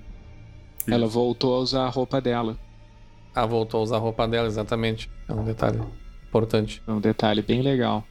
Ela 0.87 1.05
voltou 1.07 1.55
a 1.55 1.59
usar 1.59 1.83
a 1.83 1.89
roupa 1.89 2.19
dela. 2.19 2.57
Ah, 3.33 3.45
voltou 3.45 3.79
a 3.79 3.83
usar 3.83 3.95
a 3.95 3.99
roupa 3.99 4.27
dela, 4.27 4.47
exatamente. 4.47 5.09
É 5.27 5.33
um 5.33 5.43
detalhe 5.43 5.81
importante. 6.27 6.83
É 6.85 6.91
um 6.91 6.99
detalhe 6.99 7.41
bem 7.41 7.61
legal. 7.61 8.03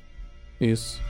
Isso. 0.59 1.01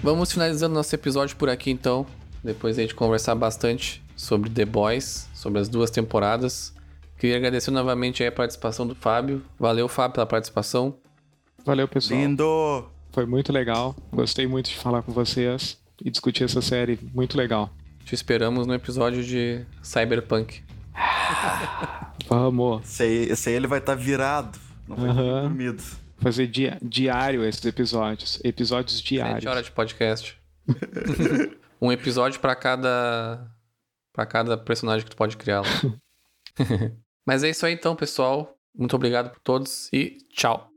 Vamos 0.00 0.30
finalizando 0.30 0.74
nosso 0.74 0.94
episódio 0.94 1.34
por 1.34 1.48
aqui 1.48 1.70
então. 1.70 2.06
Depois 2.42 2.78
a 2.78 2.82
gente 2.82 2.94
conversar 2.94 3.34
bastante 3.34 4.04
sobre 4.14 4.50
The 4.50 4.66
Boys, 4.66 5.28
sobre 5.32 5.58
as 5.58 5.68
duas 5.68 5.90
temporadas. 5.90 6.74
Queria 7.18 7.36
agradecer 7.36 7.70
novamente 7.70 8.24
a 8.24 8.32
participação 8.32 8.86
do 8.86 8.94
Fábio. 8.94 9.42
Valeu, 9.58 9.88
Fábio, 9.88 10.14
pela 10.14 10.26
participação. 10.26 10.96
Valeu, 11.64 11.88
pessoal. 11.88 12.20
Lindo! 12.20 12.88
Foi 13.12 13.24
muito 13.24 13.52
legal. 13.52 13.94
Gostei 14.12 14.46
muito 14.46 14.68
de 14.68 14.76
falar 14.76 15.02
com 15.02 15.12
vocês 15.12 15.78
e 16.04 16.10
discutir 16.10 16.44
essa 16.44 16.60
série. 16.60 16.98
Muito 17.14 17.36
legal. 17.36 17.70
Te 18.04 18.14
esperamos 18.14 18.66
no 18.66 18.74
episódio 18.74 19.22
de 19.22 19.64
Cyberpunk. 19.82 20.62
Vamos. 22.28 22.84
Esse 22.84 23.02
aí, 23.02 23.16
esse 23.30 23.48
aí 23.48 23.54
ele 23.54 23.66
vai 23.66 23.78
estar 23.78 23.96
tá 23.96 24.02
virado. 24.02 24.58
Não 24.88 24.96
vai 24.96 25.14
ter 25.14 25.22
dormido. 25.22 25.82
Fazer 26.18 26.46
dia, 26.46 26.78
diário 26.82 27.44
esses 27.44 27.64
episódios. 27.64 28.40
Episódios 28.44 29.00
diários. 29.00 29.46
horas 29.46 29.64
de 29.64 29.72
podcast. 29.72 30.36
um 31.80 31.92
episódio 31.92 32.40
pra 32.40 32.54
cada 32.54 33.50
para 34.12 34.26
cada 34.26 34.56
personagem 34.56 35.04
que 35.04 35.10
tu 35.10 35.16
pode 35.16 35.36
criar. 35.36 35.60
lá. 35.60 35.68
Mas 37.24 37.42
é 37.42 37.50
isso 37.50 37.64
aí 37.64 37.74
então, 37.74 37.96
pessoal. 37.96 38.56
Muito 38.74 38.96
obrigado 38.96 39.30
por 39.30 39.40
todos 39.40 39.88
e 39.92 40.18
tchau. 40.30 40.73